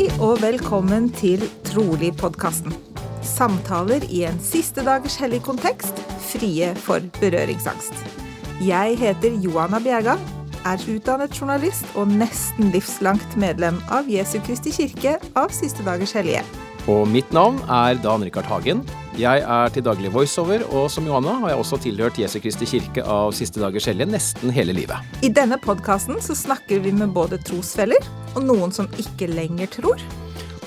Hei 0.00 0.06
og 0.24 0.38
velkommen 0.40 1.10
til 1.12 1.42
Trolig-podkasten. 1.68 2.72
Samtaler 3.20 4.06
i 4.08 4.22
en 4.24 4.38
siste 4.40 4.80
dagers 4.86 5.18
hellig 5.20 5.42
kontekst, 5.44 6.00
frie 6.24 6.70
for 6.86 7.04
berøringsangst. 7.18 7.92
Jeg 8.64 8.96
heter 8.96 9.36
Johanna 9.44 9.76
Bjerga, 9.84 10.14
er 10.64 10.86
utdannet 10.88 11.36
journalist 11.36 11.84
og 12.00 12.08
nesten 12.16 12.72
livslangt 12.72 13.36
medlem 13.36 13.76
av 13.92 14.08
Jesu 14.08 14.38
Kristi 14.46 14.72
kirke 14.72 15.18
av 15.36 15.52
Siste 15.52 15.84
dagers 15.84 16.16
hellige. 16.16 16.46
Og 16.88 17.04
mitt 17.04 17.28
navn 17.36 17.60
er 17.68 18.00
Dan 18.00 18.24
Rikard 18.24 18.48
Hagen. 18.48 18.80
Jeg 19.18 19.42
er 19.42 19.72
til 19.74 19.82
daglig 19.82 20.12
voiceover, 20.14 20.62
og 20.70 20.86
som 20.92 21.06
Johanna 21.08 21.32
har 21.42 21.50
jeg 21.50 21.62
også 21.64 21.78
tilhørt 21.82 22.18
Jesu 22.20 22.38
Kristi 22.42 22.68
kirke 22.70 23.02
av 23.02 23.32
Siste 23.34 23.58
dagers 23.58 23.88
hellige 23.90 24.06
nesten 24.12 24.54
hele 24.54 24.76
livet. 24.76 25.02
I 25.26 25.32
denne 25.34 25.58
podkasten 25.58 26.20
snakker 26.22 26.78
vi 26.84 26.94
med 26.94 27.10
både 27.16 27.40
trosfeller 27.42 28.06
og 28.36 28.44
noen 28.46 28.70
som 28.74 28.86
ikke 29.02 29.26
lenger 29.32 29.72
tror. 29.80 30.04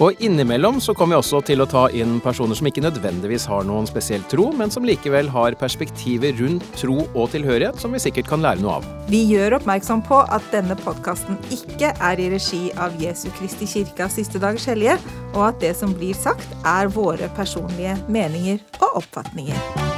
Og 0.04 0.20
innimellom 0.20 0.82
så 0.84 0.92
kommer 0.98 1.16
vi 1.16 1.22
også 1.22 1.40
til 1.48 1.64
å 1.64 1.68
ta 1.70 1.86
inn 1.96 2.18
personer 2.24 2.58
som 2.60 2.68
ikke 2.68 2.84
nødvendigvis 2.84 3.46
har 3.48 3.64
noen 3.68 3.86
spesiell 3.88 4.26
tro, 4.28 4.50
men 4.52 4.74
som 4.74 4.84
likevel 4.84 5.30
har 5.32 5.56
perspektiver 5.62 6.36
rundt 6.42 6.66
tro 6.76 6.98
og 7.06 7.30
tilhørighet 7.32 7.80
som 7.80 7.96
vi 7.96 8.02
sikkert 8.04 8.28
kan 8.28 8.44
lære 8.44 8.60
noe 8.66 8.82
av. 8.82 8.90
Vi 9.08 9.22
gjør 9.30 9.60
oppmerksom 9.62 10.04
på 10.04 10.20
at 10.26 10.44
denne 10.52 10.76
podkasten 10.82 11.40
ikke 11.56 11.94
er 11.96 12.20
i 12.20 12.28
regi 12.36 12.66
av 12.76 13.00
Jesu 13.00 13.30
Kristi 13.38 13.70
kirke 13.78 14.10
Siste 14.12 14.44
dagers 14.44 14.68
hellige, 14.68 15.00
og 15.32 15.48
at 15.54 15.64
det 15.64 15.72
som 15.80 15.96
blir 15.96 16.18
sagt, 16.20 16.52
er 16.68 16.92
våre 16.92 17.32
personlige 17.40 17.96
meninger 18.12 18.60
og 18.82 19.04
oppfatninger. 19.06 19.93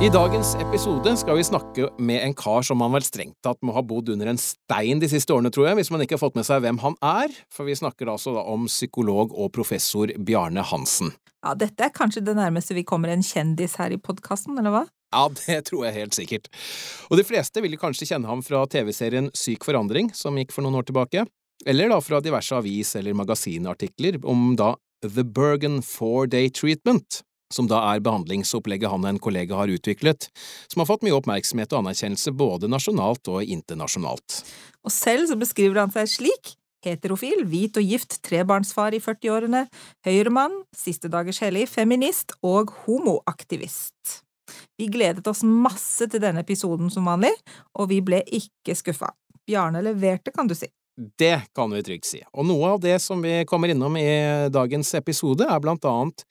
I 0.00 0.08
dagens 0.08 0.54
episode 0.56 1.10
skal 1.20 1.36
vi 1.36 1.42
snakke 1.44 1.90
med 2.00 2.22
en 2.24 2.32
kar 2.32 2.62
som 2.64 2.78
man 2.80 2.94
vel 2.94 3.04
strengt 3.04 3.34
tatt 3.44 3.58
må 3.60 3.74
ha 3.76 3.82
bodd 3.84 4.08
under 4.14 4.30
en 4.30 4.38
stein 4.40 5.02
de 5.02 5.10
siste 5.12 5.34
årene, 5.34 5.50
tror 5.52 5.66
jeg, 5.68 5.76
hvis 5.76 5.90
man 5.92 6.00
ikke 6.00 6.16
har 6.16 6.22
fått 6.22 6.38
med 6.40 6.46
seg 6.48 6.62
hvem 6.64 6.78
han 6.80 6.96
er, 7.04 7.34
for 7.52 7.68
vi 7.68 7.74
snakker 7.76 8.08
altså 8.08 8.32
da 8.32 8.46
om 8.48 8.64
psykolog 8.64 9.34
og 9.36 9.50
professor 9.52 10.08
Bjarne 10.16 10.64
Hansen. 10.64 11.12
Ja, 11.44 11.52
dette 11.52 11.84
er 11.84 11.92
kanskje 11.92 12.24
det 12.24 12.32
nærmeste 12.40 12.78
vi 12.78 12.86
kommer 12.88 13.12
en 13.12 13.20
kjendis 13.20 13.76
her 13.76 13.92
i 13.92 14.00
podkasten, 14.00 14.56
eller 14.56 14.72
hva? 14.72 14.84
Ja, 15.12 15.26
det 15.36 15.60
tror 15.68 15.84
jeg 15.90 15.98
helt 15.98 16.16
sikkert. 16.16 16.48
Og 17.12 17.20
de 17.20 17.28
fleste 17.28 17.60
vil 17.60 17.76
kanskje 17.76 18.08
kjenne 18.14 18.32
ham 18.32 18.40
fra 18.46 18.64
TV-serien 18.72 19.28
Syk 19.36 19.68
forandring, 19.68 20.14
som 20.16 20.40
gikk 20.40 20.56
for 20.56 20.64
noen 20.64 20.80
år 20.80 20.88
tilbake, 20.88 21.28
eller 21.68 21.92
da 21.92 22.00
fra 22.00 22.24
diverse 22.24 22.56
avis- 22.56 22.96
eller 22.96 23.20
magasinartikler 23.20 24.22
om 24.24 24.54
da 24.56 24.78
The 25.04 25.28
Bergen 25.28 25.82
Four 25.84 26.32
Day 26.32 26.48
Treatment, 26.48 27.20
som 27.52 27.68
da 27.70 27.80
er 27.90 28.04
behandlingsopplegget 28.04 28.92
han 28.92 29.04
og 29.04 29.10
en 29.10 29.20
kollega 29.22 29.58
har 29.58 29.72
utviklet, 29.72 30.28
som 30.70 30.82
har 30.82 30.88
fått 30.90 31.04
mye 31.06 31.16
oppmerksomhet 31.18 31.72
og 31.74 31.84
anerkjennelse 31.84 32.32
både 32.38 32.70
nasjonalt 32.70 33.30
og 33.32 33.44
internasjonalt. 33.44 34.40
Og 34.86 34.94
selv 34.94 35.28
så 35.30 35.38
beskriver 35.38 35.82
han 35.82 35.92
seg 35.94 36.08
slik 36.14 36.54
heterofil, 36.84 37.44
hvit 37.48 37.76
og 37.76 37.84
gift, 37.84 38.18
trebarnsfar 38.24 38.96
i 38.96 39.02
40-årene, 39.04 39.66
høyremann, 40.06 40.62
siste 40.76 41.10
dagers 41.12 41.42
hellig, 41.44 41.66
feminist 41.68 42.32
og 42.46 42.72
homoaktivist. 42.86 44.20
Vi 44.80 44.88
gledet 44.90 45.26
oss 45.30 45.44
masse 45.44 46.08
til 46.10 46.22
denne 46.22 46.42
episoden 46.44 46.90
som 46.92 47.08
vanlig, 47.08 47.32
og 47.76 47.90
vi 47.92 48.00
ble 48.04 48.22
ikke 48.24 48.76
skuffa. 48.78 49.12
Bjarne 49.46 49.82
leverte, 49.84 50.32
kan 50.34 50.48
du 50.48 50.56
si. 50.56 50.70
Det 51.20 51.52
kan 51.56 51.70
vi 51.72 51.80
trygt 51.84 52.08
si, 52.08 52.18
og 52.36 52.44
noe 52.44 52.74
av 52.74 52.80
det 52.82 52.98
som 53.00 53.22
vi 53.24 53.44
kommer 53.48 53.70
innom 53.72 53.94
i 53.96 54.48
dagens 54.52 54.90
episode, 54.98 55.46
er 55.48 55.62
blant 55.62 55.86
annet 55.88 56.26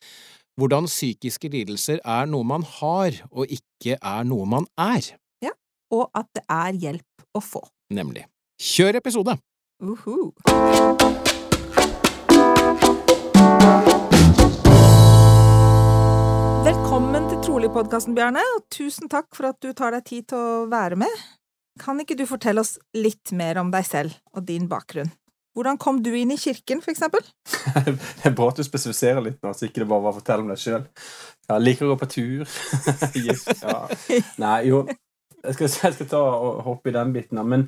hvordan 0.60 0.88
psykiske 0.90 1.48
lidelser 1.48 2.02
er 2.04 2.28
noe 2.28 2.44
man 2.44 2.64
har, 2.78 3.16
og 3.32 3.48
ikke 3.48 3.96
er 3.96 4.26
noe 4.28 4.44
man 4.48 4.66
er. 4.76 5.14
Ja, 5.40 5.54
og 5.94 6.10
at 6.16 6.28
det 6.36 6.44
er 6.52 6.76
hjelp 6.84 7.24
å 7.34 7.40
få. 7.40 7.62
Nemlig. 7.96 8.26
Kjør 8.60 9.00
episode! 9.00 9.38
Uh 9.80 9.96
-huh. 10.04 10.26
Velkommen 16.64 17.28
til 17.30 17.38
Trolig-podkasten, 17.46 18.14
Bjarne, 18.14 18.42
og 18.56 18.64
tusen 18.70 19.08
takk 19.08 19.34
for 19.36 19.48
at 19.48 19.62
du 19.62 19.72
tar 19.72 19.90
deg 19.90 20.04
tid 20.04 20.28
til 20.28 20.38
å 20.38 20.66
være 20.66 20.96
med. 20.96 21.14
Kan 21.80 22.00
ikke 22.00 22.18
du 22.18 22.26
fortelle 22.26 22.60
oss 22.60 22.78
litt 22.94 23.32
mer 23.32 23.58
om 23.58 23.70
deg 23.70 23.86
selv 23.86 24.12
og 24.36 24.44
din 24.44 24.68
bakgrunn? 24.68 25.10
Hvordan 25.56 25.78
kom 25.82 25.98
du 26.02 26.12
inn 26.14 26.30
i 26.30 26.38
kirken, 26.38 26.82
eksempel? 26.86 27.24
det 27.86 28.26
er 28.28 28.34
bra 28.36 28.50
at 28.52 28.60
du 28.60 28.64
spesifiserer 28.66 29.22
litt 29.24 29.40
nå, 29.42 29.52
så 29.56 29.66
ikke 29.66 29.82
det 29.82 29.90
bare 29.90 30.04
var 30.04 30.14
å 30.14 30.18
fortelle 30.20 30.44
om 30.44 30.52
deg 30.52 30.60
sjøl. 30.62 30.84
Jeg 31.50 31.64
liker 31.64 31.88
å 31.88 31.94
gå 31.94 32.00
på 32.04 32.10
tur. 32.16 32.58
Ja. 33.60 33.80
Nei, 34.40 34.56
jo 34.70 34.84
jeg 35.40 35.56
skal, 35.56 35.68
jeg 35.68 35.96
skal, 35.96 36.08
ta 36.08 36.20
og 36.20 36.60
hoppe 36.66 36.90
i 36.90 36.94
den 36.94 37.14
biten. 37.14 37.40
Men 37.48 37.66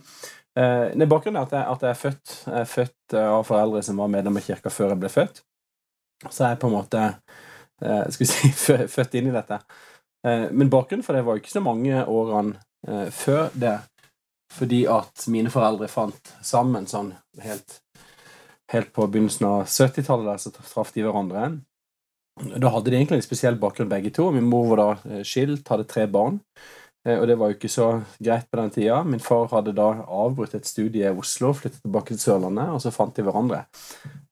eh, 0.58 1.06
bakgrunnen 1.08 1.40
er 1.40 1.46
at 1.46 1.54
jeg, 1.56 1.64
at 1.64 1.86
jeg, 1.86 1.90
er 1.90 2.00
født 2.00 2.34
Jeg 2.46 2.60
er 2.60 2.68
født 2.68 3.16
eh, 3.16 3.30
av 3.38 3.46
foreldre 3.48 3.82
som 3.86 4.02
var 4.02 4.12
medlem 4.12 4.38
av 4.38 4.46
kirka 4.46 4.72
før 4.72 4.92
jeg 4.92 5.02
ble 5.02 5.12
født. 5.12 5.40
Så 6.28 6.44
jeg 6.44 6.50
er 6.50 6.60
på 6.62 6.68
en 6.70 6.76
måte 6.76 7.06
eh, 7.06 8.04
skal 8.12 8.24
vi 8.24 8.30
si, 8.30 8.52
født 8.96 9.16
inn 9.18 9.30
i 9.30 9.34
dette. 9.34 9.58
Eh, 10.26 10.46
men 10.52 10.70
bakgrunnen 10.72 11.06
for 11.06 11.16
det 11.16 11.24
var 11.26 11.38
jo 11.38 11.44
ikke 11.44 11.56
så 11.56 11.64
mange 11.64 12.04
årene 12.04 12.60
eh, 12.88 13.08
før 13.14 13.48
det 13.54 13.78
fordi 14.52 14.82
at 14.92 15.24
mine 15.32 15.48
foreldre 15.48 15.88
fant 15.88 16.34
sammen 16.44 16.84
sånn 16.84 17.14
helt, 17.40 17.80
helt 18.72 18.92
på 18.92 19.06
begynnelsen 19.06 19.48
av 19.48 19.64
70-tallet, 19.64 20.42
så 20.42 20.52
traff 20.56 20.92
de 20.92 21.06
hverandre. 21.06 21.48
Da 22.40 22.70
hadde 22.72 22.90
de 22.90 22.96
egentlig 22.96 23.20
en 23.20 23.26
spesiell 23.26 23.58
bakgrunn, 23.60 23.90
begge 23.90 24.12
to. 24.14 24.30
Min 24.32 24.48
mor 24.48 24.70
var 24.72 24.80
da 24.80 25.16
eh, 25.18 25.26
skilt, 25.26 25.68
hadde 25.68 25.88
tre 25.88 26.06
barn. 26.10 26.40
Eh, 27.06 27.18
og 27.18 27.26
det 27.28 27.36
var 27.38 27.50
jo 27.50 27.58
ikke 27.58 27.72
så 27.72 27.88
greit 28.22 28.48
på 28.48 28.60
den 28.60 28.72
tida. 28.72 29.02
Min 29.04 29.22
far 29.22 29.50
hadde 29.52 29.74
da 29.76 29.90
avbrutt 30.06 30.54
et 30.56 30.68
studie 30.68 31.04
i 31.08 31.12
Oslo, 31.12 31.52
flyttet 31.56 31.82
tilbake 31.82 32.14
til 32.14 32.22
Sørlandet, 32.22 32.72
og 32.72 32.80
så 32.84 32.94
fant 32.94 33.14
de 33.16 33.26
hverandre. 33.26 33.64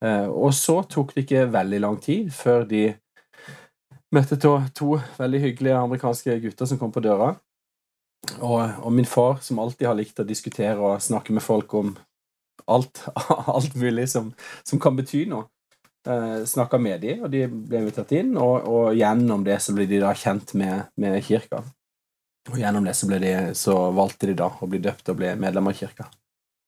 Eh, 0.04 0.26
og 0.28 0.54
så 0.56 0.80
tok 0.88 1.14
det 1.14 1.26
ikke 1.26 1.50
veldig 1.52 1.84
lang 1.84 2.00
tid 2.02 2.32
før 2.34 2.64
de 2.70 2.86
møtte 4.14 4.40
to, 4.42 4.56
to 4.74 4.96
veldig 5.18 5.44
hyggelige 5.44 5.78
amerikanske 5.78 6.40
gutter 6.42 6.66
som 6.66 6.80
kom 6.80 6.92
på 6.94 7.02
døra. 7.04 7.34
Og, 8.40 8.60
og, 8.84 8.90
min 8.92 9.08
far, 9.08 9.38
som 9.42 9.60
alltid 9.62 9.88
har 9.88 9.96
likt 9.96 10.20
å 10.20 10.28
diskutere 10.28 10.76
og 10.78 11.02
snakke 11.02 11.32
med 11.32 11.44
folk 11.44 11.72
om 11.78 11.94
alt, 12.66 13.02
alt 13.54 13.74
mulig 13.74 14.08
som, 14.10 14.30
som, 14.66 14.80
kan 14.82 14.96
bety 14.98 15.24
noe, 15.30 15.48
eh, 16.08 16.42
snakka 16.48 16.80
med 16.82 17.02
de, 17.04 17.16
og 17.20 17.30
de 17.32 17.44
ble 17.48 17.82
invitert 17.84 18.14
inn, 18.18 18.34
og, 18.36 18.68
og, 18.68 18.94
gjennom 18.98 19.44
det 19.46 19.60
så 19.64 19.74
ble 19.76 19.88
de 19.90 20.00
da 20.02 20.14
kjent 20.16 20.54
med, 20.58 20.90
med 21.00 21.20
kirka. 21.26 21.62
Og 22.50 22.56
gjennom 22.58 22.86
det 22.88 22.96
så, 22.96 23.10
de, 23.12 23.34
så, 23.58 23.76
valgte 23.94 24.30
de 24.30 24.38
da 24.40 24.48
å 24.50 24.70
bli 24.70 24.80
døpt 24.82 25.12
og 25.12 25.20
bli 25.20 25.34
medlem 25.38 25.68
av 25.70 25.76
kirka. 25.76 26.08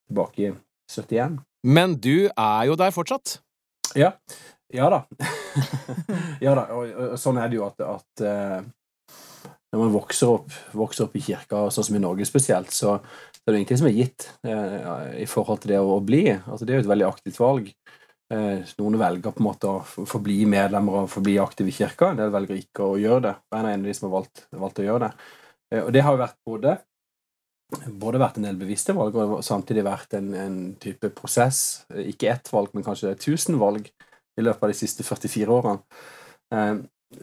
Tilbake 0.08 0.44
i 0.44 0.52
71. 0.92 1.40
Men 1.64 1.96
du 2.02 2.28
er 2.28 2.66
jo 2.68 2.76
der 2.78 2.92
fortsatt? 2.94 3.38
Ja. 3.98 4.12
Ja 4.72 4.88
da. 4.92 5.02
ja 6.44 6.54
da, 6.56 6.68
og, 6.72 6.92
og, 6.92 7.16
sånn 7.20 7.40
er 7.40 7.50
det 7.50 7.58
jo 7.58 7.66
at, 7.66 7.82
at 7.84 8.22
uh, 8.24 8.60
når 9.72 9.80
man 9.80 9.92
vokser 9.94 10.32
opp, 10.32 10.54
vokser 10.76 11.06
opp 11.06 11.16
i 11.16 11.24
kirka, 11.24 11.66
sånn 11.72 11.86
som 11.88 11.96
i 11.96 12.02
Norge 12.02 12.26
spesielt, 12.28 12.72
så, 12.76 12.98
så 13.42 13.50
er 13.50 13.56
det 13.56 13.58
ingenting 13.58 13.78
som 13.80 13.88
er 13.88 13.96
gitt 13.96 14.24
eh, 14.46 15.06
i 15.18 15.26
forhold 15.26 15.64
til 15.64 15.72
det 15.72 15.80
å, 15.82 15.96
bli. 16.06 16.22
Altså, 16.30 16.62
det 16.62 16.74
er 16.74 16.78
jo 16.78 16.84
et 16.84 16.92
veldig 16.92 17.06
aktivt 17.08 17.40
valg. 17.42 17.72
Eh, 18.30 18.68
noen 18.78 18.98
velger 19.00 19.34
på 19.34 19.42
en 19.42 19.46
måte 19.48 19.70
å 19.72 20.04
forbli 20.06 20.44
medlemmer 20.46 21.00
og 21.00 21.08
forbli 21.10 21.34
aktive 21.42 21.72
i 21.72 21.74
kirka, 21.74 22.12
en 22.12 22.20
del 22.20 22.30
velger 22.30 22.60
ikke 22.60 22.86
å 22.86 23.00
gjøre 23.02 23.24
det. 23.24 23.32
Jeg 23.50 23.58
er 23.58 23.68
en 23.72 23.82
av 23.82 23.88
de 23.88 23.94
som 23.98 24.06
har 24.06 24.12
valgt, 24.14 24.44
valgt 24.62 24.78
å 24.78 24.84
gjøre 24.86 25.08
det. 25.08 25.26
Eh, 25.74 25.82
og 25.82 25.90
det 25.96 26.04
har 26.06 26.14
jo 26.14 26.20
vært 26.20 26.38
både, 26.46 26.74
både 28.04 28.20
vært 28.22 28.38
en 28.38 28.46
del 28.46 28.60
bevisste 28.60 28.94
valg 28.94 29.18
og 29.18 29.34
samtidig 29.42 29.84
vært 29.88 30.14
en, 30.20 30.28
en 30.38 30.60
type 30.84 31.10
prosess. 31.18 31.82
Ikke 32.04 32.30
ett 32.30 32.52
valg, 32.54 32.70
men 32.76 32.86
kanskje 32.86 33.16
tusen 33.18 33.58
valg 33.58 33.90
i 33.90 34.44
løpet 34.46 34.68
av 34.68 34.70
de 34.70 34.78
siste 34.78 35.02
44 35.02 35.56
årene. 35.58 35.82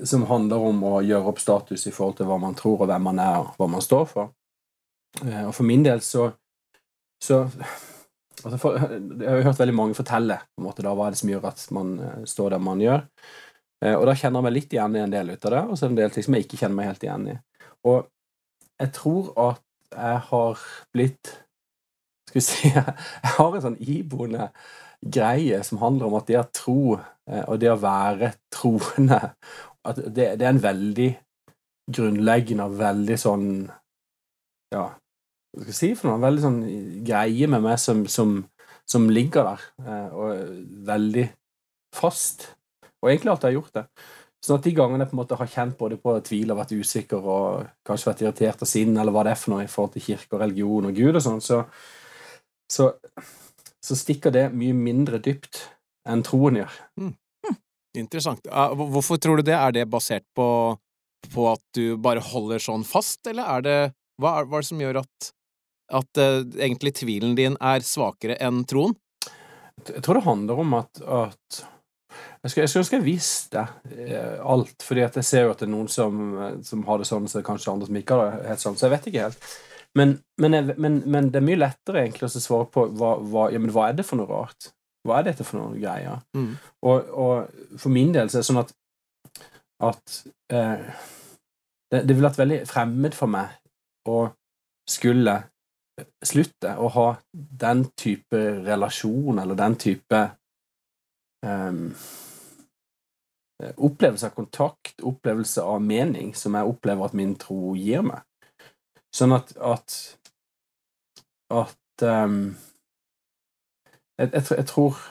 Som 0.05 0.27
handler 0.29 0.67
om 0.67 0.83
å 0.85 0.97
gjøre 1.01 1.31
opp 1.31 1.39
status 1.41 1.87
i 1.87 1.93
forhold 1.95 2.19
til 2.19 2.27
hva 2.29 2.37
man 2.41 2.59
tror, 2.59 2.83
og 2.83 2.91
hvem 2.91 3.07
man 3.07 3.23
er, 3.23 3.39
og 3.39 3.55
hva 3.55 3.69
man 3.71 3.81
står 3.81 4.05
for. 4.11 4.33
Eh, 5.25 5.45
og 5.47 5.53
for 5.55 5.67
min 5.67 5.83
del 5.85 6.01
så, 6.05 6.29
så 7.23 7.41
altså 8.43 8.57
for, 8.61 8.77
Jeg 8.79 9.27
har 9.27 9.41
jo 9.41 9.47
hørt 9.49 9.59
veldig 9.59 9.75
mange 9.75 9.97
fortelle 9.97 10.39
på 10.47 10.61
en 10.61 10.67
måte 10.69 10.85
da, 10.85 10.93
hva 10.95 11.09
er 11.09 11.15
det 11.15 11.21
som 11.21 11.31
gjør 11.31 11.49
at 11.51 11.65
man 11.75 11.95
eh, 11.99 12.25
står 12.29 12.55
der 12.55 12.63
man 12.63 12.83
gjør. 12.83 13.05
Eh, 13.83 13.95
og 13.95 14.05
da 14.09 14.15
kjenner 14.15 14.39
jeg 14.39 14.47
meg 14.47 14.55
litt 14.57 14.75
igjen 14.75 14.97
i 14.97 15.03
en 15.03 15.15
del 15.15 15.33
ut 15.33 15.49
av 15.49 15.55
det, 15.55 15.63
og 15.65 15.75
så 15.75 15.85
er 15.85 15.89
det 15.89 15.95
en 15.95 16.01
del 16.03 16.15
ting 16.15 16.27
som 16.27 16.37
jeg 16.37 16.47
ikke 16.47 16.61
kjenner 16.63 16.79
meg 16.79 16.91
helt 16.91 17.07
igjen 17.07 17.29
i. 17.33 17.37
Og 17.89 17.99
jeg 18.79 18.93
tror 18.95 19.31
at 19.49 19.65
jeg 19.89 20.19
har 20.29 20.65
blitt 20.93 21.31
Skal 22.29 22.37
vi 22.37 22.43
si 22.45 22.69
Jeg 22.75 23.31
har 23.39 23.55
en 23.55 23.63
sånn 23.63 23.79
iboende 23.81 24.51
greie 25.01 25.63
som 25.65 25.79
handler 25.81 26.09
om 26.09 26.17
at 26.19 26.27
det 26.27 26.37
å 26.37 26.49
tro 26.53 26.81
og 26.99 27.55
det 27.61 27.69
å 27.71 27.79
være 27.79 28.33
troende 28.53 29.17
at 29.87 29.97
det, 29.97 30.35
det, 30.37 30.43
er 30.43 30.51
en 30.51 30.61
veldig 30.61 31.07
grunnleggende 31.95 32.67
og 32.67 32.77
veldig 32.77 33.17
sånn 33.17 33.47
Ja, 34.75 34.85
hva 35.55 35.63
skal 35.65 35.71
jeg 35.73 35.77
si 35.79 35.89
for 35.97 36.11
noe? 36.11 36.21
Veldig 36.21 36.43
sånn 36.43 36.59
greie 37.07 37.47
med 37.49 37.63
meg 37.65 37.79
som, 37.81 38.03
som, 38.11 38.35
som 38.89 39.07
ligger 39.09 39.47
der, 39.53 39.63
og 40.13 40.19
og 40.19 40.55
veldig 40.89 41.25
fast. 41.95 42.49
Og 43.01 43.09
egentlig 43.09 43.31
alltid 43.33 43.49
har 43.49 43.55
gjort 43.57 43.77
det. 43.79 43.85
Sånn 44.45 44.59
at 44.59 44.67
de 44.67 44.71
gangene 44.77 45.03
jeg 45.03 45.09
på 45.11 45.15
en 45.17 45.19
måte 45.23 45.35
har 45.39 45.49
kjent 45.51 45.75
både 45.79 45.97
på 45.99 46.13
tvil 46.23 46.51
og 46.53 46.59
vært 46.61 46.71
usikker 46.77 47.25
og 47.33 47.65
kanskje 47.87 48.07
vært 48.11 48.21
irritert 48.23 48.61
av 48.63 48.69
sinn, 48.71 48.93
eller 48.97 49.11
hva 49.15 49.23
det 49.27 49.33
er 49.33 49.39
for 49.41 49.55
noe 49.55 49.65
i 49.65 49.71
forhold 49.71 49.95
til 49.97 50.05
kirke 50.05 50.37
og 50.37 50.43
religion 50.45 50.87
og 50.87 50.95
Gud 50.95 51.17
og 51.19 51.23
sånn, 51.25 51.41
så, 51.43 51.63
så, 52.71 52.91
så 53.83 53.97
stikker 53.99 54.31
det 54.31 54.45
mye 54.55 54.77
mindre 54.77 55.19
dypt 55.23 55.63
enn 56.07 56.23
troen 56.23 56.61
gjør. 56.61 56.77
Interessant. 57.99 58.45
Ja, 58.47 58.69
hvor- 58.77 58.87
Hvorfor 58.93 59.17
tror 59.19 59.37
du 59.41 59.43
det? 59.49 59.57
Er 59.57 59.71
det 59.75 59.89
basert 59.89 60.23
på, 60.37 60.45
på 61.33 61.47
at 61.51 61.63
du 61.75 61.97
bare 61.97 62.21
holder 62.23 62.61
sånn 62.63 62.85
fast, 62.87 63.19
eller 63.27 63.43
er 63.57 63.61
det 63.65 63.79
Hva 64.19 64.39
er, 64.39 64.47
hva 64.49 64.59
er 64.59 64.65
det 64.65 64.69
som 64.69 64.83
gjør 64.83 65.01
at, 65.01 65.31
at 66.01 66.21
uh, 66.21 66.41
egentlig 66.59 66.95
tvilen 66.99 67.35
din 67.39 67.55
er 67.63 67.85
svakere 67.85 68.35
enn 68.43 68.65
troen? 68.69 68.97
Jeg 69.87 70.03
tror 70.03 70.19
det 70.19 70.25
handler 70.25 70.59
om 70.59 70.75
at, 70.75 70.99
at 70.99 71.61
jeg 72.41 72.51
skulle, 72.51 72.63
jeg 72.63 72.71
skulle 72.71 72.83
ønske 72.83 72.97
jeg 72.97 73.05
visste 73.05 73.61
eh, 73.91 74.35
alt, 74.47 74.83
fordi 74.83 75.03
at 75.03 75.17
jeg 75.19 75.27
ser 75.27 75.45
jo 75.45 75.53
at 75.53 75.61
det 75.61 75.67
er 75.67 75.71
noen 75.73 75.89
som, 75.91 76.19
eh, 76.39 76.53
som 76.67 76.83
har 76.87 77.01
det 77.01 77.07
sånn, 77.07 77.27
så 77.27 77.37
det 77.37 77.41
er 77.43 77.47
kanskje 77.49 77.73
andre 77.73 77.89
som 77.89 77.99
ikke 77.99 78.15
har 78.15 78.31
det 78.31 78.49
helt 78.51 78.63
sånn, 78.63 78.77
så 78.79 78.87
jeg 78.87 78.93
vet 78.93 79.07
ikke 79.11 79.25
helt. 79.25 79.47
Men, 79.99 80.13
men, 80.39 80.55
jeg, 80.55 80.75
men, 80.79 80.97
men 81.09 81.29
det 81.33 81.41
er 81.41 81.47
mye 81.49 81.59
lettere 81.59 82.03
egentlig 82.05 82.29
å 82.29 82.31
svare 82.33 82.69
på 82.71 82.85
hva, 82.99 83.13
hva, 83.19 83.45
ja, 83.51 83.59
men 83.61 83.73
hva 83.75 83.89
er 83.89 83.97
det 83.99 84.07
for 84.07 84.21
noe 84.21 84.29
rart? 84.29 84.71
Hva 85.07 85.19
er 85.19 85.29
dette 85.29 85.47
for 85.47 85.59
noen 85.59 85.79
greier? 85.79 86.19
Mm. 86.37 86.51
Og, 86.87 87.11
og 87.11 87.79
for 87.81 87.95
min 87.95 88.13
del 88.15 88.31
så 88.31 88.39
er 88.39 88.45
det 88.45 88.49
sånn 88.51 88.63
at, 88.63 88.75
at 89.89 90.19
eh, 90.55 90.89
det, 91.91 92.03
det 92.03 92.13
ville 92.13 92.27
vært 92.29 92.43
veldig 92.43 92.61
fremmed 92.69 93.17
for 93.17 93.31
meg 93.35 93.55
å 94.07 94.29
skulle 94.89 95.35
slutte 96.23 96.75
å 96.79 96.87
ha 96.95 97.07
den 97.33 97.83
type 97.99 98.39
relasjon 98.63 99.39
eller 99.39 99.57
den 99.59 99.75
type 99.75 100.21
um, 101.45 101.89
opplevelse 103.75 104.29
av 104.29 104.35
kontakt, 104.35 105.01
opplevelse 105.03 105.61
av 105.61 105.81
mening, 105.83 106.31
som 106.35 106.55
jeg 106.55 106.69
opplever 106.71 107.09
at 107.09 107.17
min 107.17 107.35
tro 107.39 107.75
gir 107.75 108.05
meg. 108.07 108.23
Sånn 109.15 109.35
at 109.35 109.51
at, 109.57 109.97
at 111.51 112.05
um, 112.05 112.55
jeg, 114.19 114.31
jeg, 114.31 114.43
jeg 114.57 114.71
tror 114.71 115.03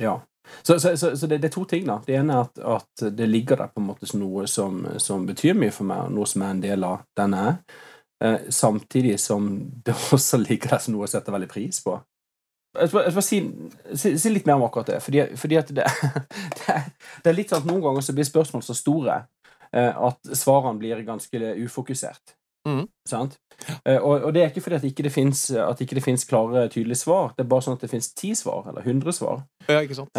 Ja. 0.00 0.20
Så, 0.62 0.80
så, 0.80 0.96
så, 0.98 1.12
så 1.16 1.26
det, 1.30 1.38
det 1.38 1.48
er 1.48 1.54
to 1.54 1.62
ting, 1.68 1.84
da. 1.86 2.00
Det 2.04 2.16
ene 2.18 2.34
er 2.34 2.48
at, 2.48 2.58
at 2.58 3.02
det 3.16 3.28
ligger 3.28 3.60
der 3.60 3.70
på 3.70 3.80
en 3.80 3.86
måte 3.86 4.08
noe 4.18 4.44
som, 4.50 4.82
som 5.00 5.22
betyr 5.26 5.54
mye 5.56 5.72
for 5.72 5.86
meg, 5.88 6.08
og 6.08 6.16
noe 6.16 6.28
som 6.28 6.42
er 6.42 6.50
en 6.52 6.62
del 6.64 6.84
av 6.84 7.04
den 7.16 7.36
jeg 7.38 7.52
er. 7.52 7.78
Eh, 8.22 8.40
samtidig 8.48 9.20
som 9.20 9.70
det 9.84 9.94
også 10.12 10.36
ligger 10.36 10.74
der 10.74 10.82
som 10.82 10.94
noe 10.94 11.08
å 11.08 11.10
sette 11.10 11.34
veldig 11.34 11.50
pris 11.50 11.82
på. 11.84 11.96
Jeg 12.78 12.88
skal, 12.88 13.02
jeg 13.04 13.12
skal 13.12 13.24
si, 13.26 13.38
si, 14.00 14.12
si 14.16 14.30
litt 14.32 14.46
mer 14.48 14.56
om 14.56 14.66
akkurat 14.68 14.94
det. 14.94 15.00
Fordi, 15.04 15.24
fordi 15.36 15.58
at 15.60 15.72
det, 15.74 15.88
det, 16.58 16.68
er, 16.70 16.86
det 17.24 17.32
er 17.32 17.36
litt 17.36 17.52
sånn 17.52 17.64
at 17.64 17.68
noen 17.68 17.82
ganger 17.84 18.06
så 18.06 18.14
blir 18.16 18.28
spørsmål 18.28 18.62
så 18.64 18.76
store 18.78 19.18
eh, 19.74 19.90
at 19.90 20.32
svarene 20.38 20.80
blir 20.80 21.02
ganske 21.08 21.52
ufokusert. 21.66 22.36
Mm. 22.68 22.86
Sant? 23.08 23.34
Eh, 23.82 23.98
og, 23.98 24.28
og 24.28 24.30
det 24.34 24.44
er 24.44 24.52
ikke 24.52 24.62
fordi 24.62 24.78
at 24.78 24.86
ikke 24.86 25.08
det 25.08 25.12
finnes, 25.12 25.48
at 25.58 25.82
ikke 25.82 25.98
det 25.98 26.04
finnes 26.06 26.24
klare, 26.30 26.68
tydelige 26.70 27.02
svar. 27.02 27.34
Det 27.36 27.44
er 27.44 27.50
bare 27.50 27.66
sånn 27.66 27.76
at 27.76 27.82
det 27.82 27.90
finnes 27.90 28.12
ti 28.14 28.32
svar, 28.38 28.68
eller 28.70 28.86
hundre 28.86 29.14
svar. 29.16 29.42
Ja, 29.66 29.82
ikke 29.82 29.98
sant? 29.98 30.14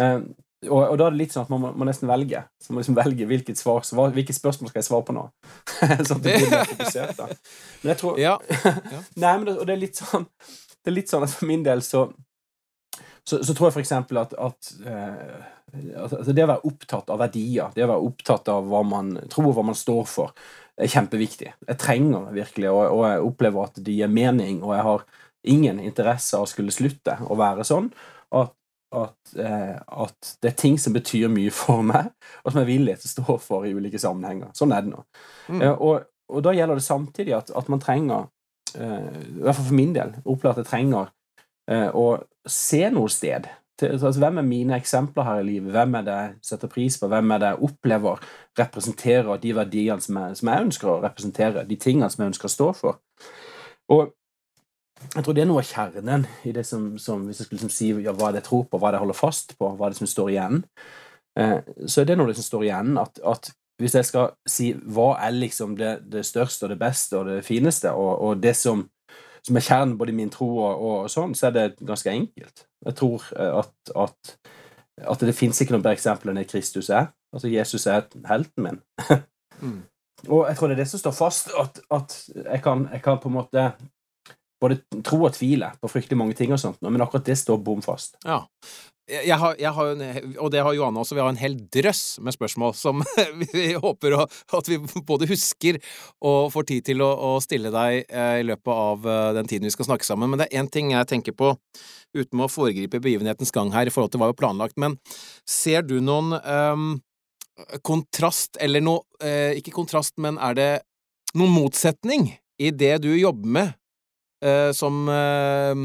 Og, 0.68 0.80
og 0.80 0.98
da 1.00 1.06
er 1.06 1.14
det 1.14 1.20
litt 1.20 1.34
sånn 1.34 1.46
at 1.46 1.52
man 1.52 1.62
må, 1.62 1.70
må 1.78 1.86
nesten 1.88 2.10
velge. 2.10 2.44
Så 2.60 2.70
man 2.70 2.78
må 2.78 2.84
liksom 2.84 2.98
velge 2.98 3.28
hvilket 3.30 3.60
svar, 3.60 3.82
svar 3.86 4.12
Hvilket 4.14 4.36
spørsmål 4.36 4.70
skal 4.70 4.80
jeg 4.80 4.88
svare 4.88 5.06
på 5.08 5.16
nå? 5.16 5.24
sånn 6.08 6.20
at 6.20 6.26
det 6.26 6.36
blir 6.38 6.52
mer 6.52 6.68
fokusert, 6.70 7.16
da. 7.18 7.28
Men 7.82 7.92
jeg 7.94 8.00
tror 8.02 8.20
Ja. 8.26 8.36
Nei, 9.20 9.32
men 9.32 9.48
det, 9.48 9.56
og 9.58 9.66
det 9.68 9.74
er 9.76 9.82
litt 9.82 10.00
sånn 10.00 10.28
Det 10.28 10.92
er 10.92 10.96
litt 10.98 11.12
sånn 11.12 11.26
at 11.26 11.34
for 11.34 11.50
min 11.50 11.66
del 11.66 11.84
så 11.84 12.08
så, 13.24 13.38
så 13.40 13.54
tror 13.56 13.70
jeg 13.70 13.74
for 13.78 13.80
eksempel 13.80 14.18
at, 14.20 14.34
at, 14.36 14.70
eh, 14.84 15.36
at 15.96 16.12
at 16.12 16.26
det 16.28 16.44
å 16.44 16.50
være 16.50 16.68
opptatt 16.68 17.08
av 17.08 17.22
verdier, 17.22 17.70
det 17.72 17.86
å 17.86 17.88
være 17.88 18.08
opptatt 18.10 18.50
av 18.52 18.66
hva 18.68 18.82
man 18.84 19.14
tror 19.32 19.48
og 19.48 19.56
hva 19.56 19.64
man 19.70 19.78
står 19.78 20.02
for, 20.10 20.34
er 20.76 20.90
kjempeviktig. 20.92 21.54
Jeg 21.68 21.80
trenger 21.80 22.26
det 22.26 22.42
virkelig, 22.42 22.68
og, 22.68 22.82
og 22.98 23.06
jeg 23.08 23.22
opplever 23.30 23.70
at 23.70 23.80
det 23.86 23.94
gir 23.96 24.12
mening, 24.12 24.60
og 24.60 24.74
jeg 24.76 24.86
har 24.90 25.06
ingen 25.54 25.80
interesse 25.80 26.36
av 26.36 26.44
å 26.44 26.50
skulle 26.50 26.74
slutte 26.74 27.16
å 27.24 27.38
være 27.38 27.64
sånn. 27.68 27.88
At, 28.34 28.52
at, 28.94 29.34
eh, 29.40 29.74
at 30.04 30.30
det 30.42 30.50
er 30.50 30.56
ting 30.58 30.78
som 30.80 30.94
betyr 30.94 31.32
mye 31.32 31.52
for 31.54 31.84
meg, 31.86 32.12
og 32.42 32.52
som 32.52 32.60
jeg 32.60 32.66
er 32.66 32.72
villig 32.72 32.96
til 33.00 33.10
å 33.10 33.14
stå 33.14 33.38
for 33.42 33.66
i 33.66 33.74
ulike 33.74 34.00
sammenhenger. 34.00 34.52
Sånn 34.56 34.74
er 34.74 34.84
det 34.84 34.92
nå. 34.92 35.02
Mm. 35.48 35.60
Eh, 35.60 35.74
og, 35.74 36.06
og 36.30 36.46
da 36.46 36.54
gjelder 36.56 36.80
det 36.80 36.86
samtidig 36.86 37.36
at, 37.36 37.52
at 37.56 37.68
man 37.72 37.82
trenger, 37.82 38.30
eh, 38.76 39.10
i 39.10 39.42
hvert 39.42 39.58
fall 39.58 39.68
for 39.68 39.80
min 39.80 39.92
del, 39.96 40.16
at 40.22 40.62
jeg 40.62 40.70
trenger 40.70 41.12
eh, 41.70 41.90
å 41.90 42.06
se 42.48 42.82
noe 42.94 43.12
sted. 43.12 43.50
Til, 43.80 43.96
altså, 43.96 44.20
hvem 44.22 44.38
er 44.38 44.46
mine 44.46 44.76
eksempler 44.78 45.26
her 45.26 45.40
i 45.42 45.46
livet? 45.48 45.72
Hvem 45.74 45.96
er 45.98 46.04
det 46.06 46.18
jeg 46.18 46.34
setter 46.46 46.70
pris 46.70 46.98
på? 47.00 47.08
Hvem 47.10 47.32
er 47.34 47.40
det 47.42 47.48
jeg 47.52 47.68
opplever 47.68 48.28
representerer 48.60 49.40
de 49.42 49.54
verdiene 49.56 50.04
som 50.04 50.20
jeg, 50.20 50.36
som 50.38 50.50
jeg 50.52 50.66
ønsker 50.68 50.92
å 50.92 51.00
representere? 51.02 51.64
De 51.66 51.78
tingene 51.82 52.10
som 52.12 52.22
jeg 52.22 52.34
ønsker 52.34 52.50
å 52.50 52.54
stå 52.54 52.68
for? 52.78 53.00
Og 53.90 54.12
jeg 55.14 55.24
tror 55.24 55.36
det 55.36 55.42
er 55.44 55.48
noe 55.50 55.62
av 55.62 55.68
kjernen 55.68 56.24
i 56.46 56.52
det 56.54 56.64
som, 56.66 56.94
som 56.98 57.26
Hvis 57.26 57.40
jeg 57.40 57.48
skulle 57.48 57.60
liksom 57.60 57.74
si 57.74 57.90
ja, 58.04 58.14
hva 58.16 58.30
det 58.32 58.42
jeg 58.42 58.48
tror 58.48 58.64
på, 58.68 58.78
hva 58.78 58.88
er 58.88 58.94
det 58.94 59.00
jeg 59.00 59.04
holder 59.06 59.18
fast 59.18 59.54
på, 59.58 59.68
hva 59.74 59.86
er 59.86 59.94
det 59.94 60.00
som 60.00 60.10
står 60.10 60.32
igjen, 60.32 60.64
eh, 61.38 61.60
så 61.86 62.02
er 62.02 62.08
det 62.08 62.16
noe 62.18 62.28
av 62.28 62.32
det 62.32 62.40
som 62.40 62.48
står 62.48 62.66
igjen, 62.68 62.98
at, 63.00 63.20
at 63.34 63.52
hvis 63.82 63.96
jeg 63.98 64.08
skal 64.08 64.34
si 64.48 64.70
hva 64.96 65.08
er 65.24 65.34
liksom 65.34 65.74
det, 65.78 65.94
det 66.10 66.24
største 66.26 66.66
og 66.66 66.74
det 66.74 66.80
beste 66.82 67.18
og 67.18 67.30
det 67.30 67.40
fineste, 67.46 67.90
og, 67.90 68.12
og 68.26 68.42
det 68.42 68.54
som, 68.58 68.84
som 69.42 69.58
er 69.58 69.66
kjernen 69.66 69.96
både 69.98 70.14
i 70.14 70.18
min 70.18 70.32
tro 70.32 70.50
og, 70.56 70.84
og 70.88 71.10
sånn, 71.12 71.34
så 71.38 71.48
er 71.48 71.56
det 71.56 71.66
ganske 71.82 72.12
enkelt. 72.12 72.66
Jeg 72.86 72.98
tror 73.00 73.26
eh, 73.38 73.58
at, 73.62 73.96
at, 74.04 74.36
at 75.14 75.26
det 75.26 75.36
finnes 75.36 75.60
ikke 75.60 75.76
noe 75.76 75.84
bedre 75.84 75.98
eksempel 75.98 76.30
enn 76.30 76.42
det 76.42 76.48
Kristus 76.52 76.90
er. 76.90 77.10
Altså 77.34 77.50
Jesus 77.50 77.88
er 77.90 78.08
helten 78.30 78.68
min. 78.68 78.82
Mm. 79.62 79.84
Og 80.34 80.48
jeg 80.48 80.56
tror 80.58 80.66
det 80.68 80.74
er 80.74 80.80
det 80.82 80.88
som 80.90 80.98
står 80.98 81.12
fast, 81.14 81.50
at, 81.54 81.76
at 81.94 82.14
jeg, 82.34 82.58
kan, 82.64 82.80
jeg 82.90 83.00
kan 83.04 83.20
på 83.22 83.30
en 83.30 83.36
måte 83.36 83.62
både 84.64 84.80
tro 85.04 85.20
og 85.24 85.36
tvile 85.36 85.70
på 85.80 85.92
fryktelig 85.92 86.18
mange 86.18 86.36
ting, 86.38 86.52
og 86.54 86.60
sånt, 86.60 86.82
men 86.84 87.04
akkurat 87.04 87.28
det 87.28 87.38
står 87.40 87.62
bom 87.64 87.84
fast. 87.84 88.18
Ja. 88.24 88.44
Jeg 89.04 89.36
har, 89.36 89.52
jeg 89.60 89.68
har 89.76 89.90
en, 89.92 90.02
og 90.40 90.48
det 90.48 90.62
har 90.64 90.72
Johanne 90.72 91.02
også, 91.02 91.12
vi 91.12 91.20
har 91.20 91.28
en 91.28 91.36
hel 91.36 91.58
drøss 91.76 92.22
med 92.24 92.32
spørsmål 92.32 92.70
som 92.72 93.02
vi 93.42 93.66
håper 93.76 94.14
at 94.16 94.70
vi 94.70 94.78
både 95.04 95.28
husker 95.28 95.76
og 96.24 96.48
får 96.54 96.66
tid 96.70 96.86
til 96.86 97.04
å, 97.04 97.10
å 97.12 97.34
stille 97.44 97.68
deg 97.74 97.98
eh, 98.08 98.38
i 98.40 98.46
løpet 98.48 98.72
av 98.72 99.04
eh, 99.04 99.26
den 99.36 99.50
tiden 99.50 99.68
vi 99.68 99.74
skal 99.74 99.90
snakke 99.90 100.08
sammen. 100.08 100.32
Men 100.32 100.40
det 100.40 100.46
er 100.48 100.62
én 100.62 100.72
ting 100.72 100.94
jeg 100.94 101.10
tenker 101.10 101.36
på, 101.36 101.52
uten 102.16 102.40
å 102.40 102.48
foregripe 102.48 103.02
begivenhetens 103.04 103.52
gang 103.52 103.74
her 103.76 103.90
i 103.90 103.92
forhold 103.92 104.14
til 104.14 104.22
hva 104.22 104.30
vi 104.30 104.38
har 104.38 104.40
planlagt, 104.40 104.80
men 104.80 104.96
ser 105.44 105.84
du 105.84 105.98
noen 106.00 106.38
um, 106.40 106.88
kontrast, 107.84 108.56
eller 108.62 108.82
noe 108.82 109.04
Ikke 109.58 109.74
kontrast, 109.74 110.16
men 110.18 110.40
er 110.42 110.56
det 110.56 110.70
noen 111.36 111.52
motsetning 111.52 112.30
i 112.62 112.70
det 112.70 112.96
du 113.04 113.12
jobber 113.12 113.52
med 113.58 113.74
som 114.76 115.04
eh, 115.08 115.84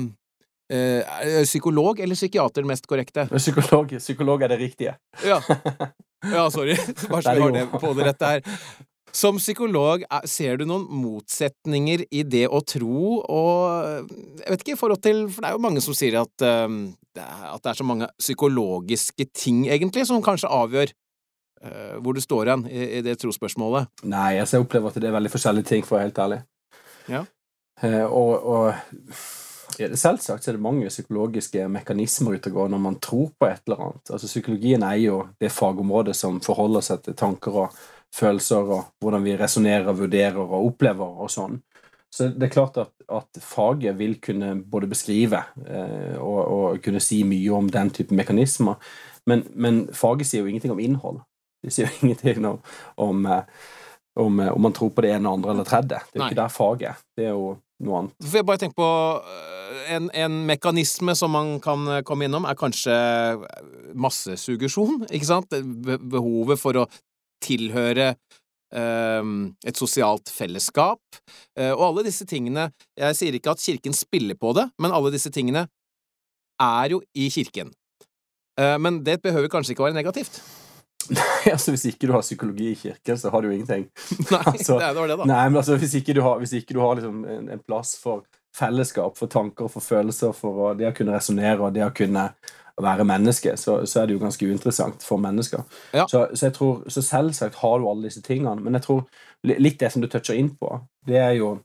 Eh, 0.70 1.44
psykolog 1.44 2.00
eller 2.00 2.16
psykiater 2.16 2.64
mest 2.64 2.86
korrekte? 2.88 3.26
Psykolog, 3.38 3.96
psykolog 3.98 4.44
er 4.46 4.54
det 4.54 4.60
riktige. 4.60 4.94
Ja, 5.26 5.40
ja 6.36 6.46
sorry. 6.54 6.76
Bare 7.10 7.24
så 7.24 7.34
vi 7.34 7.42
har 7.42 7.56
det 7.56 7.66
på 7.74 7.94
det 7.98 8.06
rette 8.06 8.30
her. 8.36 8.44
Som 9.12 9.40
psykolog, 9.42 10.04
er- 10.06 10.28
ser 10.30 10.60
du 10.62 10.68
noen 10.70 10.86
motsetninger 10.94 12.04
i 12.14 12.22
det 12.22 12.44
å 12.46 12.62
tro 12.62 13.16
og 13.26 14.12
Jeg 14.44 14.52
vet 14.52 14.62
ikke, 14.62 14.76
i 14.76 14.78
forhold 14.78 15.02
til 15.02 15.24
For 15.34 15.42
det 15.42 15.50
er 15.50 15.56
jo 15.56 15.64
mange 15.66 15.82
som 15.82 15.98
sier 15.98 16.20
at, 16.22 16.46
eh, 16.46 16.68
det 17.18 17.26
at 17.26 17.64
det 17.66 17.74
er 17.74 17.82
så 17.82 17.90
mange 17.90 18.12
psykologiske 18.22 19.26
ting, 19.34 19.66
egentlig, 19.74 20.06
som 20.06 20.22
kanskje 20.22 20.54
avgjør 20.54 20.94
eh, 20.94 21.98
hvor 21.98 22.14
du 22.14 22.22
står 22.22 22.54
hen 22.54 22.68
i, 22.70 22.86
i 23.00 23.02
det 23.02 23.18
trosspørsmålet. 23.24 23.90
Nei, 24.06 24.38
altså, 24.38 24.60
jeg 24.60 24.70
opplever 24.70 24.94
at 24.94 25.02
det 25.02 25.10
er 25.10 25.18
veldig 25.18 25.34
forskjellige 25.34 25.72
ting, 25.74 25.82
for 25.88 25.98
å 25.98 26.04
være 26.04 26.12
helt 26.12 26.26
ærlig. 26.28 26.42
Ja. 27.10 27.26
Eh, 27.82 28.06
og, 28.06 28.50
og 28.50 28.74
Selvsagt 29.80 30.48
er 30.50 30.58
det 30.58 30.64
mange 30.64 30.90
psykologiske 30.92 31.64
mekanismer 31.72 32.36
ute 32.36 32.50
og 32.52 32.56
går 32.58 32.72
når 32.74 32.82
man 32.84 32.98
tror 33.00 33.30
på 33.40 33.48
et 33.48 33.62
eller 33.64 33.84
annet. 33.86 34.10
Altså 34.12 34.28
Psykologien 34.28 34.84
er 34.84 34.98
jo 35.00 35.20
det 35.40 35.54
fagområdet 35.56 36.18
som 36.20 36.42
forholder 36.44 36.84
seg 36.84 37.06
til 37.06 37.16
tanker 37.16 37.60
og 37.64 37.78
følelser 38.16 38.74
og 38.76 38.90
hvordan 39.00 39.24
vi 39.24 39.38
resonnerer, 39.40 39.94
vurderer 39.96 40.42
og 40.42 40.58
opplever 40.58 41.24
og 41.24 41.32
sånn. 41.32 41.62
Så 42.12 42.32
det 42.34 42.50
er 42.50 42.54
klart 42.54 42.78
at, 42.82 42.92
at 43.08 43.40
faget 43.46 43.96
vil 44.00 44.18
kunne 44.20 44.56
både 44.66 44.90
beskrive 44.90 45.44
eh, 45.70 46.18
og, 46.18 46.40
og 46.42 46.84
kunne 46.84 47.02
si 47.04 47.22
mye 47.24 47.54
om 47.56 47.70
den 47.72 47.94
type 47.94 48.16
mekanismer, 48.18 48.82
men, 49.30 49.46
men 49.54 49.84
faget 49.94 50.28
sier 50.28 50.42
jo 50.42 50.50
ingenting 50.50 50.74
om 50.74 50.82
innhold. 50.82 51.22
Det 51.64 51.72
sier 51.76 51.88
jo 51.88 52.00
ingenting 52.08 52.50
om, 52.50 52.60
om, 52.98 53.28
eh, 53.30 53.46
om, 54.20 54.40
eh, 54.40 54.52
om 54.54 54.62
man 54.62 54.76
tror 54.76 54.92
på 54.94 55.06
det 55.06 55.14
ene, 55.16 55.32
andre 55.32 55.54
eller 55.54 55.68
tredje. 55.68 56.00
Det 56.00 56.16
er 56.16 56.20
jo 56.20 56.24
Nei. 56.24 56.32
ikke 56.32 56.42
der 56.42 56.56
faget. 56.56 57.06
Det 57.18 57.26
er 57.26 57.34
jo 57.34 57.54
noe 57.86 58.02
annet. 58.02 58.18
For 58.26 58.40
jeg 58.40 58.48
bare 58.50 58.62
tenker 58.64 58.80
på 58.80 58.90
øh, 59.20 59.86
en, 59.96 60.10
en 60.26 60.42
mekanisme 60.50 61.16
som 61.16 61.34
man 61.36 61.56
kan 61.64 61.88
øh, 61.88 62.02
komme 62.08 62.28
innom, 62.28 62.48
er 62.50 62.60
kanskje 62.60 62.98
massesuggesjon, 63.96 65.08
ikke 65.10 65.30
sant? 65.30 65.58
Behovet 66.12 66.62
for 66.62 66.84
å 66.84 66.90
tilhøre 67.44 68.14
et 68.70 69.80
sosialt 69.80 70.30
fellesskap. 70.30 71.02
Eh, 71.58 71.72
og 71.72 71.88
alle 71.88 72.04
disse 72.06 72.22
tingene 72.30 72.68
Jeg 72.94 73.16
sier 73.18 73.34
ikke 73.34 73.56
at 73.56 73.64
kirken 73.64 73.96
spiller 73.98 74.38
på 74.38 74.52
det, 74.54 74.68
men 74.78 74.94
alle 74.94 75.10
disse 75.10 75.32
tingene 75.34 75.64
er 76.62 76.94
jo 76.94 77.00
i 77.18 77.32
kirken. 77.34 77.72
Eh, 78.60 78.78
men 78.78 79.02
det 79.04 79.22
behøver 79.24 79.50
kanskje 79.50 79.74
ikke 79.74 79.88
være 79.88 79.98
negativt. 79.98 80.42
altså 81.54 81.72
Hvis 81.74 81.86
ikke 81.92 82.08
du 82.08 82.14
har 82.14 82.22
psykologi 82.26 82.72
i 82.72 82.76
kirken, 82.78 83.18
så 83.18 83.32
har 83.34 83.42
du 83.42 83.50
jo 83.50 83.56
ingenting. 83.58 83.88
Nei, 84.30 84.42
Altså, 84.54 84.80
det 84.80 84.94
var 84.98 85.08
det, 85.12 85.18
da. 85.22 85.28
Nei, 85.32 85.44
men 85.50 85.58
altså 85.62 85.78
Hvis 85.82 85.96
ikke 86.00 86.16
du 86.18 86.22
har, 86.26 86.40
hvis 86.42 86.54
ikke 86.60 86.76
du 86.78 86.82
har 86.84 86.96
liksom 87.00 87.24
en, 87.26 87.50
en 87.56 87.64
plass 87.66 87.96
for 88.02 88.24
fellesskap, 88.56 89.18
for 89.18 89.30
tanker 89.32 89.70
for 89.70 89.84
følelser, 89.86 90.34
for 90.36 90.74
det 90.78 90.90
å 90.90 90.96
kunne 90.98 91.14
resonnere 91.16 91.62
og 91.62 91.74
det 91.76 91.84
å 91.86 91.92
kunne 91.96 92.30
være 92.80 93.04
menneske, 93.06 93.54
så, 93.60 93.82
så 93.86 94.02
er 94.02 94.08
det 94.10 94.16
jo 94.16 94.22
ganske 94.24 94.48
uinteressant 94.48 95.04
for 95.06 95.20
mennesker. 95.22 95.62
Ja. 95.94 96.06
Så, 96.10 96.26
så 96.34 96.48
jeg 96.48 96.56
tror, 96.56 96.86
så 96.90 97.04
selvsagt 97.04 97.60
har 97.62 97.80
du 97.82 97.88
alle 97.92 98.08
disse 98.08 98.24
tingene, 98.26 98.56
men 98.64 98.78
jeg 98.80 98.86
tror 98.88 99.04
litt 99.46 99.80
det 99.82 99.92
som 99.94 100.02
du 100.02 100.08
toucher 100.12 100.40
inn 100.40 100.54
på, 100.56 100.80
det 101.08 101.20
er 101.20 101.34
jo 101.38 101.58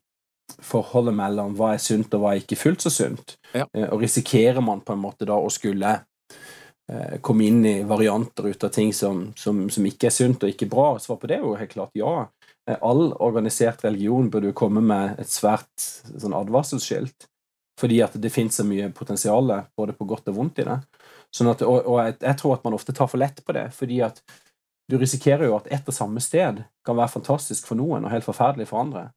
forholdet 0.60 1.14
mellom 1.16 1.54
hva 1.56 1.72
er 1.74 1.80
sunt 1.82 2.12
og 2.14 2.20
hva 2.24 2.34
er 2.34 2.42
ikke 2.42 2.58
fullt 2.60 2.84
så 2.84 2.92
sunt. 2.92 3.36
Ja. 3.54 3.64
Eh, 3.72 3.86
Og 3.94 4.02
risikerer 4.04 4.60
man 4.62 4.82
på 4.84 4.92
en 4.94 5.02
måte 5.06 5.26
da 5.28 5.38
å 5.40 5.48
skulle 5.52 5.94
komme 7.24 7.46
inn 7.48 7.62
i 7.66 7.82
varianter 7.88 8.50
ut 8.50 8.64
av 8.64 8.68
ting 8.68 8.92
som, 8.92 9.30
som, 9.36 9.62
som 9.72 9.86
ikke 9.88 10.10
er 10.10 10.12
sunt 10.12 10.42
og 10.44 10.50
ikke 10.52 10.68
bra? 10.68 10.90
Svar 11.00 11.16
på 11.20 11.30
det 11.30 11.38
er 11.38 11.46
jo 11.46 11.54
helt 11.56 11.72
klart 11.72 11.96
ja. 11.96 12.26
Eh, 12.68 12.76
All 12.80 13.12
organisert 13.24 13.84
religion 13.84 14.30
burde 14.30 14.50
jo 14.50 14.56
komme 14.56 14.82
med 14.84 15.20
et 15.20 15.30
svært 15.30 15.72
sånn 15.80 16.36
advarselsskilt, 16.36 17.28
fordi 17.80 18.02
at 18.04 18.16
det 18.20 18.32
finnes 18.32 18.60
så 18.60 18.66
mye 18.68 18.92
potensial 18.94 19.52
både 19.76 19.96
på 19.96 20.08
godt 20.08 20.28
og 20.32 20.38
vondt 20.38 20.60
i 20.60 20.68
det. 20.68 20.78
Sånn 21.34 21.50
at, 21.50 21.64
og 21.66 21.88
og 21.88 22.00
jeg, 22.02 22.18
jeg 22.22 22.40
tror 22.40 22.58
at 22.58 22.64
man 22.68 22.76
ofte 22.76 22.94
tar 22.94 23.10
for 23.10 23.20
lett 23.22 23.40
på 23.44 23.56
det, 23.56 23.68
fordi 23.74 24.00
at 24.04 24.20
du 24.90 24.98
risikerer 25.00 25.48
jo 25.48 25.56
at 25.56 25.70
ett 25.72 25.86
og 25.88 25.96
samme 25.96 26.20
sted 26.20 26.60
kan 26.84 26.96
være 26.98 27.14
fantastisk 27.16 27.66
for 27.70 27.80
noen 27.80 28.04
og 28.04 28.12
helt 28.12 28.26
forferdelig 28.26 28.68
for 28.68 28.84
andre. 28.84 29.08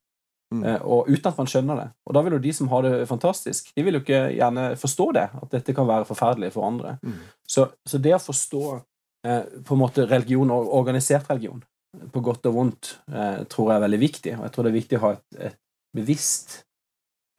Mm. 0.54 0.63
Eh, 0.63 0.82
og 0.88 1.10
uten 1.10 1.32
at 1.32 1.39
man 1.39 1.50
skjønner 1.51 1.82
det. 1.82 1.88
Og 2.08 2.16
da 2.16 2.24
vil 2.24 2.38
jo 2.38 2.44
de 2.44 2.54
som 2.56 2.70
har 2.72 2.86
det 2.86 3.08
fantastisk, 3.10 3.72
de 3.75 3.84
vil 3.84 3.98
jo 3.98 4.04
ikke 4.04 4.22
gjerne 4.38 4.68
forstå 4.80 5.08
det, 5.18 5.25
at 5.42 5.56
dette 5.58 5.75
kan 5.75 5.89
være 5.89 6.08
forferdelig 6.08 6.54
for 6.56 6.68
andre. 6.70 6.98
Mm. 7.04 7.18
Så, 7.48 7.68
så 7.88 8.00
det 8.01 8.16
å 8.16 8.24
forstå 8.24 8.63
eh, 9.27 9.44
på 9.68 9.75
en 9.75 9.84
måte 9.84 10.08
religion, 10.08 10.54
og 10.56 10.72
organisert 10.80 11.27
religion, 11.32 11.63
på 12.13 12.24
godt 12.24 12.48
og 12.48 12.56
vondt, 12.56 12.94
eh, 13.12 13.44
tror 13.51 13.72
jeg 13.72 13.80
er 13.80 13.86
veldig 13.88 14.01
viktig. 14.06 14.38
Og 14.38 14.48
jeg 14.48 14.56
tror 14.56 14.68
det 14.68 14.72
er 14.72 14.80
viktig 14.80 15.00
å 15.00 15.04
ha 15.04 15.13
et, 15.18 15.42
et 15.50 15.60
bevisst 15.98 16.62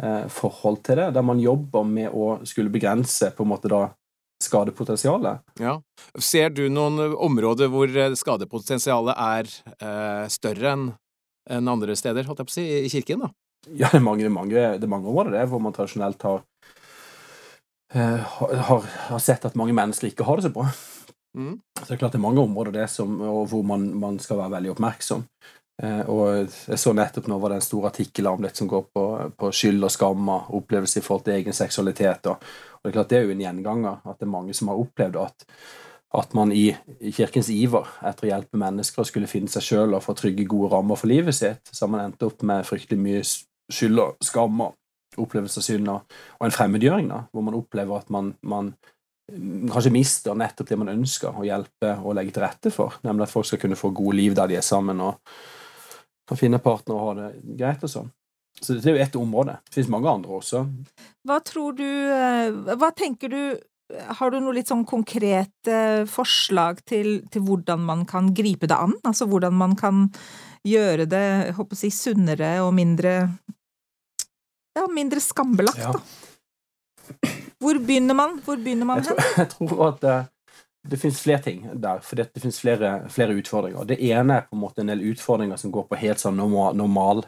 eh, 0.02 0.26
forhold 0.32 0.82
til 0.84 1.00
det, 1.00 1.10
der 1.16 1.24
man 1.24 1.40
jobber 1.42 1.88
med 1.88 2.12
å 2.12 2.38
skulle 2.48 2.72
begrense 2.74 3.32
på 3.36 3.46
en 3.46 3.52
måte 3.54 3.72
da 3.72 3.86
skadepotensialet. 4.44 5.42
Ja. 5.58 5.78
Ser 6.22 6.52
du 6.54 6.66
noen 6.70 7.00
eh, 7.02 7.16
områder 7.16 7.72
hvor 7.72 7.88
eh, 7.88 8.16
skadepotensialet 8.18 9.16
er 9.16 10.28
større 10.28 10.72
enn 10.74 10.90
enn 11.50 11.70
andre 11.70 11.96
steder, 11.98 12.26
holdt 12.28 12.42
jeg 12.42 12.48
på 12.48 12.54
å 12.54 12.58
si, 12.58 12.66
i 12.84 12.92
kirken, 12.92 13.24
da? 13.26 13.32
Ja, 13.68 13.90
det 13.90 13.98
er 13.98 14.04
mange, 14.04 14.24
det 14.24 14.32
mange, 14.32 14.54
det 14.54 14.86
er 14.86 14.90
mange 14.90 15.10
områder 15.10 15.34
det, 15.34 15.48
hvor 15.50 15.62
man 15.62 15.74
tradisjonelt 15.76 16.22
har, 16.24 16.42
eh, 17.94 18.38
har, 18.68 18.88
har 19.10 19.22
sett 19.22 19.44
at 19.48 19.58
mange 19.58 19.76
mennesker 19.76 20.12
ikke 20.12 20.26
har 20.28 20.38
det 20.38 20.48
så 20.48 20.54
bra. 20.54 20.68
Mm. 21.38 21.58
Så 21.78 21.86
det 21.86 21.96
er 21.96 22.00
klart 22.00 22.14
det 22.16 22.20
er 22.20 22.24
mange 22.24 22.42
områder 22.42 22.74
det 22.80 22.88
som, 22.90 23.18
hvor 23.50 23.64
man, 23.66 23.90
man 23.98 24.18
skal 24.22 24.40
være 24.40 24.56
veldig 24.56 24.72
oppmerksom. 24.74 25.26
Eh, 25.82 26.00
og 26.10 26.48
jeg 26.48 26.78
så 26.80 26.94
nettopp 26.96 27.28
nå 27.30 27.36
var 27.38 27.52
det 27.52 27.60
en 27.60 27.68
stor 27.68 27.90
artikkel 27.90 28.26
om 28.26 28.40
dette 28.42 28.58
som 28.58 28.70
går 28.70 28.88
på, 28.94 29.04
på 29.38 29.50
skyld 29.54 29.86
og 29.86 29.92
skam 29.94 30.32
og 30.34 30.54
opplevelse 30.58 30.98
i 30.98 31.04
forhold 31.04 31.26
til 31.28 31.36
egen 31.36 31.54
seksualitet. 31.54 32.30
Og, 32.32 32.48
og 32.78 32.80
det 32.82 32.90
er 32.90 32.96
klart 32.96 33.12
det 33.12 33.20
er 33.20 33.28
jo 33.28 33.36
en 33.36 33.44
gjenganger 33.44 34.00
at 34.02 34.18
det 34.18 34.26
er 34.26 34.32
mange 34.32 34.56
som 34.58 34.72
har 34.72 34.82
opplevd 34.82 35.20
at, 35.22 35.46
at 36.16 36.32
man 36.32 36.52
i, 36.56 36.70
kirkens 37.12 37.50
iver 37.52 37.88
etter 38.08 38.26
å 38.26 38.30
hjelpe 38.30 38.60
mennesker 38.60 39.04
skulle 39.04 39.28
finne 39.28 39.52
seg 39.52 39.64
sjøl 39.66 39.96
og 39.96 40.04
få 40.06 40.14
trygge, 40.16 40.46
gode 40.48 40.72
rammer 40.72 40.96
for 40.96 41.10
livet 41.10 41.36
sitt, 41.36 41.68
så 41.68 41.84
har 41.84 41.92
man 41.92 42.06
endt 42.06 42.24
opp 42.24 42.44
med 42.48 42.64
fryktelig 42.64 43.00
mye 43.02 43.24
skyld 43.24 44.00
og 44.00 44.24
skam 44.24 44.62
og 44.64 44.76
opplevelse 45.20 45.60
og 45.88 46.46
en 46.46 46.54
fremmedgjøring, 46.54 47.10
da, 47.10 47.24
hvor 47.32 47.44
man 47.44 47.58
opplever 47.58 48.00
at 48.00 48.10
man, 48.14 48.32
man 48.40 48.72
mm, 49.32 49.68
kanskje 49.72 49.92
mister 49.92 50.38
nettopp 50.38 50.70
det 50.70 50.80
man 50.80 50.94
ønsker 50.94 51.36
å 51.36 51.44
hjelpe 51.44 51.96
og 52.00 52.16
legge 52.16 52.36
til 52.36 52.44
rette 52.46 52.72
for, 52.72 53.00
nemlig 53.04 53.26
at 53.26 53.34
folk 53.34 53.48
skal 53.48 53.60
kunne 53.64 53.78
få 53.78 53.92
gode 53.96 54.16
liv 54.16 54.36
der 54.38 54.48
de 54.48 54.60
er 54.60 54.64
sammen 54.64 55.02
og 55.04 55.20
kan 56.28 56.40
finne 56.40 56.60
partner 56.62 56.96
og 56.96 57.04
ha 57.06 57.16
det 57.18 57.58
greit 57.58 57.84
og 57.84 57.92
sånn. 57.92 58.14
Så 58.58 58.74
det 58.74 58.90
er 58.90 58.96
jo 58.96 59.02
ett 59.04 59.16
område. 59.16 59.54
Det 59.68 59.76
finnes 59.76 59.90
mange 59.92 60.10
andre 60.10 60.38
også. 60.40 60.64
Hva 61.28 61.36
tror 61.46 61.76
du 61.78 61.84
eh, 61.86 62.74
Hva 62.74 62.88
tenker 62.96 63.30
du 63.30 63.42
Har 64.18 64.30
du 64.30 64.38
noe 64.40 64.52
litt 64.52 64.68
sånn 64.68 64.84
konkrete 64.84 66.04
forslag 66.12 66.82
til, 66.88 67.22
til 67.32 67.42
hvordan 67.46 67.80
man 67.88 68.02
kan 68.08 68.32
gripe 68.36 68.68
det 68.68 68.76
an? 68.76 68.92
Altså 69.08 69.24
hvordan 69.30 69.54
man 69.56 69.76
kan 69.80 70.08
gjøre 70.68 71.06
det, 71.08 71.22
jeg 71.48 71.54
håper 71.56 71.76
å 71.78 71.80
si, 71.80 71.90
sunnere 71.94 72.50
og 72.66 72.74
mindre 72.76 73.14
Ja, 74.76 74.84
mindre 74.92 75.20
skambelagt, 75.24 75.78
Ja. 75.80 75.92
da. 75.92 76.00
Hvor 77.58 77.78
begynner 77.82 78.14
man? 78.14 78.36
Hvor 78.44 78.56
begynner 78.60 78.86
man 78.86 79.00
Jeg 79.00 79.06
tror, 79.08 79.22
hen? 79.24 79.32
jeg 79.40 79.48
tror 79.54 79.80
at 79.88 80.00
det, 80.04 80.16
det 80.92 80.98
finnes 81.00 81.22
flere 81.24 81.42
ting 81.42 81.64
der, 81.80 82.02
for 82.04 82.20
det, 82.20 82.28
det 82.34 82.42
finnes 82.44 82.60
flere, 82.60 82.90
flere 83.10 83.34
utfordringer. 83.40 83.86
Det 83.88 83.96
ene 84.10 84.36
er 84.36 84.44
på 84.46 84.54
en 84.58 84.62
måte 84.62 84.84
en 84.84 84.92
del 84.92 85.02
utfordringer 85.10 85.56
som 85.58 85.72
går 85.74 85.88
på 85.88 85.98
helt 86.04 86.20
sånn 86.22 86.36
normal, 86.38 86.76
normal 86.78 87.24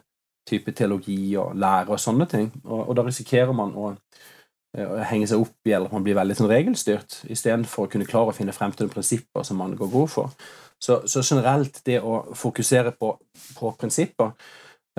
type 0.48 0.72
teologi 0.76 1.34
og 1.40 1.56
lære 1.58 1.90
og 1.96 1.98
sånne 2.02 2.28
ting. 2.30 2.50
Og, 2.66 2.84
og 2.90 2.94
da 3.00 3.06
risikerer 3.08 3.56
man 3.56 3.72
å, 3.74 3.90
eh, 3.90 3.96
å 3.96 4.39
henge 4.78 5.26
seg 5.26 5.42
opp 5.42 5.66
i 5.66 5.72
eller 5.74 5.90
man 5.90 6.04
blir 6.06 6.14
veldig 6.14 6.36
sånn 6.38 6.50
regelstyrt, 6.50 7.20
istedenfor 7.32 7.86
å 7.86 7.90
kunne 7.90 8.06
klare 8.06 8.30
å 8.30 8.36
finne 8.36 8.54
frem 8.54 8.72
til 8.74 8.86
noen 8.86 8.94
prinsipper 8.94 9.46
som 9.46 9.58
man 9.58 9.74
går 9.78 9.90
god 9.90 10.12
for. 10.12 10.36
Så, 10.80 11.02
så 11.10 11.24
generelt 11.26 11.82
det 11.84 11.98
å 12.00 12.22
fokusere 12.38 12.94
på, 12.96 13.12
på 13.58 13.72
prinsipper 13.80 14.30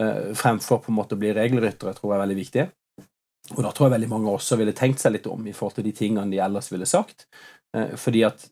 eh, 0.01 0.33
fremfor 0.37 0.83
på 0.83 0.91
en 0.91 0.99
måte 0.99 1.17
å 1.17 1.21
bli 1.21 1.31
regelryttere, 1.33 1.95
tror 1.97 2.11
jeg 2.11 2.17
er 2.17 2.23
veldig 2.25 2.37
viktig. 2.41 2.67
Og 3.55 3.63
da 3.65 3.71
tror 3.71 3.87
jeg 3.87 3.95
veldig 3.95 4.11
mange 4.11 4.35
også 4.35 4.59
ville 4.59 4.75
tenkt 4.77 5.01
seg 5.01 5.15
litt 5.15 5.27
om 5.31 5.47
i 5.47 5.55
forhold 5.55 5.79
til 5.79 5.87
de 5.87 5.95
tingene 5.97 6.29
de 6.31 6.43
ellers 6.43 6.69
ville 6.71 6.87
sagt. 6.89 7.25
Eh, 7.75 7.95
fordi 7.99 8.25
at 8.27 8.45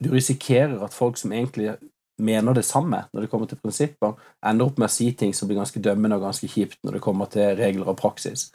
du 0.00 0.10
risikerer 0.14 0.80
at 0.82 0.96
folk 0.96 1.20
som 1.20 1.32
egentlig 1.36 1.76
mener 2.20 2.56
det 2.56 2.66
samme 2.68 3.04
når 3.12 3.24
det 3.24 3.30
kommer 3.32 3.48
til 3.48 3.60
prinsipper, 3.60 4.16
ender 4.44 4.68
opp 4.68 4.80
med 4.80 4.88
å 4.88 4.92
si 4.92 5.12
ting 5.16 5.32
som 5.36 5.48
blir 5.48 5.60
ganske 5.60 5.80
dømmende 5.84 6.18
og 6.18 6.26
ganske 6.28 6.48
kjipt 6.50 6.80
når 6.84 6.98
det 6.98 7.04
kommer 7.04 7.30
til 7.32 7.54
regler 7.60 7.92
og 7.92 8.00
praksis. 8.00 8.48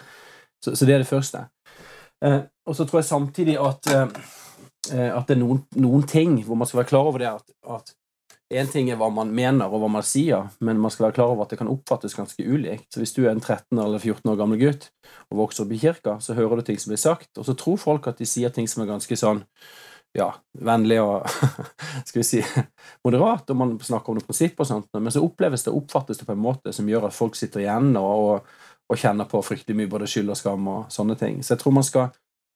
Så, 0.64 0.74
så 0.74 0.86
det 0.86 0.98
er 0.98 1.06
det 1.06 1.10
første. 1.10 1.46
Eh, 2.24 2.42
og 2.66 2.78
så 2.78 2.86
tror 2.88 3.02
jeg 3.02 3.10
samtidig 3.10 3.58
at, 3.60 3.92
eh, 3.92 4.08
eh, 4.94 5.12
at 5.12 5.28
det 5.28 5.36
er 5.36 5.44
noen, 5.44 5.66
noen 5.82 6.08
ting 6.08 6.40
hvor 6.46 6.60
man 6.60 6.70
skal 6.70 6.84
være 6.84 6.92
klar 6.94 7.12
over 7.12 7.24
det 7.24 7.32
at, 7.36 7.96
Én 8.54 8.68
ting 8.70 8.92
er 8.94 8.98
hva 9.00 9.08
man 9.10 9.32
mener 9.34 9.72
og 9.74 9.82
hva 9.82 9.88
man 9.90 10.04
sier, 10.06 10.52
men 10.62 10.78
man 10.78 10.92
skal 10.94 11.08
være 11.08 11.16
klar 11.16 11.32
over 11.34 11.48
at 11.48 11.50
det 11.50 11.58
kan 11.58 11.70
oppfattes 11.72 12.14
ganske 12.14 12.44
ulikt. 12.46 12.86
Så 12.94 13.02
hvis 13.02 13.16
du 13.16 13.24
er 13.24 13.32
en 13.32 13.42
13 13.42 13.80
eller 13.82 13.98
14 13.98 14.30
år 14.30 14.38
gammel 14.38 14.60
gutt 14.62 14.86
og 15.34 15.40
vokser 15.40 15.66
opp 15.66 15.74
i 15.74 15.80
kirka, 15.82 16.14
så 16.22 16.36
hører 16.38 16.62
du 16.62 16.68
ting 16.68 16.78
som 16.78 16.94
blir 16.94 17.02
sagt, 17.02 17.32
og 17.42 17.48
så 17.48 17.56
tror 17.58 17.82
folk 17.82 18.06
at 18.12 18.22
de 18.22 18.28
sier 18.30 18.54
ting 18.54 18.70
som 18.70 18.84
er 18.84 18.92
ganske 18.92 19.18
sånn 19.18 19.42
ja, 20.16 20.30
vennlig 20.62 21.02
og 21.04 21.26
skal 22.08 22.22
vi 22.22 22.28
si 22.28 22.44
moderat, 23.06 23.50
og 23.52 23.60
man 23.60 23.74
snakker 23.82 24.14
om 24.14 24.20
noen 24.20 24.28
prinsipper 24.28 24.64
og 24.64 24.70
sånt, 24.70 24.88
men 24.94 25.12
så 25.12 25.24
oppleves 25.26 25.66
det 25.66 25.74
og 25.74 25.84
oppfattes 25.84 26.22
det 26.22 26.30
på 26.30 26.36
en 26.36 26.46
måte 26.46 26.74
som 26.76 26.88
gjør 26.90 27.10
at 27.10 27.18
folk 27.18 27.36
sitter 27.40 27.66
igjen 27.66 27.92
og, 28.00 28.14
og, 28.30 28.54
og 28.92 29.00
kjenner 29.02 29.28
på 29.30 29.42
fryktelig 29.46 29.78
mye 29.80 29.92
både 29.92 30.10
skyld 30.10 30.34
og 30.34 30.40
skam 30.40 30.68
og 30.70 30.94
sånne 30.94 31.18
ting. 31.20 31.42
Så 31.44 31.56
jeg 31.56 31.64
tror 31.64 31.76
man 31.78 31.88
skal 31.88 32.10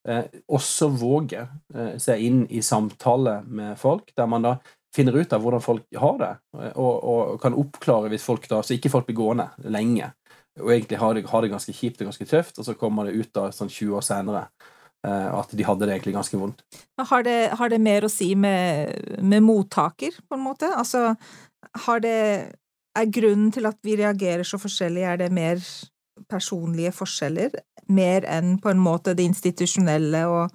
eh, 0.07 0.25
også 0.48 0.91
våge 0.93 1.45
eh, 1.45 1.95
seg 2.01 2.25
inn 2.25 2.43
i 2.50 2.62
samtale 2.65 3.39
med 3.48 3.79
folk, 3.81 4.12
der 4.17 4.29
man 4.29 4.45
da 4.45 4.57
finner 4.95 5.17
ut 5.17 5.33
av 5.33 5.43
hvordan 5.43 5.62
folk 5.62 6.00
har 6.01 6.15
det, 6.17 6.31
og, 6.74 6.93
og 7.05 7.36
kan 7.41 7.57
oppklare 7.57 8.09
hvis 8.09 8.25
folk 8.25 8.48
da, 8.50 8.63
så 8.65 8.74
ikke 8.74 8.89
folk 8.89 9.05
blir 9.05 9.19
gående 9.19 9.45
lenge, 9.69 10.09
og 10.59 10.71
egentlig 10.74 10.98
har 11.00 11.13
det, 11.15 11.27
har 11.29 11.45
det 11.45 11.51
ganske 11.51 11.75
kjipt 11.75 12.01
og 12.01 12.09
ganske 12.09 12.27
tøft, 12.29 12.57
og 12.57 12.65
så 12.65 12.75
kommer 12.77 13.07
det 13.07 13.19
ut 13.19 13.31
da 13.36 13.50
sånn 13.53 13.69
20 13.69 14.00
år 14.00 14.05
senere 14.05 14.48
eh, 15.05 15.27
at 15.29 15.53
de 15.53 15.67
hadde 15.67 15.86
det 15.86 15.93
egentlig 15.93 16.15
ganske 16.17 16.39
vondt. 16.41 16.65
Har 17.12 17.25
det, 17.27 17.38
har 17.59 17.71
det 17.71 17.81
mer 17.86 18.07
å 18.07 18.12
si 18.12 18.31
med, 18.36 19.21
med 19.21 19.45
mottaker, 19.45 20.17
på 20.25 20.39
en 20.39 20.48
måte? 20.48 20.71
Altså, 20.74 21.13
har 21.86 22.03
det 22.05 22.17
Er 22.98 23.05
grunnen 23.13 23.51
til 23.53 23.67
at 23.69 23.77
vi 23.86 23.93
reagerer 23.95 24.43
så 24.43 24.57
forskjellig, 24.59 25.03
er 25.05 25.19
det 25.21 25.27
mer 25.31 25.62
personlige 26.29 26.93
forskjeller? 26.95 27.57
Mer 27.89 28.27
enn 28.29 28.57
på 28.62 28.71
en 28.71 28.81
måte 28.81 29.15
det 29.17 29.25
institusjonelle 29.27 30.25
og, 30.29 30.53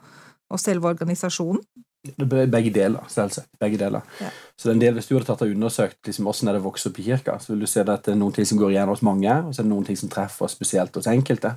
og 0.50 0.62
selve 0.62 0.92
organisasjonen? 0.94 1.64
Begge 2.04 2.68
deler, 2.68 3.00
selvsagt. 3.08 3.48
Begge 3.60 3.78
deler. 3.80 4.04
Ja. 4.20 4.28
Så 4.56 4.68
det 4.68 4.72
er 4.72 4.74
en 4.74 4.80
del, 4.80 4.94
Hvis 4.94 5.06
du 5.08 5.14
hadde 5.14 5.26
tatt 5.26 5.42
og 5.42 5.48
undersøkt 5.48 6.06
liksom, 6.06 6.26
hvordan 6.28 6.52
det 6.52 6.60
vokser 6.60 6.64
vokse 6.64 6.88
opp 6.90 6.98
i 7.00 7.04
kirka, 7.06 7.38
så 7.40 7.52
vil 7.52 7.64
du 7.64 7.66
se 7.66 7.80
at 7.80 8.04
det 8.04 8.12
er 8.12 8.18
noen 8.20 8.34
ting 8.36 8.46
som 8.46 8.58
går 8.60 8.74
igjen 8.74 8.92
hos 8.92 9.02
mange, 9.02 9.32
og 9.32 9.54
så 9.54 9.62
er 9.62 9.64
det 9.64 9.72
noen 9.72 9.86
ting 9.88 9.96
som 9.96 10.10
treffer 10.12 10.52
spesielt 10.52 10.94
hos 10.94 11.08
enkelte. 11.08 11.54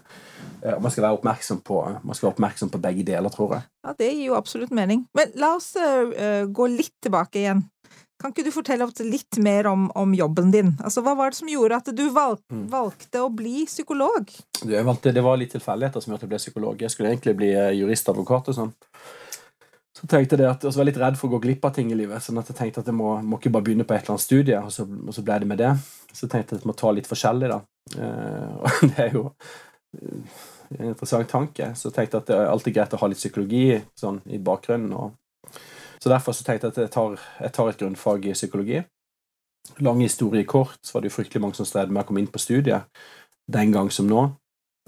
Eh, 0.63 0.73
og 0.73 0.81
Man 0.81 0.91
skal 0.91 1.03
være 1.03 1.19
oppmerksom 1.19 1.59
på, 1.67 1.81
man 2.03 2.15
skal 2.15 2.29
være 2.29 2.35
oppmerksom 2.37 2.71
på 2.71 2.81
begge 2.87 3.03
deler, 3.03 3.29
tror 3.29 3.57
jeg. 3.57 3.67
Ja, 3.83 3.93
det 3.99 4.11
gir 4.13 4.25
jo 4.29 4.37
absolutt 4.39 4.71
mening. 4.71 5.05
Men 5.13 5.35
la 5.35 5.55
oss 5.57 5.73
uh, 5.75 6.47
gå 6.47 6.67
litt 6.71 6.95
tilbake 7.03 7.43
igjen. 7.43 7.65
Kan 8.27 8.33
ikke 8.35 8.43
du 8.43 8.51
fortelle 8.51 8.85
litt 9.07 9.37
mer 9.39 9.67
om, 9.71 9.85
om 9.95 10.11
jobben 10.13 10.49
din? 10.51 10.73
Altså, 10.83 10.99
Hva 11.05 11.13
var 11.15 11.31
det 11.31 11.37
som 11.39 11.47
gjorde 11.47 11.77
at 11.79 11.91
du 11.95 12.09
valg, 12.11 12.41
Mm. 12.51 12.65
valgte 12.71 13.21
å 13.23 13.29
bli 13.31 13.61
psykolog? 13.65 14.27
Valgte, 14.67 15.13
det 15.15 15.23
var 15.23 15.37
litt 15.39 15.53
tilfeldigheter 15.55 16.01
som 16.03 16.11
gjorde 16.11 16.19
at 16.19 16.25
jeg 16.25 16.29
ble 16.33 16.39
psykolog. 16.41 16.81
Jeg 16.81 16.91
skulle 16.91 17.09
egentlig 17.13 17.35
bli 17.39 17.49
juristadvokat 17.79 18.49
og 18.51 18.55
sånn. 18.57 18.73
Så 19.95 20.07
tenkte 20.11 20.35
jeg 20.37 20.49
at, 20.49 20.65
og 20.65 20.73
så 20.73 20.77
var 20.81 20.85
jeg 20.85 20.91
litt 20.93 20.99
redd 21.05 21.17
for 21.17 21.29
å 21.29 21.37
gå 21.37 21.41
glipp 21.45 21.63
av 21.65 21.73
ting 21.73 21.91
i 21.91 21.95
livet. 21.95 22.19
sånn 22.21 22.37
at 22.39 22.47
jeg 22.51 22.57
tenkte 22.57 22.79
at 22.83 22.85
jeg 22.91 22.95
må, 22.99 23.13
må 23.23 23.39
ikke 23.39 23.51
bare 23.55 23.63
begynne 23.63 23.85
på 23.87 23.95
et 23.95 24.03
eller 24.03 24.17
annet 24.17 24.25
studie, 24.27 24.59
og 24.59 24.71
så, 24.75 24.83
og 24.83 25.13
så 25.15 25.23
ble 25.23 25.39
det 25.39 25.47
med 25.47 25.57
det. 25.63 25.71
Så 26.11 26.27
tenkte 26.27 26.51
jeg 26.53 26.59
at 26.59 26.65
jeg 26.65 26.69
må 26.69 26.75
ta 26.75 26.91
litt 26.91 27.07
forskjellig, 27.07 27.47
da. 27.49 27.61
Eh, 27.95 28.51
og 28.59 28.67
det 28.91 28.99
er 29.07 29.15
jo 29.15 29.23
eh, 29.95 30.35
en 30.77 30.91
interessant 30.91 31.29
tanke. 31.31 31.71
Så 31.79 31.89
tenkte 31.95 32.17
jeg 32.19 32.25
at 32.25 32.27
det 32.27 32.35
er 32.41 32.51
alltid 32.51 32.75
greit 32.75 32.93
å 32.93 32.99
ha 33.01 33.07
litt 33.07 33.23
psykologi 33.23 33.81
sånn 33.95 34.19
i 34.27 34.37
bakgrunnen. 34.37 34.91
og 34.93 35.15
Så 35.97 36.09
derfor 36.09 36.35
så 36.35 36.45
tenkte 36.45 36.67
jeg 36.67 36.75
at 36.75 36.81
jeg 36.85 36.93
tar, 36.93 37.17
jeg 37.41 37.53
tar 37.55 37.69
et 37.71 37.79
grunnfag 37.79 38.27
i 38.29 38.35
psykologi. 38.37 38.81
Lang 39.83 40.01
historie 40.01 40.47
kort, 40.47 40.79
så 40.85 40.95
var 40.95 41.03
det 41.03 41.11
jo 41.11 41.17
fryktelig 41.17 41.41
mange 41.43 41.57
som 41.57 41.67
strevde 41.67 41.93
med 41.93 42.05
å 42.05 42.07
komme 42.07 42.21
inn 42.23 42.31
på 42.31 42.41
studiet 42.41 42.87
den 43.51 43.73
gang 43.73 43.89
som 43.93 44.07
nå. 44.09 44.27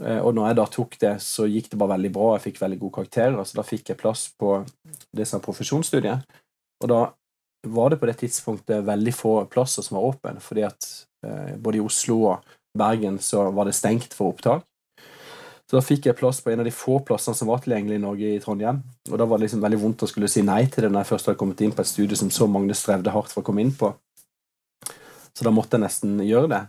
Eh, 0.04 0.20
og 0.20 0.36
når 0.36 0.52
jeg 0.52 0.60
da 0.60 0.68
tok 0.72 0.98
det, 1.02 1.16
så 1.24 1.48
gikk 1.50 1.72
det 1.72 1.80
bare 1.80 1.96
veldig 1.96 2.12
bra. 2.16 2.34
Jeg 2.36 2.46
fikk 2.50 2.62
veldig 2.64 2.80
gode 2.84 2.98
karakterer, 3.00 3.40
så 3.44 3.60
da 3.60 3.66
fikk 3.68 3.92
jeg 3.92 4.00
plass 4.00 4.28
på 4.40 4.60
det 5.16 5.28
som 5.28 5.40
er 5.40 5.46
profesjonsstudiet. 5.46 6.40
Og 6.84 6.92
da 6.92 7.02
var 7.68 7.92
det 7.92 8.00
på 8.00 8.08
det 8.08 8.20
tidspunktet 8.22 8.88
veldig 8.88 9.14
få 9.16 9.34
plasser 9.52 9.84
som 9.84 9.98
var 10.00 10.14
åpne, 10.14 10.40
fordi 10.44 10.64
at 10.68 10.90
eh, 11.26 11.56
både 11.60 11.82
i 11.82 11.84
Oslo 11.84 12.22
og 12.32 12.56
Bergen 12.78 13.20
så 13.24 13.50
var 13.56 13.68
det 13.68 13.76
stengt 13.76 14.16
for 14.16 14.32
opptak. 14.32 14.69
Så 15.70 15.78
da 15.78 15.86
fikk 15.86 16.08
jeg 16.10 16.18
plass 16.18 16.40
på 16.42 16.50
en 16.50 16.64
av 16.64 16.66
de 16.66 16.74
få 16.74 16.96
plassene 17.06 17.38
som 17.38 17.52
var 17.52 17.62
tilgjengelig 17.62 18.00
i 18.00 18.02
Norge, 18.02 18.30
i 18.34 18.42
Trondheim. 18.42 18.80
Og 19.12 19.20
da 19.22 19.28
var 19.30 19.38
det 19.38 19.46
liksom 19.46 19.62
veldig 19.62 19.78
vondt 19.84 20.02
å 20.02 20.10
skulle 20.10 20.30
si 20.32 20.42
nei 20.42 20.64
til 20.66 20.88
det 20.88 20.90
når 20.90 21.04
jeg 21.04 21.10
først 21.12 21.30
hadde 21.30 21.38
kommet 21.38 21.62
inn 21.62 21.76
på 21.78 21.84
et 21.84 21.92
studie 21.92 22.18
som 22.18 22.32
så 22.34 22.48
mange 22.50 22.74
strevde 22.74 23.14
hardt 23.14 23.30
for 23.36 23.44
å 23.44 23.46
komme 23.46 23.62
inn 23.62 23.76
på. 23.78 23.92
Så 25.38 25.46
da 25.46 25.54
måtte 25.54 25.78
jeg 25.78 25.86
nesten 25.86 26.18
gjøre 26.26 26.50
det. 26.50 26.64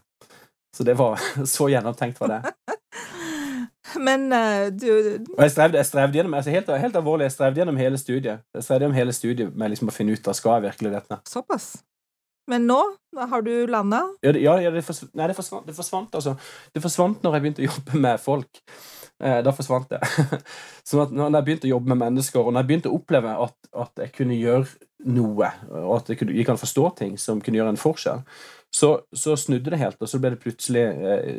Så 0.76 0.84
det 0.84 0.98
var 1.00 1.16
så 1.54 1.70
gjennomtenkt 1.72 2.20
var 2.20 2.34
det. 2.36 2.42
Men 4.06 4.28
uh, 4.36 4.68
du 4.68 4.90
Og 4.92 5.40
jeg 5.46 5.54
strevde, 5.56 5.80
jeg 5.80 5.88
strevde 5.88 6.20
gjennom 6.20 6.36
altså 6.36 6.52
helt, 6.52 6.68
helt, 6.68 7.00
alvorlig, 7.00 7.30
jeg 7.30 7.38
strevde 7.38 7.64
gjennom 7.64 7.80
hele 7.80 7.98
studiet. 7.98 8.44
Jeg 8.54 8.68
strevde 8.68 8.84
gjennom 8.84 9.00
hele 9.00 9.16
studiet 9.16 9.56
med 9.56 9.72
liksom 9.72 9.88
å 9.88 9.96
finne 9.96 10.12
ut 10.12 10.28
av 10.28 10.36
skal 10.36 10.58
jeg 10.58 10.68
virkelig 10.68 10.92
dette. 10.98 11.24
Såpass. 11.26 11.72
Men 12.50 12.66
nå 12.66 12.80
har 13.30 13.42
du 13.46 13.52
landa? 13.70 14.04
Ja, 14.24 14.32
det, 14.34 14.42
ja, 14.42 14.56
det, 14.74 14.82
forsvant, 14.86 15.14
nei, 15.18 15.28
det, 15.30 15.36
forsvant, 15.38 15.66
det 15.66 15.76
forsvant, 15.76 16.14
altså. 16.18 16.36
Det 16.74 16.82
forsvant 16.82 17.22
når 17.24 17.36
jeg 17.36 17.44
begynte 17.46 17.64
å 17.64 17.68
jobbe 17.68 18.02
med 18.06 18.22
folk. 18.22 18.62
Eh, 19.20 19.40
da 19.44 19.52
forsvant 19.52 19.90
det. 19.92 20.00
Så 20.88 21.02
at 21.02 21.10
når 21.12 21.34
jeg 21.34 21.48
begynte 21.48 21.68
å 21.68 21.74
jobbe 21.74 21.92
med 21.92 22.00
mennesker, 22.06 22.40
og 22.40 22.54
når 22.54 22.64
jeg 22.64 22.70
begynte 22.70 22.92
å 22.92 22.96
oppleve 22.96 23.34
at, 23.46 23.58
at 23.84 24.06
jeg 24.06 24.14
kunne 24.16 24.38
gjøre 24.38 24.64
noe, 25.10 25.50
og 25.68 25.92
at 25.98 26.10
jeg, 26.12 26.20
kunne, 26.20 26.36
jeg 26.36 26.48
kan 26.48 26.60
forstå 26.60 26.86
ting 26.98 27.14
som 27.20 27.40
kunne 27.44 27.60
gjøre 27.60 27.74
en 27.74 27.80
forskjell, 27.80 28.24
så, 28.70 28.90
så, 29.12 29.34
snudde 29.36 29.72
det 29.72 29.80
helt, 29.80 29.98
og 29.98 30.08
så 30.08 30.20
ble 30.22 30.30
det 30.34 30.42
plutselig 30.44 30.84
eh, 30.86 31.30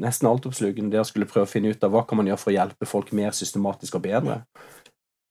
nesten 0.00 0.30
altoppslukende 0.30 0.94
det 0.94 1.02
å 1.02 1.06
skulle 1.06 1.28
prøve 1.28 1.44
å 1.44 1.50
finne 1.50 1.74
ut 1.74 1.84
av 1.84 1.92
hva 1.92 2.06
kan 2.08 2.18
man 2.18 2.30
gjøre 2.30 2.40
for 2.40 2.52
å 2.52 2.56
hjelpe 2.56 2.88
folk 2.88 3.12
mer 3.16 3.34
systematisk 3.36 3.98
og 3.98 4.06
bedre. 4.06 4.40
Eh, 4.40 4.81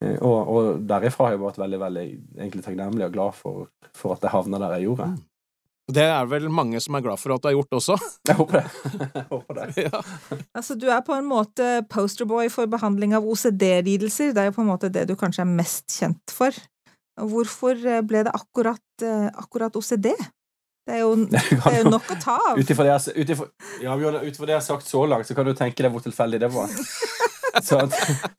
og, 0.02 0.38
og, 0.50 0.70
derifra 0.90 1.28
har 1.28 1.36
jeg 1.36 1.44
vært 1.44 1.60
veldig 1.62 1.80
veldig 1.82 2.06
egentlig 2.40 2.64
takknemlig 2.66 3.06
og 3.06 3.14
glad 3.14 3.36
for, 3.38 3.68
for 3.98 4.16
at 4.16 4.26
jeg 4.26 4.34
havna 4.34 4.62
der 4.64 4.80
jeg 4.80 4.90
gjorde. 4.90 5.12
Mm. 5.12 5.20
Det 5.92 6.04
er 6.06 6.28
vel 6.30 6.48
mange 6.54 6.80
som 6.84 6.96
er 6.96 7.04
glad 7.04 7.20
for 7.20 7.36
at 7.36 7.44
du 7.44 7.50
har 7.50 7.56
gjort 7.58 7.78
også? 7.80 7.98
Jeg 8.30 8.38
håper 8.38 8.60
det. 8.62 8.92
Jeg 9.16 9.24
håper 9.32 9.58
det. 9.58 9.66
Ja. 9.82 10.02
Altså, 10.56 10.78
du 10.80 10.86
er 10.94 11.02
på 11.04 11.16
en 11.18 11.26
måte 11.28 11.72
posterboy 11.92 12.52
for 12.54 12.70
behandling 12.72 13.16
av 13.18 13.26
OCD-lidelser. 13.28 14.32
Det 14.36 14.44
er 14.44 14.52
jo 14.52 14.56
på 14.56 14.64
en 14.64 14.70
måte 14.72 14.92
det 14.94 15.08
du 15.10 15.18
kanskje 15.20 15.44
er 15.44 15.50
mest 15.50 15.98
kjent 15.98 16.32
for. 16.32 16.56
Hvorfor 17.20 17.76
eh, 17.76 18.04
ble 18.08 18.24
det 18.28 18.36
akkurat, 18.38 18.86
eh, 19.04 19.28
akkurat 19.42 19.76
OCD? 19.76 20.14
Det 20.88 20.96
er 20.96 21.04
jo, 21.04 21.16
det 21.34 21.42
er 21.60 21.82
jo 21.82 21.92
nok 21.92 22.14
å 22.14 22.20
ta 22.22 22.38
av. 22.54 22.62
Ut 22.62 22.72
ifra 22.72 22.88
det, 22.88 22.96
ja, 23.84 23.98
det 23.98 24.32
jeg 24.32 24.56
har 24.56 24.64
sagt 24.66 24.88
så 24.88 25.04
langt, 25.10 25.28
så 25.28 25.38
kan 25.38 25.50
du 25.50 25.54
tenke 25.58 25.84
deg 25.84 25.92
hvor 25.92 26.06
tilfeldig 26.06 26.42
det 26.46 26.54
var. 26.56 26.72
Så, 27.68 27.80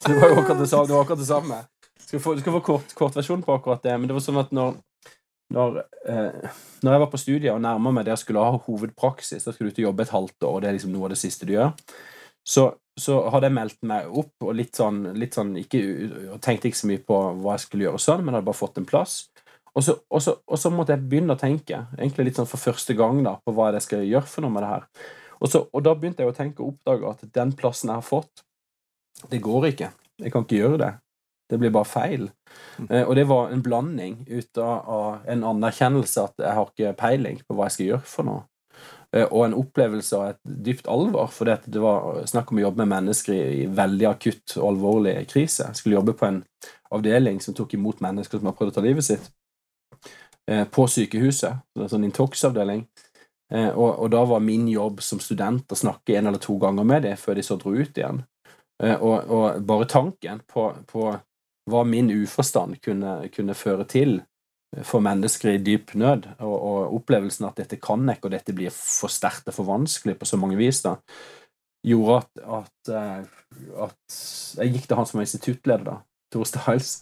det 0.07 0.15
var 0.17 0.33
jo 0.33 0.41
akkurat 0.41 0.61
det, 0.63 0.69
samme. 0.71 0.87
Det 0.89 1.01
akkurat 1.01 1.23
det 1.23 1.29
samme. 1.29 1.61
Skal 2.01 2.21
få, 2.21 2.37
skal 2.41 2.57
få 2.57 2.61
kort, 2.61 2.95
kort, 2.99 3.17
versjon 3.17 3.43
på 3.45 3.55
akkurat 3.55 3.83
det. 3.85 3.97
Men 3.99 4.11
det 4.11 4.17
var 4.17 4.25
sånn 4.25 4.41
at 4.43 4.53
når, 4.55 4.79
når, 5.55 5.83
eh, 6.09 6.55
når 6.83 6.97
jeg 6.97 7.03
var 7.05 7.11
på 7.13 7.21
studiet 7.21 7.53
og 7.55 7.63
nærma 7.65 7.93
meg 7.93 8.07
det 8.07 8.15
jeg 8.15 8.25
skulle 8.25 8.45
ha 8.45 8.63
hovedpraksis, 8.67 9.45
da 9.45 9.55
skulle 9.55 9.71
du 9.71 9.77
ut 9.77 9.83
og 9.83 9.89
jobbe 9.91 10.07
et 10.07 10.15
halvt 10.17 10.49
år, 10.49 10.55
og 10.55 10.63
det 10.63 10.71
er 10.71 10.79
liksom 10.79 10.95
noe 10.95 11.09
av 11.09 11.15
det 11.15 11.21
siste 11.23 11.49
du 11.49 11.55
gjør, 11.57 11.73
så, 12.43 12.67
så 12.99 13.21
hadde 13.31 13.49
jeg 13.49 13.57
meldt 13.57 13.79
meg 13.87 14.09
opp 14.23 14.47
og 14.47 14.57
litt 14.59 14.77
sånn, 14.77 15.05
litt 15.19 15.37
sånn 15.39 15.55
ikke, 15.61 15.83
tenkte 16.43 16.71
ikke 16.71 16.81
så 16.81 16.91
mye 16.91 17.03
på 17.07 17.19
hva 17.43 17.57
jeg 17.57 17.67
skulle 17.67 17.87
gjøre, 17.87 18.03
sånn, 18.03 18.25
men 18.25 18.37
hadde 18.37 18.49
bare 18.49 18.61
fått 18.61 18.81
en 18.83 18.89
plass. 18.89 19.21
Og 19.73 19.85
så, 19.87 19.97
og, 20.13 20.21
så, 20.21 20.37
og 20.45 20.61
så, 20.61 20.73
måtte 20.75 20.93
jeg 20.93 21.07
begynne 21.09 21.37
å 21.37 21.41
tenke, 21.41 21.87
egentlig 21.97 22.29
litt 22.29 22.41
sånn 22.41 22.51
for 22.51 22.61
første 22.61 22.97
gang, 22.99 23.23
da, 23.25 23.39
på 23.41 23.55
hva 23.57 23.71
jeg 23.73 23.87
skal 23.87 24.05
gjøre 24.05 24.29
for 24.29 24.45
noe 24.45 24.53
med 24.53 24.67
det 24.67 24.73
her. 24.75 24.89
Og, 25.39 25.49
så, 25.51 25.63
og 25.65 25.85
da 25.87 25.95
begynte 25.97 26.23
jeg 26.23 26.33
å 26.33 26.37
tenke 26.37 26.63
og 26.63 26.75
oppdage 26.75 27.13
at 27.15 27.25
den 27.39 27.55
plassen 27.57 27.91
jeg 27.91 28.03
har 28.03 28.07
fått, 28.07 28.45
det 29.31 29.43
går 29.43 29.73
ikke. 29.73 29.91
Jeg 30.23 30.33
kan 30.33 30.47
ikke 30.47 30.61
gjøre 30.61 30.79
det. 30.79 30.93
Det 31.53 31.59
blir 31.61 31.73
bare 31.75 31.89
feil. 31.89 32.31
Mm. 32.79 32.87
Eh, 32.91 33.03
og 33.05 33.17
det 33.17 33.27
var 33.29 33.51
en 33.53 33.63
blanding 33.63 34.23
ut 34.31 34.59
av, 34.59 35.21
en 35.29 35.45
anerkjennelse 35.45 36.25
at 36.25 36.41
jeg 36.41 36.57
har 36.57 36.71
ikke 36.71 36.95
peiling 36.97 37.43
på 37.45 37.57
hva 37.57 37.69
jeg 37.69 37.77
skal 37.77 37.89
gjøre 37.91 38.09
for 38.15 38.29
noe. 38.29 38.45
Eh, 39.13 39.27
og 39.27 39.45
en 39.45 39.59
opplevelse 39.59 40.17
av 40.17 40.31
et 40.31 40.41
dypt 40.69 40.89
alvor, 40.89 41.29
for 41.35 41.51
det 41.51 41.83
var 41.83 42.23
snakk 42.31 42.53
om 42.53 42.63
å 42.63 42.65
jobbe 42.67 42.87
med 42.87 42.95
mennesker 42.95 43.37
i, 43.37 43.67
veldig 43.69 44.09
akutt 44.15 44.57
og 44.57 44.71
alvorlig 44.71 45.17
krise. 45.29 45.69
Jeg 45.69 45.83
skulle 45.83 45.99
jobbe 45.99 46.17
på 46.17 46.31
en 46.31 46.41
avdeling 46.97 47.41
som 47.45 47.57
tok 47.57 47.77
imot 47.77 48.01
mennesker 48.05 48.41
som 48.41 48.49
har 48.49 48.57
prøvd 48.57 48.73
å 48.73 48.79
ta 48.79 48.89
livet 48.89 49.11
sitt. 49.11 49.31
Eh, 50.49 50.65
på 50.65 50.89
sykehuset, 50.89 51.63
en 51.79 51.93
sånn 51.93 52.09
intox-avdeling. 52.09 52.87
Og, 53.53 53.99
og, 54.01 54.07
da 54.09 54.23
var 54.25 54.41
min 54.41 54.65
jobb 54.73 55.03
som 55.05 55.19
student 55.21 55.69
å 55.69 55.77
snakke 55.77 56.15
en 56.17 56.31
eller 56.31 56.41
to 56.41 56.55
ganger 56.57 56.87
med 56.89 57.03
dem 57.05 57.19
før 57.21 57.37
de 57.37 57.43
så 57.45 57.59
dro 57.61 57.75
ut 57.77 57.99
igjen. 58.01 58.23
Eh, 58.83 58.97
og, 58.97 59.31
og 59.31 59.63
bare 59.69 59.89
tanken 59.91 60.43
på, 60.49 60.69
på, 60.89 61.09
hva 61.71 61.83
min 61.87 62.11
uforstand 62.11 62.81
kunne, 62.83 63.17
kunne, 63.35 63.55
føre 63.55 63.87
til 63.91 64.21
for 64.89 65.05
mennesker 65.05 65.53
i 65.53 65.61
dyp 65.61 65.93
nød, 66.01 66.31
og, 66.41 66.55
og, 66.57 66.95
opplevelsen 66.97 67.45
at 67.47 67.59
dette 67.61 67.77
kan 67.83 68.07
jeg 68.09 68.19
ikke, 68.19 68.31
og 68.31 68.35
dette 68.35 68.55
blir 68.57 68.73
for 68.73 69.13
sterkt 69.13 69.51
og 69.53 69.57
for 69.59 69.69
vanskelig 69.69 70.17
på 70.19 70.29
så 70.29 70.39
mange 70.41 70.57
vis, 70.57 70.81
da, 70.87 70.97
gjorde 71.85 72.23
at, 72.23 72.43
at, 72.57 72.95
at 73.85 74.17
jeg 74.63 74.73
gikk 74.73 74.89
til 74.89 74.99
han 74.99 75.09
som 75.11 75.21
var 75.21 75.29
instituttleder, 75.29 75.85
da, 75.91 75.99
Tor 76.33 76.49
Stiles, 76.49 76.95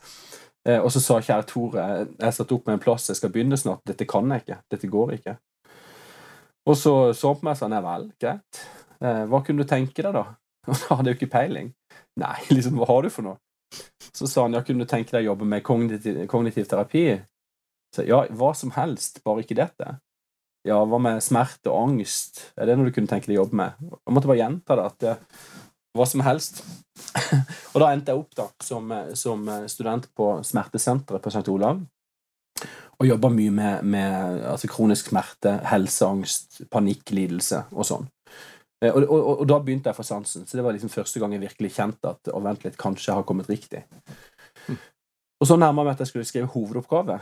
Eh, 0.68 0.80
og 0.80 0.92
så 0.92 1.00
sa 1.00 1.16
kjære 1.24 1.46
Tore 1.48 1.84
jeg 1.86 2.08
har 2.20 2.34
satt 2.36 2.50
opp 2.52 2.66
med 2.68 2.76
en 2.76 2.82
plass, 2.82 3.08
jeg 3.08 3.18
skal 3.20 3.32
begynne 3.32 3.58
snart. 3.60 3.84
Dette 3.88 4.08
kan 4.08 4.28
jeg 4.32 4.44
ikke. 4.44 4.60
Dette 4.72 4.90
går 4.92 5.14
ikke. 5.16 5.36
Og 6.68 6.76
så 6.76 6.94
så 7.16 7.32
han 7.32 7.40
på 7.40 7.48
meg 7.48 7.56
og 7.56 7.60
sa 7.62 7.70
nei 7.72 7.80
vel, 7.84 8.10
greit. 8.20 8.62
Eh, 9.00 9.24
hva 9.30 9.40
kunne 9.44 9.64
du 9.64 9.68
tenke 9.68 10.04
deg, 10.04 10.12
da? 10.12 10.26
Og 10.72 10.76
da 10.78 10.98
hadde 10.98 11.10
jeg 11.10 11.18
jo 11.18 11.20
ikke 11.24 11.34
peiling. 11.36 11.72
Nei, 12.20 12.36
liksom, 12.56 12.78
hva 12.80 12.88
har 12.90 13.06
du 13.06 13.12
for 13.12 13.26
noe? 13.26 13.40
Så 14.10 14.26
sa 14.26 14.44
han 14.46 14.56
ja, 14.56 14.62
kunne 14.66 14.84
du 14.84 14.90
tenke 14.90 15.14
deg 15.14 15.24
å 15.24 15.32
jobbe 15.32 15.46
med 15.48 15.64
kognitiv, 15.66 16.24
kognitiv 16.30 16.66
terapi? 16.70 17.04
Så 17.94 18.06
ja, 18.06 18.24
hva 18.38 18.52
som 18.58 18.72
helst, 18.74 19.20
bare 19.26 19.44
ikke 19.44 19.58
dette. 19.58 19.96
Ja, 20.66 20.82
hva 20.84 20.98
med 21.00 21.22
smerte 21.24 21.70
og 21.72 21.88
angst? 21.88 22.42
Er 22.58 22.68
det 22.68 22.76
noe 22.76 22.90
du 22.90 22.94
kunne 22.94 23.10
tenke 23.10 23.30
deg 23.30 23.38
å 23.38 23.44
jobbe 23.44 23.58
med? 23.62 23.78
Jeg 23.80 24.14
måtte 24.14 24.30
bare 24.30 24.42
gjenta 24.42 24.76
det, 24.76 24.88
at 24.90 24.98
det, 25.04 25.14
hva 25.96 26.06
som 26.06 26.22
helst. 26.26 26.60
og 27.72 27.78
da 27.82 27.92
endte 27.94 28.12
jeg 28.12 28.20
opp 28.20 28.36
da, 28.36 28.46
som, 28.62 28.92
som 29.16 29.48
student 29.70 30.10
på 30.16 30.34
smertesenteret 30.46 31.24
på 31.24 31.32
St. 31.32 31.46
Olav. 31.52 31.80
Og 33.00 33.08
jobba 33.08 33.30
mye 33.32 33.52
med, 33.56 33.86
med 33.88 34.42
altså 34.44 34.68
kronisk 34.68 35.08
smerte, 35.08 35.56
helseangst, 35.70 36.66
panikklidelse 36.72 37.64
og 37.72 37.88
sånn. 37.88 38.10
Eh, 38.84 38.92
og, 38.92 39.04
og, 39.04 39.30
og, 39.40 39.46
da 39.48 39.60
begynte 39.60 39.90
jeg 39.90 39.98
for 39.98 40.08
sansen. 40.08 40.46
Så 40.46 40.58
det 40.58 40.64
var 40.64 40.76
liksom 40.76 40.92
første 40.92 41.22
gang 41.22 41.36
jeg 41.36 41.44
virkelig 41.44 41.72
kjente 41.76 42.14
at 42.14 42.32
å 42.32 42.42
vent 42.44 42.64
litt, 42.66 42.78
kanskje 42.80 43.16
har 43.16 43.26
kommet 43.28 43.50
riktig. 43.50 43.84
Og 45.40 45.48
så 45.48 45.56
nærma 45.56 45.82
jeg 45.82 45.88
meg 45.88 45.94
at 45.96 46.04
jeg 46.04 46.12
skulle 46.12 46.28
skrive 46.28 46.52
hovedoppgave. 46.52 47.18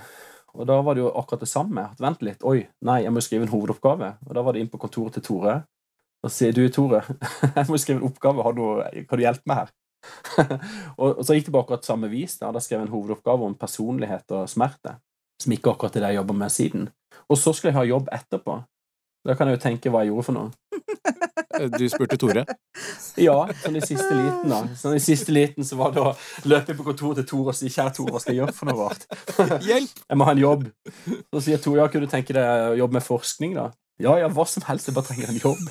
Og 0.58 0.66
da 0.66 0.78
var 0.82 0.96
det 0.96 1.04
jo 1.04 1.10
akkurat 1.14 1.42
det 1.44 1.50
samme. 1.50 1.84
at 1.92 2.00
Vent 2.02 2.22
litt. 2.26 2.44
Oi, 2.46 2.62
nei, 2.86 3.02
jeg 3.04 3.14
må 3.14 3.22
skrive 3.22 3.46
en 3.46 3.52
hovedoppgave. 3.52 4.14
Og 4.26 4.32
da 4.34 4.42
var 4.42 4.56
det 4.56 4.64
inn 4.64 4.70
på 4.72 4.80
kontoret 4.80 5.18
til 5.18 5.26
Tore. 5.26 5.60
Og 6.26 6.32
sier 6.34 6.54
du, 6.54 6.64
Tore, 6.74 7.04
jeg 7.58 7.68
må 7.68 7.78
skrive 7.78 8.00
en 8.00 8.08
oppgave, 8.08 8.42
har 8.42 8.56
du, 8.56 8.64
kan 9.06 9.20
du 9.20 9.22
hjelpe 9.22 9.50
meg 9.50 9.60
her? 9.60 9.74
og, 11.00 11.20
så 11.26 11.36
gikk 11.36 11.48
det 11.48 11.54
på 11.54 11.62
akkurat 11.62 11.86
samme 11.86 12.10
vis. 12.10 12.38
Da, 12.40 12.50
skrev 12.58 12.80
jeg 12.80 12.88
en 12.88 12.94
hovedoppgave 12.94 13.46
om 13.46 13.54
personlighet 13.58 14.34
og 14.34 14.50
smerte, 14.50 14.96
som 15.42 15.54
ikke 15.54 15.74
akkurat 15.74 15.98
er 15.98 16.06
det 16.06 16.12
jeg 16.14 16.20
jobber 16.22 16.40
med 16.42 16.54
siden. 16.54 16.90
Og 17.28 17.38
så 17.38 17.54
skulle 17.54 17.74
jeg 17.74 17.78
ha 17.78 17.86
jobb 17.86 18.10
etterpå. 18.14 18.58
Da 19.28 19.36
kan 19.38 19.50
jeg 19.50 19.58
jo 19.58 19.62
tenke 19.62 19.92
hva 19.92 20.02
jeg 20.02 20.14
gjorde 20.14 20.26
for 20.30 20.38
noe. 20.38 21.14
Du 21.78 21.84
spurte 21.90 22.18
Tore? 22.20 22.44
Ja, 23.18 23.36
sånn 23.62 23.78
i 23.78 23.82
siste 23.82 24.14
liten, 24.14 24.52
da. 24.52 24.60
Sånn 24.78 24.96
i 24.98 25.02
siste 25.02 25.34
liten 25.34 25.66
så 25.66 25.78
var 25.80 25.94
det 25.94 26.04
å 26.04 26.14
løpe 26.48 26.76
på 26.78 26.86
kontoret 26.86 27.22
til 27.22 27.28
Tore 27.32 27.54
og 27.54 27.58
si 27.58 27.70
'Kjære 27.72 27.94
Tore, 27.96 28.14
hva 28.14 28.22
skal 28.22 28.34
jeg 28.34 28.42
gjøre 28.42 28.54
for 28.54 28.70
noe 28.70 28.86
rart?' 28.86 29.06
Hjelp! 29.66 30.00
Jeg 30.04 30.20
må 30.20 30.28
ha 30.28 30.34
en 30.36 30.44
jobb. 30.44 30.64
Så 31.34 31.44
sier 31.48 31.62
Tore 31.62 31.82
ja, 31.82 31.90
kunne 31.90 32.06
du 32.06 32.12
tenke 32.12 32.36
deg 32.36 32.72
å 32.72 32.78
jobbe 32.78 32.98
med 33.00 33.06
forskning, 33.06 33.58
da? 33.58 33.68
Ja, 33.98 34.14
ja, 34.22 34.30
hva 34.30 34.46
som 34.46 34.62
helst. 34.68 34.86
Jeg 34.86 34.94
bare 34.94 35.10
trenger 35.10 35.32
en 35.32 35.42
jobb. 35.42 35.62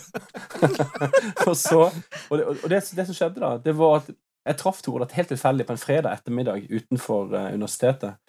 og 1.47 1.55
så, 1.55 1.87
og, 1.87 2.33
det, 2.37 2.45
og 2.51 2.67
det, 2.67 2.81
det, 2.83 3.05
som 3.07 3.15
skjedde, 3.15 3.39
da, 3.39 3.55
det 3.63 3.75
var 3.77 4.01
at 4.01 4.11
jeg 4.47 4.59
traff 4.59 4.83
Tore 4.83 5.07
helt 5.11 5.31
tilfeldig 5.31 5.67
på 5.67 5.75
en 5.75 5.81
fredag 5.81 6.19
ettermiddag 6.19 6.67
utenfor 6.71 7.31
uh, 7.33 7.49
universitetet. 7.53 8.19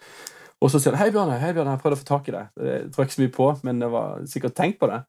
Og 0.59 0.71
så 0.71 0.79
sier 0.79 0.95
han 0.95 0.99
'Hei, 0.99 1.11
Bjørne, 1.15 1.37
hei 1.39 1.53
Bjørne, 1.55 1.75
jeg 1.75 1.83
prøvde 1.83 1.99
å 1.99 2.01
få 2.01 2.07
tak 2.07 2.27
i 2.27 2.35
deg.' 2.35 2.63
Jeg 2.67 2.89
tror 2.91 3.05
ikke 3.05 3.15
så 3.15 3.21
mye 3.23 3.35
på, 3.35 3.47
men 3.63 3.79
det 3.83 3.91
var 3.91 4.25
sikkert 4.27 4.55
tenkt 4.55 4.79
på 4.81 4.89
det. 4.91 5.03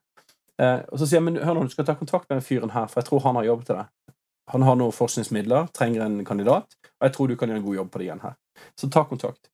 Uh, 0.61 0.83
og 0.92 1.01
så 1.01 1.07
sier 1.07 1.23
han 1.23 1.25
'Men 1.25 1.42
hør 1.42 1.55
nå, 1.57 1.64
du 1.64 1.73
skal 1.73 1.87
ta 1.88 1.94
kontakt 1.96 2.29
med 2.29 2.37
den 2.37 2.44
fyren 2.44 2.75
her, 2.75 2.87
for 2.87 3.01
jeg 3.01 3.09
tror 3.09 3.23
han 3.25 3.37
har 3.37 3.44
jobb 3.44 3.64
til 3.64 3.77
deg.' 3.77 4.16
Han 4.51 4.62
har 4.62 4.77
noen 4.77 4.92
forskningsmidler, 4.92 5.68
trenger 5.73 6.03
en 6.03 6.25
kandidat, 6.25 6.66
og 7.01 7.07
jeg 7.07 7.12
tror 7.14 7.29
du 7.29 7.37
kan 7.37 7.49
gjøre 7.49 7.61
en 7.62 7.64
god 7.64 7.77
jobb 7.77 7.90
på 7.90 7.99
det 7.99 8.05
igjen 8.05 8.25
her. 8.25 8.35
Så 8.77 8.90
ta 8.90 9.05
kontakt. 9.05 9.51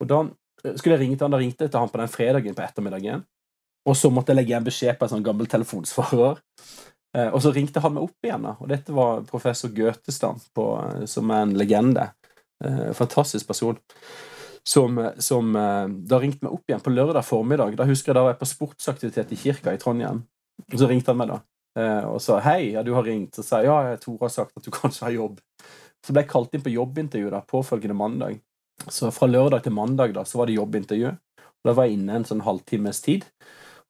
Og 0.00 0.06
da 0.06 0.20
eh, 0.64 0.76
skulle 0.76 0.94
jeg 0.94 1.00
ringe 1.00 1.16
til 1.16 1.26
han, 1.26 1.34
da 1.34 1.40
ringte 1.42 1.66
jeg 1.66 1.72
til 1.72 1.80
han 1.80 1.90
på 1.90 1.98
den 1.98 2.12
fredagen 2.12 2.54
på 2.54 2.62
ettermiddagen. 2.62 3.24
Og 3.88 3.96
så 3.96 4.10
måtte 4.10 4.30
jeg 4.30 4.36
legge 4.38 4.54
igjen 4.54 4.68
beskjed 4.68 4.98
på 4.98 5.06
en 5.06 5.12
sånn 5.16 5.26
gammel 5.26 5.50
telefonsvarer. 5.50 6.38
Eh, 7.16 7.28
og 7.32 7.40
så 7.42 7.52
ringte 7.54 7.80
han 7.80 7.94
meg 7.96 8.04
opp 8.04 8.26
igjen, 8.26 8.44
da. 8.44 8.54
og 8.60 8.68
dette 8.70 8.94
var 8.94 9.22
professor 9.28 9.72
Goetestad, 9.74 10.42
eh, 10.60 11.04
som 11.08 11.30
er 11.32 11.44
en 11.46 11.54
legende. 11.58 12.10
Eh, 12.64 12.90
fantastisk 12.96 13.48
person. 13.48 13.78
som, 14.68 14.98
som 15.16 15.54
da 16.04 16.18
ringte 16.20 16.44
meg 16.44 16.52
opp 16.52 16.68
igjen 16.68 16.82
på 16.84 16.90
lørdag 16.92 17.24
formiddag. 17.24 17.72
Da 17.78 17.86
husker 17.88 18.10
jeg 18.10 18.16
da 18.18 18.24
var 18.26 18.34
jeg 18.34 18.40
på 18.42 18.48
sportsaktivitet 18.50 19.30
i 19.32 19.38
kirka 19.40 19.72
i 19.72 19.78
Trondheim. 19.80 20.18
Og 20.66 20.76
så 20.80 20.88
ringte 20.90 21.12
han 21.12 21.20
meg 21.20 21.32
da 21.32 21.42
og 21.78 22.16
sa 22.22 22.40
hei, 22.42 22.72
ja, 22.72 22.82
du 22.82 22.92
har 22.96 23.04
ringt. 23.06 23.36
Så 23.36 23.44
sa 23.46 23.60
jeg 23.62 23.70
ja, 23.70 23.96
Tore 24.02 24.26
har 24.26 24.32
sagt 24.34 24.56
at 24.58 24.64
du 24.64 24.72
kanskje 24.74 25.04
har 25.06 25.14
jobb. 25.14 25.38
Så 26.04 26.14
ble 26.14 26.24
jeg 26.24 26.30
kalt 26.32 26.54
inn 26.54 26.64
på 26.64 26.72
jobbintervju 26.74 27.30
da, 27.30 27.42
påfølgende 27.46 27.94
mandag. 27.98 28.40
Så 28.88 29.10
fra 29.14 29.28
lørdag 29.28 29.64
til 29.64 29.74
mandag 29.74 30.14
da, 30.16 30.24
så 30.26 30.40
var 30.40 30.48
det 30.48 30.58
jobbintervju. 30.58 31.12
Og 31.38 31.70
Da 31.70 31.74
var 31.74 31.88
jeg 31.88 31.98
inne 31.98 32.20
en 32.20 32.26
sånn 32.26 32.44
halvtimes 32.46 33.02
tid. 33.04 33.26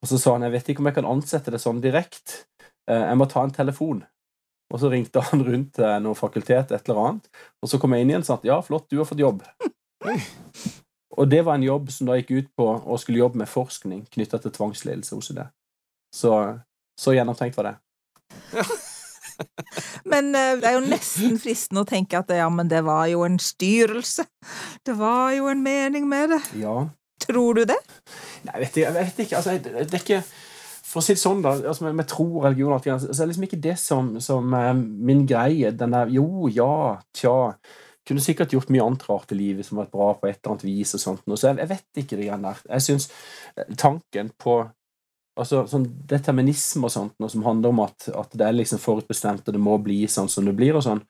Og 0.01 0.09
så 0.09 0.17
sa 0.21 0.35
han 0.35 0.47
jeg 0.47 0.55
vet 0.57 0.71
ikke 0.71 0.83
om 0.83 0.89
jeg 0.89 0.97
kan 0.97 1.09
ansette 1.09 1.53
det 1.53 1.61
sånn 1.61 1.81
direkte. 1.83 2.45
Jeg 2.89 3.17
må 3.19 3.27
ta 3.29 3.43
en 3.45 3.53
telefon. 3.53 4.01
Og 4.73 4.81
så 4.81 4.89
ringte 4.89 5.21
han 5.25 5.43
rundt 5.45 5.75
til 5.77 6.03
noe 6.05 6.17
fakultet, 6.17 6.71
et 6.73 6.89
eller 6.89 7.01
annet. 7.03 7.29
Og 7.61 7.69
så 7.69 7.79
kom 7.81 7.93
jeg 7.93 8.05
inn 8.05 8.13
igjen 8.13 8.25
og 8.25 8.29
sa 8.29 8.37
at 8.37 8.47
ja, 8.49 8.57
flott, 8.65 8.89
du 8.89 8.99
har 9.01 9.09
fått 9.09 9.21
jobb. 9.21 9.43
Og 11.19 11.27
det 11.27 11.41
var 11.43 11.57
en 11.57 11.65
jobb 11.65 11.89
som 11.91 12.07
da 12.07 12.15
gikk 12.15 12.29
ut 12.31 12.51
på 12.55 12.65
å 12.79 12.97
skulle 13.01 13.19
jobbe 13.19 13.41
med 13.41 13.49
forskning 13.51 14.05
knytta 14.13 14.37
til 14.39 14.53
tvangsledelse 14.55 15.17
hos 15.17 15.31
det. 15.35 15.49
Så, 16.15 16.59
så 16.99 17.13
gjennomtenkt 17.13 17.57
var 17.57 17.71
det. 17.71 17.75
Men 20.11 20.33
uh, 20.35 20.55
det 20.59 20.67
er 20.67 20.77
jo 20.77 20.85
nesten 20.85 21.39
fristende 21.41 21.83
å 21.83 21.89
tenke 21.89 22.19
at 22.19 22.31
ja, 22.35 22.49
men 22.51 22.69
det 22.71 22.81
var 22.87 23.07
jo 23.11 23.23
en 23.27 23.39
styrelse. 23.41 24.25
Det 24.85 24.95
var 24.99 25.33
jo 25.37 25.49
en 25.51 25.63
mening 25.63 26.07
med 26.09 26.33
det. 26.35 26.41
Ja. 26.61 26.75
Tror 27.23 27.59
du 27.59 27.65
det? 27.67 27.77
Nei, 28.47 28.53
jeg 28.55 28.61
vet. 28.63 28.77
Jeg 28.83 28.95
vet 28.95 29.19
ikke. 29.25 29.39
Altså, 29.39 29.57
det, 29.59 29.83
er 29.85 29.99
ikke 29.99 30.21
For 30.89 31.01
å 31.01 31.05
si 31.05 31.13
det 31.13 31.21
sånn, 31.21 31.43
da, 31.45 31.53
altså, 31.59 31.85
med, 31.87 31.99
med 31.99 32.09
tro 32.09 32.25
og 32.39 32.47
religion 32.47 32.79
så 32.79 33.11
er 33.11 33.19
det 33.19 33.29
liksom 33.33 33.45
ikke 33.49 33.61
det 33.67 33.75
som, 33.81 34.15
som 34.23 34.55
uh, 34.55 34.71
min 34.73 35.25
greie. 35.29 35.73
Den 35.75 35.95
der 35.95 36.11
Jo, 36.15 36.49
ja, 36.53 36.97
tja. 37.15 37.35
Kunne 38.07 38.23
sikkert 38.25 38.55
gjort 38.55 38.71
mye 38.73 38.81
annet 38.81 39.05
rart 39.05 39.31
i 39.35 39.37
livet 39.37 39.67
som 39.67 39.77
var 39.77 39.91
bra 39.91 40.13
på 40.17 40.29
et 40.29 40.39
eller 40.39 40.55
annet 40.55 40.65
vis. 40.65 40.95
og 40.97 41.03
sånt. 41.03 41.27
Så 41.35 41.51
jeg, 41.51 41.59
jeg 41.61 41.71
vet 41.75 42.03
ikke 42.03 42.17
det 42.17 42.25
greiene 42.25 42.49
der. 42.49 42.63
Jeg 42.73 42.87
syns 42.87 43.09
eh, 43.53 43.75
tanken 43.77 44.31
på 44.39 44.63
altså, 45.39 45.63
sånn 45.69 45.87
determinisme 46.09 46.87
og 46.87 46.93
sånt, 46.93 47.15
noe 47.21 47.31
som 47.31 47.45
handler 47.45 47.73
om 47.73 47.85
at, 47.85 48.09
at, 48.11 48.35
det 48.37 48.45
er 48.47 48.57
liksom 48.57 48.81
forutbestemt, 48.83 49.47
og 49.47 49.55
det 49.55 49.61
må 49.63 49.77
bli 49.83 50.03
sånn 50.11 50.29
som 50.31 50.47
det 50.47 50.55
blir, 50.57 50.77
og 50.77 50.85
sånn, 50.85 51.01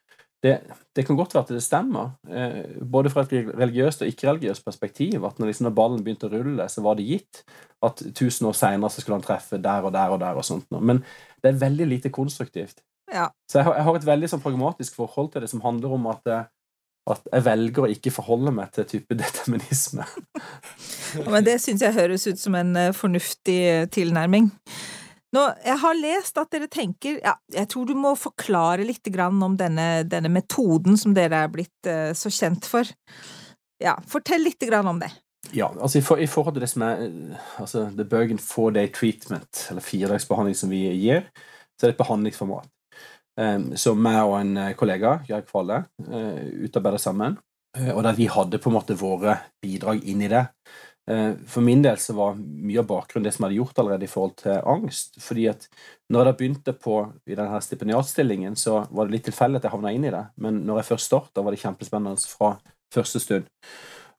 det, 0.43 0.53
det 0.95 1.03
kan 1.03 1.17
godt 1.19 1.33
være 1.35 1.47
at 1.47 1.49
det 1.51 1.63
stemmer, 1.63 2.13
eh, 2.31 2.77
både 2.79 3.11
fra 3.11 3.25
et 3.25 3.33
religiøst 3.59 4.05
og 4.05 4.11
ikke-religiøst 4.11 4.63
perspektiv, 4.63 5.25
at 5.27 5.41
når, 5.41 5.51
liksom, 5.51 5.67
når, 5.67 5.75
ballen 5.75 6.05
begynte 6.05 6.29
å 6.29 6.31
rulle, 6.31 6.67
så 6.71 6.83
var 6.85 6.95
det 6.95 7.07
gitt 7.09 7.41
at 7.83 8.03
tusen 8.15 8.47
år 8.47 8.55
seinere 8.55 8.93
skulle 8.93 9.19
han 9.19 9.25
treffe 9.25 9.59
der 9.59 9.87
og 9.87 9.91
der 9.95 10.13
og 10.15 10.21
der, 10.23 10.39
og 10.39 10.47
sånt 10.47 10.69
noe. 10.71 10.79
Men 10.79 11.01
det 11.43 11.51
er 11.51 11.59
veldig 11.65 11.89
lite 11.89 12.13
konstruktivt. 12.15 12.79
Ja. 13.11 13.27
Så 13.49 13.59
jeg 13.59 13.67
har, 13.67 13.75
jeg 13.79 13.87
har, 13.87 13.99
et 13.99 14.07
veldig 14.07 14.29
sånn 14.31 14.43
pragmatisk 14.43 14.95
forhold 14.99 15.33
til 15.33 15.43
det, 15.43 15.51
som 15.51 15.63
handler 15.65 15.97
om 15.97 16.07
at 16.13 16.31
eh, 16.31 16.47
at 17.09 17.25
jeg 17.31 17.45
velger 17.45 17.85
å 17.85 17.89
ikke 17.89 18.13
forholde 18.13 18.53
meg 18.53 18.71
til 18.75 18.87
type 18.89 19.17
determinisme. 19.17 20.05
Men 21.31 21.45
det 21.45 21.57
syns 21.63 21.83
jeg 21.85 21.95
høres 21.95 22.27
ut 22.29 22.41
som 22.41 22.57
en 22.59 22.75
eh, 22.77 22.95
fornuftig 22.95 23.59
eh, 23.69 23.85
tilnærming. 23.91 24.51
Nå, 25.35 25.43
jeg 25.61 25.77
har 25.83 25.97
lest 25.99 26.39
at 26.41 26.49
dere 26.49 26.65
tenker 26.71 27.19
ja, 27.21 27.35
Jeg 27.53 27.69
tror 27.69 27.85
du 27.85 27.93
må 27.93 28.15
forklare 28.17 28.81
litt 28.81 29.05
om 29.13 29.57
denne, 29.57 30.03
denne 30.09 30.31
metoden 30.33 30.97
som 30.97 31.13
dere 31.13 31.43
er 31.43 31.51
blitt 31.53 31.85
uh, 31.85 32.15
så 32.17 32.31
kjent 32.33 32.65
for. 32.65 32.87
Ja, 33.77 33.93
Fortell 34.09 34.41
litt 34.41 34.65
om 34.73 34.99
det. 34.99 35.11
Ja, 35.53 35.69
altså 35.69 35.99
i, 35.99 36.01
for, 36.01 36.17
i, 36.17 36.27
forhold 36.27 36.57
til 36.57 36.65
det 36.65 36.71
som 36.71 36.81
er 36.81 37.05
altså 37.61 37.85
The 37.93 38.05
Bergen 38.09 38.41
Four 38.41 38.71
Day 38.71 38.89
Treatment, 38.89 39.67
eller 39.69 39.85
firedagsbehandling 39.85 40.57
som 40.57 40.73
vi 40.73 40.81
gir, 40.97 41.29
så 41.77 41.85
er 41.85 41.91
det 41.91 41.95
et 41.95 42.01
behandlingsformat. 42.01 42.67
Ehm, 43.37 43.71
som 43.77 44.09
jeg 44.09 44.27
og 44.27 44.35
en 44.39 44.57
eh, 44.57 44.75
kollega, 44.79 45.19
Jørg 45.29 45.47
Kvalle, 45.47 45.83
eh, 46.07 46.43
utarbeidet 46.65 47.01
sammen. 47.03 47.37
Eh, 47.77 47.91
og 47.93 48.03
der 48.03 48.17
vi 48.17 48.27
hadde 48.31 48.59
på 48.59 48.71
en 48.71 48.77
måte 48.79 48.97
våre 48.99 49.37
bidrag 49.61 50.03
inn 50.03 50.25
i 50.25 50.31
det. 50.31 50.45
For 51.49 51.65
min 51.65 51.79
del 51.81 51.95
så 51.97 52.13
var 52.13 52.35
mye 52.37 52.83
av 52.83 52.85
bakgrunnen 52.85 53.25
det 53.25 53.31
som 53.33 53.41
jeg 53.41 53.47
hadde 53.47 53.55
gjort 53.57 53.79
allerede 53.81 54.05
i 54.05 54.09
forhold 54.11 54.35
til 54.43 54.59
angst. 54.61 55.15
fordi 55.17 55.47
at 55.49 55.65
når 56.13 56.27
jeg 56.27 56.37
begynte 56.37 56.73
på 56.77 56.97
i 57.25 57.33
denne 57.33 57.61
stipendiatstillingen, 57.65 58.53
så 58.53 58.83
var 58.91 59.07
det 59.07 59.15
litt 59.15 59.25
tilfeldig 59.25 59.57
at 59.57 59.65
jeg 59.65 59.73
havna 59.73 59.93
inn 59.95 60.05
i 60.05 60.11
det. 60.13 60.21
Men 60.37 60.59
når 60.67 60.77
jeg 60.77 60.89
først 60.91 61.09
starta, 61.09 61.41
var 61.41 61.49
det 61.49 61.63
kjempespennende 61.63 62.29
fra 62.29 62.51
første 62.93 63.23
stund. 63.23 63.49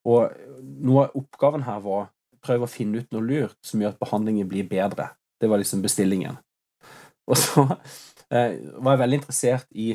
Og 0.03 0.35
noe 0.83 1.05
av 1.05 1.14
oppgaven 1.23 1.62
her 1.68 1.79
var 1.87 2.11
prøve 2.42 2.66
å 2.66 2.75
finne 2.75 3.05
ut 3.05 3.14
noe 3.14 3.23
lurt 3.23 3.59
som 3.62 3.79
gjør 3.79 3.94
at 3.94 4.03
behandlingen 4.03 4.51
blir 4.51 4.66
bedre. 4.66 5.12
Det 5.38 5.46
var 5.46 5.62
liksom 5.62 5.87
bestillingen. 5.87 6.42
Og 7.31 7.38
så 7.38 7.68
var 8.31 8.95
jeg 8.95 9.01
veldig 9.01 9.19
interessert 9.19 9.66
i 9.75 9.93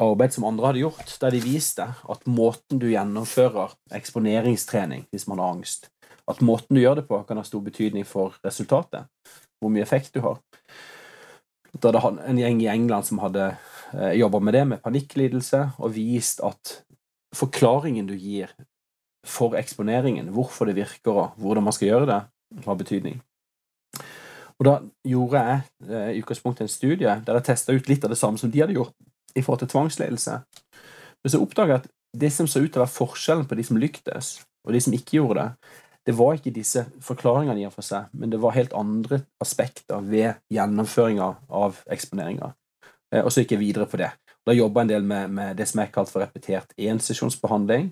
arbeid 0.00 0.34
som 0.34 0.46
andre 0.48 0.70
hadde 0.70 0.82
gjort, 0.82 1.12
der 1.20 1.34
de 1.34 1.42
viste 1.44 1.84
at 1.84 2.28
måten 2.30 2.80
du 2.80 2.88
gjennomfører 2.90 3.74
eksponeringstrening 3.96 5.06
hvis 5.12 5.26
man 5.28 5.42
har 5.42 5.56
angst, 5.56 5.90
at 6.30 6.40
måten 6.44 6.76
du 6.76 6.82
gjør 6.82 7.00
det 7.00 7.06
på, 7.08 7.20
kan 7.28 7.40
ha 7.40 7.44
stor 7.46 7.62
betydning 7.64 8.06
for 8.08 8.38
resultatet, 8.46 9.08
hvor 9.60 9.72
mye 9.72 9.84
effekt 9.84 10.14
du 10.14 10.22
har. 10.24 10.40
Da 11.70 11.92
det 11.94 12.02
en 12.02 12.40
gjeng 12.40 12.62
i 12.64 12.70
England 12.72 13.06
som 13.06 13.20
hadde 13.22 13.52
eh, 13.94 14.16
jobba 14.18 14.40
med 14.42 14.56
det, 14.56 14.64
med 14.72 14.82
panikklidelse, 14.82 15.62
og 15.78 15.94
vist 15.94 16.42
at 16.42 16.80
forklaringen 17.36 18.08
du 18.08 18.16
gir 18.18 18.50
for 19.26 19.54
eksponeringen, 19.58 20.32
hvorfor 20.34 20.66
det 20.66 20.78
virker 20.80 21.12
og 21.12 21.40
hvordan 21.40 21.66
man 21.66 21.76
skal 21.76 21.92
gjøre 21.92 22.08
det, 22.10 22.20
har 22.64 22.78
betydning. 22.78 23.20
Og 24.60 24.66
da 24.68 24.74
gjorde 25.08 25.40
jeg 25.40 25.60
eh, 25.88 26.10
i 26.14 26.20
utgangspunktet 26.20 26.66
en 26.66 26.72
studie 26.72 27.14
der 27.24 27.38
jeg 27.38 27.46
testa 27.48 27.72
ut 27.72 27.88
litt 27.88 28.04
av 28.04 28.12
det 28.12 28.20
samme 28.20 28.40
som 28.40 28.52
de 28.52 28.60
hadde 28.60 28.76
gjort 28.76 28.94
i 29.34 29.42
forhold 29.42 29.62
til 29.62 29.72
tvangsledelse. 29.72 30.36
Men 31.20 31.32
så 31.32 31.40
oppdaga 31.40 31.76
jeg 31.76 31.82
at 31.84 31.90
det 32.20 32.32
som 32.34 32.48
så 32.50 32.60
ut 32.60 32.72
til 32.72 32.80
å 32.80 32.84
være 32.84 32.96
forskjellen 32.96 33.46
på 33.48 33.56
de 33.56 33.64
som 33.64 33.78
lyktes, 33.80 34.40
og 34.66 34.74
de 34.74 34.80
som 34.82 34.94
ikke 34.96 35.20
gjorde 35.20 35.44
det, 35.44 35.76
det 36.08 36.16
var 36.16 36.36
ikke 36.36 36.52
disse 36.52 36.82
forklaringene 37.04 37.60
i 37.62 37.66
og 37.68 37.74
for 37.74 37.86
seg, 37.86 38.08
men 38.16 38.32
det 38.32 38.40
var 38.42 38.56
helt 38.56 38.72
andre 38.76 39.20
aspekter 39.40 40.00
ved 40.02 40.40
gjennomføringa 40.52 41.28
av 41.60 41.80
eksponeringa. 41.92 42.50
Eh, 43.14 43.22
og 43.22 43.30
så 43.32 43.44
gikk 43.44 43.56
jeg 43.56 43.62
videre 43.62 43.88
på 43.88 44.00
det. 44.00 44.10
Da 44.46 44.54
jobba 44.56 44.82
en 44.82 44.90
del 44.90 45.04
med, 45.04 45.32
med, 45.36 45.56
det 45.58 45.66
som 45.68 45.82
er 45.82 45.90
kalt 45.92 46.10
for 46.12 46.22
repetert 46.24 46.72
ensesjonsbehandling. 46.80 47.90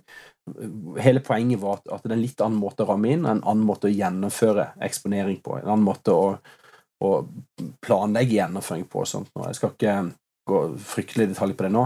Hele 1.02 1.20
poenget 1.24 1.60
var 1.60 1.82
at, 1.82 2.04
det 2.04 2.14
er 2.14 2.16
en 2.16 2.24
litt 2.24 2.40
annen 2.44 2.60
måte 2.60 2.84
å 2.84 2.92
ramme 2.92 3.10
inn, 3.12 3.26
en 3.26 3.42
annen 3.42 3.66
måte 3.68 3.90
å 3.90 3.92
gjennomføre 3.92 4.70
eksponering 4.84 5.42
på. 5.44 5.58
En 5.58 5.68
annen 5.68 5.84
måte 5.84 6.14
å, 6.14 6.30
å 7.04 7.10
planlegge 7.84 8.38
gjennomføring 8.38 8.88
på. 8.90 9.04
sånt. 9.08 9.30
Jeg 9.44 9.60
skal 9.60 9.74
ikke 9.74 9.98
gå 10.48 10.62
fryktelig 10.80 11.28
i 11.28 11.34
detalj 11.34 11.58
på 11.58 11.68
det 11.68 11.74
nå. 11.74 11.84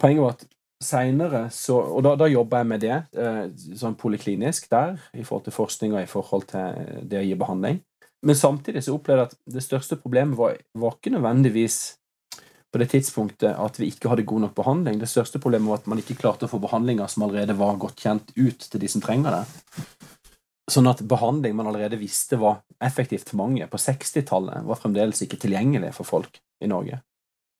Poenget 0.00 0.24
var 0.24 0.38
at 0.38 0.48
senere 0.80 1.42
så 1.52 1.76
Og 1.76 2.00
da, 2.06 2.14
da 2.16 2.24
jobber 2.24 2.62
jeg 2.62 2.68
med 2.70 2.80
det 2.80 2.94
eh, 3.12 3.42
sånn 3.76 3.98
poliklinisk 4.00 4.70
der, 4.72 4.96
i 5.12 5.24
forhold 5.28 5.44
til 5.44 5.56
forskning 5.58 5.92
og 5.92 6.00
i 6.00 6.08
forhold 6.08 6.46
til 6.54 7.04
det 7.04 7.20
å 7.20 7.26
gi 7.26 7.36
behandling. 7.36 7.82
Men 8.24 8.36
samtidig 8.36 8.82
så 8.84 8.96
opplevde 8.96 9.26
jeg 9.26 9.30
at 9.30 9.54
det 9.54 9.64
største 9.64 9.98
problemet 10.00 10.36
var, 10.38 10.56
var 10.76 10.96
ikke 10.96 11.12
nødvendigvis 11.12 11.99
på 12.70 12.78
det 12.78 12.90
tidspunktet 12.92 13.56
at 13.58 13.78
vi 13.80 13.88
ikke 13.90 14.12
hadde 14.12 14.26
god 14.28 14.44
nok 14.46 14.54
behandling. 14.54 15.00
Det 15.00 15.08
største 15.10 15.40
problemet 15.42 15.70
var 15.70 15.80
at 15.80 15.88
man 15.90 16.02
ikke 16.02 16.18
klarte 16.20 16.46
å 16.46 16.50
få 16.52 16.60
behandlinger 16.62 17.10
som 17.10 17.26
allerede 17.26 17.56
var 17.58 17.80
godt 17.82 18.04
kjent, 18.04 18.30
ut 18.36 18.66
til 18.70 18.82
de 18.82 18.90
som 18.90 19.02
trenger 19.02 19.40
det. 19.40 19.86
Sånn 20.70 20.86
at 20.86 21.02
behandling 21.02 21.56
man 21.58 21.66
allerede 21.66 21.98
visste 21.98 22.38
var 22.38 22.60
effektivt 22.82 23.32
for 23.32 23.40
mange 23.40 23.66
på 23.66 23.80
60-tallet, 23.80 24.62
var 24.68 24.78
fremdeles 24.78 25.24
ikke 25.26 25.40
tilgjengelig 25.42 25.90
for 25.96 26.06
folk 26.06 26.38
i 26.62 26.70
Norge. 26.70 27.00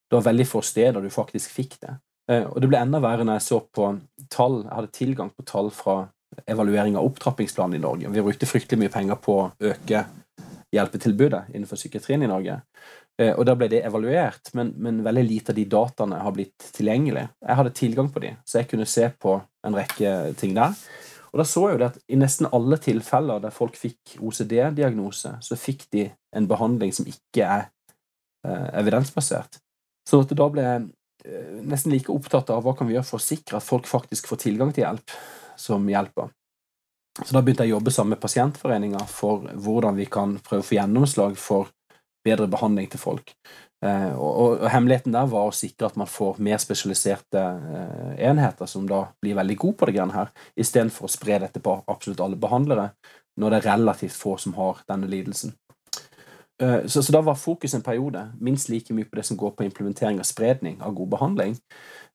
Det 0.07 0.17
var 0.19 0.29
veldig 0.29 0.47
få 0.47 0.63
steder 0.63 1.03
du 1.03 1.11
faktisk 1.11 1.51
fikk 1.55 1.77
det. 1.83 1.97
Eh, 2.31 2.47
og 2.47 2.61
det 2.63 2.71
ble 2.71 2.79
enda 2.79 3.01
verre 3.03 3.27
når 3.27 3.39
jeg 3.39 3.47
så 3.49 3.59
på 3.67 3.91
tall, 4.31 4.61
jeg 4.63 4.75
hadde 4.77 4.95
tilgang 4.95 5.31
på 5.35 5.45
tall 5.47 5.71
fra 5.75 6.05
evaluering 6.47 6.95
av 6.95 7.07
opptrappingsplanen 7.09 7.75
i 7.75 7.83
Norge. 7.83 8.11
Vi 8.11 8.23
brukte 8.23 8.47
fryktelig 8.47 8.79
mye 8.85 8.93
penger 8.93 9.19
på 9.19 9.37
å 9.41 9.49
øke 9.71 10.05
hjelpetilbudet 10.71 11.49
innenfor 11.51 11.79
psykiatrien 11.79 12.23
i 12.23 12.29
Norge. 12.31 12.61
Eh, 13.21 13.33
og 13.35 13.45
da 13.45 13.55
ble 13.57 13.69
det 13.71 13.83
evaluert, 13.85 14.51
men, 14.57 14.73
men, 14.81 15.01
veldig 15.05 15.23
lite 15.27 15.53
av 15.53 15.59
de 15.59 15.67
dataene 15.69 16.21
har 16.23 16.35
blitt 16.35 16.69
tilgjengelig. 16.73 17.27
Jeg 17.45 17.59
hadde 17.59 17.73
tilgang 17.77 18.09
på 18.13 18.23
de, 18.23 18.35
så 18.45 18.61
jeg 18.61 18.69
kunne 18.71 18.89
se 18.89 19.07
på 19.21 19.37
en 19.67 19.77
rekke 19.77 20.13
ting 20.39 20.55
der. 20.57 20.77
Og 21.31 21.39
da 21.39 21.45
så 21.47 21.67
jeg 21.67 21.77
jo 21.77 21.81
det 21.81 21.91
at 21.93 21.99
i 22.11 22.17
nesten 22.19 22.49
alle 22.51 22.79
tilfeller 22.81 23.43
der 23.43 23.53
folk 23.55 23.77
fikk 23.79 24.17
OCD-diagnose, 24.19 25.37
så 25.39 25.59
fikk 25.59 25.85
de 25.95 26.09
en 26.35 26.47
behandling 26.49 26.91
som 26.95 27.07
ikke 27.07 27.45
er 27.45 27.69
eh, 28.47 28.67
evidensbasert. 28.81 29.61
Så 30.07 30.23
da 30.27 30.49
ble 30.51 30.65
jeg 30.65 30.83
eh, 31.27 31.53
nesten 31.61 31.93
like 31.93 32.11
opptatt 32.11 32.51
av 32.51 32.65
hva 32.65 32.75
kan 32.75 32.89
vi 32.89 32.97
gjøre 32.97 33.07
for 33.07 33.21
å 33.21 33.27
sikre 33.27 33.61
at 33.61 33.67
folk 33.67 33.87
faktisk 33.87 34.31
får 34.31 34.43
tilgang 34.47 34.73
til 34.75 34.87
hjelp 34.87 35.15
som 35.61 35.85
hjelper. 35.87 36.31
Så 37.21 37.35
da 37.35 37.43
begynte 37.43 37.67
jeg 37.67 37.73
å 37.73 37.77
jobbe 37.77 37.91
sammen 37.93 38.15
med 38.15 38.23
pasientforeninger 38.23 39.07
for 39.11 39.45
hvordan 39.61 39.97
vi 39.99 40.07
kan 40.11 40.37
prøve 40.43 40.63
å 40.63 40.67
få 40.67 40.77
gjennomslag 40.79 41.37
for 41.39 41.71
bedre 42.25 42.47
behandling 42.51 42.89
til 42.91 43.01
folk. 43.01 43.33
Eh, 43.85 44.11
og, 44.13 44.29
og, 44.29 44.49
og, 44.59 44.67
Hemmeligheten 44.69 45.15
der 45.15 45.29
var 45.31 45.49
å 45.49 45.55
sikre 45.55 45.89
at 45.89 45.97
man 45.97 46.09
får 46.09 46.41
mer 46.43 46.61
spesialiserte 46.61 47.41
eh, 47.41 48.13
enheter 48.29 48.69
som 48.69 48.85
da 48.89 49.07
blir 49.23 49.39
veldig 49.39 49.57
gode 49.63 49.79
på 49.79 49.89
det 49.89 49.95
greiene 49.97 50.17
her, 50.17 50.29
istedenfor 50.55 51.07
å 51.07 51.15
spre 51.15 51.41
dette 51.41 51.63
på 51.63 51.79
absolutt 51.89 52.21
alle 52.21 52.39
behandlere, 52.39 52.91
når 53.41 53.53
det 53.53 53.61
er 53.61 53.69
relativt 53.71 54.17
få 54.17 54.35
som 54.41 54.53
har 54.59 54.83
denne 54.91 55.09
lidelsen. 55.09 55.55
Eh, 56.61 56.85
så, 56.85 57.03
så, 57.03 57.11
da 57.11 57.21
var 57.21 57.35
fokus 57.35 57.73
en 57.73 57.81
periode 57.81 58.27
minst 58.39 58.69
like 58.69 58.93
mye 58.93 59.09
på 59.09 59.17
det 59.17 59.25
som 59.25 59.39
går 59.39 59.55
på 59.57 59.65
implementering 59.65 60.19
og 60.21 60.29
spredning 60.29 60.77
av 60.85 60.93
god 60.97 61.09
behandling. 61.15 61.57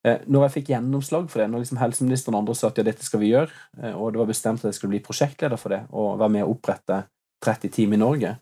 Eh, 0.07 0.23
når 0.31 0.47
jeg 0.47 0.55
fikk 0.59 0.73
gjennomslag 0.75 1.27
for 1.33 1.43
det, 1.43 1.49
når 1.51 1.65
liksom 1.65 1.83
helseministeren 1.83 2.37
og 2.37 2.45
andre 2.45 2.55
sa 2.59 2.71
at 2.71 2.79
ja, 2.79 2.87
dette 2.87 3.07
skal 3.07 3.23
vi 3.25 3.33
gjøre, 3.33 3.51
eh, 3.83 3.95
og 3.97 4.15
det 4.15 4.23
var 4.23 4.31
bestemt 4.31 4.63
at 4.63 4.71
jeg 4.71 4.79
skulle 4.79 4.95
bli 4.95 5.03
prosjektleder 5.03 5.59
for 5.59 5.75
det 5.75 5.83
og 5.91 6.21
være 6.21 6.35
med 6.37 6.47
å 6.47 6.55
opprette 6.55 7.03
30 7.43 7.75
team 7.75 7.97
i 7.97 8.01
Norge, 8.01 8.37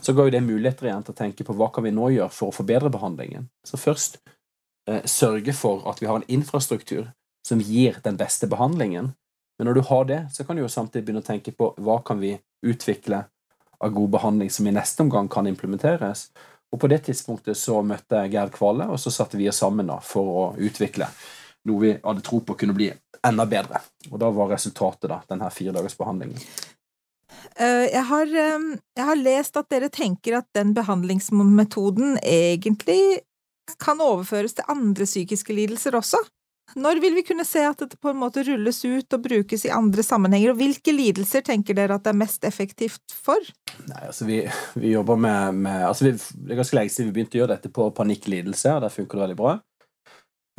så 0.00 0.14
ga 0.16 0.26
jo 0.26 0.32
det 0.34 0.42
muligheter 0.44 0.88
igjen 0.88 1.04
til 1.06 1.14
å 1.14 1.20
tenke 1.20 1.46
på 1.46 1.54
hva 1.56 1.70
kan 1.74 1.84
vi 1.84 1.94
nå 1.94 2.10
gjøre 2.14 2.32
for 2.34 2.50
å 2.50 2.56
forbedre 2.56 2.92
behandlingen. 2.92 3.48
Så 3.66 3.80
først 3.80 4.20
eh, 4.88 5.02
sørge 5.04 5.54
for 5.56 5.84
at 5.90 6.00
vi 6.02 6.08
har 6.10 6.20
en 6.20 6.28
infrastruktur 6.28 7.10
som 7.46 7.60
gir 7.60 7.98
den 8.04 8.18
beste 8.20 8.48
behandlingen. 8.50 9.12
Men 9.58 9.68
når 9.68 9.80
du 9.80 9.82
har 9.90 10.06
det, 10.08 10.20
så 10.32 10.44
kan 10.44 10.56
du 10.56 10.64
jo 10.64 10.72
samtidig 10.72 11.06
begynne 11.06 11.24
å 11.24 11.26
tenke 11.26 11.52
på 11.56 11.72
hva 11.80 12.00
kan 12.04 12.20
vi 12.22 12.36
utvikle 12.66 13.24
av 13.80 13.92
god 13.96 14.10
behandling 14.16 14.50
som 14.52 14.66
i 14.68 14.74
neste 14.76 15.04
omgang 15.04 15.28
kan 15.28 15.48
implementeres. 15.48 16.28
Og 16.70 16.80
På 16.80 16.88
det 16.88 17.02
tidspunktet 17.08 17.58
så 17.58 17.80
møtte 17.82 18.22
jeg 18.22 18.34
Gerd 18.34 18.52
Kvale, 18.54 18.86
og 18.92 19.00
så 19.00 19.10
satte 19.12 19.40
vi 19.40 19.48
oss 19.50 19.60
sammen 19.60 19.88
da, 19.90 19.98
for 20.04 20.34
å 20.42 20.44
utvikle 20.60 21.08
noe 21.68 21.82
vi 21.82 21.94
hadde 21.96 22.24
tro 22.24 22.40
på 22.44 22.56
kunne 22.60 22.76
bli 22.76 22.90
enda 23.26 23.46
bedre. 23.48 23.82
Og 24.10 24.18
Da 24.20 24.30
var 24.32 24.52
resultatet 24.54 25.10
da, 25.10 25.20
denne 25.28 25.50
firedagersbehandlingen. 25.52 26.38
Eh, 27.56 27.86
jeg 27.92 28.04
har, 28.10 28.26
eh, 28.26 28.66
jeg 28.96 29.08
har 29.10 29.20
lest 29.20 29.56
at 29.56 29.70
dere 29.72 29.90
tenker 29.92 30.38
at 30.38 30.48
den 30.56 30.74
behandlingsmetoden 30.76 32.18
egentlig 32.22 33.20
kan 33.78 34.00
overføres 34.02 34.56
til 34.56 34.68
andre 34.68 35.06
psykiske 35.06 35.54
lidelser 35.54 35.94
også? 35.98 36.20
Når 36.78 37.00
vil 37.02 37.16
vi 37.18 37.24
kunne 37.26 37.44
se 37.46 37.62
at 37.66 37.80
det 37.82 37.98
på 37.98 38.12
en 38.12 38.20
måte 38.20 38.44
rulles 38.46 38.78
ut 38.84 39.16
og 39.16 39.22
brukes 39.24 39.64
i 39.66 39.72
andre 39.74 40.04
sammenhenger, 40.06 40.52
og 40.52 40.60
hvilke 40.60 40.94
lidelser 40.94 41.42
tenker 41.46 41.74
dere 41.74 41.96
at 41.96 42.04
det 42.04 42.12
er 42.12 42.20
mest 42.20 42.46
effektivt 42.46 43.14
for? 43.14 43.42
Nei, 43.88 44.04
altså 44.06 44.28
vi, 44.28 44.44
vi 44.78 44.92
jobber 44.92 45.18
med, 45.18 45.58
med 45.66 45.88
altså 45.88 46.06
vi, 46.06 46.12
Det 46.14 46.54
er 46.54 46.60
ganske 46.62 46.78
lenge 46.78 46.94
siden 46.94 47.10
vi 47.10 47.16
begynte 47.18 47.38
å 47.38 47.42
gjøre 47.42 47.56
dette 47.56 47.72
på 47.74 47.88
panikklidelse, 47.96 48.76
og 48.76 48.86
der 48.86 48.94
funker 48.94 49.18
det 49.18 49.26
veldig 49.26 49.40
bra. 49.40 49.56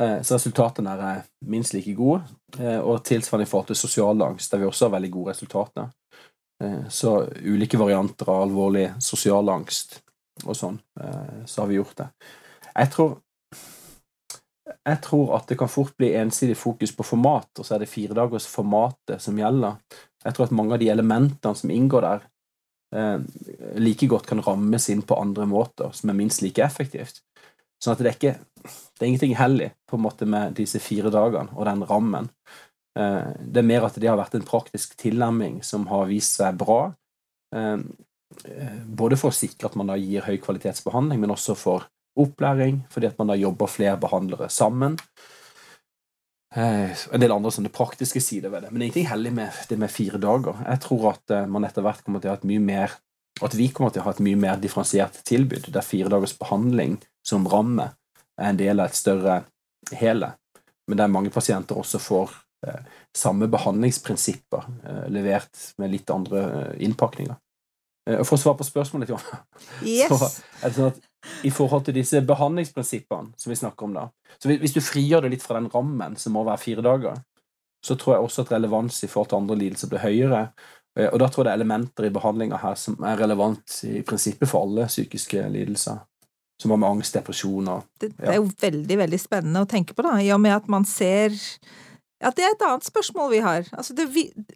Eh, 0.02 0.18
så 0.20 0.36
resultatene 0.36 0.98
er 0.98 1.24
minst 1.48 1.76
like 1.76 1.96
gode, 1.96 2.22
eh, 2.58 2.78
og 2.80 3.04
tilsvarende 3.08 3.48
i 3.48 3.50
forhold 3.50 3.72
til 3.72 3.80
sosial 3.80 4.28
angst, 4.28 4.52
der 4.52 4.60
vi 4.60 4.68
også 4.68 4.90
har 4.90 4.96
veldig 4.98 5.12
gode 5.16 5.32
resultater. 5.32 5.88
Eh, 6.62 6.88
så 6.88 7.16
ulike 7.42 7.80
varianter 7.80 8.30
av 8.30 8.46
alvorlig 8.46 8.88
sosial 9.02 9.50
angst 9.52 10.00
og 10.46 10.56
sånn, 10.56 10.78
så 11.46 11.60
har 11.60 11.68
vi 11.68 11.76
gjort 11.76 11.98
det. 11.98 12.06
Jeg 12.72 12.88
tror 12.94 13.10
jeg 14.82 14.98
tror 15.04 15.34
at 15.36 15.50
det 15.50 15.58
kan 15.60 15.70
fort 15.70 15.94
bli 15.98 16.12
ensidig 16.18 16.56
fokus 16.58 16.92
på 16.96 17.06
format, 17.06 17.48
og 17.58 17.66
så 17.66 17.76
er 17.76 17.82
det 17.82 17.90
firedagersformatet 17.92 19.22
som 19.22 19.38
gjelder. 19.38 19.78
Jeg 20.24 20.34
tror 20.34 20.48
at 20.48 20.54
mange 20.58 20.76
av 20.76 20.82
de 20.82 20.90
elementene 20.90 21.58
som 21.58 21.70
inngår 21.70 22.06
der, 22.06 22.24
eh, 22.96 23.18
like 23.78 24.06
godt 24.06 24.26
kan 24.26 24.42
rammes 24.42 24.88
inn 24.90 25.02
på 25.02 25.18
andre 25.20 25.46
måter, 25.46 25.92
som 25.92 26.10
er 26.10 26.18
minst 26.18 26.42
like 26.42 26.62
effektivt. 26.62 27.22
Sånn 27.82 27.92
at 27.92 27.98
det 27.98 28.10
er 28.10 28.18
ikke 28.18 28.38
det 28.62 29.02
er 29.02 29.08
ingenting 29.08 29.34
hellig 29.36 29.72
på 29.90 29.96
en 29.96 30.04
måte 30.04 30.26
med 30.26 30.54
disse 30.54 30.78
fire 30.78 31.10
dagene 31.10 31.50
og 31.56 31.64
den 31.66 31.82
rammen. 31.82 32.30
Eh, 32.98 33.28
det 33.38 33.62
er 33.62 33.68
mer 33.68 33.86
at 33.88 33.98
det 34.00 34.10
har 34.10 34.20
vært 34.20 34.36
en 34.36 34.46
praktisk 34.46 34.96
tilnærming 35.00 35.60
som 35.66 35.86
har 35.90 36.08
vist 36.10 36.38
seg 36.40 36.58
bra. 36.60 36.92
Eh, 37.54 37.78
eh 38.48 38.80
både 38.86 39.18
for 39.20 39.32
å 39.32 39.36
sikre 39.36 39.68
at 39.68 39.76
man 39.76 39.92
da 39.92 39.98
gir 40.00 40.24
høy 40.26 40.38
kvalitetsbehandling, 40.42 41.20
men 41.20 41.34
også 41.34 41.56
for 41.58 41.88
opplæring, 42.18 42.82
fordi 42.92 43.08
at 43.08 43.18
man 43.18 43.32
da 43.32 43.38
jobber 43.40 43.70
flere 43.70 44.00
behandlere 44.00 44.50
sammen. 44.52 44.98
En 46.52 47.20
del 47.22 47.32
andre 47.32 47.48
sånne 47.48 47.70
praktiske 47.72 48.20
sider 48.20 48.50
ved 48.52 48.66
det. 48.66 48.70
Men 48.70 48.82
det 48.82 48.84
er 48.84 48.88
ingenting 48.90 49.08
hellig 49.08 49.30
med 49.32 49.60
det 49.70 49.78
med 49.80 49.88
fire 49.88 50.18
dager. 50.20 50.58
Jeg 50.66 50.82
tror 50.84 51.06
at 51.14 51.32
man 51.48 51.64
etter 51.64 51.80
hvert 51.80 52.02
kommer 52.04 52.20
til 52.20 52.28
å 52.28 52.34
ha 52.34 52.40
et 52.42 52.44
mye 52.50 52.60
mer 52.60 52.98
at 53.40 53.54
vi 53.56 53.70
kommer 53.72 53.92
til 53.92 54.02
å 54.02 54.06
ha 54.06 54.12
et 54.12 54.22
mye 54.24 54.38
mer 54.38 54.60
differensiert 54.60 55.16
tilbud, 55.24 55.70
der 55.72 55.86
fire 55.86 56.10
dagers 56.12 56.34
behandling 56.38 56.98
som 57.26 57.46
ramme 57.48 57.88
er 58.38 58.50
en 58.50 58.60
del 58.60 58.82
av 58.82 58.90
et 58.90 58.98
større 58.98 59.38
hele, 59.96 60.32
men 60.88 61.00
der 61.00 61.12
mange 61.12 61.32
pasienter 61.32 61.78
også 61.78 62.00
får 62.02 62.34
samme 63.16 63.48
behandlingsprinsipper 63.50 64.66
eh, 64.88 65.06
levert 65.12 65.72
med 65.82 65.90
litt 65.92 66.10
andre 66.14 66.42
eh, 66.48 66.84
innpakninger. 66.86 67.38
Eh, 68.08 68.18
og 68.18 68.26
For 68.26 68.36
å 68.36 68.42
svare 68.42 68.60
på 68.60 68.68
spørsmålet, 68.68 69.12
Johanna, 69.12 69.42
yes. 69.86 70.10
så 70.10 70.28
er 70.62 70.68
det 70.68 70.76
sånn 70.76 70.92
at 70.92 71.00
i 71.46 71.52
forhold 71.54 71.86
til 71.86 71.94
disse 71.94 72.18
behandlingsprinsippene 72.26 73.38
som 73.38 73.52
vi 73.52 73.58
snakker 73.58 73.86
om 73.86 73.96
da. 73.98 74.06
Så 74.42 74.50
Hvis 74.50 74.74
du 74.74 74.82
frigjør 74.82 75.26
det 75.26 75.36
litt 75.36 75.44
fra 75.44 75.60
den 75.60 75.70
rammen 75.70 76.16
som 76.18 76.34
må 76.34 76.42
være 76.46 76.62
fire 76.62 76.84
dager, 76.84 77.20
så 77.82 77.96
tror 77.98 78.16
jeg 78.16 78.26
også 78.26 78.44
at 78.44 78.54
relevans 78.54 79.02
i 79.02 79.10
forhold 79.10 79.32
til 79.32 79.42
andre 79.42 79.58
lidelser 79.58 79.90
blir 79.90 80.02
høyere. 80.02 80.42
Eh, 80.98 81.08
og 81.08 81.20
da 81.22 81.28
tror 81.28 81.44
jeg 81.44 81.50
det 81.50 81.52
er 81.54 81.60
elementer 81.60 82.08
i 82.08 82.14
behandlinga 82.14 82.62
her 82.62 82.78
som 82.78 82.98
er 83.06 83.20
relevant 83.22 83.78
i 83.88 84.02
prinsippet 84.06 84.50
for 84.50 84.66
alle 84.66 84.88
psykiske 84.90 85.46
lidelser. 85.54 86.02
Som 86.62 86.74
har 86.74 86.78
med 86.78 86.92
angst, 86.92 87.16
depresjon 87.16 87.70
og 87.72 87.80
ja. 87.80 87.86
det, 88.02 88.12
det, 88.18 88.28
er 88.30 88.36
jo 88.38 88.50
veldig, 88.60 88.98
veldig 89.00 89.18
spennende 89.18 89.64
å 89.64 89.70
tenke 89.70 89.96
på, 89.98 90.04
da, 90.06 90.18
i 90.22 90.30
og 90.34 90.42
med 90.42 90.54
at 90.54 90.68
man 90.70 90.86
ser 90.86 91.34
ja, 92.22 92.30
det 92.30 92.44
er 92.46 92.54
et 92.54 92.64
annet 92.66 92.86
spørsmål 92.86 93.32
vi 93.32 93.40
har. 93.42 93.66
Altså, 93.74 93.96
det, 93.98 94.06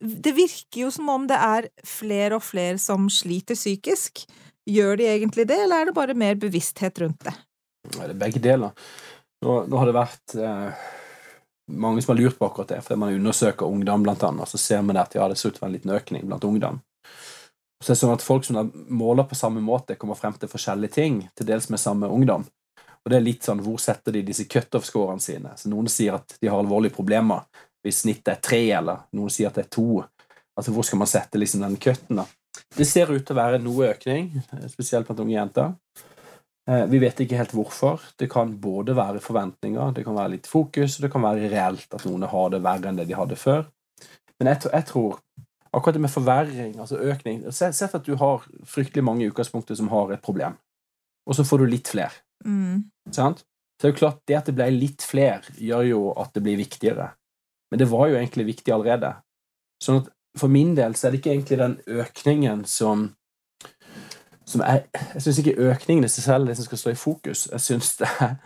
det 0.01 0.33
virker 0.37 0.85
jo 0.85 0.91
som 0.95 1.09
om 1.11 1.27
det 1.27 1.39
er 1.43 1.67
flere 1.87 2.39
og 2.39 2.45
flere 2.47 2.79
som 2.79 3.09
sliter 3.11 3.59
psykisk. 3.59 4.23
Gjør 4.71 5.01
de 5.01 5.09
egentlig 5.11 5.49
det, 5.51 5.59
eller 5.65 5.83
er 5.83 5.91
det 5.91 5.97
bare 5.97 6.15
mer 6.19 6.39
bevissthet 6.39 7.03
rundt 7.03 7.27
det? 7.27 7.35
Det 7.91 8.05
er 8.07 8.15
begge 8.19 8.43
deler. 8.43 8.75
Nå, 9.43 9.61
nå 9.67 9.79
har 9.79 9.91
det 9.91 9.95
vært 9.95 10.37
eh, 10.39 10.87
mange 11.75 12.03
som 12.03 12.15
har 12.15 12.23
lurt 12.23 12.39
på 12.39 12.49
akkurat 12.49 12.71
det, 12.75 12.81
fordi 12.87 12.99
man 13.03 13.15
undersøker 13.19 13.67
ungdom, 13.67 14.07
blant 14.07 14.23
annet, 14.27 14.51
så 14.51 14.59
ser 14.59 14.83
man 14.87 14.99
at 15.03 15.15
ja, 15.19 15.27
det 15.29 15.39
ser 15.39 15.51
ut 15.51 15.59
til 15.59 15.69
en 15.69 15.75
liten 15.75 15.95
økning 15.95 16.27
blant 16.27 16.47
ungdom. 16.47 16.81
Så 17.83 17.93
det 17.93 17.97
er 17.97 18.01
sånn 18.01 18.15
at 18.15 18.25
Folk 18.25 18.47
som 18.47 18.71
måler 18.89 19.27
på 19.29 19.39
samme 19.39 19.61
måte, 19.63 19.99
kommer 20.01 20.19
frem 20.19 20.39
til 20.39 20.51
forskjellige 20.51 20.97
ting, 20.97 21.21
til 21.37 21.51
dels 21.51 21.69
med 21.71 21.83
samme 21.83 22.11
ungdom. 22.11 22.47
Og 23.07 23.13
det 23.13 23.21
er 23.21 23.23
litt 23.23 23.47
sånn, 23.47 23.63
Hvor 23.63 23.79
setter 23.79 24.17
de 24.17 24.25
disse 24.27 24.49
cutoff-scorene 24.51 25.23
sine? 25.23 25.55
Så 25.55 25.71
Noen 25.71 25.87
sier 25.93 26.19
at 26.19 26.35
de 26.41 26.51
har 26.51 26.59
alvorlige 26.59 26.97
problemer 26.97 27.47
hvis 27.87 28.03
snittet 28.03 28.33
er 28.33 28.41
tre, 28.43 28.63
eller 28.75 29.05
noen 29.15 29.31
sier 29.31 29.47
at 29.47 29.61
det 29.61 29.69
er 29.69 29.75
to. 29.77 30.03
Altså, 30.59 30.73
Hvor 30.75 30.83
skal 30.89 30.99
man 30.99 31.11
sette 31.11 31.39
liksom 31.39 31.63
den 31.63 31.77
cutten? 31.79 32.19
da? 32.19 32.27
Det 32.75 32.87
ser 32.89 33.13
ut 33.13 33.23
til 33.23 33.37
å 33.37 33.39
være 33.39 33.63
noe 33.63 33.93
økning, 33.93 34.33
spesielt 34.73 35.07
blant 35.07 35.23
unge 35.23 35.37
jenter. 35.37 35.77
Eh, 36.67 36.83
vi 36.91 36.99
vet 36.99 37.23
ikke 37.23 37.39
helt 37.39 37.55
hvorfor. 37.55 38.03
Det 38.19 38.27
kan 38.33 38.57
både 38.59 38.97
være 38.97 39.23
forventninger, 39.23 39.95
det 39.95 40.03
kan 40.05 40.19
være 40.19 40.35
litt 40.35 40.51
fokus, 40.51 40.99
og 40.99 41.07
det 41.07 41.13
kan 41.13 41.23
være 41.23 41.51
reelt 41.53 41.95
at 41.95 42.07
noen 42.09 42.27
har 42.27 42.51
det 42.51 42.63
verre 42.65 42.91
enn 42.91 42.99
det 42.99 43.07
de 43.07 43.19
hadde 43.19 43.39
før. 43.39 43.69
Men 44.41 44.51
jeg, 44.51 44.67
jeg 44.73 44.89
tror 44.91 45.21
akkurat 45.71 45.95
det 45.95 46.03
med 46.03 46.13
forverring, 46.13 46.75
altså 46.81 46.99
økning 46.99 47.45
Sett 47.53 47.95
at 47.95 48.05
du 48.05 48.17
har 48.19 48.45
fryktelig 48.67 49.05
mange 49.05 49.25
i 49.25 49.31
utgangspunktet 49.31 49.79
som 49.79 49.93
har 49.93 50.11
et 50.13 50.25
problem, 50.25 50.57
og 51.27 51.37
så 51.37 51.45
får 51.47 51.63
du 51.63 51.71
litt 51.71 51.91
flere. 51.91 52.15
Mm. 52.47 52.87
Sant? 53.11 53.43
Så 53.77 53.85
det 53.85 53.89
er 53.89 53.95
jo 53.95 54.01
klart, 54.01 54.21
det 54.29 54.37
at 54.39 54.49
det 54.49 54.57
ble 54.57 54.67
litt 54.73 55.05
flere, 55.05 55.55
gjør 55.61 55.89
jo 55.91 56.03
at 56.17 56.33
det 56.35 56.43
blir 56.47 56.59
viktigere. 56.61 57.11
Men 57.71 57.83
det 57.83 57.89
var 57.91 58.09
jo 58.09 58.17
egentlig 58.17 58.47
viktig 58.49 58.73
allerede. 58.73 59.13
Sånn 59.83 60.01
at 60.01 60.13
for 60.37 60.53
min 60.53 60.75
del 60.77 60.95
så 60.97 61.07
er 61.07 61.13
det 61.13 61.21
ikke 61.21 61.35
egentlig 61.35 61.59
den 61.61 61.77
økningen 62.01 62.65
som, 62.69 63.09
som 64.49 64.63
er, 64.65 64.87
Jeg 65.15 65.25
syns 65.25 65.41
ikke 65.43 65.71
økningen 65.73 66.07
i 66.07 66.13
seg 66.13 66.29
selv 66.29 66.49
det 66.49 66.57
som 66.59 66.69
skal 66.69 66.81
stå 66.81 66.93
i 66.93 67.01
fokus. 67.01 67.47
Jeg 67.53 67.65
synes 67.65 67.97
det 68.01 68.11
er, 68.21 68.37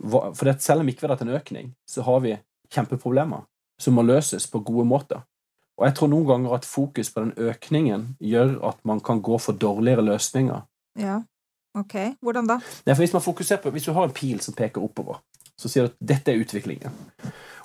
For 0.00 0.46
det, 0.46 0.60
selv 0.62 0.84
om 0.84 0.88
ikke 0.88 1.02
vi 1.02 1.08
hadde 1.08 1.18
hatt 1.18 1.26
en 1.26 1.36
økning, 1.36 1.72
så 1.88 2.04
har 2.06 2.20
vi 2.24 2.36
kjempeproblemer 2.72 3.44
som 3.80 3.96
må 3.96 4.04
løses 4.04 4.46
på 4.46 4.60
gode 4.64 4.86
måter. 4.86 5.24
Og 5.80 5.86
jeg 5.88 5.96
tror 5.96 6.10
noen 6.12 6.28
ganger 6.28 6.54
at 6.54 6.68
fokus 6.68 7.08
på 7.12 7.24
den 7.24 7.32
økningen 7.40 8.02
gjør 8.20 8.58
at 8.68 8.80
man 8.84 9.00
kan 9.00 9.22
gå 9.24 9.38
for 9.40 9.56
dårligere 9.56 10.04
løsninger. 10.04 10.60
Ja, 11.00 11.22
ok. 11.78 11.96
Hvordan 12.20 12.48
da? 12.50 12.58
Nei, 12.86 12.96
hvis, 12.98 13.14
på, 13.14 13.70
hvis 13.70 13.86
du 13.86 13.92
har 13.96 14.08
en 14.08 14.16
pil 14.16 14.40
som 14.42 14.56
peker 14.56 14.82
oppover, 14.82 15.20
så 15.60 15.68
sier 15.68 15.86
du 15.86 15.92
at 15.92 16.02
dette 16.14 16.32
er 16.32 16.42
utviklingen. 16.42 16.94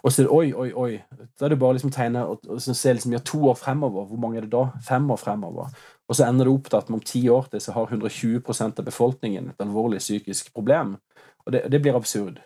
Og 0.06 0.14
så 0.14 0.22
er 0.22 0.28
det 0.28 0.36
oi, 0.36 0.50
oi, 0.54 0.68
oi. 0.78 1.24
Da 1.40 1.48
er 1.48 1.56
det 1.56 1.58
bare 1.58 1.78
liksom 1.80 1.94
tegne 1.94 2.22
og, 2.30 2.44
og 2.46 2.60
se 2.62 2.92
liksom, 2.94 3.16
ja, 3.16 3.22
to 3.26 3.40
år 3.50 3.56
fremover. 3.58 4.06
Hvor 4.06 4.20
mange 4.22 4.38
er 4.38 4.46
det 4.46 4.52
da? 4.54 4.68
Fem 4.86 5.08
år 5.10 5.18
fremover. 5.18 5.72
Og 6.06 6.18
så 6.18 6.28
ender 6.28 6.46
det 6.46 6.54
opp 6.54 6.70
til 6.70 6.78
at 6.78 6.92
om 6.94 7.02
ti 7.02 7.24
år 7.34 7.48
til 7.50 7.64
så 7.64 7.74
har 7.74 7.90
120% 7.90 8.82
av 8.84 8.86
befolkningen 8.86 9.50
et 9.50 9.66
alvorlig 9.66 10.04
psykisk 10.04 10.52
problem. 10.54 11.00
Og 11.46 11.56
det, 11.56 11.64
det 11.74 11.82
blir 11.82 11.98
absurd. 11.98 12.38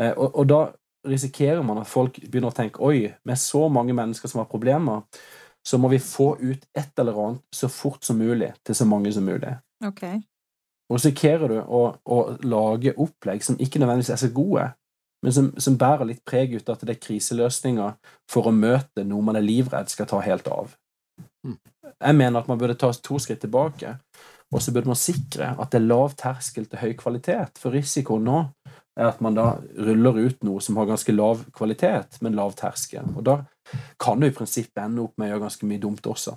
Eh, 0.00 0.14
og, 0.16 0.30
og, 0.30 0.46
da 0.48 0.62
risikerer 1.08 1.60
man 1.66 1.82
at 1.82 1.90
folk 1.90 2.16
begynner 2.22 2.52
å 2.52 2.56
tenke 2.56 2.80
oi, 2.80 3.10
med 3.28 3.40
så 3.40 3.66
mange 3.68 3.92
mennesker 3.96 4.30
som 4.30 4.40
har 4.40 4.48
problemer, 4.48 5.02
så 5.66 5.78
må 5.78 5.90
vi 5.92 6.00
få 6.00 6.32
ut 6.40 6.64
et 6.78 6.98
eller 6.98 7.18
annet 7.20 7.42
så 7.54 7.68
fort 7.70 8.00
som 8.06 8.16
mulig 8.18 8.52
til 8.64 8.78
så 8.78 8.86
mange 8.88 9.12
som 9.12 9.26
mulig. 9.26 9.52
Okay. 9.84 10.22
Og 10.90 10.98
risikerer 10.98 11.48
du 11.48 11.58
å, 11.62 11.82
å 12.04 12.18
lage 12.44 12.94
opplegg 13.00 13.44
som 13.44 13.58
ikke 13.60 13.80
nødvendigvis 13.80 14.12
er 14.14 14.20
så 14.20 14.30
gode, 14.34 14.68
men 15.22 15.34
som, 15.34 15.52
som, 15.62 15.78
bærer 15.78 16.08
litt 16.08 16.24
preg 16.26 16.56
ut 16.58 16.68
at 16.72 16.82
det 16.82 16.96
er 16.96 17.02
kriseløsninger 17.02 17.94
for 18.30 18.48
å 18.48 18.54
møte 18.54 19.04
noe 19.06 19.22
man 19.24 19.38
er 19.38 19.46
livredd 19.46 19.92
skal 19.92 20.08
ta 20.10 20.18
helt 20.24 20.48
av. 20.50 20.74
Mm. 21.46 21.58
Jeg 21.92 22.18
mener 22.18 22.40
at 22.40 22.48
man 22.50 22.58
burde 22.58 22.76
ta 22.78 22.90
to 22.92 23.20
skritt 23.22 23.44
tilbake, 23.44 23.94
og 24.52 24.62
så 24.62 24.74
burde 24.74 24.90
man 24.90 24.98
sikre 24.98 25.54
at 25.54 25.70
det 25.72 25.78
er 25.78 25.86
lav 25.86 26.16
terskel 26.18 26.66
til 26.68 26.82
høy 26.82 26.92
kvalitet. 26.98 27.60
For 27.62 27.72
risikoen 27.72 28.26
nå 28.26 28.40
er 28.98 29.08
at 29.08 29.22
man 29.24 29.36
da 29.38 29.54
ruller 29.86 30.18
ut 30.26 30.42
noe 30.44 30.60
som 30.64 30.76
har 30.80 30.90
ganske 30.90 31.14
lav 31.14 31.46
kvalitet, 31.56 32.18
men 32.20 32.36
lav 32.36 32.56
terskel. 32.58 33.06
Og 33.16 33.24
da 33.24 33.38
kan 34.02 34.20
du 34.20 34.26
i 34.28 34.34
prinsippet 34.34 34.82
ende 34.82 35.06
opp 35.06 35.14
med 35.16 35.30
å 35.30 35.32
gjøre 35.32 35.44
ganske 35.46 35.68
mye 35.70 35.80
dumt 35.80 36.10
også. 36.10 36.34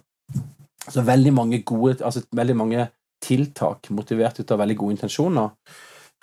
Så 0.86 1.02
veldig 1.04 1.34
mange 1.34 1.64
gode, 1.66 1.98
altså 2.06 2.24
veldig 2.36 2.56
mange 2.56 2.88
tiltak 3.26 3.90
motivert 3.90 4.40
ut 4.40 4.54
av 4.54 4.62
veldig 4.62 4.78
gode 4.80 4.98
intensjoner 5.00 5.54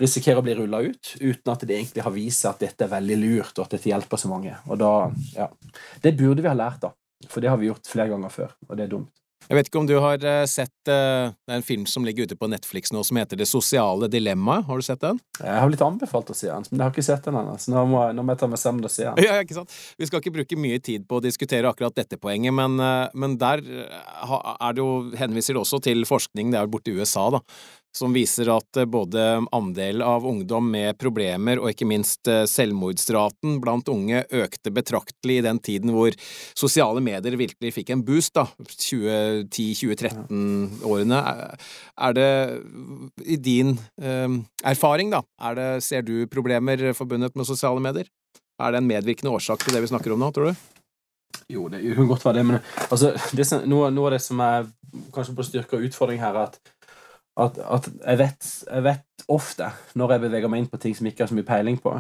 risikerer 0.01 0.41
å 0.41 0.45
bli 0.45 0.55
rulla 0.59 0.81
ut 0.83 1.15
uten 1.21 1.53
at 1.53 1.65
det 1.67 1.77
egentlig 1.77 2.05
har 2.05 2.15
vist 2.15 2.43
seg 2.43 2.55
at 2.55 2.65
dette 2.65 2.87
er 2.87 2.93
veldig 2.93 3.19
lurt, 3.21 3.55
og 3.59 3.67
at 3.67 3.77
dette 3.77 3.91
hjelper 3.91 4.21
så 4.21 4.31
mange. 4.31 4.55
Og 4.69 4.81
da, 4.81 4.93
ja. 5.37 5.49
Det 6.03 6.15
burde 6.19 6.43
vi 6.43 6.51
ha 6.51 6.57
lært, 6.59 6.83
da. 6.83 6.93
For 7.31 7.45
det 7.45 7.53
har 7.53 7.61
vi 7.61 7.69
gjort 7.69 7.91
flere 7.91 8.11
ganger 8.11 8.33
før, 8.35 8.55
og 8.69 8.79
det 8.79 8.87
er 8.87 8.95
dumt. 8.97 9.22
Jeg 9.49 9.59
vet 9.59 9.69
ikke 9.69 9.81
om 9.81 9.89
du 9.89 9.95
har 10.03 10.23
eh, 10.27 10.45
sett 10.51 10.73
uh, 10.91 11.33
Det 11.33 11.51
er 11.51 11.59
en 11.59 11.67
film 11.67 11.85
som 11.91 12.07
ligger 12.07 12.29
ute 12.29 12.39
på 12.39 12.49
Netflix 12.51 12.93
nå 12.95 13.03
som 13.07 13.19
heter 13.21 13.41
Det 13.41 13.49
sosiale 13.49 14.09
dilemmaet. 14.13 14.67
Har 14.69 14.81
du 14.81 14.87
sett 14.87 15.03
den? 15.03 15.21
Jeg 15.41 15.59
har 15.59 15.69
blitt 15.71 15.85
anbefalt 15.85 16.31
å 16.33 16.37
se 16.37 16.49
den, 16.49 16.67
men 16.71 16.79
jeg 16.81 16.85
har 16.85 16.95
ikke 16.95 17.07
sett 17.07 17.27
den 17.27 17.39
ennå. 17.41 17.57
Så 17.61 17.75
nå 17.75 17.85
må, 17.91 18.05
nå 18.15 18.25
må, 18.25 18.35
jeg 18.35 18.43
ta 18.43 18.51
meg 18.53 18.63
sammen 18.63 18.87
og 18.87 18.95
se 18.95 19.07
den. 19.09 19.23
Ja, 19.27 19.39
ikke 19.43 19.59
sant? 19.59 19.75
Vi 19.99 20.09
skal 20.09 20.23
ikke 20.23 20.35
bruke 20.39 20.59
mye 20.61 20.81
tid 20.83 21.07
på 21.09 21.19
å 21.19 21.25
diskutere 21.25 21.71
akkurat 21.71 21.97
dette 21.97 22.19
poenget, 22.21 22.55
men, 22.57 22.79
uh, 22.83 23.11
men 23.19 23.37
der 23.41 23.63
er 23.63 24.75
det 24.75 24.83
jo, 24.83 24.91
henviser 25.19 25.57
det 25.57 25.63
også 25.63 25.83
til 25.85 26.07
forskning, 26.09 26.53
det 26.53 26.61
er 26.61 26.71
borte 26.71 26.93
i 26.93 26.99
USA, 26.99 27.29
da, 27.35 27.43
som 27.97 28.13
viser 28.15 28.49
at 28.53 28.77
eh, 28.81 28.85
både 28.89 29.47
andel 29.53 30.03
av 30.03 30.27
ungdom 30.27 30.71
med 30.73 30.99
problemer 31.01 31.59
og 31.61 31.71
ikke 31.73 31.87
minst 31.89 32.29
eh, 32.31 32.45
selvmordsraten 32.49 33.61
blant 33.63 33.89
unge 33.93 34.25
økte 34.33 34.71
betraktelig 34.75 35.39
i 35.41 35.45
den 35.45 35.59
tiden 35.63 35.91
hvor 35.95 36.13
sosiale 36.59 37.01
medier 37.05 37.37
virkelig 37.41 37.75
fikk 37.77 37.91
en 37.93 38.05
boost, 38.07 38.35
da, 38.39 38.45
2010-2013-årene. 38.73 41.21
Er 42.09 42.13
det 42.17 42.31
i 43.27 43.37
din 43.37 43.79
eh, 44.01 44.29
erfaring, 44.73 45.09
da, 45.13 45.21
det, 45.59 45.69
ser 45.85 46.03
du 46.07 46.27
problemer 46.33 46.93
forbundet 46.97 47.37
med 47.37 47.47
sosiale 47.49 47.81
medier? 47.83 48.07
Er 48.63 48.69
det 48.73 48.79
en 48.83 48.89
medvirkende 48.89 49.35
årsak 49.35 49.59
til 49.65 49.75
det 49.75 49.83
vi 49.85 49.91
snakker 49.91 50.13
om 50.15 50.21
nå, 50.23 50.29
tror 50.33 50.47
du? 50.51 50.55
Jo, 51.53 51.69
det 51.69 51.81
kan 51.97 52.09
godt 52.09 52.25
være 52.25 52.41
det, 52.41 52.47
men 52.47 52.59
altså, 52.89 53.13
det 53.37 53.47
som, 53.49 53.65
noe, 53.69 53.91
noe, 53.93 54.09
av 54.09 54.17
det 54.17 54.23
som 54.25 54.41
er 54.45 54.69
kanskje 55.15 55.37
på 55.37 55.47
styrke 55.47 55.79
og 55.79 55.87
utfordring 55.89 56.21
her, 56.23 56.37
er 56.37 56.51
at 56.51 56.73
at, 57.41 57.59
at 57.59 57.87
jeg, 57.89 58.19
vet, 58.21 58.49
jeg, 58.67 58.85
vet, 58.85 59.07
ofte 59.33 59.71
når 59.97 60.17
jeg 60.17 60.23
beveger 60.27 60.53
meg 60.53 60.63
inn 60.63 60.73
på 60.73 60.81
ting 60.83 60.97
som 60.97 61.07
jeg 61.07 61.15
ikke 61.15 61.25
har 61.25 61.31
så 61.31 61.39
mye 61.39 61.49
peiling 61.49 61.79
på. 61.81 61.95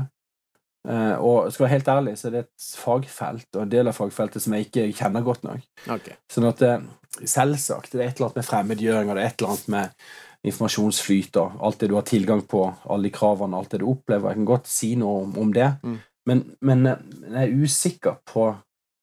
Uh, 0.82 1.14
og 1.22 1.52
skal 1.54 1.68
være 1.68 1.76
helt 1.76 1.88
ærlig, 1.92 2.16
så 2.18 2.26
er 2.26 2.34
det 2.34 2.40
et 2.42 2.66
fagfelt 2.74 3.54
og 3.54 3.62
en 3.62 3.70
del 3.70 3.86
av 3.86 3.94
fagfeltet 3.94 4.42
som 4.42 4.56
jeg 4.56 4.66
ikke 4.66 4.88
kjenner 4.98 5.22
godt 5.22 5.46
nok. 5.46 5.62
Okay. 5.94 6.16
Sånn 6.32 6.48
at 6.48 6.64
uh, 6.66 6.82
selvsagt, 7.20 7.92
det 7.94 8.00
er 8.00 8.10
et 8.10 8.18
eller 8.18 8.32
annet 8.32 8.40
med 8.40 8.48
fremmedgjøring 8.48 9.12
og 9.12 9.18
det 9.18 9.22
er 9.22 9.30
et 9.30 9.38
eller 9.38 9.54
annet 9.54 9.70
med 9.76 10.50
informasjonsflyt 10.50 11.38
og 11.38 11.62
alt 11.62 11.78
det 11.84 11.92
du 11.92 11.94
har 11.94 12.08
tilgang 12.10 12.42
på, 12.50 12.64
alle 12.90 13.06
de 13.06 13.14
kravene, 13.14 13.60
alt 13.60 13.76
det 13.76 13.78
du 13.84 13.86
opplever. 13.92 14.32
Jeg 14.32 14.40
kan 14.40 14.50
godt 14.50 14.72
si 14.72 14.90
noe 14.98 15.22
om, 15.22 15.38
om 15.44 15.54
det, 15.54 15.70
mm. 15.86 15.96
men, 16.32 16.44
men, 16.66 16.84
uh, 16.90 17.08
jeg 17.30 17.40
er 17.46 17.56
usikker 17.62 18.20
på 18.26 18.50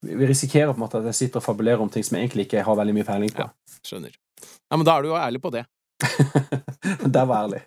Vi 0.00 0.24
risikerer 0.24 0.70
på 0.72 0.78
en 0.78 0.84
måte 0.84 1.00
at 1.00 1.10
jeg 1.10 1.16
sitter 1.16 1.40
og 1.40 1.44
fabulerer 1.44 1.80
om 1.84 1.90
ting 1.92 2.04
som 2.04 2.16
jeg 2.16 2.28
egentlig 2.28 2.46
ikke 2.46 2.62
har 2.64 2.76
veldig 2.76 2.94
mye 2.96 3.08
peiling 3.08 3.32
på. 3.36 3.44
Ja, 3.44 3.80
skjønner. 3.84 4.14
Ja, 4.40 4.76
Men 4.78 4.86
da 4.88 4.94
er 4.94 5.04
du 5.04 5.10
jo 5.10 5.18
ærlig 5.20 5.42
på 5.44 5.50
det. 5.52 5.66
Der 7.14 7.24
var 7.26 7.44
ærlig. 7.44 7.62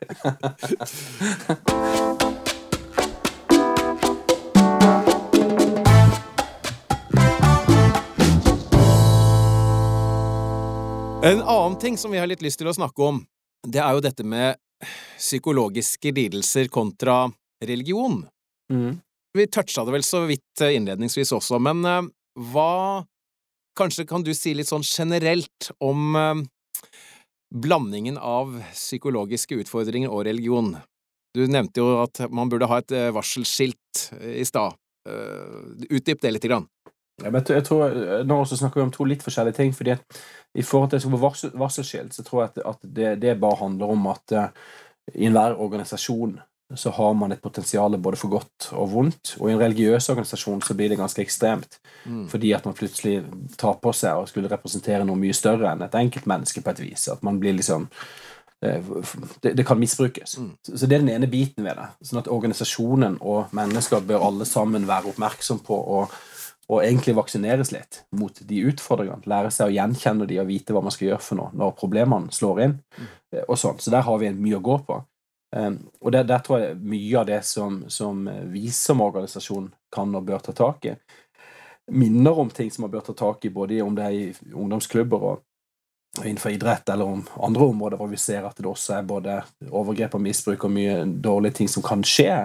En 11.23 11.41
annen 11.41 11.79
ting 11.79 11.97
som 11.97 12.11
vi 12.11 12.17
har 12.17 12.27
litt 12.27 12.41
lyst 12.43 12.59
til 12.59 12.67
å 12.67 12.75
snakke 12.75 12.99
om, 13.05 13.21
det 13.63 13.79
er 13.79 13.95
jo 13.95 14.03
dette 14.03 14.25
med 14.27 14.59
psykologiske 15.15 16.11
lidelser 16.11 16.67
kontra 16.67 17.31
religion. 17.63 18.25
Mm. 18.73 18.99
Vi 19.33 19.47
toucha 19.47 19.85
det 19.85 19.95
vel 19.95 20.03
så 20.03 20.25
vidt 20.27 20.63
innledningsvis 20.67 21.31
også, 21.31 21.61
men 21.63 21.85
uh, 21.87 22.03
hva 22.51 23.03
Kanskje 23.73 24.03
kan 24.05 24.21
du 24.21 24.29
si 24.37 24.51
litt 24.53 24.69
sånn 24.69 24.83
generelt 24.85 25.71
om 25.81 26.11
uh, 26.13 26.43
blandingen 27.53 28.17
av 28.17 28.55
psykologiske 28.73 29.59
utfordringer 29.61 30.11
og 30.11 30.25
religion. 30.27 30.73
Du 31.33 31.45
nevnte 31.49 31.81
jo 31.81 31.97
at 32.01 32.25
man 32.33 32.49
burde 32.49 32.69
ha 32.69 32.79
et 32.81 32.93
eh, 32.93 33.09
varselskilt 33.13 34.07
eh, 34.19 34.39
i 34.41 34.45
stad. 34.45 34.77
Eh, 35.09 35.85
utdyp 35.89 36.21
det 36.21 36.33
lite 36.35 36.49
grann. 36.51 36.67
Ja, 37.21 37.29
jeg 37.29 37.65
tror, 37.67 37.93
Nå 38.25 38.39
også 38.41 38.57
snakker 38.57 38.81
vi 38.81 38.87
om 38.87 38.93
to 38.93 39.05
litt 39.05 39.21
forskjellige 39.21 39.59
ting. 39.59 39.73
fordi 39.73 39.93
at 39.93 40.21
I 40.57 40.65
forhold 40.65 40.89
til 40.93 41.13
varsel, 41.21 41.51
varselskilt 41.53 42.13
så 42.13 42.25
tror 42.25 42.41
jeg 42.41 42.49
at, 42.49 42.63
at 42.73 42.79
det, 42.81 43.11
det, 43.21 43.39
bare 43.39 43.61
handler 43.61 43.93
om 43.93 44.07
at 44.09 44.33
i 45.13 45.27
enhver 45.27 45.59
organisasjon 45.61 46.39
så 46.75 46.89
har 46.89 47.13
man 47.13 47.31
et 47.31 47.41
potensial 47.41 47.97
både 47.97 48.17
for 48.17 48.33
godt 48.33 48.69
og 48.71 48.89
vondt. 48.93 49.35
Og 49.39 49.49
i 49.49 49.53
en 49.53 49.61
religiøs 49.61 50.09
organisasjon 50.09 50.63
så 50.65 50.75
blir 50.77 50.89
det 50.89 50.97
ganske 50.97 51.21
ekstremt. 51.21 51.79
Mm. 52.05 52.25
Fordi 52.31 52.53
at 52.55 52.65
man 52.65 52.77
plutselig 52.77 53.21
tar 53.59 53.77
på 53.83 53.93
seg 53.93 54.17
og 54.17 54.29
skulle 54.31 54.51
representere 54.51 55.05
noe 55.05 55.19
mye 55.19 55.35
større 55.37 55.73
enn 55.73 55.85
et 55.85 55.97
enkeltmenneske 55.99 56.63
på 56.63 56.73
et 56.73 56.83
vis. 56.85 57.07
At 57.13 57.23
man 57.25 57.39
blir 57.41 57.57
liksom 57.59 57.87
eh, 58.65 58.91
det, 59.43 59.53
det 59.59 59.67
kan 59.67 59.79
misbrukes. 59.79 60.37
Mm. 60.39 60.51
Så 60.65 60.87
det 60.87 60.97
er 60.97 61.05
den 61.05 61.13
ene 61.13 61.29
biten 61.29 61.67
ved 61.67 61.77
det. 61.77 61.89
Sånn 62.09 62.23
at 62.23 62.31
organisasjonen 62.31 63.19
og 63.21 63.53
mennesker 63.53 64.05
bør 64.07 64.29
alle 64.31 64.49
sammen 64.49 64.89
være 64.89 65.13
oppmerksom 65.13 65.61
på 65.67 65.79
å 65.99 66.05
og 66.71 66.79
egentlig 66.79 67.11
vaksineres 67.17 67.73
litt 67.73 67.97
mot 68.15 68.37
de 68.47 68.61
utfordringene. 68.69 69.27
Lære 69.27 69.49
seg 69.51 69.67
å 69.67 69.73
gjenkjenne 69.75 70.27
de 70.29 70.37
og 70.39 70.47
vite 70.47 70.75
hva 70.75 70.79
man 70.85 70.93
skal 70.95 71.09
gjøre 71.09 71.25
for 71.25 71.39
noe 71.41 71.51
når 71.59 71.73
problemene 71.75 72.31
slår 72.33 72.61
inn. 72.63 72.77
Mm. 72.95 73.09
Eh, 73.35 73.43
og 73.43 73.59
sånn. 73.59 73.81
Så 73.83 73.91
der 73.93 74.05
har 74.07 74.21
vi 74.21 74.31
mye 74.31 74.61
å 74.61 74.63
gå 74.63 74.77
på. 74.87 75.01
Um, 75.53 75.75
og 76.01 76.11
der, 76.15 76.23
der, 76.25 76.41
tror 76.41 76.63
jeg 76.63 76.77
mye 76.81 77.19
av 77.19 77.27
det 77.29 77.43
som, 77.45 77.83
som 77.91 78.25
vi 78.49 78.71
som 78.73 79.03
organisasjon 79.05 79.67
kan 79.93 80.15
og 80.17 80.25
bør 80.25 80.41
ta 80.41 80.55
tak 80.57 80.87
i, 80.89 80.95
minner 81.91 82.39
om 82.39 82.49
ting 82.49 82.71
som 82.71 82.87
man 82.87 82.91
bør 82.91 83.03
ta 83.05 83.13
tak 83.13 83.45
i, 83.45 83.51
både 83.53 83.81
om 83.81 83.95
det 83.95 84.05
er 84.07 84.15
i 84.17 84.53
ungdomsklubber 84.53 85.25
og 85.27 86.23
innenfor 86.23 86.53
idrett, 86.53 86.89
eller 86.89 87.05
om 87.05 87.23
andre 87.41 87.67
områder 87.73 87.97
hvor 87.97 88.09
vi 88.09 88.17
ser 88.21 88.45
at 88.45 88.57
det 88.57 88.69
også 88.69 88.99
er 88.99 89.07
både 89.09 89.39
overgrep 89.69 90.15
og 90.17 90.21
misbruk 90.21 90.65
og 90.65 90.73
mye 90.73 90.99
dårlige 91.05 91.59
ting 91.59 91.69
som 91.69 91.85
kan 91.85 92.03
skje, 92.05 92.35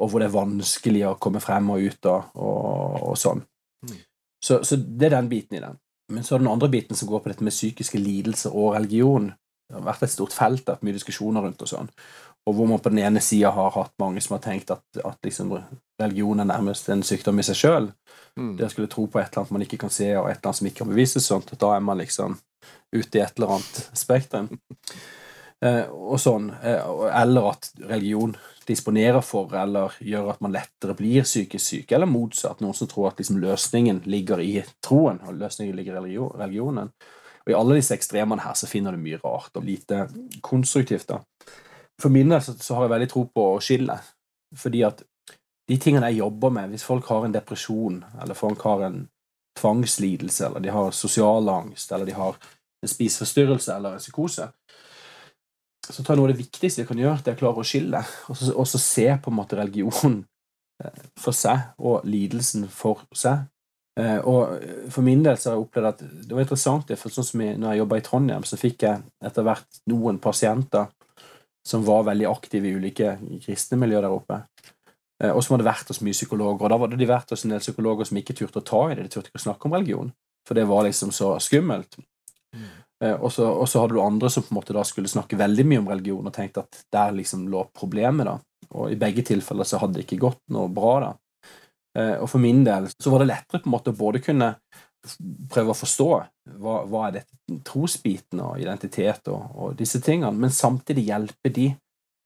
og 0.00 0.08
hvor 0.10 0.22
det 0.22 0.30
er 0.30 0.36
vanskelig 0.36 1.04
å 1.08 1.18
komme 1.20 1.42
frem 1.44 1.68
og 1.72 1.84
ut 1.84 2.08
og, 2.08 2.32
og, 2.40 2.96
og 3.10 3.18
sånn. 3.20 3.44
Mm. 3.84 3.98
Så, 4.40 4.62
så, 4.64 4.76
det 4.80 5.10
er 5.10 5.18
den 5.18 5.28
biten 5.32 5.58
i 5.58 5.64
den. 5.64 5.76
Men 6.10 6.24
så 6.26 6.34
er 6.34 6.42
den 6.42 6.50
andre 6.50 6.70
biten 6.72 6.96
som 6.96 7.08
går 7.10 7.20
på 7.22 7.30
dette 7.30 7.44
med 7.44 7.54
psykiske 7.54 8.00
lidelser 8.00 8.56
og 8.56 8.72
religion. 8.78 9.28
Det 9.68 9.76
har 9.76 9.84
vært 9.86 10.08
et 10.08 10.14
stort 10.14 10.34
felt 10.34 10.64
der, 10.66 10.80
mye 10.80 10.96
diskusjoner 10.96 11.44
rundt 11.44 11.60
og 11.62 11.70
sånn 11.70 11.92
og 12.48 12.56
hvor 12.56 12.66
man 12.66 12.80
på 12.80 12.88
den 12.92 13.02
ene 13.04 13.20
sida 13.20 13.50
har 13.52 13.72
hatt 13.74 13.92
mange 14.00 14.20
som 14.24 14.36
har 14.36 14.44
tenkt 14.44 14.70
at, 14.72 14.84
at 15.04 15.18
liksom, 15.26 15.52
religion 16.00 16.40
er 16.40 16.48
nærmest 16.48 16.88
en 16.88 17.02
sykdom 17.06 17.38
i 17.38 17.44
seg 17.46 17.58
sjøl. 17.60 17.90
Mm. 18.38 18.54
Det 18.58 18.66
å 18.66 18.72
skulle 18.72 18.90
tro 18.90 19.06
på 19.06 19.20
et 19.20 19.28
eller 19.28 19.42
annet 19.42 19.56
man 19.56 19.64
ikke 19.66 19.80
kan 19.84 19.92
se, 19.92 20.08
og 20.16 20.30
et 20.30 20.38
eller 20.38 20.50
annet 20.50 20.60
som 20.60 20.70
ikke 20.70 20.82
kan 20.82 20.92
bevises 20.92 21.28
sånt, 21.28 21.52
da 21.60 21.74
er 21.76 21.84
man 21.84 22.00
liksom 22.00 22.38
ute 22.96 23.18
i 23.18 23.22
et 23.22 23.36
eller 23.36 23.58
annet 23.58 23.82
spektrum. 24.04 24.52
Eh, 25.60 25.90
og 25.92 26.16
sånn. 26.16 26.46
Eh, 26.64 26.86
eller 27.20 27.50
at 27.50 27.66
religion 27.84 28.30
disponerer 28.64 29.20
for 29.20 29.52
eller 29.60 29.92
gjør 30.00 30.30
at 30.32 30.38
man 30.40 30.54
lettere 30.54 30.94
blir 30.96 31.26
psykisk 31.26 31.60
syk, 31.60 31.92
eller 31.92 32.08
motsatt. 32.08 32.62
Noen 32.64 32.78
som 32.78 32.88
tror 32.88 33.10
at 33.10 33.20
liksom, 33.20 33.36
løsningen 33.42 34.00
ligger 34.08 34.40
i 34.40 34.62
troen, 34.80 35.20
og 35.20 35.36
løsningen 35.36 35.76
ligger 35.76 35.98
i 35.98 36.14
religionen. 36.46 36.88
Og 37.44 37.52
I 37.52 37.58
alle 37.58 37.76
disse 37.76 37.92
ekstremene 37.92 38.40
her 38.46 38.56
så 38.56 38.70
finner 38.72 38.96
du 38.96 39.02
mye 39.04 39.20
rart 39.20 39.60
og 39.60 39.68
lite 39.68 40.06
konstruktivt. 40.40 41.12
da 41.12 41.20
for 42.00 42.12
min 42.12 42.32
del 42.32 42.42
så, 42.42 42.54
så, 42.58 42.74
har 42.74 42.86
jeg 42.86 42.94
veldig 42.94 43.08
tro 43.12 43.24
på 43.34 43.46
å 43.54 43.62
skille. 43.64 43.96
Fordi 44.56 44.84
at 44.86 45.02
de 45.70 45.78
tingene 45.78 46.10
jeg 46.10 46.22
jobber 46.22 46.52
med, 46.54 46.72
hvis 46.72 46.86
folk 46.86 47.06
har 47.12 47.26
en 47.26 47.34
depresjon, 47.34 48.00
eller 48.22 48.38
folk 48.38 48.62
har 48.66 48.86
en 48.88 49.02
tvangslidelse, 49.58 50.46
eller 50.46 50.64
de 50.64 50.72
har 50.74 50.96
sosial 50.96 51.48
angst, 51.52 51.92
eller 51.92 52.08
de 52.08 52.16
har 52.16 52.38
en 52.80 52.90
spiseforstyrrelse 52.90 53.74
eller 53.76 53.94
en 53.94 54.02
psykose, 54.02 54.48
så 55.90 56.02
tror 56.02 56.14
jeg 56.14 56.20
noe 56.20 56.28
av 56.28 56.32
det 56.32 56.42
viktigste 56.42 56.82
jeg 56.82 56.88
kan 56.88 57.00
gjøre, 57.00 57.22
det 57.24 57.32
er 57.32 57.38
å 57.38 57.40
klare 57.40 57.62
å 57.62 57.66
skille, 57.66 58.02
og 58.30 58.38
så, 58.38 58.50
og 58.54 58.68
så 58.68 58.80
se 58.82 59.06
på 59.22 59.32
en 59.32 59.36
måte 59.36 59.58
religion 59.58 60.20
eh, 60.82 61.00
for 61.18 61.36
seg, 61.36 61.72
og 61.78 62.06
lidelsen 62.08 62.66
for 62.72 63.02
seg. 63.16 63.46
Eh, 63.98 64.18
og 64.28 64.90
For 64.92 65.06
min 65.06 65.24
del 65.26 65.38
så 65.38 65.50
har 65.50 65.58
jeg 65.58 65.66
opplevd 65.66 65.90
at 65.90 66.04
det 66.28 66.36
var 66.36 66.46
interessant, 66.46 66.94
for 67.00 67.14
sånn 67.14 67.26
som 67.26 67.44
jeg, 67.44 67.58
når 67.58 67.74
jeg 67.74 67.82
jobba 67.82 67.98
i 67.98 68.06
Trondheim, 68.06 68.46
så 68.46 68.58
fikk 68.60 68.86
jeg 68.86 69.02
etter 69.26 69.46
hvert 69.46 69.82
noen 69.90 70.20
pasienter 70.22 70.90
som 71.66 71.84
var 71.86 72.06
veldig 72.08 72.28
aktive 72.30 72.68
i 72.68 72.76
ulike 72.76 73.16
kristne 73.44 73.78
miljøer 73.80 74.06
der 74.06 74.14
oppe. 74.14 74.40
Eh, 75.22 75.30
og 75.30 75.42
som 75.44 75.56
hadde 75.56 75.68
vært 75.68 75.92
hos 75.92 76.02
mye 76.04 76.16
psykologer. 76.16 76.64
Og 76.64 76.72
da 76.72 76.78
hadde 76.80 77.00
de 77.00 77.08
vært 77.10 77.34
hos 77.34 77.44
en 77.44 77.54
del 77.54 77.62
psykologer 77.64 78.08
som 78.08 78.20
ikke 78.20 78.36
turte 78.38 78.62
å 78.62 78.66
ta 78.66 78.84
i 78.88 78.96
det. 78.96 79.06
De 79.06 79.14
turte 79.14 79.32
ikke 79.32 79.42
å 79.42 79.46
snakke 79.48 79.68
om 79.68 79.76
religion, 79.76 80.12
for 80.48 80.58
det 80.58 80.68
var 80.70 80.86
liksom 80.88 81.12
så 81.14 81.34
skummelt. 81.42 81.98
Mm. 82.56 82.68
Eh, 83.04 83.16
og, 83.16 83.32
så, 83.32 83.48
hadde 83.80 83.96
du 83.96 84.02
andre 84.04 84.30
som 84.32 84.44
på 84.44 84.54
en 84.54 84.60
måte 84.60 84.76
da 84.76 84.84
skulle 84.88 85.10
snakke 85.10 85.38
veldig 85.40 85.66
mye 85.68 85.82
om 85.82 85.90
religion, 85.92 86.26
og 86.26 86.36
tenkte 86.36 86.64
at 86.64 86.84
der 86.92 87.16
liksom 87.16 87.48
lå 87.52 87.66
problemet. 87.76 88.28
da. 88.28 88.38
Og 88.70 88.92
i 88.92 89.00
begge 89.00 89.24
tilfeller 89.26 89.68
så 89.68 89.80
hadde 89.82 89.98
det 89.98 90.06
ikke 90.06 90.24
gått 90.28 90.42
noe 90.54 90.70
bra. 90.72 90.94
da. 91.06 91.12
Eh, 91.98 92.16
og 92.20 92.28
for 92.30 92.42
min 92.42 92.64
del 92.64 92.88
så 92.94 93.12
var 93.12 93.22
det 93.22 93.32
lettere 93.32 93.62
på 93.62 93.70
en 93.70 93.76
måte 93.76 93.92
å 93.92 93.98
både 93.98 94.22
kunne 94.24 94.54
prøve 95.50 95.72
å 95.72 95.76
forstå 95.78 96.08
hva, 96.60 96.80
hva 96.88 97.06
er 97.06 97.20
dette 97.20 97.60
trosbiten 97.66 98.42
og 98.44 98.60
identitet 98.60 99.30
og, 99.32 99.54
og, 99.54 99.76
disse 99.78 100.00
tingene, 100.04 100.32
men 100.36 100.52
samtidig 100.54 101.06
hjelpe 101.08 101.52
de 101.54 101.70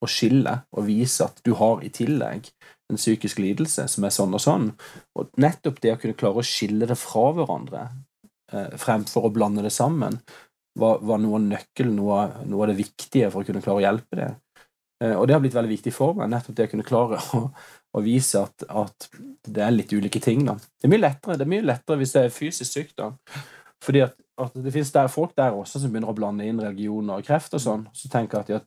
å 0.05 0.09
skille 0.11 0.57
og 0.75 0.87
vise 0.89 1.25
at 1.25 1.39
du 1.47 1.55
har 1.59 1.85
i 1.85 1.91
tillegg 1.95 2.51
en 2.93 2.99
psykisk 3.01 3.41
lidelse 3.41 3.87
som 3.89 4.05
er 4.05 4.13
sånn 4.15 4.35
og 4.37 4.43
sånn. 4.43 4.67
Og 5.17 5.31
nettopp 5.41 5.81
det 5.81 5.95
å 5.95 6.01
kunne 6.01 6.19
klare 6.19 6.43
å 6.43 6.47
skille 6.47 6.89
det 6.91 6.99
fra 7.01 7.31
hverandre 7.37 7.87
eh, 8.53 8.75
fremfor 8.81 9.29
å 9.29 9.33
blande 9.35 9.65
det 9.65 9.73
sammen, 9.75 10.19
var, 10.79 10.99
var 11.07 11.23
noe 11.23 11.39
av 11.39 11.47
nøkkelen, 11.47 11.95
noe, 11.97 12.27
noe, 12.51 12.65
av 12.65 12.73
det 12.73 12.81
viktige 12.83 13.31
for 13.31 13.43
å 13.43 13.49
kunne 13.49 13.63
klare 13.65 13.81
å 13.81 13.87
hjelpe 13.87 14.19
det. 14.19 14.31
Eh, 15.05 15.15
og 15.15 15.29
det 15.29 15.37
har 15.37 15.45
blitt 15.45 15.57
veldig 15.57 15.77
viktig 15.77 15.95
for 15.95 16.19
meg, 16.19 16.33
nettopp 16.33 16.59
det 16.59 16.69
å 16.69 16.73
kunne 16.75 16.87
klare 16.87 17.23
å, 17.39 17.47
å 17.95 18.03
vise 18.03 18.43
at, 18.43 18.67
at, 18.69 19.09
det 19.45 19.61
er 19.61 19.75
litt 19.75 19.93
ulike 19.93 20.21
ting. 20.23 20.45
da. 20.47 20.57
Det 20.57 20.89
er 20.89 20.93
mye 20.95 21.05
lettere, 21.05 21.37
det 21.39 21.45
er 21.45 21.53
mye 21.53 21.67
lettere 21.67 22.01
hvis 22.01 22.15
det 22.15 22.23
er 22.25 22.33
fysisk 22.35 22.71
sykt. 22.71 22.97
da. 22.99 23.11
Fordi 23.85 24.01
at, 24.07 24.15
at 24.41 24.55
det 24.57 24.73
finnes 24.73 24.93
der, 24.95 25.11
folk 25.13 25.35
der 25.37 25.55
også 25.55 25.83
som 25.83 25.93
begynner 25.93 26.11
å 26.11 26.17
blande 26.17 26.47
inn 26.49 26.63
religioner 26.63 27.21
og 27.21 27.27
kreft 27.27 27.55
og 27.55 27.63
sånn. 27.63 27.85
Så 27.95 28.09
tenker 28.13 28.41
at 28.41 28.51
ja, 28.51 28.63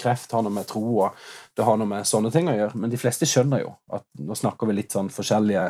kreft 0.00 0.32
har 0.32 0.44
noe 0.44 0.54
med 0.54 0.66
tro 0.70 0.82
og 1.04 1.20
det 1.56 1.66
har 1.66 1.78
noe 1.78 1.90
med 1.90 2.08
sånne 2.08 2.32
ting 2.34 2.48
å 2.50 2.56
gjøre. 2.56 2.80
Men 2.80 2.92
de 2.92 3.00
fleste 3.00 3.28
skjønner 3.28 3.62
jo 3.66 3.74
at 3.92 4.06
nå 4.24 4.38
snakker 4.38 4.70
vi 4.70 4.78
litt 4.80 4.96
sånn 4.96 5.12
forskjellige 5.12 5.66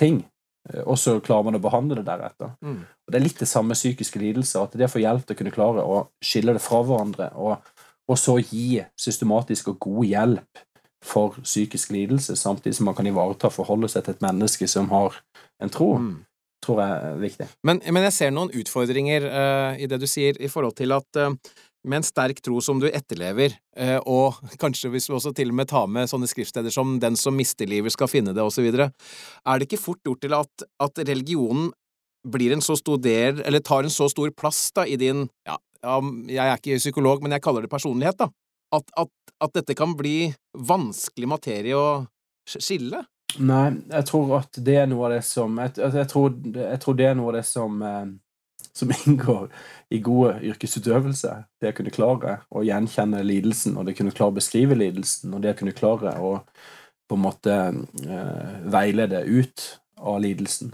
ting. 0.00 0.20
Eh, 0.68 0.82
og 0.82 0.98
så 1.00 1.18
klarer 1.24 1.48
man 1.48 1.60
å 1.60 1.62
behandle 1.62 2.00
det 2.00 2.08
deretter. 2.08 2.56
Mm. 2.66 2.80
Og 2.82 3.14
Det 3.14 3.20
er 3.20 3.26
litt 3.28 3.44
det 3.44 3.50
samme 3.50 3.78
psykiske 3.78 4.22
lidelser. 4.22 4.66
At 4.66 4.74
det 4.74 4.90
å 4.90 4.92
få 4.92 5.04
hjelp 5.04 5.26
til 5.26 5.38
å 5.38 5.40
kunne 5.42 5.54
klare 5.54 5.86
å 5.86 6.02
skille 6.24 6.56
det 6.56 6.64
fra 6.64 6.82
hverandre, 6.82 7.30
og, 7.38 7.70
og 8.10 8.18
så 8.18 8.40
gi 8.42 8.82
systematisk 8.98 9.72
og 9.72 9.80
god 9.86 10.10
hjelp 10.10 10.66
for 11.04 11.38
psykisk 11.42 11.94
lidelse, 11.94 12.36
samtidig 12.36 12.76
som 12.76 12.90
man 12.90 12.96
kan 12.98 13.08
ivareta 13.08 13.48
og 13.48 13.56
forholde 13.56 13.88
seg 13.88 14.04
til 14.04 14.16
et 14.16 14.24
menneske 14.24 14.68
som 14.68 14.90
har 14.92 15.16
en 15.62 15.72
tro. 15.72 15.94
Mm 15.98 16.18
tror 16.64 16.82
jeg 16.82 16.92
er 16.92 17.18
viktig. 17.20 17.48
Men, 17.66 17.80
men 17.88 18.06
jeg 18.08 18.16
ser 18.16 18.32
noen 18.34 18.52
utfordringer 18.60 19.26
uh, 19.26 19.80
i 19.80 19.88
det 19.90 20.00
du 20.02 20.06
sier, 20.10 20.36
i 20.40 20.50
forhold 20.50 20.76
til 20.78 20.94
at 20.96 21.20
uh, 21.20 21.32
med 21.88 22.00
en 22.00 22.04
sterk 22.06 22.42
tro 22.44 22.60
som 22.64 22.80
du 22.82 22.88
etterlever, 22.90 23.56
uh, 23.80 23.98
og 24.04 24.40
kanskje 24.62 24.92
hvis 24.92 25.08
du 25.08 25.16
også 25.16 25.34
til 25.36 25.52
og 25.52 25.60
med 25.60 25.70
tar 25.70 25.88
med 25.90 26.10
sånne 26.10 26.28
skriftsteder 26.30 26.74
som 26.74 26.98
'Den 27.00 27.16
som 27.16 27.36
mister 27.36 27.68
livet 27.68 27.96
skal 27.96 28.10
finne 28.12 28.36
det', 28.36 28.44
osv., 28.44 28.68
er 28.68 28.90
det 29.58 29.68
ikke 29.68 29.84
fort 29.84 30.02
gjort 30.04 30.20
til 30.20 30.36
at, 30.36 30.68
at, 30.80 31.04
religionen 31.08 31.72
blir 32.28 32.52
en 32.52 32.60
så 32.60 32.76
stor 32.76 33.00
del, 33.00 33.40
eller 33.48 33.64
tar 33.64 33.84
en 33.84 33.92
så 33.92 34.10
stor 34.12 34.28
plass 34.36 34.68
da 34.76 34.84
i 34.84 34.96
din 35.00 35.28
ja, 35.48 35.56
jeg 36.28 36.44
er 36.44 36.58
ikke 36.58 36.76
psykolog, 36.76 37.22
men 37.22 37.32
jeg 37.32 37.40
kaller 37.40 37.64
det 37.64 37.72
personlighet, 37.72 38.18
da. 38.18 38.28
At, 38.76 38.90
at, 38.98 39.12
at 39.42 39.54
dette 39.56 39.74
kan 39.78 39.96
bli 39.98 40.30
vanskelig 40.54 41.28
materie 41.30 41.76
å 41.76 42.04
skille? 42.48 43.04
Nei, 43.38 43.66
jeg 43.90 44.06
tror 44.08 44.36
at 44.40 44.58
det 44.58 44.76
er 44.80 44.88
noe 44.90 45.06
av 45.06 45.12
det 45.14 45.22
som 45.22 45.58
Jeg, 45.62 45.76
jeg, 45.78 46.06
tror, 46.10 46.32
jeg 46.56 46.78
tror, 46.82 46.96
det 46.98 47.06
er 47.06 47.16
noe 47.18 47.30
av 47.30 47.36
det 47.38 47.44
som 47.46 47.82
eh, 47.86 48.06
som 48.72 48.92
inngår 49.06 49.48
i 49.88 49.98
gode 49.98 50.38
yrkesutøvelse. 50.46 51.36
Det 51.60 51.72
å 51.72 51.76
kunne 51.76 51.94
klare 51.94 52.36
å 52.50 52.64
gjenkjenne 52.66 53.22
lidelsen, 53.26 53.76
og 53.76 53.86
det 53.86 53.96
å 53.96 54.00
kunne 54.02 54.14
klare 54.16 54.34
å 54.34 54.38
beskrive 54.40 54.78
lidelsen, 54.78 55.34
og 55.34 55.44
det 55.44 55.54
å 55.54 55.60
kunne 55.60 55.76
klare 55.76 56.16
å 56.18 56.36
på 57.10 57.16
en 57.18 57.24
måte 57.24 57.54
eh, 58.06 58.50
veilede 58.70 59.24
ut 59.26 59.64
av 59.98 60.20
lidelsen. 60.22 60.70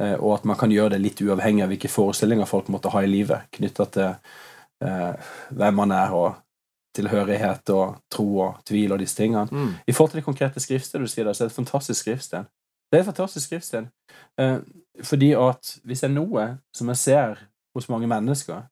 Eh, 0.00 0.14
og 0.16 0.38
at 0.38 0.46
man 0.48 0.56
kan 0.56 0.72
gjøre 0.72 0.94
det 0.94 1.02
litt 1.04 1.20
uavhengig 1.20 1.66
av 1.66 1.74
hvilke 1.74 1.92
forestillinger 1.92 2.48
folk 2.48 2.70
måtte 2.72 2.92
ha 2.94 3.02
i 3.04 3.10
livet, 3.10 3.50
knytta 3.52 3.86
til 3.92 4.08
eh, 4.08 5.28
hvem 5.52 5.76
man 5.82 5.92
er, 5.92 6.16
og 6.16 6.40
tilhørighet 6.94 7.70
og 7.74 7.96
tro 8.12 8.26
og 8.46 8.60
tvil 8.66 8.92
og 8.92 9.00
disse 9.02 9.16
tingene. 9.16 9.48
Mm. 9.50 9.72
I 9.86 9.92
forhold 9.92 10.10
til 10.10 10.20
det 10.20 10.28
konkrete 10.28 10.60
skriftstedet 10.60 11.06
du 11.06 11.10
sier, 11.10 11.32
så 11.32 11.44
er 11.44 11.48
det 11.48 11.52
et 11.52 11.60
fantastisk 11.62 12.00
skriftsted. 12.00 12.46
Det 12.92 12.98
er 12.98 13.02
et 13.02 13.10
fantastisk 13.10 13.46
skriftsted. 13.46 13.90
Eh, 14.40 14.58
fordi 15.02 15.32
at 15.32 15.76
hvis 15.84 16.04
det 16.04 16.10
er 16.10 16.14
noe 16.14 16.46
som 16.74 16.92
jeg 16.92 17.00
ser 17.00 17.44
hos 17.74 17.88
mange 17.90 18.06
mennesker, 18.10 18.62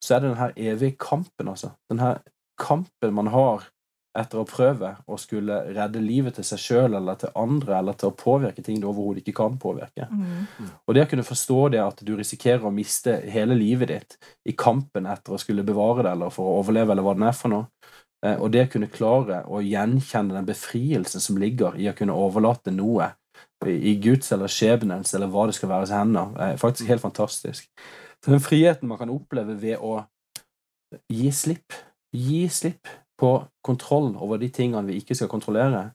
så 0.00 0.14
er 0.14 0.20
det 0.20 0.30
den 0.30 0.40
her 0.40 0.52
evige 0.56 0.96
kampen, 1.00 1.48
altså. 1.48 1.70
Den 1.90 1.98
her 1.98 2.20
kampen 2.60 3.14
man 3.14 3.26
har 3.32 3.68
etter 4.18 4.40
å 4.40 4.46
prøve 4.48 4.90
å 5.06 5.16
skulle 5.20 5.60
redde 5.70 6.00
livet 6.02 6.34
til 6.38 6.46
seg 6.46 6.60
sjøl 6.62 6.96
eller 6.98 7.18
til 7.20 7.30
andre, 7.38 7.76
eller 7.78 7.98
til 7.98 8.10
å 8.10 8.16
påvirke 8.18 8.62
ting 8.66 8.80
du 8.82 8.88
overhodet 8.88 9.22
ikke 9.22 9.36
kan 9.38 9.58
påvirke. 9.60 10.08
Mm. 10.10 10.70
Og 10.86 10.96
det 10.96 11.04
å 11.04 11.10
kunne 11.12 11.26
forstå 11.26 11.58
det 11.76 11.82
at 11.84 12.02
du 12.06 12.16
risikerer 12.18 12.66
å 12.66 12.74
miste 12.74 13.14
hele 13.30 13.54
livet 13.58 13.92
ditt 13.92 14.16
i 14.50 14.56
kampen 14.58 15.06
etter 15.10 15.36
å 15.36 15.38
skulle 15.38 15.66
bevare 15.66 16.02
det, 16.02 16.14
eller 16.16 16.34
for 16.34 16.50
å 16.50 16.58
overleve, 16.64 16.94
eller 16.94 17.06
hva 17.06 17.14
det 17.14 17.28
er 17.30 17.38
for 17.38 17.54
noe, 17.54 17.92
eh, 18.26 18.34
og 18.34 18.50
det 18.54 18.66
å 18.66 18.72
kunne 18.72 18.90
klare 18.90 19.44
å 19.46 19.62
gjenkjenne 19.62 20.34
den 20.34 20.48
befrielsen 20.48 21.22
som 21.22 21.38
ligger 21.38 21.78
i 21.78 21.86
å 21.90 21.94
kunne 21.96 22.16
overlate 22.18 22.74
noe 22.74 23.12
i 23.68 23.92
Guds 24.00 24.32
eller 24.32 24.50
skjebnens, 24.50 25.12
eller 25.14 25.30
hva 25.30 25.46
det 25.46 25.54
skal 25.54 25.70
være 25.70 25.92
hender, 25.92 26.32
er 26.40 26.58
faktisk 26.58 26.88
helt 26.90 27.04
fantastisk. 27.04 27.68
Så 28.24 28.32
den 28.32 28.42
friheten 28.42 28.88
man 28.88 28.98
kan 28.98 29.12
oppleve 29.12 29.54
ved 29.60 29.78
å 29.78 30.00
gi 31.12 31.30
slipp, 31.30 31.76
gi 32.10 32.42
slipp 32.50 32.88
på 33.20 33.34
kontroll 33.66 34.14
over 34.16 34.40
de 34.40 34.48
tingene 34.52 34.88
vi 34.88 35.00
ikke 35.02 35.16
skal 35.18 35.30
kontrollere, 35.30 35.90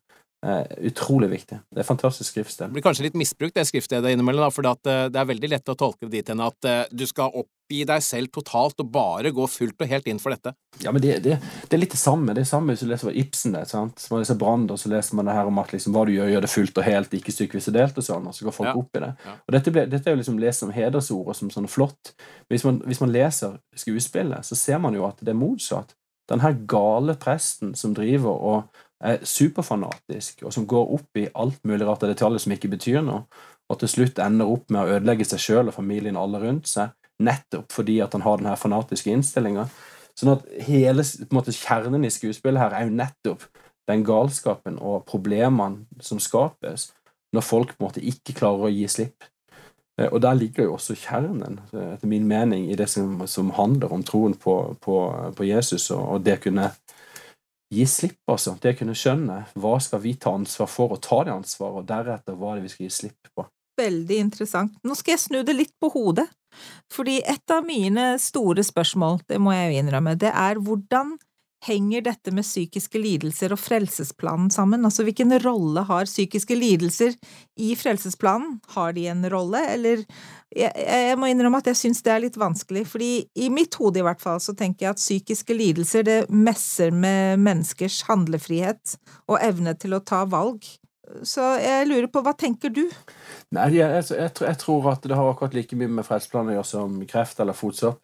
er 0.46 0.68
utrolig 0.86 1.30
viktig. 1.32 1.58
Det 1.74 1.82
er 1.82 1.88
fantastisk 1.88 2.30
skriftsted. 2.30 2.70
Det 2.70 2.78
blir 2.78 2.86
kanskje 2.86 3.08
litt 3.08 3.18
misbrukt, 3.18 3.56
det 3.56 3.66
skriftstedet 3.66 4.14
innimellom, 4.14 4.52
for 4.54 4.68
eh, 4.68 5.08
det 5.10 5.20
er 5.20 5.28
veldig 5.30 5.50
lett 5.56 5.72
å 5.72 5.78
tolke 5.80 6.06
det 6.06 6.20
dit 6.20 6.32
hen 6.32 6.44
at 6.44 6.68
eh, 6.70 6.82
du 6.92 7.06
skal 7.10 7.34
oppgi 7.34 7.82
deg 7.88 8.04
selv 8.06 8.30
totalt 8.36 8.84
og 8.84 8.92
bare 8.94 9.32
gå 9.34 9.48
fullt 9.50 9.82
og 9.82 9.90
helt 9.90 10.10
inn 10.12 10.22
for 10.22 10.36
dette. 10.36 10.54
Ja, 10.84 10.94
men 10.94 11.02
det, 11.02 11.18
det, 11.26 11.40
det 11.42 11.78
er 11.78 11.82
litt 11.82 11.96
det 11.96 12.02
samme. 12.02 12.36
Det 12.38 12.44
er 12.46 12.52
samme 12.52 12.76
hvis 12.76 12.86
du 12.86 12.90
leser 12.92 13.16
Ibsen, 13.16 13.56
det, 13.58 13.66
sant? 13.72 13.98
Så 14.02 14.14
man 14.14 14.22
leser 14.22 14.40
Brand, 14.40 14.70
og 14.76 14.82
så 14.82 14.92
leser 14.94 15.18
man 15.18 15.30
det 15.30 15.38
her 15.38 15.50
om 15.50 15.62
at 15.64 15.74
liksom, 15.74 15.96
hva 15.96 16.06
du 16.06 16.14
gjør, 16.14 16.32
gjør 16.36 16.46
det 16.46 16.54
fullt 16.54 16.82
og 16.82 16.90
helt, 16.92 17.20
ikke 17.20 17.36
stykkevis 17.36 17.72
og 17.72 17.78
delt 17.80 18.02
og 18.02 18.10
sånn, 18.12 18.30
og 18.30 18.38
så 18.38 18.50
går 18.50 18.58
folk 18.60 18.72
ja. 18.72 18.78
opp 18.84 19.02
i 19.02 19.06
det. 19.08 19.12
Ja. 19.26 19.38
Og 19.42 19.58
dette, 19.58 19.76
ble, 19.76 19.88
dette, 19.90 20.10
er 20.10 20.18
jo 20.18 20.22
liksom 20.22 20.42
lest 20.46 20.66
som 20.66 20.74
hedersord 20.76 21.34
og 21.34 21.40
som 21.42 21.54
sånn 21.54 21.70
flott. 21.72 22.16
Hvis 22.54 22.68
man, 22.68 22.82
hvis 22.86 23.02
man 23.02 23.14
leser 23.16 23.58
skuespillet, 23.74 24.46
så 24.46 24.60
ser 24.60 24.84
man 24.84 24.98
jo 24.98 25.08
at 25.10 25.24
det 25.26 25.34
er 25.34 25.40
motsatt 25.40 25.98
den 26.32 26.42
her 26.42 26.56
gale 26.68 27.16
presten 27.22 27.76
som 27.78 27.94
driver 27.96 28.34
og 28.36 28.82
er 29.06 29.22
superfanatisk, 29.28 30.44
og 30.48 30.54
som 30.56 30.68
går 30.68 30.94
opp 30.98 31.20
i 31.20 31.28
alt 31.36 31.60
mulig 31.68 31.86
rart 31.86 32.06
av 32.06 32.14
detaljer 32.14 32.42
som 32.42 32.56
ikke 32.56 32.72
betyr 32.72 33.04
noe, 33.06 33.26
og 33.70 33.82
til 33.82 33.92
slutt 33.92 34.22
ender 34.22 34.50
opp 34.50 34.72
med 34.74 34.82
å 34.82 34.98
ødelegge 34.98 35.28
seg 35.28 35.42
sjøl 35.42 35.70
og 35.70 35.78
familien 35.78 36.18
alle 36.20 36.42
rundt 36.42 36.70
seg, 36.70 36.94
nettopp 37.26 37.72
fordi 37.74 38.00
at 38.04 38.16
han 38.16 38.26
har 38.26 38.40
den 38.40 38.50
her 38.50 38.60
fanatiske 38.60 39.12
innstillinga. 39.14 39.68
Sånn 40.16 40.34
at 40.36 40.48
hele 40.68 41.04
måte, 41.36 41.54
kjernen 41.56 42.08
i 42.08 42.14
skuespillet 42.14 42.62
her 42.62 42.76
er 42.76 42.88
jo 42.88 42.96
nettopp 42.96 43.46
den 43.90 44.04
galskapen 44.06 44.80
og 44.82 45.04
problemene 45.10 46.02
som 46.04 46.22
skapes 46.24 46.90
når 47.36 47.46
folk 47.46 47.74
på 47.76 47.84
en 47.84 47.88
måte 47.90 48.04
ikke 48.06 48.36
klarer 48.38 48.68
å 48.68 48.74
gi 48.74 48.88
slipp. 48.90 49.28
Eh, 50.02 50.12
og 50.12 50.22
der 50.22 50.34
ligger 50.34 50.68
jo 50.68 50.76
også 50.76 50.96
kjernen, 51.00 51.60
eh, 51.74 51.94
etter 51.96 52.12
min 52.12 52.28
mening, 52.28 52.70
i 52.72 52.76
det 52.76 52.90
som, 52.92 53.24
som 53.28 53.54
handler 53.56 53.94
om 53.94 54.04
troen 54.04 54.36
på, 54.36 54.76
på, 54.82 55.00
på 55.36 55.48
Jesus, 55.48 55.90
og, 55.92 56.04
og, 56.04 56.24
det 56.26 56.42
kunne 56.44 56.72
gi 57.74 57.86
slipp, 57.90 58.20
altså. 58.32 58.58
Det 58.62 58.76
kunne 58.80 58.96
skjønne 58.98 59.42
hva 59.60 59.76
skal 59.84 60.04
vi 60.04 60.16
ta 60.22 60.36
ansvar 60.36 60.70
for, 60.72 60.96
og 60.96 61.04
ta 61.04 61.24
det 61.26 61.36
ansvaret, 61.36 61.82
og 61.82 61.90
deretter 61.90 62.40
hva 62.40 62.54
er 62.54 62.60
det 62.60 62.68
vi 62.68 62.74
skal 62.76 62.88
gi 62.88 62.98
slipp 63.02 63.32
på. 63.36 63.48
Veldig 63.76 64.18
interessant. 64.30 64.76
Nå 64.88 64.96
skal 64.96 65.16
jeg 65.16 65.26
snu 65.26 65.42
det 65.44 65.56
litt 65.56 65.74
på 65.82 65.90
hodet, 65.92 66.28
fordi 66.94 67.18
et 67.28 67.52
av 67.52 67.66
mine 67.68 68.14
store 68.22 68.64
spørsmål, 68.64 69.20
det 69.28 69.42
må 69.44 69.52
jeg 69.52 69.72
jo 69.72 69.82
innrømme, 69.82 70.16
det 70.20 70.32
er 70.32 70.62
hvordan 70.64 71.18
henger 71.66 72.06
dette 72.06 72.32
med 72.36 72.46
psykiske 72.46 73.00
lidelser 73.02 73.54
og 73.56 73.60
frelsesplanen 73.62 74.52
sammen? 74.54 74.86
Altså 74.88 75.06
hvilken 75.08 75.34
rolle 75.44 75.86
har 75.88 76.08
psykiske 76.10 76.58
lidelser 76.58 77.16
i 77.62 77.74
frelsesplanen? 77.80 78.60
Har 78.76 78.96
de 78.96 79.08
en 79.12 79.26
rolle, 79.32 79.62
eller 79.74 80.06
Jeg, 80.56 80.72
jeg 80.72 81.18
må 81.20 81.28
innrømme 81.28 81.60
at 81.60 81.68
jeg 81.68 81.76
syns 81.76 82.00
det 82.06 82.12
er 82.14 82.22
litt 82.24 82.38
vanskelig, 82.40 82.86
fordi 82.88 83.26
i 83.36 83.50
mitt 83.52 83.76
hode 83.76 84.00
i 84.00 84.06
hvert 84.06 84.22
fall 84.24 84.40
så 84.40 84.54
tenker 84.56 84.86
jeg 84.86 84.94
at 84.94 85.02
psykiske 85.02 85.58
lidelser 85.58 86.06
det 86.08 86.20
messer 86.32 86.96
med 86.96 87.42
menneskers 87.44 88.06
handlefrihet 88.08 88.96
og 89.28 89.42
evne 89.44 89.74
til 89.76 89.98
å 89.98 90.04
ta 90.06 90.24
valg. 90.32 90.64
Så 91.28 91.44
jeg 91.62 91.90
lurer 91.90 92.08
på, 92.10 92.22
hva 92.26 92.34
tenker 92.38 92.72
du? 92.74 92.86
Nei, 93.54 93.68
jeg, 93.76 94.06
jeg, 94.16 94.32
jeg, 94.42 94.58
tror 94.62 94.90
at 94.94 95.06
det 95.06 95.18
har 95.18 95.30
akkurat 95.30 95.58
like 95.58 95.78
mye 95.78 95.92
med 96.00 96.08
frelsesplanen 96.08 96.54
å 96.54 96.58
gjøre 96.60 96.72
som 96.72 96.98
kreft 97.10 97.42
eller 97.44 97.58
fotsopp. 97.58 98.00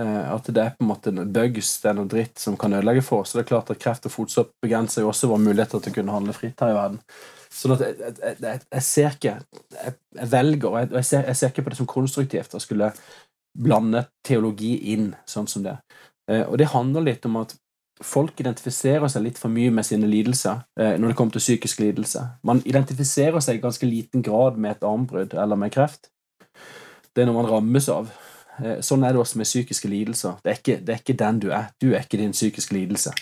Eh, 0.00 0.32
at 0.34 0.48
det 0.50 0.58
er 0.58 0.72
på 0.74 0.82
en 0.82 0.90
måte 0.90 1.12
bugs, 1.14 1.76
det 1.82 1.90
er 1.90 1.96
noe 1.98 2.10
dritt 2.10 2.40
som 2.42 2.56
kan 2.58 2.74
ødelegge 2.74 3.04
for 3.06 3.22
oss. 3.22 3.30
Så 3.30 3.38
det 3.38 3.44
er 3.44 3.50
klart 3.52 3.70
at 3.70 3.80
kreft 3.82 4.08
og 4.08 4.14
fotsopp 4.14 4.54
begrenser 4.64 5.04
jo 5.04 5.10
også 5.12 5.30
våre 5.30 5.44
muligheter 5.44 5.82
til 5.82 5.94
å 5.94 5.98
kunne 6.00 6.16
handle 6.16 6.34
fritt 6.36 6.64
her 6.64 6.72
i 6.72 6.78
verden. 6.78 7.02
Sånn 7.54 7.76
at 7.76 7.84
jeg, 7.84 7.98
jeg, 8.00 8.36
jeg, 8.42 8.60
jeg 8.74 8.82
ser 8.82 9.12
ikke 9.14 9.34
Jeg, 9.70 9.92
velger, 10.32 10.72
og 10.72 10.96
jeg, 10.96 11.06
ser, 11.06 11.28
jeg 11.28 11.38
ser 11.38 11.52
ikke 11.52 11.62
på 11.66 11.74
det 11.74 11.78
som 11.78 11.90
konstruktivt 11.90 12.56
å 12.56 12.62
skulle 12.62 12.90
blande 13.54 14.08
teologi 14.26 14.72
inn 14.94 15.12
sånn 15.30 15.46
som 15.50 15.62
det. 15.62 15.76
Eh, 16.30 16.42
og 16.42 16.58
det 16.58 16.72
handler 16.72 17.06
litt 17.06 17.28
om 17.28 17.38
at 17.44 17.54
folk 18.02 18.40
identifiserer 18.42 19.06
seg 19.10 19.22
litt 19.28 19.38
for 19.38 19.52
mye 19.54 19.70
med 19.70 19.86
sine 19.86 20.08
lidelser 20.10 20.64
eh, 20.80 20.96
når 20.98 21.12
det 21.12 21.18
kommer 21.20 21.36
til 21.36 21.44
psykisk 21.44 21.84
lidelse. 21.84 22.24
Man 22.42 22.64
identifiserer 22.66 23.38
seg 23.44 23.60
i 23.60 23.62
ganske 23.62 23.86
liten 23.86 24.24
grad 24.26 24.58
med 24.58 24.74
et 24.74 24.86
armbrudd 24.88 25.38
eller 25.38 25.60
med 25.60 25.70
kreft. 25.74 26.10
Det 27.14 27.22
er 27.22 27.30
noe 27.30 27.38
man 27.38 27.50
rammes 27.50 27.86
av. 27.92 28.10
Eh, 28.62 28.78
sånn 28.84 29.04
er 29.04 29.14
det 29.14 29.22
også 29.22 29.40
med 29.40 29.48
psykiske 29.48 29.90
lidelser. 29.90 30.38
Det 30.44 30.52
er, 30.52 30.60
ikke, 30.60 30.78
det 30.84 30.94
er 30.94 31.02
ikke 31.02 31.18
den 31.24 31.42
du 31.42 31.50
er. 31.50 31.68
Du 31.82 31.90
er 31.92 32.04
ikke 32.04 32.20
din 32.20 32.34
psykiske 32.36 32.76
lidelse. 32.76 33.14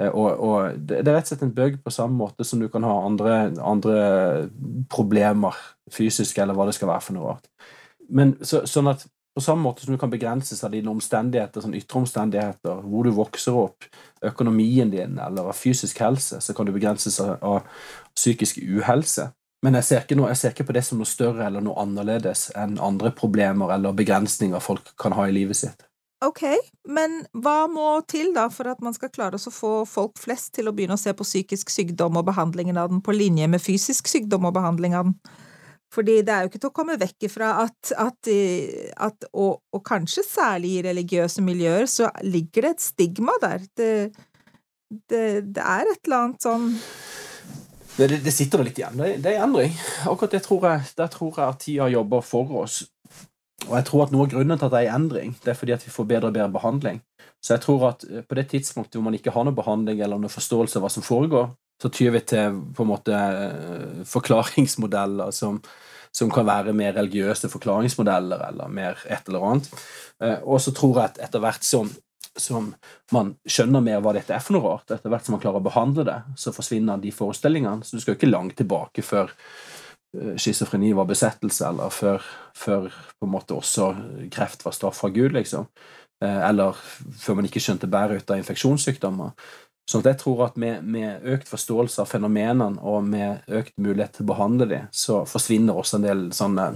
Eh, 0.00 0.10
og, 0.10 0.30
og, 0.36 0.76
det 0.76 1.00
er 1.00 1.14
rett 1.14 1.26
og 1.26 1.32
slett 1.32 1.44
en 1.46 1.56
bøgg 1.56 1.80
på 1.84 1.94
samme 1.94 2.18
måte 2.18 2.44
som 2.44 2.60
du 2.60 2.68
kan 2.72 2.84
ha 2.86 2.94
andre, 3.06 3.36
andre 3.64 3.98
problemer, 4.92 5.56
fysiske 5.92 6.42
eller 6.42 6.56
hva 6.56 6.68
det 6.68 6.76
skal 6.76 6.90
være 6.92 7.06
for 7.06 7.16
noe 7.16 7.34
rart. 7.34 7.46
Men 8.12 8.36
så, 8.44 8.64
sånn 8.68 8.92
at 8.92 9.06
på 9.36 9.42
samme 9.44 9.66
måte 9.66 9.84
som 9.84 9.92
du 9.92 10.00
kan 10.00 10.12
begrenses 10.12 10.62
av 10.64 10.72
dine 10.72 10.88
omstendigheter, 10.88 11.60
sånn 11.60 11.76
ytre 11.76 11.98
omstendigheter, 12.00 12.78
hvor 12.88 13.04
du 13.04 13.12
vokser 13.12 13.56
opp, 13.60 13.84
økonomien 14.24 14.88
din 14.88 15.18
eller 15.20 15.50
av 15.50 15.58
fysisk 15.58 16.00
helse, 16.00 16.38
så 16.40 16.54
kan 16.56 16.64
du 16.64 16.72
begrenses 16.72 17.18
av, 17.20 17.34
av 17.44 18.14
psykisk 18.16 18.62
uhelse. 18.64 19.28
Men 19.64 19.78
jeg 19.78 19.88
ser, 19.88 20.06
noe, 20.18 20.30
jeg 20.30 20.40
ser, 20.40 20.54
ikke 20.54 20.68
på 20.68 20.76
det 20.76 20.84
som 20.84 21.00
noe 21.00 21.08
større 21.08 21.46
eller 21.46 21.64
noe 21.64 21.78
annerledes 21.80 22.50
enn 22.58 22.76
andre 22.82 23.10
problemer 23.16 23.72
eller 23.74 23.96
begrensninger 23.96 24.62
folk 24.62 24.92
kan 25.00 25.16
ha 25.16 25.26
i 25.26 25.34
livet 25.34 25.58
sitt. 25.58 25.86
Ok, 26.24 26.42
men 26.88 27.18
hva 27.44 27.66
må 27.68 27.88
til 28.08 28.30
da 28.36 28.46
for 28.52 28.70
at 28.70 28.80
man 28.84 28.94
skal 28.96 29.10
klare 29.12 29.36
å 29.36 29.52
få 29.52 29.72
folk 29.88 30.16
flest 30.20 30.54
til 30.56 30.68
å 30.68 30.72
begynne 30.76 30.96
å 30.96 31.00
se 31.00 31.12
på 31.12 31.26
psykisk 31.26 31.72
sykdom 31.72 32.16
og 32.16 32.24
behandlingen 32.30 32.78
av 32.80 32.88
den 32.92 33.02
på 33.04 33.12
linje 33.12 33.48
med 33.52 33.60
fysisk 33.60 34.08
sykdom 34.08 34.48
og 34.48 34.56
behandling 34.56 34.96
av 34.96 35.10
den? 35.10 35.18
Fordi 35.92 36.16
det 36.26 36.32
er 36.32 36.44
jo 36.44 36.50
ikke 36.50 36.60
til 36.62 36.70
å 36.70 36.76
komme 36.76 36.96
vekk 37.00 37.28
ifra 37.28 37.50
at, 37.62 37.92
at, 38.00 38.30
at 39.06 39.28
og, 39.32 39.60
og, 39.72 39.82
kanskje 39.86 40.24
særlig 40.26 40.72
i 40.78 40.86
religiøse 40.88 41.44
miljøer, 41.44 41.86
så 41.88 42.10
ligger 42.24 42.66
det 42.66 42.72
et 42.74 42.86
stigma 42.88 43.36
der. 43.44 43.68
Det, 43.76 43.92
det, 45.12 45.22
det 45.56 45.62
er 45.62 45.92
et 45.92 46.00
eller 46.08 46.24
annet 46.24 46.48
sånn 46.48 46.72
det, 47.96 48.20
det, 48.24 48.32
sitter 48.34 48.64
litt 48.64 48.78
igjen. 48.78 48.98
Det, 49.00 49.16
det 49.24 49.32
er 49.32 49.44
endring. 49.44 49.72
Akkurat 50.04 50.36
det 50.36 50.42
tror 50.44 50.68
jeg, 50.68 50.86
der 50.98 51.10
tror 51.12 51.32
jeg 51.32 51.46
at 51.46 51.60
tida 51.62 51.88
jobber 51.92 52.24
for 52.24 52.52
oss. 52.62 52.82
Og 53.66 53.74
jeg 53.78 53.86
tror 53.88 54.04
at 54.04 54.12
Noe 54.14 54.26
av 54.26 54.32
grunnen 54.34 54.60
til 54.60 54.68
at 54.68 54.74
det 54.74 54.82
er 54.84 54.94
endring, 54.94 55.36
det 55.42 55.52
er 55.52 55.58
fordi 55.58 55.74
at 55.74 55.84
vi 55.86 55.92
får 55.94 56.08
bedre 56.10 56.30
og 56.30 56.36
bedre 56.36 56.52
behandling. 56.54 57.00
Så 57.42 57.54
jeg 57.54 57.64
tror 57.64 57.88
at 57.90 58.04
eh, 58.08 58.24
på 58.26 58.38
det 58.38 58.48
tidspunktet 58.52 58.98
hvor 58.98 59.06
man 59.06 59.16
ikke 59.16 59.32
har 59.34 59.46
noe 59.46 59.56
behandling 59.56 60.02
eller 60.04 60.20
noe 60.20 60.32
forståelse 60.32 60.78
av 60.78 60.86
hva 60.86 60.92
som 60.92 61.06
foregår, 61.06 61.50
så 61.82 61.90
tyr 61.92 62.14
vi 62.14 62.22
til 62.24 62.60
på 62.76 62.84
en 62.84 62.90
måte 62.90 63.16
eh, 63.16 64.04
forklaringsmodeller 64.08 65.32
som, 65.36 65.60
som 66.14 66.32
kan 66.32 66.48
være 66.48 66.76
mer 66.76 66.96
religiøse 66.96 67.50
forklaringsmodeller 67.52 68.46
eller 68.50 68.72
mer 68.72 69.00
et 69.04 69.28
eller 69.28 69.48
annet. 69.50 69.70
Eh, 70.22 70.38
og 70.44 70.60
så 70.64 70.74
tror 70.76 71.00
jeg 71.00 71.12
at 71.12 71.22
etter 71.28 71.44
hvert 71.44 71.66
som, 71.66 71.90
som 72.36 72.72
man 73.14 73.34
skjønner 73.48 73.84
mer 73.84 74.02
hva 74.04 74.12
dette 74.16 74.34
er 74.36 74.44
for 74.44 74.56
noe 74.56 74.66
rart, 74.66 74.90
etter 74.92 75.12
hvert 75.12 75.26
som 75.26 75.36
man 75.36 75.42
klarer 75.42 75.62
å 75.62 75.66
behandle 75.66 76.04
det, 76.06 76.20
så 76.38 76.52
forsvinner 76.54 77.00
de 77.02 77.14
forestillingene. 77.14 77.84
Så 77.86 77.96
du 77.96 78.04
skal 78.04 78.18
ikke 78.18 78.30
langt 78.30 78.58
tilbake 78.60 79.04
før 79.06 79.32
Eh, 80.22 80.36
schizofreni 80.36 80.92
var 80.92 81.04
besettelse, 81.04 81.68
eller 81.68 81.90
før, 81.90 82.22
før, 82.56 82.88
på 83.18 83.26
en 83.26 83.32
måte 83.32 83.56
også 83.56 83.90
kreft 84.32 84.64
var 84.64 84.74
straff 84.76 85.00
fra 85.02 85.10
Gud, 85.10 85.32
liksom. 85.36 85.66
Eh, 86.24 86.42
eller 86.48 86.78
før 87.20 87.40
man 87.40 87.48
ikke 87.48 87.62
skjønte 87.62 87.90
bæret 87.90 88.22
ut 88.22 88.30
av 88.30 88.40
infeksjonssykdommer. 88.40 89.34
Så 89.90 90.00
jeg 90.02 90.18
tror 90.18 90.48
at 90.48 90.56
med, 90.58 90.82
med, 90.82 91.22
økt 91.36 91.48
forståelse 91.48 92.02
av 92.02 92.10
fenomenene 92.10 92.82
og 92.82 93.04
med 93.06 93.44
økt 93.46 93.76
mulighet 93.78 94.16
til 94.16 94.26
å 94.26 94.32
behandle 94.32 94.66
dem, 94.70 94.88
så 94.90 95.20
forsvinner 95.30 95.78
også 95.78 96.00
en 96.00 96.06
del 96.08 96.24
sånne, 96.34 96.72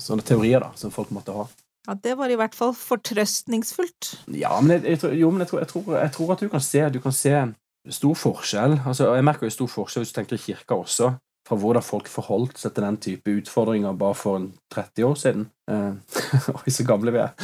sånne 0.00 0.24
teorier 0.24 0.64
da, 0.64 0.70
som 0.78 0.94
folk 0.94 1.12
måtte 1.12 1.34
ha. 1.36 1.44
Ja, 1.86 1.94
Det 1.94 2.16
var 2.18 2.32
i 2.32 2.38
hvert 2.38 2.54
fall 2.54 2.74
fortrøstningsfullt. 2.74 4.12
Ja, 4.34 4.60
men 4.60 4.78
jeg, 4.78 4.96
jeg, 4.96 5.20
jo, 5.20 5.30
men 5.30 5.44
jeg 5.44 5.52
tror, 5.52 5.62
jeg, 5.62 5.68
tror, 5.68 5.92
jeg 5.96 6.12
tror, 6.12 6.32
at 6.32 6.42
du 6.42 6.48
kan 6.48 6.64
se, 6.64 6.88
du 6.90 7.00
kan 7.00 7.14
se 7.14 7.36
stor 7.90 8.18
forskjell. 8.18 8.80
Altså, 8.86 9.12
jeg 9.14 9.24
merker 9.24 9.46
jo 9.46 9.54
stor 9.54 9.70
forskjell 9.70 10.04
hvis 10.04 10.12
du 10.14 10.20
tenker 10.20 10.38
i 10.38 10.44
kirka 10.48 10.78
også 10.78 11.14
fra 11.46 11.56
hvordan 11.60 11.84
folk 11.84 12.08
forholdt 12.10 12.58
seg 12.58 12.74
til 12.74 12.84
den 12.84 12.96
type 13.02 13.34
utfordringer 13.38 13.94
bare 13.98 14.16
for 14.18 14.48
30 14.74 15.06
år 15.06 15.14
siden. 15.20 15.44
Eh, 15.70 15.92
oi, 16.58 16.72
så 16.74 16.86
gamle 16.86 17.14
vi 17.14 17.22
er. 17.22 17.36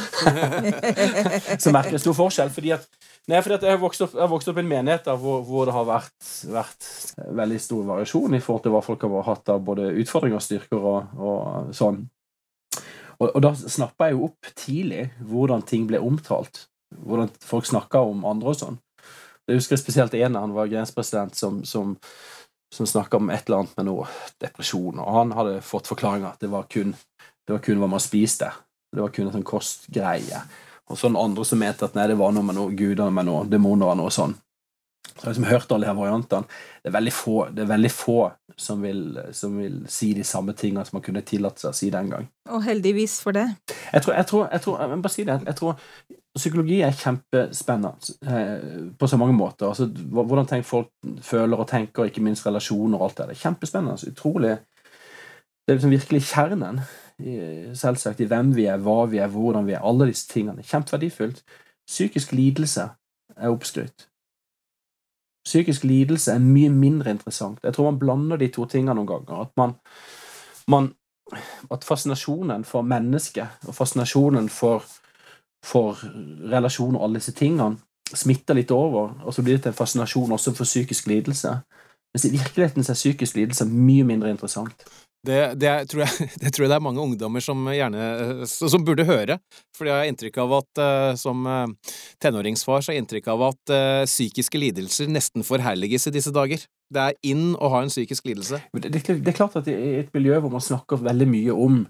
så 1.63 1.71
merker 1.71 1.95
jeg 1.95 2.03
stor 2.03 2.17
forskjell. 2.17 2.51
fordi 2.51 2.73
at, 2.75 2.87
nei, 3.31 3.39
fordi 3.39 3.55
at 3.55 3.63
jeg, 3.67 3.77
har 3.77 3.83
vokst 3.83 4.03
opp, 4.03 4.17
opp 4.19 4.49
i 4.49 4.63
en 4.65 4.71
menighet 4.73 5.07
hvor, 5.07 5.45
hvor, 5.47 5.69
det 5.69 5.75
har 5.77 5.87
vært, 5.87 6.17
vært, 6.51 6.89
veldig 7.39 7.61
stor 7.63 7.87
variasjon 7.93 8.35
i 8.35 8.41
forhold 8.43 8.65
til 8.65 8.75
hva 8.75 8.83
folk 8.83 9.07
har 9.07 9.29
hatt 9.29 9.53
av 9.55 9.63
både 9.63 9.93
utfordringer 10.03 10.43
styrker 10.43 10.83
og, 10.83 11.15
og 11.15 11.71
sånn. 11.75 12.03
Og, 13.23 13.31
og 13.31 13.43
da 13.45 13.53
snappa 13.55 14.09
jeg 14.09 14.17
jo 14.17 14.29
opp 14.29 14.53
tidlig 14.59 15.07
hvordan 15.23 15.65
ting 15.67 15.87
ble 15.89 16.01
omtalt. 16.03 16.67
Hvordan 16.93 17.31
folk 17.41 17.65
snakka 17.65 18.03
om 18.05 18.25
andre 18.29 18.53
og 18.53 18.59
sånn. 18.59 18.79
Jeg 19.47 19.59
husker 19.59 19.79
spesielt 19.79 20.13
en 20.15 20.37
han 20.39 20.53
var 20.55 20.69
grenspresident 20.71 21.35
som, 21.35 21.63
som 21.67 21.97
som 22.73 22.87
snakka 22.87 23.17
om 23.17 23.29
et 23.29 23.45
eller 23.45 23.57
annet 23.57 23.77
med 23.77 23.85
noe 23.85 24.07
depresjon, 24.41 24.97
og 24.99 25.17
han 25.17 25.33
hadde 25.37 25.59
fått 25.65 25.89
forklaringa 25.91 26.31
at 26.33 26.41
det 26.41 26.49
var, 26.49 26.65
kun, 26.65 26.95
det 27.45 27.53
var 27.53 27.61
kun 27.61 27.81
hva 27.81 27.89
man 27.91 28.01
spiste. 28.01 28.49
Det 28.93 29.01
var 29.01 29.13
kun 29.13 29.29
en 29.29 29.35
sånn 29.35 29.45
kostgreie. 29.45 30.41
Og 30.89 30.97
så 30.97 31.09
den 31.09 31.19
andre 31.19 31.45
som 31.45 31.61
mente 31.61 31.85
at 31.85 31.93
nei, 31.97 32.07
det 32.09 32.17
var 32.17 32.33
noe 32.33 32.45
med 32.45 32.57
noe 32.57 32.73
guder 32.77 33.13
med 33.13 33.29
noe 33.29 33.45
demoner 33.49 33.93
og 33.93 33.99
noe 34.01 34.13
sånn. 34.13 34.33
Så 35.13 35.19
jeg 35.19 35.27
har 35.27 35.33
liksom 35.33 35.49
hørt 35.51 35.71
alle 35.71 35.85
de 35.85 35.89
her 35.91 35.97
variantene. 35.97 36.59
Det 36.81 36.89
er 36.89 36.95
veldig 36.95 37.13
få, 37.13 37.35
er 37.45 37.69
veldig 37.69 37.91
få 37.93 38.17
som, 38.57 38.81
vil, 38.81 39.03
som, 39.31 39.59
vil, 39.61 39.77
si 39.89 40.13
de 40.17 40.23
samme 40.25 40.55
tingene 40.57 40.85
som 40.85 40.97
man 40.97 41.05
kunne 41.05 41.21
tillatt 41.27 41.61
seg 41.61 41.69
å 41.69 41.77
si 41.77 41.91
den 41.93 42.09
gang. 42.09 42.27
Og 42.49 42.65
heldigvis 42.65 43.19
for 43.23 43.37
det. 43.37 43.45
Jeg 43.93 44.05
tror, 44.05 44.17
jeg 44.17 44.29
tror, 44.31 44.47
jeg 44.51 44.65
tror, 44.65 44.81
jeg 44.81 45.01
bare 45.05 45.13
si 45.13 45.25
det, 45.29 45.39
jeg 45.45 45.59
tror 45.61 45.79
Psykologi 46.33 46.79
er 46.81 46.95
kjempespennende 46.97 48.13
eh, 48.25 48.87
på 48.97 49.05
så 49.05 49.19
mange 49.21 49.35
måter. 49.37 49.67
Altså, 49.69 49.85
hvordan 49.85 50.47
tenk 50.49 50.65
folk 50.65 50.89
føler 51.21 51.61
og 51.61 51.67
tenker, 51.69 52.09
ikke 52.09 52.23
minst 52.25 52.47
relasjoner 52.47 52.97
og 52.97 53.05
alt 53.05 53.19
det. 53.19 53.27
der. 53.27 53.35
er 53.35 53.41
kjempespennende. 53.43 54.09
Utrolig 54.09 54.55
Det 54.57 55.71
er 55.71 55.77
liksom 55.77 55.93
virkelig 55.93 56.21
kjernen 56.31 56.81
selvsagt 57.77 58.19
i 58.19 58.27
hvem 58.27 58.55
vi 58.55 58.65
er, 58.65 58.81
hva 58.81 59.05
vi 59.05 59.21
er, 59.21 59.29
hvordan 59.29 59.67
vi 59.67 59.75
er. 59.77 59.85
Alle 59.85 60.09
disse 60.09 60.27
tingene. 60.27 60.65
Kjempeverdifullt. 60.65 61.43
Psykisk 61.87 62.33
lidelse 62.33 62.89
er 63.37 63.53
oppskrytt. 63.53 64.07
Psykisk 65.45 65.83
lidelse 65.83 66.31
er 66.31 66.43
mye 66.43 66.69
mindre 66.71 67.11
interessant. 67.11 67.59
Jeg 67.63 67.73
tror 67.73 67.91
man 67.91 67.99
blander 67.99 68.39
de 68.39 68.47
to 68.47 68.65
tingene 68.65 68.95
noen 68.95 69.07
ganger. 69.07 69.41
At 69.41 69.51
man, 69.57 69.75
man 70.67 70.93
At 71.71 71.83
fascinasjonen 71.83 72.63
for 72.67 72.81
mennesket 72.81 73.67
og 73.67 73.75
fascinasjonen 73.75 74.49
for 74.49 74.83
for 75.63 75.97
relasjon 76.51 76.97
og 76.97 77.05
alle 77.05 77.21
disse 77.21 77.31
tingene 77.31 77.77
smitter 78.13 78.57
litt 78.57 78.71
over, 78.71 79.13
og 79.23 79.33
så 79.33 79.41
blir 79.41 79.57
det 79.57 79.63
til 79.63 79.71
en 79.71 79.77
fascinasjon 79.77 80.35
også 80.35 80.51
for 80.57 80.67
psykisk 80.67 81.07
lidelse. 81.07 81.53
Mens 82.13 82.25
i 82.27 82.33
virkeligheten 82.33 82.83
er 82.83 82.99
psykisk 82.99 83.39
lidelse 83.39 83.65
mye 83.65 84.03
mindre 84.03 84.29
interessant. 84.29 84.83
Det, 85.23 85.39
det, 85.55 85.71
tror 85.91 86.03
jeg, 86.03 86.27
det, 86.41 86.51
tror 86.51 86.65
jeg, 86.65 86.71
det 86.73 86.77
er 86.77 86.83
mange 86.83 87.03
ungdommer 87.03 87.43
som 87.43 87.63
gjerne 87.71 88.47
som 88.49 88.83
burde 88.83 89.05
høre. 89.07 89.37
For 89.75 89.87
jeg 89.87 89.95
har 89.95 90.11
inntrykk 90.11 90.41
av 90.43 90.57
at 90.59 90.83
uh, 90.83 91.13
som 91.19 91.47
uh, 91.47 91.93
tenåringsfar 92.23 92.83
så 92.83 92.91
har 92.91 92.97
jeg 92.97 93.05
inntrykk 93.05 93.31
av 93.33 93.47
at 93.51 93.75
psykiske 94.09 94.59
lidelser 94.59 95.11
nesten 95.11 95.45
forherliges 95.47 96.09
i 96.09 96.15
disse 96.15 96.33
dager. 96.35 96.61
Det 96.93 97.07
er 97.07 97.17
inn 97.25 97.53
å 97.55 97.71
ha 97.73 97.81
en 97.83 97.91
psykisk 97.91 98.27
lidelse. 98.29 98.59
Det, 98.75 98.91
det, 98.91 99.23
er 99.31 99.37
klart 99.37 99.55
at 99.59 99.67
i 99.71 100.03
et 100.03 100.13
miljø 100.15 100.37
hvor 100.43 100.53
man 100.53 100.63
snakker 100.63 101.01
veldig 101.01 101.29
mye 101.29 101.55
om 101.55 101.81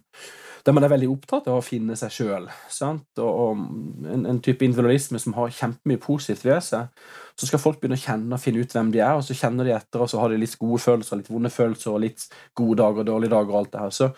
der 0.64 0.76
man 0.76 0.86
er 0.86 0.92
veldig 0.94 1.10
opptatt 1.12 1.48
av 1.52 1.58
å 1.60 1.66
finne 1.66 1.96
seg 2.00 2.12
sjøl. 2.16 2.46
Og, 2.48 3.24
og 3.24 3.64
en, 4.08 4.24
en, 4.30 4.40
type 4.44 4.64
individualisme 4.64 5.20
som 5.20 5.36
har 5.36 5.52
kjempemye 5.52 6.00
positivt 6.04 6.46
ved 6.48 6.64
seg. 6.64 7.04
Så 7.40 7.50
skal 7.50 7.60
folk 7.60 7.82
begynne 7.82 8.00
å 8.00 8.04
kjenne 8.04 8.38
og 8.38 8.42
finne 8.42 8.64
ut 8.64 8.76
hvem 8.76 8.94
de 8.94 9.02
er, 9.02 9.18
og 9.18 9.26
så 9.28 9.36
kjenner 9.36 9.68
de 9.68 9.74
etter, 9.76 10.00
og 10.00 10.12
så 10.12 10.22
har 10.22 10.32
de 10.32 10.40
litt 10.40 10.56
gode 10.62 10.80
følelser, 10.84 11.20
litt 11.20 11.32
vonde 11.34 11.52
følelser, 11.52 11.92
og 11.92 12.04
litt 12.06 12.28
gode 12.56 12.80
dager 12.80 13.04
og 13.04 13.10
dårlige 13.12 13.34
dager 13.36 13.52
og 13.52 13.60
alt 13.60 13.74
det 13.74 13.84
her. 13.84 13.98
Så, 13.98 14.10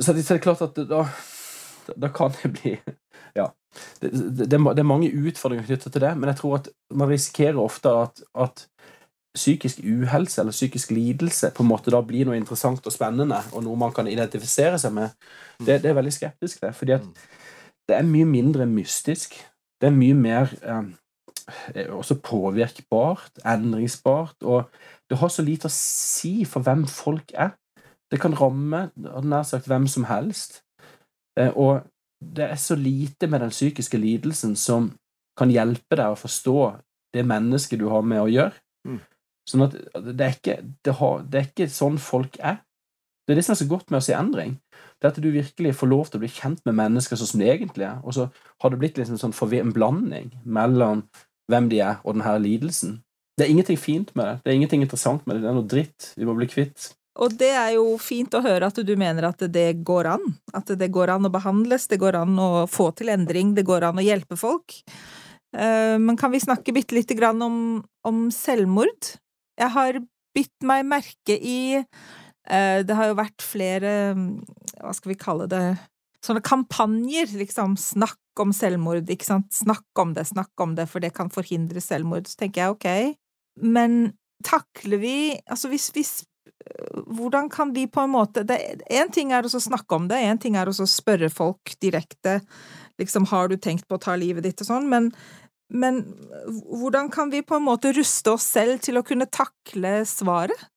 så 0.00 0.16
det 0.16 0.24
er 0.24 0.44
klart 0.46 0.64
at 0.64 0.80
da, 0.88 1.04
da 1.92 2.12
kan 2.14 2.32
det 2.40 2.54
bli 2.56 2.78
Ja. 3.34 3.50
Det, 3.98 4.12
det, 4.14 4.46
det, 4.46 4.78
er 4.78 4.86
mange 4.86 5.10
utfordringer 5.10 5.66
knyttet 5.66 5.96
til 5.96 6.04
det, 6.04 6.12
men 6.14 6.30
jeg 6.30 6.38
tror 6.38 6.60
at 6.60 6.68
man 6.94 7.10
risikerer 7.10 7.58
ofte 7.58 7.90
at, 8.04 8.22
at 8.38 8.68
psykisk 9.34 9.80
uhelse 9.82 10.40
eller 10.40 10.54
psykisk 10.54 10.92
lidelse 10.94 11.50
på 11.54 11.64
en 11.64 11.68
måte 11.68 11.90
da 11.90 12.00
blir 12.06 12.28
noe 12.28 12.38
interessant 12.38 12.86
og 12.86 12.94
spennende, 12.94 13.40
og 13.52 13.64
noe 13.66 13.78
man 13.78 13.94
kan 13.94 14.08
identifisere 14.10 14.78
seg 14.78 14.94
med, 14.94 15.16
det, 15.58 15.80
det 15.82 15.90
er 15.90 15.98
veldig 15.98 16.12
skeptisk 16.14 16.62
til. 16.62 16.74
Fordi 16.76 16.94
at 16.98 17.08
det 17.88 17.98
er 17.98 18.06
mye 18.06 18.28
mindre 18.28 18.66
mystisk. 18.70 19.34
Det 19.80 19.90
er 19.90 19.96
mye 19.96 20.14
mer 20.16 20.52
eh, 20.62 21.90
også 21.92 22.20
påvirkbart, 22.24 23.42
endringsbart, 23.44 24.36
og 24.42 24.70
det 25.10 25.18
har 25.20 25.32
så 25.32 25.44
lite 25.44 25.68
å 25.68 25.74
si 25.74 26.46
for 26.48 26.64
hvem 26.64 26.86
folk 26.88 27.34
er. 27.34 27.56
Det 28.10 28.20
kan 28.22 28.36
ramme 28.38 28.86
nær 28.94 29.44
sagt 29.48 29.66
hvem 29.68 29.88
som 29.90 30.06
helst. 30.08 30.62
Eh, 31.38 31.50
og 31.50 31.82
det 32.24 32.46
er 32.46 32.60
så 32.60 32.76
lite 32.78 33.26
med 33.26 33.42
den 33.42 33.52
psykiske 33.52 33.98
lidelsen 33.98 34.54
som 34.56 34.92
kan 35.36 35.50
hjelpe 35.50 35.98
deg 35.98 36.14
å 36.14 36.18
forstå 36.18 36.58
det 37.14 37.26
mennesket 37.26 37.82
du 37.82 37.88
har 37.90 38.06
med 38.06 38.22
å 38.22 38.30
gjøre. 38.30 38.54
Mm. 38.86 39.00
Sånn 39.48 39.66
at 39.66 39.74
det 39.76 40.24
er, 40.24 40.36
ikke, 40.38 40.56
det, 40.84 40.94
har, 41.00 41.24
det 41.28 41.40
er 41.40 41.50
ikke 41.50 41.68
sånn 41.72 41.98
folk 42.00 42.38
er. 42.40 42.62
Det 43.24 43.34
er 43.34 43.40
det 43.40 43.44
som 43.46 43.54
er 43.54 43.60
så 43.62 43.68
godt 43.68 43.92
med 43.92 44.00
å 44.00 44.04
se 44.04 44.16
endring. 44.16 44.56
Det 45.00 45.08
er 45.08 45.12
at 45.12 45.20
du 45.20 45.30
virkelig 45.32 45.74
får 45.80 45.90
lov 45.90 46.08
til 46.08 46.20
å 46.20 46.24
bli 46.24 46.32
kjent 46.32 46.60
med 46.68 46.76
mennesker 46.80 47.20
sånn 47.20 47.30
som 47.30 47.40
de 47.40 47.48
egentlig 47.52 47.86
er. 47.88 48.02
Og 48.04 48.16
så 48.16 48.28
har 48.64 48.72
det 48.72 48.80
blitt 48.80 49.00
liksom 49.00 49.20
sånn 49.20 49.36
en 49.60 49.72
blanding 49.76 50.32
mellom 50.44 51.06
hvem 51.52 51.68
de 51.72 51.80
er, 51.84 52.00
og 52.04 52.16
denne 52.16 52.36
lidelsen. 52.40 52.98
Det 53.36 53.46
er 53.46 53.52
ingenting 53.52 53.80
fint 53.80 54.12
med 54.16 54.28
det. 54.28 54.36
Det 54.44 54.52
er 54.52 54.58
ingenting 54.60 54.84
interessant 54.84 55.24
med 55.26 55.36
det. 55.36 55.44
Det 55.44 55.50
er 55.50 55.56
noe 55.56 55.72
dritt 55.72 56.12
vi 56.16 56.28
må 56.28 56.36
bli 56.38 56.48
kvitt. 56.48 56.92
Og 57.22 57.34
det 57.38 57.52
er 57.54 57.74
jo 57.76 57.94
fint 58.02 58.32
å 58.34 58.42
høre 58.42 58.68
at 58.70 58.78
du 58.82 58.94
mener 58.98 59.28
at 59.28 59.42
det 59.54 59.68
går 59.86 60.08
an. 60.16 60.24
At 60.56 60.72
det 60.78 60.90
går 60.94 61.12
an 61.14 61.28
å 61.28 61.32
behandles, 61.34 61.86
det 61.90 62.00
går 62.02 62.18
an 62.18 62.38
å 62.42 62.50
få 62.70 62.90
til 62.98 63.12
endring, 63.14 63.52
det 63.54 63.66
går 63.66 63.86
an 63.88 64.00
å 64.02 64.04
hjelpe 64.04 64.38
folk. 64.38 64.80
Eh, 65.54 65.94
men 66.02 66.18
kan 66.18 66.32
vi 66.34 66.42
snakke 66.42 66.74
bitte 66.74 66.96
lite 66.96 67.14
grann 67.18 67.42
om, 67.42 67.58
om 68.06 68.26
selvmord? 68.34 69.14
Jeg 69.60 69.70
har 69.76 70.00
bitt 70.34 70.66
meg 70.66 70.84
merke 70.88 71.36
i 71.38 71.76
eh, 71.78 72.78
Det 72.86 72.98
har 72.98 73.10
jo 73.10 73.18
vært 73.20 73.44
flere, 73.44 73.92
hva 74.80 74.94
skal 74.96 75.12
vi 75.12 75.20
kalle 75.20 75.46
det, 75.50 75.62
sånne 76.24 76.42
kampanjer, 76.44 77.30
liksom. 77.38 77.78
Snakk 77.80 78.42
om 78.42 78.52
selvmord, 78.56 79.06
ikke 79.10 79.28
sant. 79.28 79.52
Snakk 79.54 80.02
om 80.02 80.14
det, 80.16 80.26
snakk 80.32 80.64
om 80.64 80.74
det, 80.78 80.88
for 80.90 81.04
det 81.04 81.12
kan 81.16 81.30
forhindre 81.32 81.82
selvmord. 81.84 82.26
Så 82.26 82.40
tenker 82.40 82.64
jeg 82.64 82.76
ok, 82.76 83.18
men 83.62 83.98
takler 84.44 84.98
vi 85.00 85.16
Altså 85.46 85.70
hvis, 85.70 85.86
hvis 85.94 86.14
hvordan 87.14 87.46
kan 87.52 87.70
vi 87.72 87.86
på 87.88 88.02
en 88.02 88.12
måte 88.12 88.42
Én 88.44 89.12
ting 89.12 89.32
er 89.32 89.46
å 89.46 89.48
snakke 89.48 89.96
om 89.96 90.08
det, 90.10 90.18
én 90.20 90.40
ting 90.40 90.56
er 90.56 90.68
å 90.68 90.74
spørre 90.74 91.30
folk 91.32 91.76
direkte 91.80 92.40
liksom 93.00 93.26
har 93.30 93.48
du 93.48 93.56
tenkt 93.56 93.88
på 93.88 93.98
å 93.98 94.02
ta 94.02 94.16
livet 94.18 94.44
ditt 94.46 94.62
og 94.62 94.68
sånn, 94.68 94.88
men, 94.90 95.10
men 95.74 96.02
hvordan 96.70 97.10
kan 97.10 97.30
vi 97.30 97.42
på 97.42 97.58
en 97.58 97.66
måte 97.66 97.92
ruste 97.92 98.36
oss 98.36 98.46
selv 98.46 98.78
til 98.84 99.00
å 99.00 99.02
kunne 99.06 99.26
takle 99.26 99.96
svaret? 100.06 100.68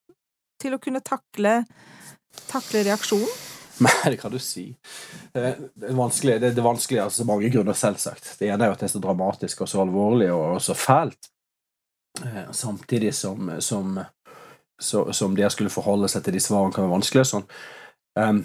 Til 0.58 0.74
å 0.74 0.82
kunne 0.82 1.04
takle, 1.06 1.60
takle 2.50 2.82
reaksjonen? 2.88 3.30
Det 4.10 4.18
kan 4.18 4.34
du 4.34 4.40
si. 4.42 4.72
Det 5.34 5.42
er 5.46 5.94
vanskelig, 5.94 6.40
det, 6.42 6.50
er 6.50 6.66
vanskelig 6.66 7.02
av 7.04 7.12
så 7.14 7.28
mange 7.30 7.50
grunner, 7.54 7.78
selvsagt. 7.78 8.32
Det 8.40 8.50
ene 8.50 8.66
er 8.66 8.72
jo 8.72 8.74
at 8.74 8.82
det 8.82 8.88
er 8.88 8.94
så 8.96 9.02
dramatisk 9.04 9.62
og 9.62 9.70
så 9.70 9.84
alvorlig 9.84 10.32
og 10.34 10.58
så 10.66 10.74
fælt. 10.74 11.30
Eh, 12.26 12.48
samtidig 12.58 13.14
som, 13.14 13.52
som, 13.62 14.00
så, 14.82 15.04
som 15.14 15.38
det 15.38 15.46
å 15.46 15.52
skulle 15.54 15.74
forholde 15.74 16.10
seg 16.10 16.26
til 16.26 16.40
de 16.40 16.42
svarene 16.42 16.74
kan 16.74 16.88
være 16.88 16.96
vanskelig. 16.96 17.28
Sånn. 17.30 17.46
Um, 18.18 18.42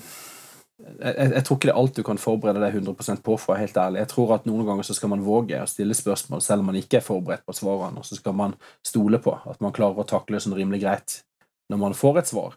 jeg, 0.82 1.28
jeg, 1.34 1.42
tror 1.46 1.58
ikke 1.58 1.68
det 1.68 1.72
er 1.72 1.80
alt 1.80 1.98
du 1.98 2.02
kan 2.06 2.20
forberede 2.20 2.62
deg 2.62 2.78
100 2.80 3.20
på, 3.22 3.36
for 3.36 3.52
å 3.52 3.54
være 3.54 3.64
helt 3.64 3.80
ærlig. 3.82 4.00
Jeg 4.02 4.10
tror 4.12 4.32
at 4.36 4.46
noen 4.48 4.66
ganger 4.66 4.86
så 4.86 4.96
skal 4.96 5.12
man 5.12 5.24
våge 5.26 5.60
å 5.62 5.68
stille 5.70 5.96
spørsmål 5.96 6.42
selv 6.44 6.64
om 6.64 6.70
man 6.72 6.78
ikke 6.80 6.98
er 6.98 7.06
forberedt 7.06 7.44
på 7.46 7.54
svarene, 7.56 8.02
og 8.02 8.08
så 8.08 8.18
skal 8.18 8.36
man 8.38 8.56
stole 8.86 9.20
på 9.22 9.36
at 9.36 9.62
man 9.64 9.74
klarer 9.74 10.02
å 10.02 10.08
takle 10.08 10.38
det 10.38 10.44
sånn 10.46 10.56
rimelig 10.58 10.82
greit 10.84 11.20
når 11.72 11.80
man 11.80 11.96
får 11.96 12.20
et 12.20 12.32
svar. 12.32 12.56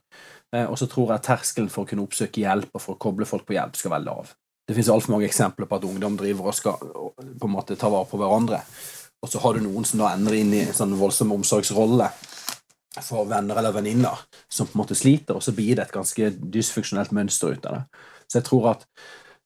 Eh, 0.55 0.65
og 0.65 0.78
så 0.80 0.89
tror 0.91 1.13
jeg 1.13 1.26
terskelen 1.28 1.71
for 1.71 1.86
å 1.86 1.89
kunne 1.89 2.05
oppsøke 2.05 2.41
hjelp 2.41 2.73
og 2.73 2.84
for 2.84 2.95
å 2.95 3.01
koble 3.07 3.30
folk 3.30 3.45
på 3.47 3.57
hjelp 3.57 3.78
skal 3.80 3.95
være 3.95 4.07
lav. 4.07 4.34
Det 4.65 4.73
finnes 4.73 4.89
altfor 4.91 5.13
mange 5.13 5.30
eksempler 5.30 5.69
på 5.69 5.78
at 5.78 5.86
ungdom 5.86 6.17
driver 6.17 6.49
og 6.49 6.57
skal 6.57 6.80
på 6.82 7.47
en 7.47 7.53
måte 7.53 7.78
ta 7.78 7.91
vare 7.93 8.09
på 8.09 8.17
hverandre. 8.19 8.63
Og 9.21 9.30
så 9.30 9.41
har 9.41 9.55
du 9.55 9.65
noen 9.65 9.86
som 9.86 10.01
da 10.01 10.15
ender 10.15 10.38
inn 10.39 10.53
i 10.53 10.63
en 10.65 10.76
sånn 10.76 10.97
voldsom 10.97 11.34
omsorgsrolle 11.36 12.09
for 13.03 13.28
venner 13.28 13.59
eller 13.59 13.76
venninner 13.76 14.26
som 14.47 14.67
på 14.67 14.78
en 14.78 14.84
måte 14.84 14.97
sliter, 14.97 15.36
og 15.36 15.43
så 15.43 15.53
blir 15.55 15.76
det 15.76 15.88
et 15.88 15.95
ganske 15.95 16.30
dysfunksjonelt 16.39 17.13
mønster 17.15 17.55
ut 17.55 17.65
av 17.69 17.80
det. 17.80 18.03
Så 18.28 18.39
jeg 18.39 18.47
tror 18.47 18.71
at 18.73 18.88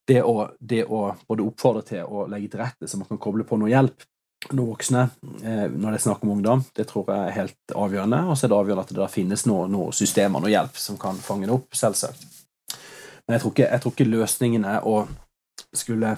det 0.10 0.22
å, 0.26 0.48
det 0.60 0.86
å 0.90 1.04
både 1.28 1.46
oppfordre 1.46 1.84
til 1.86 2.08
å 2.08 2.26
legge 2.30 2.50
til 2.54 2.64
rette 2.64 2.90
så 2.90 2.98
man 2.98 3.10
kan 3.12 3.22
koble 3.22 3.46
på 3.46 3.60
noe 3.62 3.70
hjelp, 3.70 4.08
noen 4.50 4.72
voksne 4.72 5.04
eh, 5.44 5.66
når 5.70 5.92
det 5.92 5.98
er 6.00 6.04
snakk 6.08 6.24
om 6.26 6.34
ungdom, 6.38 6.64
det 6.76 6.88
tror 6.90 7.12
jeg 7.12 7.28
er 7.28 7.36
helt 7.36 7.74
avgjørende. 7.76 8.24
Og 8.32 8.38
så 8.38 8.48
er 8.48 8.54
det 8.54 8.60
avgjørende 8.60 8.86
at 8.88 8.94
det 8.94 9.02
der 9.02 9.14
finnes 9.14 9.46
noen 9.50 9.74
noe 9.76 9.96
systemer, 9.96 10.42
noe 10.42 10.54
hjelp, 10.54 10.80
som 10.80 10.98
kan 11.02 11.20
fange 11.22 11.50
det 11.50 11.56
opp, 11.56 11.68
selvsagt. 11.78 12.26
Men 13.28 13.36
jeg 13.36 13.44
tror 13.44 13.54
ikke, 13.54 13.68
jeg 13.68 13.84
tror 13.84 13.96
ikke 13.96 14.10
løsningen 14.10 14.64
er 14.66 14.88
å 14.90 15.02
skulle 15.76 16.16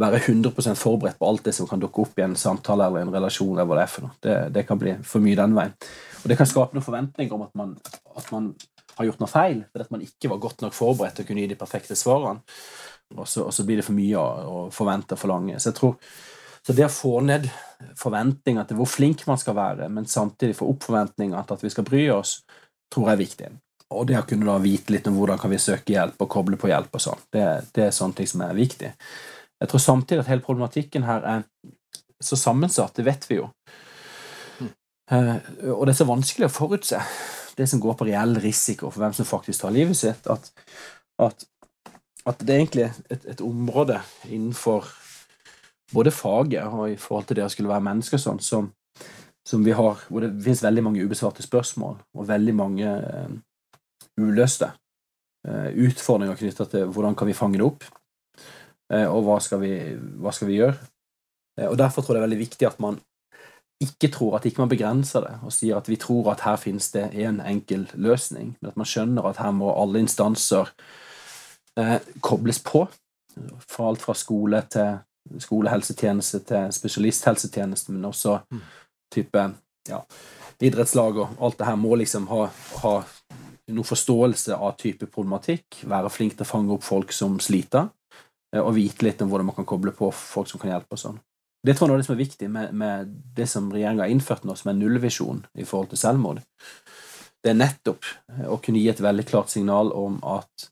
være 0.00 0.20
100% 0.22 0.78
forberedt 0.80 1.18
på 1.18 1.28
alt 1.28 1.44
det 1.44 1.52
som 1.56 1.68
kan 1.68 1.80
dukke 1.80 2.04
opp 2.04 2.18
i 2.18 2.24
en 2.24 2.36
samtale 2.38 2.86
eller 2.86 3.04
en 3.04 3.12
relasjon. 3.12 3.52
eller 3.52 3.68
hva 3.68 3.76
Det 3.76 3.82
er 3.82 3.92
for 3.92 4.06
noe. 4.06 4.16
Det, 4.22 4.36
det 4.54 4.64
kan 4.68 4.80
bli 4.80 4.94
for 5.04 5.24
mye 5.24 5.36
den 5.36 5.56
veien. 5.56 5.74
Og 6.22 6.30
det 6.30 6.38
kan 6.38 6.48
skape 6.48 6.76
noen 6.76 6.86
forventninger 6.86 7.36
om 7.36 7.44
at 7.46 7.54
man, 7.58 7.76
at 8.16 8.32
man 8.32 8.54
har 8.96 9.08
gjort 9.08 9.22
noe 9.22 9.30
feil, 9.30 9.62
fordi 9.70 9.86
at 9.86 9.92
man 9.94 10.04
ikke 10.04 10.30
var 10.32 10.42
godt 10.42 10.64
nok 10.64 10.76
forberedt 10.76 11.18
til 11.18 11.26
å 11.26 11.28
kunne 11.28 11.44
gi 11.44 11.50
de 11.52 11.58
perfekte 11.60 11.96
svarene. 11.98 12.42
Og 13.14 13.28
så, 13.28 13.44
og 13.46 13.54
så 13.54 13.64
blir 13.66 13.78
det 13.78 13.86
for 13.86 13.94
mye 13.94 14.18
å, 14.18 14.62
forvente 14.74 15.14
og 15.14 15.20
forlange. 15.20 15.60
Så 15.60 15.70
jeg 15.70 15.78
tror 15.78 15.98
så 16.66 16.74
det 16.74 16.88
å 16.88 16.90
få 16.90 17.20
ned 17.22 17.44
forventninger 17.94 18.64
til 18.66 18.78
hvor 18.80 18.88
flink 18.90 19.20
man 19.28 19.38
skal 19.38 19.54
være, 19.54 19.86
men 19.92 20.08
samtidig 20.10 20.56
få 20.58 20.66
opp 20.72 20.88
forventninger 20.88 21.46
til 21.46 21.54
at 21.54 21.62
vi 21.62 21.70
skal 21.70 21.86
bry 21.86 22.00
oss, 22.10 22.40
tror 22.90 23.06
jeg 23.06 23.14
er 23.14 23.20
viktig. 23.20 23.50
Og 23.94 24.08
det 24.08 24.16
å 24.18 24.24
kunne 24.26 24.48
da 24.48 24.56
vite 24.58 24.90
litt 24.90 25.06
om 25.06 25.14
hvordan 25.14 25.38
kan 25.38 25.52
vi 25.52 25.60
søke 25.62 25.94
hjelp 25.94 26.24
og 26.24 26.30
koble 26.32 26.58
på 26.58 26.72
hjelp 26.72 26.98
og 26.98 27.04
sånn, 27.04 27.22
det, 27.30 27.44
det, 27.70 27.84
er 27.86 27.94
sånne 27.94 28.18
ting 28.18 28.30
som 28.32 28.42
er 28.42 28.58
viktig. 28.58 28.90
Jeg 29.62 29.70
tror 29.70 29.84
samtidig 29.84 30.24
at 30.24 30.32
hele 30.32 30.42
problematikken 30.42 31.06
her 31.06 31.28
er 31.36 31.46
så 32.18 32.38
sammensatt, 32.40 32.96
det 32.98 33.06
vet 33.06 33.30
vi 33.30 33.38
jo. 33.38 33.46
Uh, 35.06 35.38
og 35.70 35.84
det 35.86 35.92
er 35.92 36.00
så 36.00 36.08
vanskelig 36.08 36.48
å 36.48 36.56
forutse 36.56 36.98
det 37.56 37.66
som 37.70 37.80
går 37.80 37.96
på 37.96 38.06
reell 38.08 38.36
risiko 38.42 38.90
for 38.90 39.02
hvem 39.04 39.14
som 39.16 39.28
faktisk 39.28 39.62
tar 39.62 39.74
livet 39.74 39.96
sitt, 39.96 40.28
at, 40.28 40.50
at, 41.22 41.46
at 42.28 42.42
det 42.44 42.54
er 42.54 42.62
egentlig 42.62 42.88
et, 43.10 43.28
et 43.32 43.42
område 43.44 44.00
innenfor 44.28 44.88
både 45.92 46.12
faget 46.14 46.66
og 46.66 46.90
i 46.90 46.98
forhold 47.00 47.28
til 47.28 47.38
det 47.38 47.46
å 47.46 47.52
skulle 47.52 47.70
være 47.70 47.86
menneske 47.86 48.18
sånn, 48.20 48.40
som, 48.42 48.70
som, 49.46 49.64
vi 49.64 49.74
har, 49.76 50.02
hvor 50.08 50.24
det 50.24 50.32
finnes 50.44 50.64
veldig 50.64 50.84
mange 50.88 51.04
ubesvarte 51.06 51.44
spørsmål 51.46 52.00
og 52.16 52.28
veldig 52.28 52.56
mange 52.58 52.90
uh, 52.90 53.30
uløste 54.20 54.72
uh, 55.48 55.70
utfordringer 55.70 56.38
knytta 56.40 56.68
til 56.72 56.90
hvordan 56.90 57.16
kan 57.18 57.30
vi 57.30 57.38
fange 57.38 57.60
det 57.60 57.68
opp, 57.68 57.86
uh, 58.92 59.06
og 59.06 59.22
hva 59.28 59.38
skal 59.44 59.62
vi, 59.62 59.74
hva 60.20 60.34
skal 60.34 60.50
vi 60.50 60.60
gjøre. 60.60 60.76
og 61.70 61.78
Derfor 61.78 62.02
tror 62.02 62.16
jeg 62.16 62.18
det 62.18 62.24
er 62.24 62.28
veldig 62.28 62.44
viktig 62.44 62.68
at 62.68 62.82
man 62.82 62.98
ikke 63.82 64.08
tror 64.12 64.38
at 64.38 64.46
ikke 64.48 64.62
man 64.62 64.70
begrenser 64.72 65.24
det, 65.26 65.34
og 65.44 65.52
sier 65.52 65.76
at 65.76 65.88
vi 65.88 65.98
tror 66.00 66.30
at 66.32 66.44
her 66.46 66.56
finnes 66.56 66.88
det 66.94 67.10
en 67.26 67.42
enkel 67.44 67.84
løsning, 67.94 68.54
men 68.60 68.70
at 68.70 68.76
man 68.76 68.88
skjønner 68.88 69.28
at 69.28 69.40
her 69.42 69.52
må 69.52 69.72
alle 69.76 70.00
instanser 70.00 70.72
kobles 72.24 72.62
på. 72.64 72.86
Fra 73.68 73.90
alt 73.90 74.00
fra 74.00 74.14
skole 74.16 74.62
til 74.72 74.96
skolehelsetjeneste 75.42 76.40
til 76.48 76.72
spesialisthelsetjeneste, 76.72 77.92
men 77.92 78.04
også 78.08 78.38
mm. 78.50 78.62
type 79.12 79.42
ja, 79.88 80.00
idrettslag 80.62 81.18
og 81.20 81.36
alt 81.40 81.58
det 81.58 81.68
her 81.68 81.76
må 81.80 81.98
liksom 82.00 82.28
ha, 82.30 82.46
ha 82.82 82.94
noe 83.74 83.86
forståelse 83.86 84.56
av 84.56 84.76
type 84.80 85.08
problematikk, 85.10 85.82
være 85.90 86.12
flink 86.12 86.36
til 86.36 86.46
å 86.46 86.48
fange 86.48 86.74
opp 86.76 86.86
folk 86.86 87.12
som 87.14 87.38
sliter, 87.42 87.90
eh, 88.54 88.62
og 88.62 88.76
vite 88.78 89.06
litt 89.06 89.22
om 89.22 89.32
hvordan 89.32 89.50
man 89.50 89.58
kan 89.58 89.68
koble 89.68 89.94
på 89.96 90.12
folk 90.14 90.50
som 90.50 90.62
kan 90.62 90.72
hjelpe 90.72 90.96
og 90.96 91.02
sånn. 91.02 91.18
Det 91.66 91.74
tror 91.74 91.90
jeg 91.90 91.96
er 91.96 92.02
det 92.02 92.08
som 92.08 92.14
er 92.14 92.22
viktig 92.22 92.48
med, 92.52 92.72
med 92.78 93.12
det 93.36 93.48
som 93.50 93.68
regjeringa 93.72 94.04
har 94.04 94.12
innført 94.14 94.46
nå, 94.46 94.54
som 94.58 94.70
er 94.70 94.78
nullvisjon 94.78 95.44
i 95.58 95.66
forhold 95.66 95.90
til 95.92 96.00
selvmord. 96.00 96.42
Det 97.42 97.52
er 97.52 97.58
nettopp 97.58 98.06
eh, 98.06 98.46
å 98.50 98.60
kunne 98.62 98.82
gi 98.82 98.90
et 98.92 99.02
veldig 99.02 99.26
klart 99.26 99.50
signal 99.52 99.90
om 99.96 100.20
at 100.26 100.68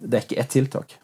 det 0.00 0.16
er 0.16 0.26
ikke 0.26 0.40
ett 0.40 0.54
tiltak 0.54 1.00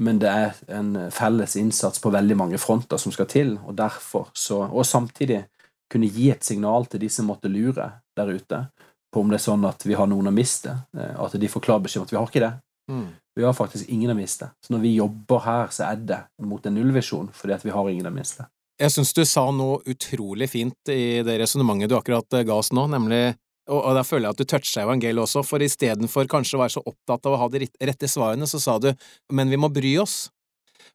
men 0.00 0.18
det 0.18 0.28
er 0.32 0.54
en 0.72 0.94
felles 1.12 1.56
innsats 1.60 2.00
på 2.00 2.10
veldig 2.10 2.36
mange 2.40 2.58
fronter 2.58 2.96
som 2.96 3.12
skal 3.12 3.26
til, 3.28 3.58
og 3.66 3.74
derfor 3.76 4.30
så 4.32 4.62
Og 4.64 4.86
samtidig 4.86 5.44
kunne 5.92 6.08
gi 6.08 6.30
et 6.30 6.44
signal 6.44 6.86
til 6.86 7.00
de 7.00 7.08
som 7.08 7.26
måtte 7.26 7.48
lure 7.52 7.90
der 8.16 8.26
ute, 8.32 8.66
på 9.12 9.20
om 9.20 9.28
det 9.28 9.40
er 9.40 9.44
sånn 9.44 9.64
at 9.68 9.84
vi 9.84 9.94
har 9.98 10.06
noen 10.06 10.30
å 10.30 10.32
miste, 10.32 10.76
eh, 10.96 11.20
at 11.20 11.36
de 11.36 11.48
får 11.48 11.60
klar 11.60 11.80
beskjed 11.80 12.00
om 12.00 12.06
at 12.06 12.12
vi 12.12 12.16
har 12.16 12.30
ikke 12.30 12.44
det. 12.46 12.52
Mm. 12.90 13.08
Vi 13.36 13.44
har 13.44 13.52
faktisk 13.52 13.88
ingen 13.88 14.10
å 14.10 14.16
miste. 14.16 14.48
Så 14.64 14.72
når 14.72 14.80
vi 14.86 14.94
jobber 14.94 15.44
her, 15.44 15.66
så 15.68 15.90
er 15.90 15.96
det 15.96 16.20
mot 16.38 16.66
en 16.66 16.74
nullvisjon, 16.74 17.28
fordi 17.34 17.54
at 17.54 17.64
vi 17.64 17.74
har 17.74 17.90
ingen 17.90 18.06
å 18.06 18.14
miste. 18.14 18.46
Jeg 18.80 18.94
syns 18.94 19.12
du 19.12 19.22
sa 19.28 19.42
noe 19.52 19.82
utrolig 19.92 20.48
fint 20.48 20.92
i 20.92 21.20
det 21.26 21.36
resonnementet 21.42 21.90
du 21.90 21.98
akkurat 21.98 22.40
ga 22.48 22.56
oss 22.56 22.72
nå, 22.72 22.86
nemlig 22.88 23.34
og, 23.70 23.78
og 23.78 23.94
da 23.94 24.02
føler 24.06 24.26
jeg 24.26 24.34
at 24.34 24.40
du 24.40 24.48
toucha 24.50 24.82
evangeliet 24.82 25.22
også, 25.22 25.44
for 25.46 25.62
istedenfor 25.62 26.28
kanskje 26.30 26.56
å 26.58 26.62
være 26.62 26.74
så 26.74 26.82
opptatt 26.82 27.28
av 27.28 27.36
å 27.36 27.40
ha 27.42 27.48
de 27.52 27.68
rette 27.86 28.08
svarene, 28.10 28.48
så 28.50 28.58
sa 28.62 28.78
du 28.82 28.90
men 29.36 29.52
vi 29.52 29.58
må 29.60 29.70
bry 29.72 29.94
oss. 30.02 30.24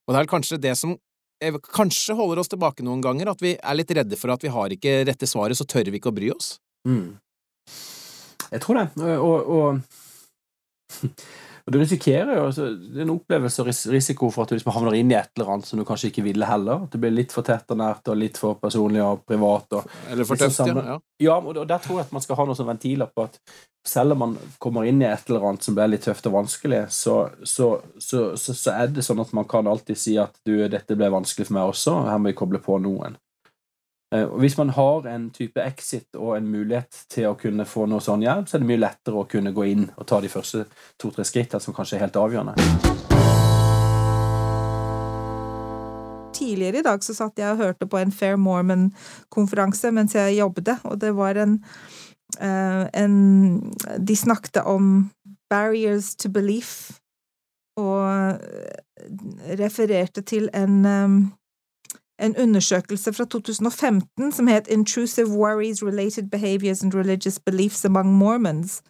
Og 0.06 0.16
det 0.16 0.22
er 0.22 0.32
kanskje 0.32 0.60
det 0.62 0.74
som 0.80 0.96
eh, 1.44 1.56
kanskje 1.72 2.18
holder 2.18 2.42
oss 2.42 2.52
tilbake 2.52 2.84
noen 2.86 3.04
ganger, 3.06 3.32
at 3.32 3.44
vi 3.44 3.56
er 3.56 3.78
litt 3.78 3.94
redde 3.96 4.20
for 4.20 4.34
at 4.34 4.44
vi 4.44 4.52
har 4.52 4.76
ikke 4.76 4.98
rette 5.08 5.30
svaret, 5.30 5.58
så 5.58 5.68
tør 5.70 5.88
vi 5.94 6.02
ikke 6.02 6.12
å 6.12 6.18
bry 6.18 6.34
oss. 6.36 6.56
Mm. 6.90 7.16
Jeg 8.52 8.62
tror 8.66 8.82
det, 8.82 8.88
og, 9.16 9.56
og 9.56 11.06
Og 11.66 11.74
du 11.74 11.80
risikerer 11.82 12.38
jo 12.38 12.44
altså, 12.46 12.68
Det 12.78 13.00
er 13.00 13.08
en 13.08 13.16
opplevelse 13.16 13.64
og 13.64 13.70
risiko 13.94 14.30
for 14.34 14.46
at 14.46 14.52
du 14.52 14.58
liksom 14.58 14.74
havner 14.76 14.98
inn 15.00 15.10
i 15.10 15.18
et 15.18 15.32
eller 15.34 15.56
annet 15.56 15.70
som 15.70 15.82
du 15.82 15.86
kanskje 15.88 16.12
ikke 16.12 16.26
ville 16.28 16.46
heller. 16.46 16.84
At 16.86 16.94
det 16.94 17.02
blir 17.02 17.16
litt 17.16 17.34
for 17.34 17.46
tett 17.48 17.72
og 17.74 17.80
nært 17.82 18.12
og 18.12 18.20
litt 18.22 18.38
for 18.42 18.60
personlig 18.62 19.02
og 19.02 19.24
privat. 19.26 19.80
Og, 19.80 19.96
eller 20.14 20.30
for 20.30 20.40
tøft, 20.40 20.62
ja. 20.62 21.00
Ja, 21.24 21.40
og 21.40 21.64
der 21.66 21.82
tror 21.82 22.00
jeg 22.00 22.06
at 22.06 22.14
man 22.14 22.26
skal 22.26 22.38
ha 22.38 22.46
noen 22.46 22.60
sånne 22.60 22.76
ventiler 22.76 23.10
på 23.10 23.26
at 23.26 23.40
selv 23.86 24.16
om 24.16 24.22
man 24.24 24.38
kommer 24.62 24.86
inn 24.86 25.02
i 25.02 25.10
et 25.10 25.30
eller 25.30 25.46
annet 25.50 25.66
som 25.66 25.78
blir 25.78 25.90
litt 25.90 26.06
tøft 26.06 26.26
og 26.30 26.38
vanskelig, 26.40 26.86
så, 26.94 27.18
så, 27.46 27.72
så, 28.02 28.24
så 28.38 28.74
er 28.74 28.94
det 28.94 29.06
sånn 29.06 29.22
at 29.22 29.34
man 29.38 29.46
kan 29.50 29.70
alltid 29.70 30.00
si 30.00 30.16
at 30.22 30.38
du, 30.46 30.58
dette 30.70 30.98
ble 30.98 31.10
vanskelig 31.14 31.50
for 31.50 31.58
meg 31.58 31.74
også, 31.74 32.00
her 32.10 32.22
må 32.22 32.34
vi 32.34 32.40
koble 32.40 32.62
på 32.66 32.80
noen. 32.82 33.18
Eh, 34.16 34.24
og 34.24 34.40
Hvis 34.40 34.58
man 34.58 34.70
har 34.70 35.08
en 35.08 35.30
type 35.32 35.62
exit 35.62 36.16
og 36.16 36.38
en 36.38 36.48
mulighet 36.48 37.06
til 37.12 37.30
å 37.30 37.38
kunne 37.40 37.66
få 37.68 37.86
noe 37.90 38.04
sånn 38.04 38.24
hjelp, 38.24 38.48
så 38.48 38.58
er 38.58 38.64
det 38.64 38.70
mye 38.70 38.84
lettere 38.84 39.20
å 39.20 39.28
kunne 39.30 39.54
gå 39.56 39.68
inn 39.72 39.88
og 39.96 40.08
ta 40.08 40.22
de 40.24 40.32
første 40.32 40.66
to-tre 41.02 41.26
skrittene, 41.28 41.62
som 41.62 41.76
kanskje 41.76 41.98
er 41.98 42.06
helt 42.06 42.20
avgjørende. 42.20 42.56
Tidligere 46.36 46.82
i 46.82 46.86
dag 46.86 47.04
så 47.04 47.16
satt 47.16 47.40
jeg 47.40 47.52
og 47.54 47.64
hørte 47.64 47.88
på 47.88 48.00
en 48.00 48.12
Fair 48.12 48.36
Mormon-konferanse 48.40 49.92
mens 49.96 50.16
jeg 50.16 50.40
jobbet, 50.40 50.76
og 50.84 51.00
det 51.02 51.14
var 51.16 51.40
en, 51.40 51.58
uh, 52.42 52.86
en 52.94 53.16
De 54.00 54.16
snakket 54.16 54.64
om 54.68 55.10
barriers 55.50 56.16
to 56.16 56.30
belief, 56.30 57.00
og 57.76 58.40
refererte 59.60 60.22
til 60.24 60.50
en 60.54 60.86
um, 60.86 61.18
en 62.20 62.38
undersøkelse 62.38 63.14
fra 63.14 63.26
2015 63.26 64.32
som 64.32 64.48
het 64.48 64.68
Intrusive 64.68 65.28
Worries 65.28 65.84
Related 65.84 66.30
Behaviors 66.32 66.84
and 66.84 66.94
Religious 66.94 67.40
Beliefs 67.40 67.86
Among 67.86 68.14
Mormons. 68.14 68.82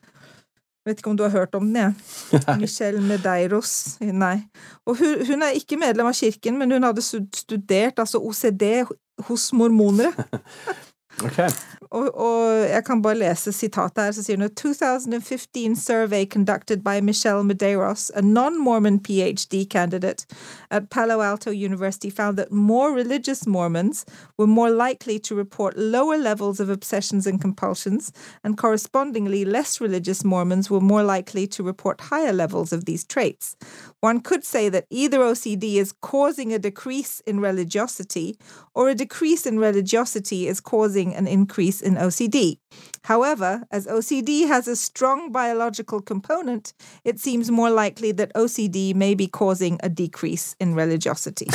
Jeg 0.86 0.91
vet 0.91 0.99
ikke 0.99 1.09
om 1.09 1.17
du 1.17 1.23
har 1.23 1.30
hørt 1.30 1.55
om 1.55 1.65
den, 1.65 1.76
jeg. 1.76 1.93
Ja. 2.47 2.57
Michelle 2.57 3.01
Medeiros. 3.01 3.97
Nei. 4.01 4.43
Og 4.86 4.97
hun, 4.97 5.26
hun, 5.28 5.41
er 5.41 5.57
ikke 5.57 5.78
medlem 5.78 6.05
av 6.05 6.13
kirken, 6.13 6.59
men 6.59 6.71
hun 6.71 6.84
hadde 6.84 7.01
studert 7.01 7.99
altså 7.99 8.21
OCD 8.21 8.86
hos 9.19 9.53
mormonere. 9.53 10.13
Okay. 11.24 11.49
Og, 11.91 12.18
og, 12.18 12.70
jeg 12.70 12.84
kan 12.86 13.01
bare 13.01 13.16
lese 13.16 13.51
sitatet 13.53 14.03
her, 14.03 14.11
så 14.11 14.24
sier 14.26 14.39
hun 14.41 14.49
2015 14.49 15.76
survey 15.76 16.26
conducted 16.26 16.84
by 16.84 16.99
Michelle 16.99 17.43
Medeiros, 17.43 18.09
a 18.16 18.22
non-Mormon 18.22 18.99
PhD 18.99 19.70
candidate 19.70 20.26
at 20.72 20.89
Palo 20.89 21.22
Alto 21.22 21.51
University, 21.51 22.09
found 22.09 22.38
that 22.38 22.51
more 22.51 22.91
religious 22.91 23.45
Mormons 23.47 24.05
were 24.38 24.47
more 24.47 24.72
likely 24.72 25.20
to 25.20 25.36
report 25.36 25.78
lower 25.78 26.18
levels 26.18 26.59
of 26.59 26.70
obsessions 26.70 27.28
and 27.28 27.39
compulsions, 27.39 28.11
and 28.43 28.57
correspondingly 28.57 29.45
less 29.45 29.80
religious 29.80 30.24
Mormons 30.24 30.70
were 30.70 30.82
more 30.82 31.03
likely 31.03 31.47
to 31.47 31.63
report 31.63 32.01
higher 32.01 32.34
levels 32.34 32.74
of 32.74 32.86
these 32.86 33.05
traits. 33.05 33.55
One 34.01 34.20
could 34.20 34.43
say 34.43 34.70
that 34.70 34.86
either 34.89 35.20
OCD 35.20 35.76
is 35.76 35.93
causing 36.01 36.51
a 36.53 36.59
decrease 36.59 37.22
in 37.22 37.39
religiosity, 37.39 38.38
or 38.74 38.89
a 38.89 38.95
decrease 38.95 39.45
in 39.45 39.59
religiosity 39.59 40.47
is 40.47 40.59
causing 40.59 41.05
an 41.14 41.28
increase 41.28 41.82
in 41.82 41.97
OCD. 41.97 42.58
However, 43.03 43.62
as 43.70 43.86
OCD 43.88 44.47
has 44.47 44.68
a 44.68 44.76
strong 44.76 45.32
biological 45.32 46.01
component, 46.01 46.74
it 47.03 47.20
seems 47.20 47.51
more 47.51 47.70
likely 47.70 48.14
that 48.14 48.34
OCD 48.34 48.95
may 48.95 49.16
be 49.16 49.28
causing 49.28 49.80
a 49.84 49.89
decrease 49.89 50.56
in 50.60 50.76
religiosity. 50.76 51.47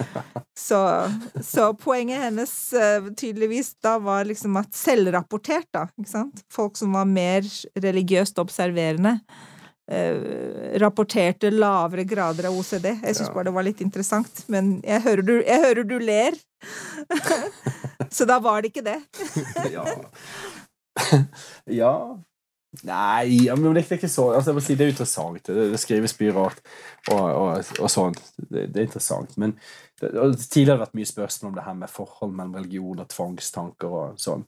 så, 0.58 1.10
så, 1.42 1.74
poenget 1.74 2.20
hennes 2.20 2.72
uh, 2.72 3.12
tydeligvis 3.16 3.74
da 3.82 3.98
var 3.98 4.24
liksom 4.24 4.56
at 4.56 4.74
selvrapportert, 4.74 5.68
da, 5.72 5.86
ikke 6.00 6.10
sant, 6.10 6.44
folk 6.52 6.76
som 6.76 6.92
var 6.92 7.08
mer 7.08 7.46
religiøst 7.80 8.38
observerende, 8.38 9.20
uh, 9.90 10.78
rapporterte 10.82 11.50
lavere 11.52 12.06
grader 12.08 12.48
av 12.50 12.56
OCD. 12.56 12.88
Jeg 12.94 13.18
syns 13.18 13.28
ja. 13.28 13.34
bare 13.34 13.50
det 13.50 13.56
var 13.58 13.66
litt 13.66 13.82
interessant, 13.84 14.44
men 14.52 14.78
jeg 14.86 15.04
hører 15.06 15.26
du, 15.26 15.36
jeg 15.42 15.66
hører 15.66 15.86
du 15.90 15.98
ler. 16.02 16.38
Så 18.16 18.26
da 18.28 18.40
var 18.42 18.62
det 18.62 18.72
ikke 18.72 18.86
det. 18.86 18.98
ja. 19.76 19.84
ja. 21.82 21.94
Nei, 22.86 23.50
men 23.58 23.74
det 23.74 23.82
er 23.82 23.96
ikke 23.96 24.08
så 24.08 24.28
altså, 24.30 24.52
si, 24.62 24.76
Det 24.78 24.84
er 24.84 24.92
interessant. 24.92 25.42
Det, 25.46 25.70
det 25.72 25.80
skrives 25.82 26.14
mye 26.20 26.34
rart 26.36 26.60
og, 27.10 27.24
og, 27.24 27.72
og 27.82 27.90
sånn. 27.90 28.14
Det, 28.38 28.68
det, 28.70 28.76
er 28.76 28.86
interessant. 28.86 29.34
Men 29.42 29.56
det, 29.98 30.12
tidligere 30.12 30.76
har 30.76 30.78
det 30.78 30.84
vært 30.84 30.98
mye 31.00 31.10
spørsmål 31.10 31.50
om 31.50 31.56
det 31.58 31.66
her 31.66 31.78
med 31.80 31.90
forhold 31.90 32.36
mellom 32.36 32.54
religion 32.60 33.02
og 33.02 33.10
tvangstanker 33.10 33.96
og 34.02 34.22
sånn. 34.22 34.46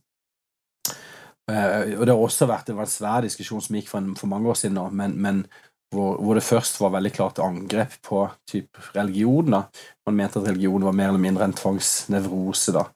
Uh, 1.51 1.99
og 1.99 2.07
det 2.07 2.15
har 2.15 2.23
også 2.23 2.47
vært 2.47 2.71
en 2.71 2.81
svær 2.87 3.25
diskusjon 3.27 3.63
som 3.65 3.77
gikk 3.77 3.91
for, 3.91 4.03
en, 4.03 4.17
for 4.19 4.31
mange 4.31 4.51
år 4.53 4.59
siden 4.61 4.79
da, 4.79 4.87
men, 4.95 5.17
men 5.19 5.43
hvor, 5.93 6.17
hvor, 6.23 6.39
det 6.39 6.45
først 6.47 6.79
var 6.81 6.95
veldig 6.95 7.13
klart 7.13 7.43
angrep 7.43 7.99
på 8.07 8.23
typ 8.49 8.79
religion. 8.95 9.51
da. 9.57 9.65
Man 10.07 10.19
mente 10.21 10.41
at 10.41 10.49
religion 10.49 10.87
var 10.87 10.97
mer 10.97 11.13
eller 11.13 11.23
mindre 11.23 11.49
en 11.49 11.57
tvangsnevrose. 11.59 12.77
da. 12.79 12.87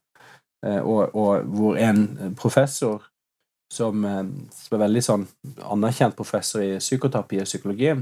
Uh, 0.66 0.80
og, 0.80 1.14
og, 1.14 1.53
hvor 1.59 1.78
en 1.80 2.34
professor 2.38 3.05
som, 3.72 4.05
uh, 4.05 4.24
som 4.55 4.78
er 4.78 4.84
veldig 4.86 5.05
sånn 5.05 5.26
anerkjent 5.66 6.16
professor 6.16 6.64
i 6.64 6.76
psykoterapi 6.78 7.42
og 7.42 7.51
psykologi, 7.51 7.97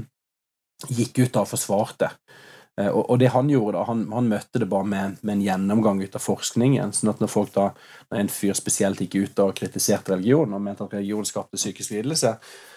gikk 0.91 1.23
ut 1.25 1.41
og 1.41 1.49
forsvarte 1.49 2.11
Eh, 2.11 2.53
og, 2.75 3.03
og, 3.09 3.19
det 3.21 3.29
han 3.31 3.47
gjorde, 3.47 3.77
da, 3.77 3.85
han, 3.87 4.01
han 4.11 4.27
møtte 4.27 4.59
det 4.59 4.67
bare 4.67 4.87
med, 4.91 5.19
med, 5.21 5.37
en 5.37 5.43
gjennomgang 5.45 6.01
ut 6.03 6.17
av 6.17 6.23
forskningen. 6.23 6.91
sånn 6.91 7.13
at 7.13 7.21
når 7.23 7.31
folk 7.31 7.53
da, 7.55 7.69
når 8.11 8.19
en 8.19 8.31
fyr 8.31 8.57
spesielt 8.57 8.99
gikk 8.99 9.15
ut 9.15 9.43
og 9.45 9.55
kritiserte 9.55 10.11
religion 10.11 10.51
og 10.51 10.63
mente 10.63 10.83
at 10.83 10.95
religion 10.97 11.27
skapte 11.27 11.59
psykisk 11.59 11.95
lidelse, 11.95 12.35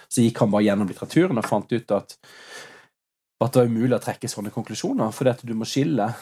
så 0.09 0.24
gikk 0.24 0.38
han 0.44 0.53
bare 0.55 0.68
gjennom 0.68 0.88
litteraturen 0.88 1.40
og 1.42 1.49
fant 1.49 1.74
ut 1.74 1.94
at, 1.96 2.14
at 3.42 3.53
det 3.53 3.61
var 3.61 3.72
umulig 3.72 3.96
å 3.99 4.03
trekke 4.03 4.30
sånne 4.30 4.55
konklusjoner. 4.55 5.11
Fordi 5.14 5.32
at 5.34 5.42
du 5.46 5.55
må 5.59 5.66
skille 5.68 6.12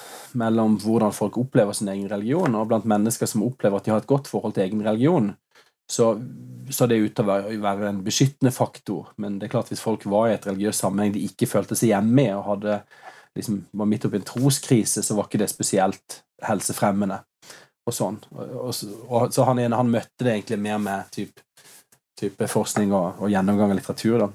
mellom 0.40 0.78
hvordan 0.80 1.12
folk 1.16 1.36
opplever 1.44 1.76
sin 1.76 1.92
egen 1.92 2.08
religion, 2.08 2.56
og 2.56 2.70
blant 2.72 2.88
mennesker 2.88 3.28
som 3.28 3.44
opplever 3.44 3.76
at 3.76 3.84
de 3.84 3.92
har 3.92 4.00
et 4.00 4.08
godt 4.08 4.30
forhold 4.32 4.56
til 4.56 4.64
egen 4.64 4.80
religion, 4.88 5.34
så, 5.86 6.14
så 6.72 6.88
det 6.90 6.96
ut 6.98 7.12
ute 7.12 7.22
å 7.22 7.60
være 7.62 7.90
en 7.92 8.00
beskyttende 8.06 8.50
faktor. 8.56 9.12
Men 9.22 9.36
det 9.38 9.46
er 9.46 9.52
klart 9.58 9.68
hvis 9.70 9.84
folk 9.84 10.08
var 10.10 10.30
i 10.30 10.38
et 10.38 10.48
religiøst 10.48 10.82
sammenheng 10.82 11.12
de 11.14 11.28
ikke 11.28 11.48
følte 11.50 11.78
seg 11.78 11.92
hjemme 11.92 12.24
i, 12.24 12.32
og 12.34 12.48
hadde 12.48 12.80
liksom 13.36 13.60
var 13.70 13.88
midt 13.90 14.06
oppi 14.08 14.20
en 14.20 14.26
troskrise, 14.26 15.02
så 15.02 15.16
var 15.16 15.28
ikke 15.28 15.40
det 15.42 15.50
spesielt 15.52 16.20
helsefremmende. 16.46 17.20
Og 17.86 17.94
sånn. 17.94 18.18
Og, 18.34 18.72
og, 19.06 19.28
så 19.32 19.46
han, 19.46 19.60
han, 19.62 19.92
møtte 19.92 20.26
det 20.26 20.32
egentlig 20.32 20.58
mer 20.64 20.80
med 20.82 21.12
type, 21.14 21.44
type 22.18 22.48
forskning 22.50 22.90
og, 22.90 23.20
og, 23.20 23.30
gjennomgang 23.30 23.72
av 23.72 23.78
litteratur. 23.78 24.18
da. 24.24 24.30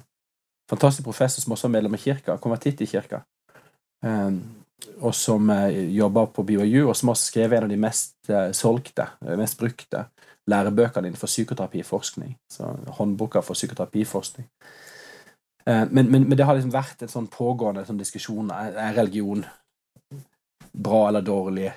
Fantastisk 0.72 1.04
professor 1.10 1.44
som 1.44 1.58
også 1.58 1.68
er 1.68 1.76
medlem 1.76 1.98
av 1.98 2.04
kirka, 2.06 2.38
konvertitt 2.40 2.84
i 2.86 2.88
kirka. 2.88 3.26
Um, 4.06 4.40
og 5.04 5.14
som 5.14 5.52
uh, 5.52 5.68
jobber 5.70 6.32
på 6.34 6.46
BYU, 6.48 6.88
og 6.88 6.96
som 6.98 7.12
også 7.12 7.34
skrev 7.34 7.54
en 7.54 7.68
av 7.68 7.74
de 7.74 7.80
mest 7.82 8.16
uh, 8.32 8.50
solgte, 8.56 9.10
uh, 9.22 9.36
mest 9.38 9.60
brukte 9.60 10.06
lærebøkene 10.50 11.12
innenfor 11.12 11.30
psykoterapiforskning. 11.30 12.38
Så 12.50 12.72
håndboka 12.98 13.44
for 13.46 13.58
psykoterapiforskning. 13.58 14.48
Eh, 15.66 15.86
men, 15.90 16.12
men, 16.12 16.24
men, 16.24 16.38
det 16.38 16.46
har 16.48 16.58
liksom 16.58 16.74
vært 16.74 17.04
en 17.04 17.12
sånn 17.12 17.30
pågående 17.32 17.86
sånn 17.86 18.02
diskusjon. 18.02 18.52
Er, 18.54 18.94
religion 18.98 19.46
bra 20.72 21.08
eller 21.10 21.26
dårlig? 21.26 21.72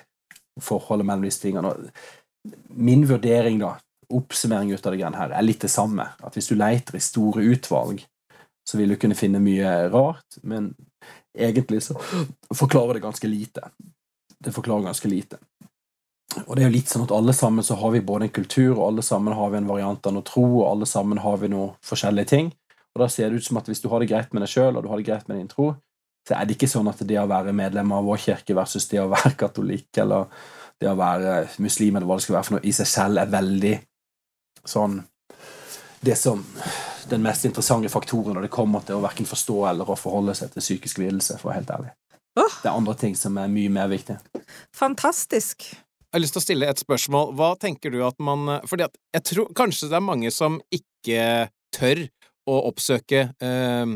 Forholdet 0.63 1.07
mellom 1.07 1.27
disse 1.27 1.43
tingene. 1.43 1.73
Min 2.69 3.07
vurdering, 3.09 3.59
da, 3.63 3.75
oppsummering 4.15 4.73
ut 4.73 4.87
av 4.87 4.95
det 4.95 5.15
her, 5.17 5.33
er 5.35 5.47
litt 5.47 5.65
det 5.65 5.73
samme. 5.73 6.07
At 6.23 6.37
hvis 6.37 6.51
du 6.53 6.57
leter 6.59 6.99
i 6.99 7.03
store 7.03 7.45
utvalg, 7.55 8.05
så 8.65 8.79
vil 8.79 8.95
du 8.95 8.97
kunne 9.01 9.19
finne 9.19 9.43
mye 9.45 9.89
rart, 9.93 10.39
men 10.43 10.73
egentlig 11.37 11.83
så 11.85 11.99
forklarer 12.55 12.97
det 12.97 13.05
ganske 13.05 13.29
lite. 13.29 13.69
Det 14.39 14.53
forklarer 14.55 14.87
ganske 14.87 15.09
lite. 15.11 15.41
Og 16.47 16.57
det 16.57 16.65
er 16.65 16.71
jo 16.71 16.75
litt 16.75 16.91
sånn 16.91 17.05
at 17.05 17.13
alle 17.15 17.35
sammen 17.37 17.65
så 17.67 17.77
har 17.79 17.93
vi 17.95 18.03
både 18.05 18.29
en 18.29 18.35
kultur, 18.35 18.73
og 18.79 18.87
alle 18.89 19.05
sammen 19.07 19.37
har 19.37 19.53
vi 19.53 19.61
en 19.61 19.69
variant 19.69 20.07
av 20.07 20.15
noe 20.17 20.27
tro, 20.27 20.45
og 20.63 20.69
alle 20.71 20.89
sammen 20.89 21.21
har 21.23 21.37
vi 21.43 21.51
noe 21.53 21.75
forskjellige 21.85 22.31
ting. 22.33 22.51
Og 22.95 23.03
da 23.03 23.09
ser 23.11 23.31
det 23.31 23.43
ut 23.43 23.47
som 23.47 23.59
at 23.59 23.69
hvis 23.69 23.83
du 23.83 23.89
har 23.91 24.03
det 24.03 24.11
greit 24.11 24.35
med 24.35 24.45
deg 24.45 24.53
sjøl, 24.53 24.77
og 24.77 24.85
du 24.85 24.91
har 24.93 25.01
det 25.01 25.09
greit 25.09 25.27
med 25.31 25.41
din 25.41 25.51
tro, 25.51 25.73
så 26.25 26.37
er 26.39 26.47
det 26.47 26.57
ikke 26.57 26.71
sånn 26.71 26.89
at 26.89 27.03
det 27.05 27.19
å 27.21 27.29
være 27.29 27.53
medlem 27.57 27.91
av 27.93 28.07
vår 28.07 28.23
kirke 28.23 28.57
versus 28.57 28.87
det 28.89 29.03
å 29.03 29.11
være 29.13 29.35
katolikk 29.43 30.01
eller 30.05 30.31
det 30.81 30.89
å 30.91 30.97
være 30.99 31.35
muslim 31.63 31.99
eller 31.99 32.09
hva 32.09 32.19
det 32.19 32.27
skal 32.27 32.39
være 32.39 32.49
for 32.49 32.57
noe, 32.57 32.65
i 32.65 32.73
seg 32.75 32.89
selv 32.91 33.23
er 33.23 33.35
veldig 33.35 33.75
sånn 34.65 35.03
Det 36.05 36.17
som 36.17 36.41
den 37.09 37.23
mest 37.25 37.45
interessante 37.45 37.89
faktoren 37.93 38.37
når 38.37 38.47
det 38.47 38.53
kommer 38.53 38.85
til 38.85 38.99
å 38.99 39.03
verken 39.05 39.29
forstå 39.29 39.57
eller 39.71 39.89
å 39.89 39.97
forholde 39.97 40.35
seg 40.37 40.53
til 40.53 40.65
psykisk 40.65 41.01
lidelse, 41.01 41.37
for 41.41 41.49
å 41.49 41.51
være 41.51 41.61
helt 41.63 41.73
ærlig. 41.73 41.93
Oh. 42.41 42.57
Det 42.61 42.69
er 42.69 42.77
andre 42.77 42.95
ting 43.01 43.17
som 43.17 43.39
er 43.41 43.49
mye 43.53 43.73
mer 43.73 43.89
viktig. 43.89 44.17
Fantastisk. 44.77 45.65
Jeg 45.71 46.17
har 46.17 46.23
lyst 46.23 46.37
til 46.37 46.43
å 46.43 46.45
stille 46.45 46.69
et 46.69 46.81
spørsmål. 46.81 47.33
Hva 47.39 47.51
tenker 47.61 47.93
du 47.93 48.03
at 48.07 48.21
man 48.23 48.61
Fordi 48.69 48.85
at 48.87 48.97
jeg 49.17 49.25
tror 49.31 49.53
kanskje 49.57 49.89
det 49.91 49.97
er 49.99 50.05
mange 50.05 50.33
som 50.35 50.61
ikke 50.73 51.49
tør 51.75 52.05
å 52.51 52.59
oppsøke 52.71 53.29
eh, 53.43 53.95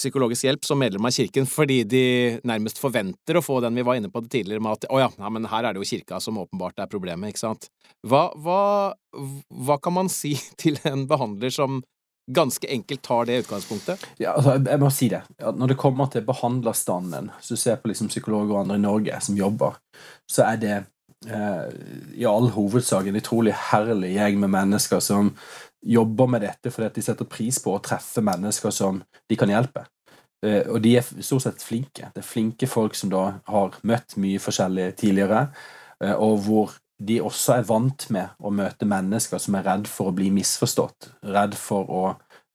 psykologisk 0.00 0.46
hjelp 0.46 0.64
som 0.64 0.80
medlem 0.80 1.06
av 1.06 1.14
kirken 1.14 1.48
fordi 1.48 1.82
de 1.88 2.04
nærmest 2.48 2.80
forventer 2.80 3.38
å 3.38 3.44
få 3.44 3.60
den 3.64 3.76
vi 3.76 3.84
var 3.86 3.98
inne 3.98 4.10
på 4.12 4.22
det 4.24 4.32
tidligere 4.32 4.64
med 4.64 4.78
at 4.78 4.88
å 4.92 5.00
ja, 5.02 5.08
nei, 5.20 5.32
men 5.36 5.48
her 5.50 5.66
er 5.66 5.76
det 5.76 5.82
jo 5.82 5.90
kirka 5.90 6.20
som 6.22 6.40
åpenbart 6.40 6.80
er 6.80 6.90
problemet, 6.90 7.32
ikke 7.32 7.44
sant. 7.44 7.70
Hva, 8.06 8.28
hva, 8.40 8.60
hva 9.66 9.80
kan 9.82 9.96
man 9.98 10.12
si 10.12 10.36
til 10.60 10.80
en 10.88 11.06
behandler 11.10 11.52
som 11.54 11.82
ganske 12.30 12.68
enkelt 12.70 13.02
tar 13.02 13.26
det 13.26 13.40
utgangspunktet? 13.42 14.04
Ja, 14.22 14.36
altså, 14.36 14.54
jeg 14.62 14.80
må 14.80 14.90
si 14.94 15.08
det. 15.10 15.24
Når 15.40 15.72
det 15.72 15.80
kommer 15.80 16.10
til 16.12 16.22
behandlerstanden, 16.26 17.32
så 17.42 17.58
ser 17.58 17.74
jeg 17.74 17.82
på 17.82 17.90
liksom 17.90 18.10
psykologer 18.12 18.54
og 18.54 18.62
andre 18.62 18.78
i 18.78 18.84
Norge 18.84 19.20
som 19.24 19.38
jobber, 19.38 19.80
så 20.30 20.46
er 20.52 20.60
det 20.62 20.76
eh, 21.26 21.64
i 22.20 22.28
all 22.28 22.52
hovedsak 22.54 23.10
en 23.10 23.18
utrolig 23.18 23.56
herlig 23.72 24.14
gjeng 24.14 24.38
med 24.44 24.54
mennesker 24.54 25.02
som 25.02 25.34
jobber 25.80 26.28
med 26.28 26.44
dette 26.44 26.72
fordi 26.72 26.90
de 26.98 27.04
setter 27.04 27.28
pris 27.28 27.58
på 27.62 27.74
å 27.74 27.82
treffe 27.84 28.22
mennesker 28.24 28.74
som 28.74 29.00
de 29.28 29.38
kan 29.38 29.50
hjelpe. 29.50 29.86
Eh, 30.46 30.64
og 30.68 30.80
de 30.84 30.96
er 30.98 31.08
stort 31.24 31.44
sett 31.44 31.64
flinke. 31.64 32.10
Det 32.14 32.22
er 32.22 32.26
flinke 32.26 32.68
folk 32.70 32.96
som 32.96 33.12
da 33.12 33.24
har 33.50 33.76
møtt 33.86 34.16
mye 34.20 34.40
forskjellig 34.40 34.92
tidligere, 35.00 35.48
eh, 36.02 36.14
og 36.14 36.40
hvor 36.46 36.78
de 37.00 37.20
også 37.24 37.56
er 37.56 37.68
vant 37.68 38.06
med 38.12 38.40
å 38.44 38.52
møte 38.52 38.88
mennesker 38.88 39.40
som 39.40 39.56
er 39.56 39.64
redd 39.64 39.88
for 39.88 40.10
å 40.10 40.16
bli 40.16 40.28
misforstått, 40.34 41.14
redd 41.32 41.56
for 41.56 41.88
å 41.88 42.02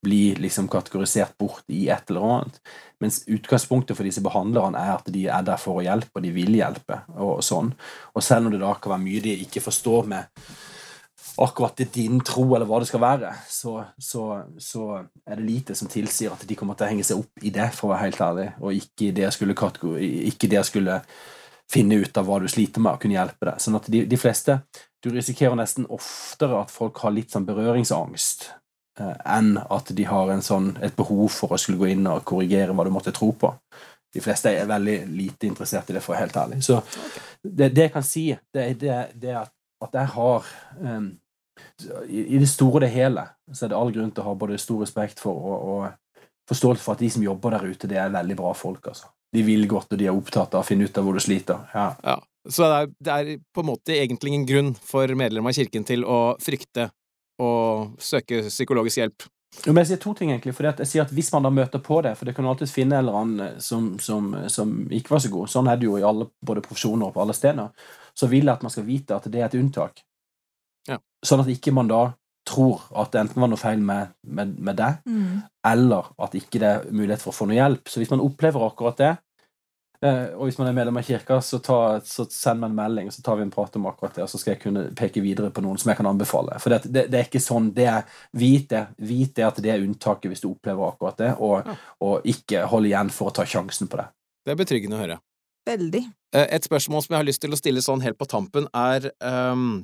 bli 0.06 0.36
liksom 0.38 0.68
kategorisert 0.70 1.34
bort 1.42 1.66
i 1.74 1.88
et 1.90 2.12
eller 2.12 2.28
annet. 2.30 2.60
Mens 3.02 3.24
utgangspunktet 3.26 3.98
for 3.98 4.06
disse 4.06 4.22
behandlerne 4.22 4.78
er 4.78 4.92
at 5.00 5.10
de 5.10 5.26
er 5.26 5.48
der 5.48 5.58
for 5.62 5.80
å 5.80 5.86
hjelpe, 5.86 6.14
og 6.14 6.26
de 6.26 6.34
vil 6.36 6.54
hjelpe. 6.60 7.00
Og 7.18 7.42
sånn. 7.46 7.72
Og 8.14 8.24
selv 8.24 8.46
om 8.46 8.54
det 8.54 8.62
da 8.62 8.76
kan 8.78 8.96
være 8.96 9.06
mye 9.08 9.24
de 9.26 9.34
ikke 9.48 9.66
forstår 9.66 10.12
med 10.12 10.46
akkurat 11.38 11.80
i 11.80 11.88
din 11.94 12.20
tro, 12.24 12.44
eller 12.56 12.68
hva 12.70 12.80
det 12.80 12.88
skal 12.90 13.02
være, 13.04 13.32
så, 13.50 13.78
så, 13.98 14.26
så, 14.62 14.88
er 15.26 15.40
det 15.40 15.48
lite 15.48 15.76
som 15.76 15.90
tilsier 15.92 16.34
at 16.34 16.46
de 16.48 16.58
kommer 16.58 16.78
til 16.78 16.88
å 16.88 16.92
henge 16.92 17.06
seg 17.08 17.24
opp 17.24 17.44
i 17.44 17.52
det, 17.56 17.70
for 17.76 17.90
å 17.90 17.94
være 17.94 18.06
helt 18.06 18.22
ærlig, 18.24 18.50
og 18.62 18.78
ikke 18.78 19.12
det 19.16 19.26
jeg 19.26 19.38
skulle, 19.38 19.56
ikke 20.32 20.52
det 20.52 20.60
jeg 20.62 20.70
skulle 20.70 21.00
finne 21.72 21.98
ut 22.04 22.20
av 22.20 22.28
hva 22.28 22.40
du 22.40 22.48
sliter 22.52 22.84
med, 22.84 22.96
og 22.96 23.02
kunne 23.04 23.18
hjelpe 23.18 23.50
deg. 23.50 23.64
Sånn 23.64 23.80
at 23.80 23.90
de, 23.92 24.04
de, 24.10 24.20
fleste 24.22 24.60
Du 25.06 25.12
risikerer 25.14 25.58
nesten 25.58 25.86
oftere 25.94 26.62
at 26.64 26.72
folk 26.74 26.98
har 27.04 27.14
litt 27.14 27.34
sånn 27.34 27.46
berøringsangst 27.46 28.48
eh, 29.02 29.18
enn 29.36 29.52
at 29.60 29.92
de 29.94 30.06
har 30.10 30.32
sånn, 30.42 30.72
et 30.82 30.96
behov 30.98 31.28
for 31.34 31.54
å 31.54 31.60
skulle 31.62 31.82
gå 31.82 31.92
inn 31.94 32.08
og 32.10 32.24
korrigere 32.26 32.74
hva 32.74 32.86
du 32.88 32.94
måtte 32.94 33.14
tro 33.14 33.30
på. 33.38 33.52
De 34.16 34.24
fleste 34.24 34.54
er 34.56 34.70
veldig 34.70 34.96
lite 35.12 35.50
interessert 35.50 35.92
i 35.92 35.98
det, 35.98 36.02
for 36.02 36.14
å 36.14 36.16
være 36.16 36.26
helt 36.26 36.40
ærlig. 36.42 36.62
Så 36.66 36.80
det, 37.44 37.74
det 37.76 37.90
jeg 37.90 37.94
kan 37.94 38.08
si, 38.08 38.26
det, 38.56 38.70
det, 38.82 38.98
det 39.20 39.34
er 39.36 39.44
at 39.44 39.56
at 39.84 39.94
jeg 39.94 40.12
har 40.16 40.50
um, 40.80 41.08
i, 42.08 42.38
det 42.38 42.50
store 42.50 42.80
og 42.80 42.84
det 42.84 42.92
hele 42.94 43.26
så 43.52 43.66
er 43.66 43.72
det 43.72 43.78
all 43.80 43.94
grunn 43.96 44.12
til 44.12 44.24
å 44.24 44.30
ha 44.30 44.36
både 44.40 44.60
stor 44.62 44.82
respekt 44.84 45.22
for 45.24 45.50
og, 45.52 45.68
og 45.72 46.26
forståelse 46.50 46.84
for 46.84 46.96
at 46.96 47.04
de 47.04 47.10
som 47.10 47.24
jobber 47.26 47.56
der 47.56 47.68
ute, 47.72 47.90
det 47.90 47.98
er 48.00 48.14
veldig 48.14 48.38
bra 48.38 48.54
folk. 48.58 48.88
altså. 48.88 49.10
De 49.34 49.44
vil 49.44 49.68
godt, 49.68 49.94
og 49.94 50.00
de 50.00 50.08
er 50.08 50.16
opptatt 50.16 50.54
av 50.56 50.64
å 50.64 50.68
finne 50.68 50.86
ut 50.86 50.98
av 50.98 51.06
hvor 51.06 51.18
du 51.18 51.24
sliter. 51.24 51.66
Ja. 51.74 51.88
Ja. 52.04 52.20
Så 52.46 52.68
det 52.70 52.76
er, 52.78 52.92
det 53.02 53.14
er 53.14 53.40
på 53.56 53.64
en 53.64 53.72
måte 53.72 53.96
egentlig 53.96 54.34
ingen 54.34 54.46
grunn 54.46 54.76
for 54.86 55.10
medlemmer 55.18 55.50
av 55.50 55.58
kirken 55.58 55.88
til 55.88 56.06
å 56.06 56.36
frykte 56.42 56.92
og 57.42 57.96
søke 58.02 58.44
psykologisk 58.46 59.02
hjelp. 59.02 59.26
Jo, 59.64 59.72
men 59.72 59.82
jeg 59.82 59.94
sier 59.94 60.02
to 60.04 60.14
ting, 60.18 60.32
egentlig. 60.34 60.54
For 60.56 60.68
jeg 60.68 60.88
sier 60.90 61.06
at 61.06 61.14
Hvis 61.16 61.32
man 61.32 61.46
da 61.46 61.52
møter 61.54 61.80
på 61.80 62.02
det 62.04 62.12
For 62.18 62.28
det 62.28 62.34
kan 62.36 62.44
jo 62.44 62.52
alltid 62.52 62.68
finne 62.68 62.98
en 62.98 63.06
eller 63.06 63.20
annen 63.22 63.44
eh, 63.46 63.62
som, 63.64 63.94
som, 64.04 64.34
som 64.52 64.74
ikke 64.92 65.16
var 65.16 65.24
så 65.24 65.32
god. 65.32 65.52
Sånn 65.52 65.70
er 65.72 65.80
det 65.80 65.88
jo 65.88 65.96
i 66.00 66.04
alle 66.04 66.28
både 66.44 66.64
profesjoner 66.66 67.08
og 67.08 67.16
på 67.16 67.24
alle 67.24 67.36
steder. 67.38 67.88
Så 68.16 68.28
vil 68.32 68.44
jeg 68.44 68.52
at 68.52 68.66
man 68.66 68.74
skal 68.74 68.88
vite 68.88 69.16
at 69.16 69.30
det 69.32 69.42
er 69.42 69.48
et 69.48 69.58
unntak. 69.60 70.04
Ja. 70.88 70.98
Sånn 71.26 71.42
at 71.42 71.48
ikke 71.52 71.74
man 71.74 71.88
da 71.92 72.14
tror 72.46 72.82
at 72.96 73.12
det 73.12 73.22
enten 73.24 73.42
var 73.42 73.50
noe 73.50 73.58
feil 73.58 73.80
med, 73.82 74.12
med, 74.28 74.58
med 74.62 74.76
deg, 74.78 75.00
Mm. 75.10 75.42
eller 75.66 76.12
at 76.22 76.36
ikke 76.38 76.60
det 76.62 76.70
er 76.70 76.84
mulighet 76.94 77.22
for 77.24 77.32
å 77.34 77.36
få 77.40 77.48
noe 77.50 77.56
hjelp. 77.58 77.88
Så 77.90 77.98
hvis 78.04 78.12
man 78.14 78.22
opplever 78.22 78.62
akkurat 78.68 78.98
det, 79.02 79.18
eh, 80.06 80.28
og 80.38 80.44
hvis 80.46 80.60
man 80.60 80.68
er 80.70 80.76
medlem 80.78 80.98
av 81.02 81.04
kirka, 81.08 81.40
så, 81.42 81.58
ta, 81.66 81.80
så 82.06 82.28
send 82.30 82.62
meg 82.62 82.70
en 82.70 82.76
melding, 82.78 83.10
så 83.10 83.24
tar 83.26 83.40
vi 83.40 83.42
en 83.48 83.50
prat 83.56 83.76
om 83.80 83.88
akkurat 83.90 84.14
det, 84.14 84.22
og 84.28 84.30
så 84.30 84.38
skal 84.38 84.54
jeg 84.54 84.62
kunne 84.62 84.84
peke 84.94 85.24
videre 85.26 85.50
på 85.50 85.64
noen 85.66 85.80
som 85.82 85.90
jeg 85.90 85.98
kan 85.98 86.06
anbefale. 86.12 86.60
For 86.62 86.70
det, 86.76 86.84
det, 86.94 87.08
det 87.10 87.20
er 87.20 87.26
ikke 87.26 87.42
sånn 87.42 87.72
det 87.74 87.88
er, 87.90 88.04
Vit 88.38 88.70
det, 88.70 88.84
vit 89.02 89.34
det 89.40 89.48
at 89.48 89.58
det 89.66 89.72
er 89.74 89.82
unntaket 89.88 90.30
hvis 90.30 90.42
du 90.46 90.52
opplever 90.52 90.86
akkurat 90.92 91.18
det, 91.18 91.32
og, 91.40 91.66
Ja. 91.66 91.76
og 92.06 92.22
ikke 92.30 92.68
hold 92.70 92.86
igjen 92.86 93.10
for 93.10 93.32
å 93.32 93.34
ta 93.34 93.48
sjansen 93.50 93.90
på 93.90 93.98
det. 93.98 94.06
Det 94.46 94.54
er 94.54 94.62
betryggende 94.62 95.00
å 95.00 95.02
høre. 95.02 95.18
Veldig. 95.66 96.04
Eh, 96.36 96.46
Et 96.52 96.62
spørsmål 96.70 97.02
som 97.02 97.16
jeg 97.16 97.24
har 97.24 97.26
lyst 97.32 97.42
til 97.42 97.50
å 97.50 97.58
stille 97.58 97.82
sånn 97.82 98.04
helt 98.06 98.20
på 98.22 98.28
tampen, 98.30 98.68
er 98.76 99.10
ehm, 99.26 99.84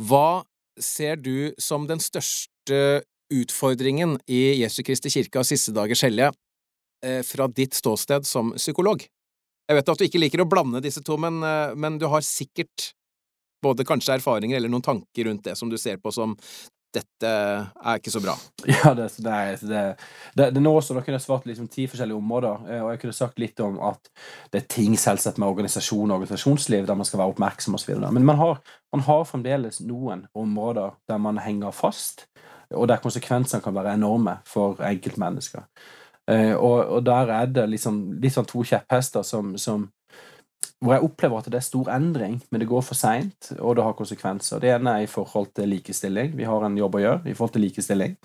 Hva 0.00 0.44
ser 0.80 1.20
du 1.20 1.52
som 1.60 1.86
den 1.88 2.00
største 2.00 3.02
utfordringen 3.32 4.18
i 4.28 4.60
Jesu 4.60 4.82
Kristi 4.84 5.12
kirke 5.12 5.40
av 5.40 5.48
siste 5.48 5.72
dagers 5.76 6.04
hellige 6.04 6.32
eh, 7.04 7.20
fra 7.26 7.48
ditt 7.48 7.76
ståsted 7.76 8.26
som 8.28 8.52
psykolog? 8.56 9.04
Jeg 9.68 9.78
vet 9.78 9.92
at 9.92 10.00
du 10.00 10.06
ikke 10.06 10.20
liker 10.20 10.42
å 10.42 10.48
blande 10.48 10.82
disse 10.84 11.02
to, 11.04 11.16
men, 11.20 11.40
eh, 11.46 11.74
men 11.76 11.98
du 12.00 12.08
har 12.12 12.24
sikkert 12.26 12.92
både 13.62 13.86
kanskje 13.86 14.16
erfaringer 14.18 14.58
eller 14.58 14.72
noen 14.72 14.84
tanker 14.84 15.28
rundt 15.28 15.44
det 15.46 15.56
som 15.58 15.70
du 15.70 15.78
ser 15.78 16.00
på 16.02 16.12
som 16.12 16.34
dette 16.92 17.28
er 17.32 17.98
ikke 18.00 18.12
så 18.12 18.20
bra. 18.24 18.34
Ja, 18.72 18.92
det, 18.94 19.08
er- 19.26 19.62
det, 19.62 19.82
det, 20.38 20.48
det 20.54 20.62
nå 20.62 20.72
også, 20.78 20.94
da 20.94 21.02
kunne 21.02 21.16
jeg 21.18 21.24
svart 21.24 21.46
liksom 21.48 21.68
ti 21.72 21.86
forskjellige 21.90 22.18
områder, 22.18 22.66
eh, 22.68 22.82
og 22.84 22.90
jeg 22.92 23.00
kunne 23.02 23.16
sagt 23.16 23.40
litt 23.42 23.60
om 23.64 23.78
at 23.88 24.10
det 24.52 24.62
er 24.62 24.68
ting 24.70 24.98
selvsagt 25.00 25.40
med 25.42 25.48
organisasjon 25.48 26.10
og 26.10 26.20
organisasjonsliv 26.20 26.86
der 26.88 26.98
man 26.98 27.08
skal 27.08 27.22
være 27.22 27.34
oppmerksom 27.34 27.78
osv. 27.78 27.94
Men 28.04 28.26
man 28.28 28.38
har, 28.40 28.60
man 28.94 29.04
har 29.08 29.24
fremdeles 29.28 29.80
noen 29.86 30.26
områder 30.34 30.94
der 31.10 31.18
man 31.22 31.40
henger 31.42 31.74
fast, 31.74 32.26
og 32.72 32.86
der 32.88 33.02
konsekvensene 33.04 33.60
kan 33.64 33.74
være 33.76 33.96
enorme 33.98 34.38
for 34.48 34.78
enkeltmennesker. 34.86 35.66
Eh, 36.30 36.54
og, 36.54 36.86
og 36.98 37.02
der 37.06 37.32
er 37.34 37.50
det 37.50 37.66
liksom 37.72 37.98
litt 38.22 38.36
sånn 38.36 38.46
to 38.48 38.62
kjepphester 38.68 39.24
som, 39.26 39.56
som 39.58 39.88
hvor 40.82 40.96
jeg 40.96 41.04
opplever 41.06 41.38
at 41.38 41.50
det 41.50 41.58
er 41.60 41.66
stor 41.66 41.90
endring, 41.94 42.40
men 42.50 42.60
det 42.60 42.68
går 42.68 42.82
for 42.82 42.98
seint, 42.98 43.52
og 43.58 43.76
det 43.76 43.84
har 43.86 43.94
konsekvenser. 43.98 44.58
Det 44.62 44.72
ene 44.74 44.96
er 44.98 45.04
i 45.04 45.10
forhold 45.10 45.52
til 45.54 45.70
likestilling. 45.70 46.32
Vi 46.38 46.48
har 46.48 46.64
en 46.66 46.78
jobb 46.78 46.98
å 46.98 47.02
gjøre 47.04 47.30
i 47.30 47.34
forhold 47.38 47.54
til 47.54 47.64
likestilling. 47.66 48.16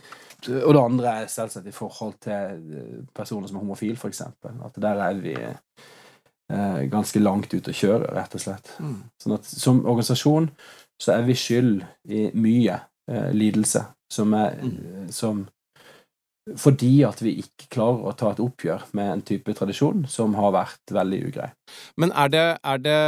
Og 0.48 0.74
det 0.74 0.82
andre 0.82 1.14
er 1.22 1.30
selvsagt 1.34 1.68
i 1.70 1.74
forhold 1.74 2.18
til 2.22 2.58
eh, 2.78 2.98
personer 3.14 3.50
som 3.50 3.58
er 3.58 3.66
homofile, 3.66 3.98
f.eks. 3.98 4.22
At 4.22 4.76
der 4.82 5.02
er 5.06 5.22
vi 5.22 5.36
eh, 5.38 6.82
ganske 6.90 7.22
langt 7.22 7.54
ute 7.54 7.74
å 7.74 7.78
kjøre, 7.78 8.12
rett 8.18 8.38
og 8.38 8.42
slett. 8.44 8.74
Sånn 9.22 9.38
at 9.38 9.46
som 9.50 9.84
organisasjon 9.86 10.50
så 11.02 11.14
er 11.14 11.26
vi 11.28 11.38
skyld 11.38 11.84
i 12.10 12.28
mye 12.38 12.80
eh, 13.10 13.30
lidelse 13.38 13.86
som 14.14 14.34
er 14.34 14.58
Mm. 14.64 15.12
som 15.12 15.48
fordi 16.56 16.94
at 17.08 17.22
vi 17.24 17.38
ikke 17.42 17.70
klarer 17.76 18.08
å 18.08 18.16
ta 18.18 18.32
et 18.32 18.42
oppgjør 18.44 18.88
med 18.98 19.12
en 19.12 19.24
type 19.26 19.54
tradisjon 19.58 20.06
som 20.12 20.38
har 20.40 20.56
vært 20.56 20.96
veldig 20.96 21.22
ugrei. 21.28 21.52
Men 22.00 22.14
er 22.16 22.32
det, 22.34 22.48
er 22.64 22.84
det 22.84 23.00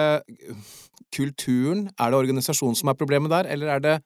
kulturen, 1.15 1.89
er 1.97 2.11
det 2.11 2.19
organisasjonen 2.19 2.77
som 2.77 2.91
er 2.91 2.99
problemet 2.99 3.31
der, 3.31 3.49
eller 3.49 3.75
er 3.75 3.85
det 3.85 3.97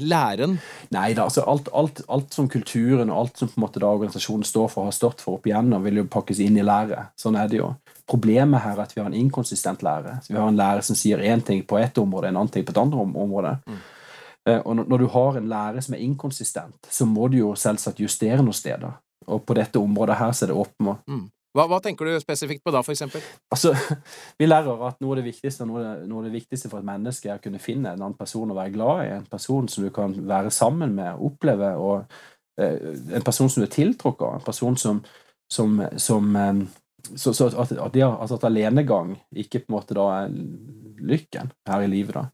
læren? 0.00 0.58
Nei 0.92 1.12
da, 1.16 1.24
altså 1.28 1.44
alt, 1.48 1.70
alt, 1.72 2.02
alt 2.12 2.34
som 2.36 2.48
kulturen 2.52 3.10
og 3.10 3.22
alt 3.22 3.40
som 3.40 3.48
på 3.48 3.58
en 3.58 3.64
måte 3.64 3.80
da 3.82 3.92
organisasjonen 3.94 4.44
står 4.44 4.68
for, 4.72 4.88
har 4.88 4.96
stått 4.96 5.24
for 5.24 5.38
opp 5.38 5.48
igjennom, 5.48 5.84
vil 5.86 6.02
jo 6.02 6.08
pakkes 6.10 6.42
inn 6.44 6.58
i 6.60 6.66
lære. 6.66 7.06
Sånn 7.18 7.38
er 7.40 7.48
det 7.50 7.62
jo. 7.62 7.70
Problemet 8.10 8.64
her 8.64 8.76
er 8.76 8.84
at 8.84 8.92
vi 8.96 9.00
har 9.00 9.08
en 9.08 9.16
inkonsistent 9.16 9.84
lære. 9.86 10.18
Så 10.24 10.34
vi 10.34 10.40
har 10.40 10.50
en 10.50 10.60
lære 10.60 10.84
som 10.84 10.98
sier 10.98 11.22
én 11.22 11.44
ting 11.46 11.64
på 11.64 11.78
ett 11.80 11.98
område, 12.02 12.28
en 12.28 12.42
annen 12.42 12.52
ting 12.52 12.66
på 12.66 12.74
et 12.74 12.82
andre 12.82 13.06
område. 13.06 13.56
Mm. 13.64 13.80
Eh, 14.48 14.60
Og 14.64 14.76
når- 14.76 14.98
du 14.98 15.06
har 15.06 15.36
en 15.36 15.48
lærer 15.48 15.80
som 15.80 15.94
er 15.94 15.98
inkonsistent, 15.98 16.86
så 16.90 17.04
må 17.04 17.30
du 17.30 17.36
jo 17.36 17.54
selvsagt 17.54 18.00
justere 18.00 18.42
noen 18.42 18.52
steder. 18.52 18.92
Og 19.26 19.46
på 19.46 19.54
dette 19.54 19.76
området 19.76 20.16
her 20.16 20.30
så 20.32 20.44
er 20.44 20.46
det 20.46 20.56
åpenbart 20.56 21.30
Hva, 21.52 21.66
hva 21.66 21.80
tenker 21.82 22.04
du 22.06 22.20
spesifikt 22.20 22.62
på 22.64 22.70
da, 22.70 22.80
for 22.80 22.92
eksempel? 22.92 23.20
Altså, 23.50 23.74
vi 24.38 24.46
lærer 24.46 24.86
at 24.86 25.00
noe 25.00 25.16
av 25.16 25.16
det 25.16 25.34
viktigste, 25.34 25.66
noe 25.66 25.80
av 25.80 25.84
det, 25.98 26.08
noe 26.08 26.18
av 26.18 26.24
det 26.24 26.32
viktigste 26.40 26.70
for 26.70 26.78
et 26.78 26.86
menneske 26.86 27.26
er 27.28 27.38
å 27.38 27.42
kunne 27.42 27.58
finne 27.58 27.90
en 27.90 28.02
annen 28.02 28.14
person 28.14 28.50
å 28.50 28.54
være 28.54 28.72
glad 28.72 29.00
i, 29.04 29.08
en 29.16 29.26
person 29.26 29.68
som 29.68 29.84
du 29.84 29.90
kan 29.90 30.14
være 30.14 30.50
sammen 30.50 30.94
med, 30.94 31.18
oppleve, 31.18 31.72
og 31.76 32.04
eh, 32.60 32.78
en 33.18 33.26
person 33.26 33.50
som 33.50 33.64
du 33.64 33.66
er 33.66 33.74
tiltrukket 33.74 34.26
av, 34.28 34.34
en 34.38 34.46
person 34.46 34.76
som, 34.76 35.02
som, 35.50 35.82
som 35.96 36.36
eh, 36.36 36.62
så, 37.16 37.34
så 37.34 37.50
at, 37.50 37.72
at, 37.72 37.94
de 37.94 38.00
har, 38.00 38.16
altså 38.20 38.38
at 38.38 38.44
alenegang 38.46 39.16
ikke 39.34 39.64
på 39.64 39.72
en 39.72 39.78
måte 39.80 39.96
da 39.98 40.06
er 40.20 40.34
lykken 41.00 41.50
her 41.66 41.82
i 41.82 41.90
livet, 41.90 42.14
da. 42.14 42.28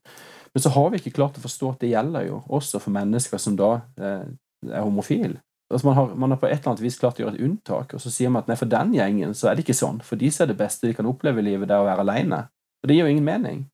Men 0.53 0.63
så 0.63 0.69
har 0.73 0.89
vi 0.91 1.01
ikke 1.01 1.15
klart 1.17 1.37
å 1.37 1.43
forstå 1.43 1.73
at 1.73 1.83
det 1.83 1.91
gjelder 1.91 2.29
jo 2.29 2.41
også 2.57 2.81
for 2.83 2.95
mennesker 2.95 3.41
som 3.41 3.57
da 3.59 3.73
eh, 3.99 4.25
er 4.69 4.85
homofile. 4.85 5.41
Altså 5.73 5.89
man, 5.89 5.97
har, 5.97 6.13
man 6.15 6.31
har 6.31 6.39
på 6.39 6.47
et 6.47 6.61
eller 6.61 6.71
annet 6.71 6.83
vis 6.85 6.97
klart 6.99 7.17
å 7.19 7.25
gjøre 7.25 7.35
et 7.35 7.43
unntak, 7.43 7.93
og 7.93 8.01
så 8.01 8.11
sier 8.13 8.31
man 8.31 8.45
at 8.45 8.51
nei, 8.51 8.55
for 8.59 8.71
den 8.71 8.93
gjengen 8.95 9.33
så 9.35 9.49
er 9.49 9.57
det 9.57 9.65
ikke 9.65 9.75
sånn. 9.75 9.99
For 10.05 10.19
de 10.19 10.29
som 10.31 10.45
er 10.45 10.53
det 10.53 10.61
beste 10.61 10.87
de 10.87 10.95
kan 10.95 11.09
oppleve 11.09 11.43
i 11.43 11.47
livet, 11.49 11.67
det 11.67 11.75
er 11.75 11.83
å 11.83 11.89
være 11.89 12.05
alene. 12.05 12.45
Og 12.79 12.87
det 12.87 12.95
gir 12.95 13.03
jo 13.03 13.11
ingen 13.11 13.27
mening. 13.27 13.65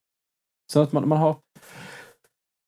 Sånn 0.72 0.88
at 0.88 0.96
man, 0.96 1.06
man 1.08 1.20
har 1.20 1.34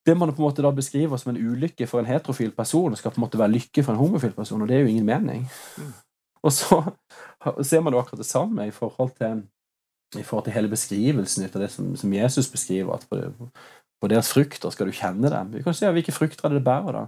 Det 0.07 0.15
man 0.15 0.31
på 0.31 0.39
en 0.39 0.45
måte 0.47 0.63
da 0.63 0.71
beskriver 0.71 1.19
som 1.19 1.33
en 1.33 1.41
ulykke 1.41 1.89
for 1.91 1.99
en 1.99 2.07
heterofil 2.07 2.53
person, 2.55 2.95
skal 2.95 3.11
på 3.11 3.19
en 3.19 3.25
måte 3.25 3.41
være 3.41 3.57
lykke 3.57 3.83
for 3.83 3.91
en 3.93 3.99
homofil 3.99 4.37
person, 4.37 4.63
og 4.63 4.69
det 4.71 4.77
er 4.77 4.85
jo 4.85 4.93
ingen 4.93 5.09
mening. 5.09 5.49
Mm. 5.83 5.89
Og 6.47 6.53
så 6.55 6.79
ser 7.67 7.83
man 7.83 7.97
jo 7.97 7.99
akkurat 7.99 8.23
det 8.23 8.29
samme 8.29 8.69
i 8.69 8.71
forhold 8.71 9.17
til 9.19 9.43
i 10.15 10.23
forhold 10.23 10.45
til 10.47 10.55
hele 10.55 10.71
beskrivelsen 10.71 11.49
av 11.49 11.61
det 11.61 11.71
som, 11.75 11.89
som 11.99 12.13
Jesus 12.13 12.47
beskriver, 12.51 12.95
at 12.95 13.07
på, 13.11 13.19
på 14.01 14.11
deres 14.13 14.31
frukter 14.33 14.73
skal 14.73 14.91
du 14.91 14.97
kjenne 14.97 15.31
dem. 15.33 15.55
Vi 15.55 15.63
kan 15.65 15.77
se 15.77 15.91
hvilke 15.93 16.15
frukter 16.15 16.47
er 16.47 16.55
det 16.55 16.61
det 16.61 16.69
bærer, 16.69 16.93
da. 16.93 17.07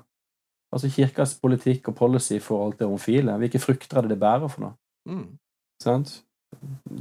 Altså 0.73 0.91
Kirkas 0.93 1.35
politikk 1.41 1.89
og 1.89 1.97
policy 1.97 2.33
i 2.37 2.45
forhold 2.45 2.75
til 2.77 2.87
homofile. 2.87 3.37
Hvilke 3.41 3.61
frukter 3.61 3.99
er 3.99 4.05
det 4.05 4.17
det 4.17 4.21
bærer 4.21 4.49
for 4.53 4.67
noe? 4.67 4.77
Mm. 5.09 5.39
Sant? 5.83 6.19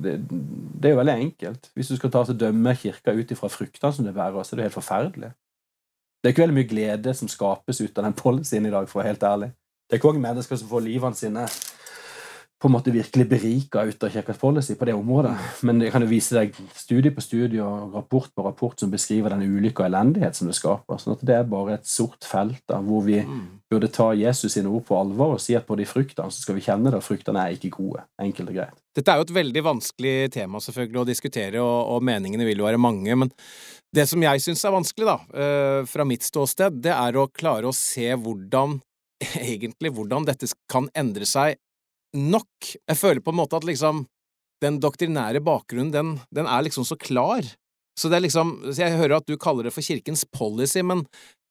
Det, 0.03 0.17
det 0.27 0.89
er 0.89 0.95
jo 0.95 1.01
veldig 1.01 1.17
enkelt. 1.23 1.69
Hvis 1.75 1.91
du 1.91 1.95
skal 1.95 2.11
ta 2.11 2.23
og 2.23 2.39
dømme 2.39 2.75
kirka 2.75 3.15
ut 3.15 3.31
ifra 3.31 3.49
fruktene 3.51 3.93
som 3.93 4.07
det 4.07 4.15
bærer, 4.15 4.43
så 4.43 4.55
er 4.55 4.59
det 4.59 4.67
helt 4.67 4.79
forferdelig. 4.79 5.31
Det 6.17 6.29
er 6.29 6.35
ikke 6.35 6.43
veldig 6.45 6.57
mye 6.57 6.69
glede 6.69 7.13
som 7.15 7.29
skapes 7.31 7.81
ut 7.81 7.97
av 7.97 8.07
den 8.07 8.15
policyen 8.17 8.65
i 8.67 8.73
dag, 8.73 8.87
for 8.89 8.99
å 8.99 9.03
være 9.03 9.13
helt 9.13 9.23
ærlig. 9.23 9.49
Det 9.87 9.95
er 9.95 10.01
ikke 10.01 10.11
mange 10.11 10.25
mennesker 10.25 10.59
som 10.59 10.69
får 10.71 10.83
livene 10.83 11.15
sine 11.15 11.45
på 12.57 12.67
en 12.67 12.73
måte 12.73 12.91
virkelig 12.91 13.27
berika 13.29 13.83
ut 13.85 14.03
av 14.03 14.09
Kirkas 14.09 14.39
policy 14.41 14.75
på 14.75 14.85
det 14.89 14.95
området. 14.97 15.35
Men 15.67 15.81
jeg 15.83 15.93
kan 15.93 16.01
jo 16.01 16.09
vise 16.09 16.33
deg 16.39 16.55
studie 16.73 17.13
på 17.13 17.21
studie 17.21 17.61
og 17.61 17.93
rapport 17.93 18.31
på 18.33 18.45
rapport 18.45 18.79
som 18.81 18.89
beskriver 18.89 19.35
den 19.35 19.45
ulykke 19.45 19.83
og 19.83 19.89
elendighet 19.91 20.35
som 20.35 20.49
det 20.49 20.55
skaper. 20.57 20.97
sånn 20.97 21.13
at 21.13 21.25
det 21.27 21.35
er 21.37 21.45
bare 21.51 21.75
et 21.77 21.85
sort 21.85 22.25
felt 22.25 22.63
da, 22.65 22.79
hvor 22.81 23.05
vi 23.05 23.19
burde 23.69 23.91
ta 23.93 24.09
Jesus 24.17 24.55
sine 24.57 24.71
ord 24.73 24.87
på 24.87 24.97
alvor 24.97 25.35
og 25.35 25.43
si 25.43 25.53
at 25.57 25.67
både 25.67 25.85
i 25.85 25.89
fruktene 25.89 26.33
så 26.33 26.41
skal 26.41 26.57
vi 26.57 26.65
kjenne 26.65 26.89
det, 26.89 26.97
og 26.97 27.05
fruktene 27.05 27.45
er 27.45 27.59
ikke 27.59 27.75
gode. 27.77 28.01
Enkelt 28.25 28.49
og 28.49 28.57
greit. 28.57 28.81
Dette 28.97 29.13
er 29.13 29.21
jo 29.21 29.27
et 29.27 29.35
veldig 29.37 29.63
vanskelig 29.67 30.15
tema 30.33 30.63
selvfølgelig 30.63 31.03
å 31.03 31.07
diskutere, 31.11 31.61
og, 31.61 31.93
og 31.93 32.09
meningene 32.09 32.47
vil 32.47 32.63
jo 32.63 32.65
være 32.65 32.81
mange, 32.81 33.13
men 33.21 33.29
det 33.93 34.07
som 34.09 34.23
jeg 34.23 34.41
syns 34.41 34.65
er 34.65 34.73
vanskelig, 34.73 35.05
da, 35.05 35.17
eh, 35.37 35.79
fra 35.85 36.07
mitt 36.09 36.25
ståsted, 36.25 36.81
det 36.81 36.95
er 36.95 37.21
å 37.21 37.29
klare 37.29 37.69
å 37.69 37.75
se 37.75 38.09
hvordan 38.17 38.79
egentlig 39.53 39.93
hvordan 39.93 40.25
dette 40.25 40.49
kan 40.69 40.89
endre 40.97 41.29
seg 41.29 41.57
nok. 42.15 42.69
Jeg 42.87 42.99
føler 42.99 43.23
på 43.23 43.33
en 43.33 43.39
måte 43.41 43.57
at 43.59 43.67
liksom 43.67 44.05
den 44.63 44.79
doktrinære 44.81 45.41
bakgrunnen, 45.45 45.93
den, 45.93 46.13
den 46.33 46.49
er 46.49 46.65
liksom 46.65 46.85
så 46.87 46.97
klar. 46.99 47.45
Så 47.97 48.09
det 48.09 48.19
er 48.19 48.25
liksom 48.25 48.53
Jeg 48.77 48.97
hører 48.97 49.17
at 49.17 49.27
du 49.29 49.37
kaller 49.41 49.67
det 49.67 49.73
for 49.73 49.85
kirkens 49.85 50.25
policy, 50.25 50.81
men 50.85 51.05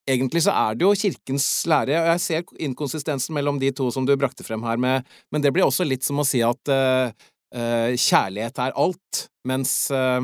egentlig 0.07 0.45
så 0.47 0.55
er 0.55 0.79
det 0.79 0.87
jo 0.87 0.95
kirkens 0.95 1.47
lære, 1.67 1.99
og 1.99 2.11
jeg 2.15 2.23
ser 2.23 2.59
inkonsistensen 2.63 3.35
mellom 3.35 3.59
de 3.63 3.73
to 3.75 3.89
som 3.91 4.07
du 4.07 4.15
brakte 4.19 4.47
frem 4.47 4.63
her, 4.63 4.79
med, 4.79 5.07
men 5.35 5.43
det 5.43 5.53
blir 5.55 5.67
også 5.67 5.87
litt 5.87 6.07
som 6.07 6.23
å 6.23 6.27
si 6.27 6.43
at 6.47 6.71
uh, 6.71 7.11
uh, 7.57 7.91
kjærlighet 7.91 8.61
er 8.63 8.77
alt, 8.79 9.25
mens 9.49 9.75
uh, 9.91 10.23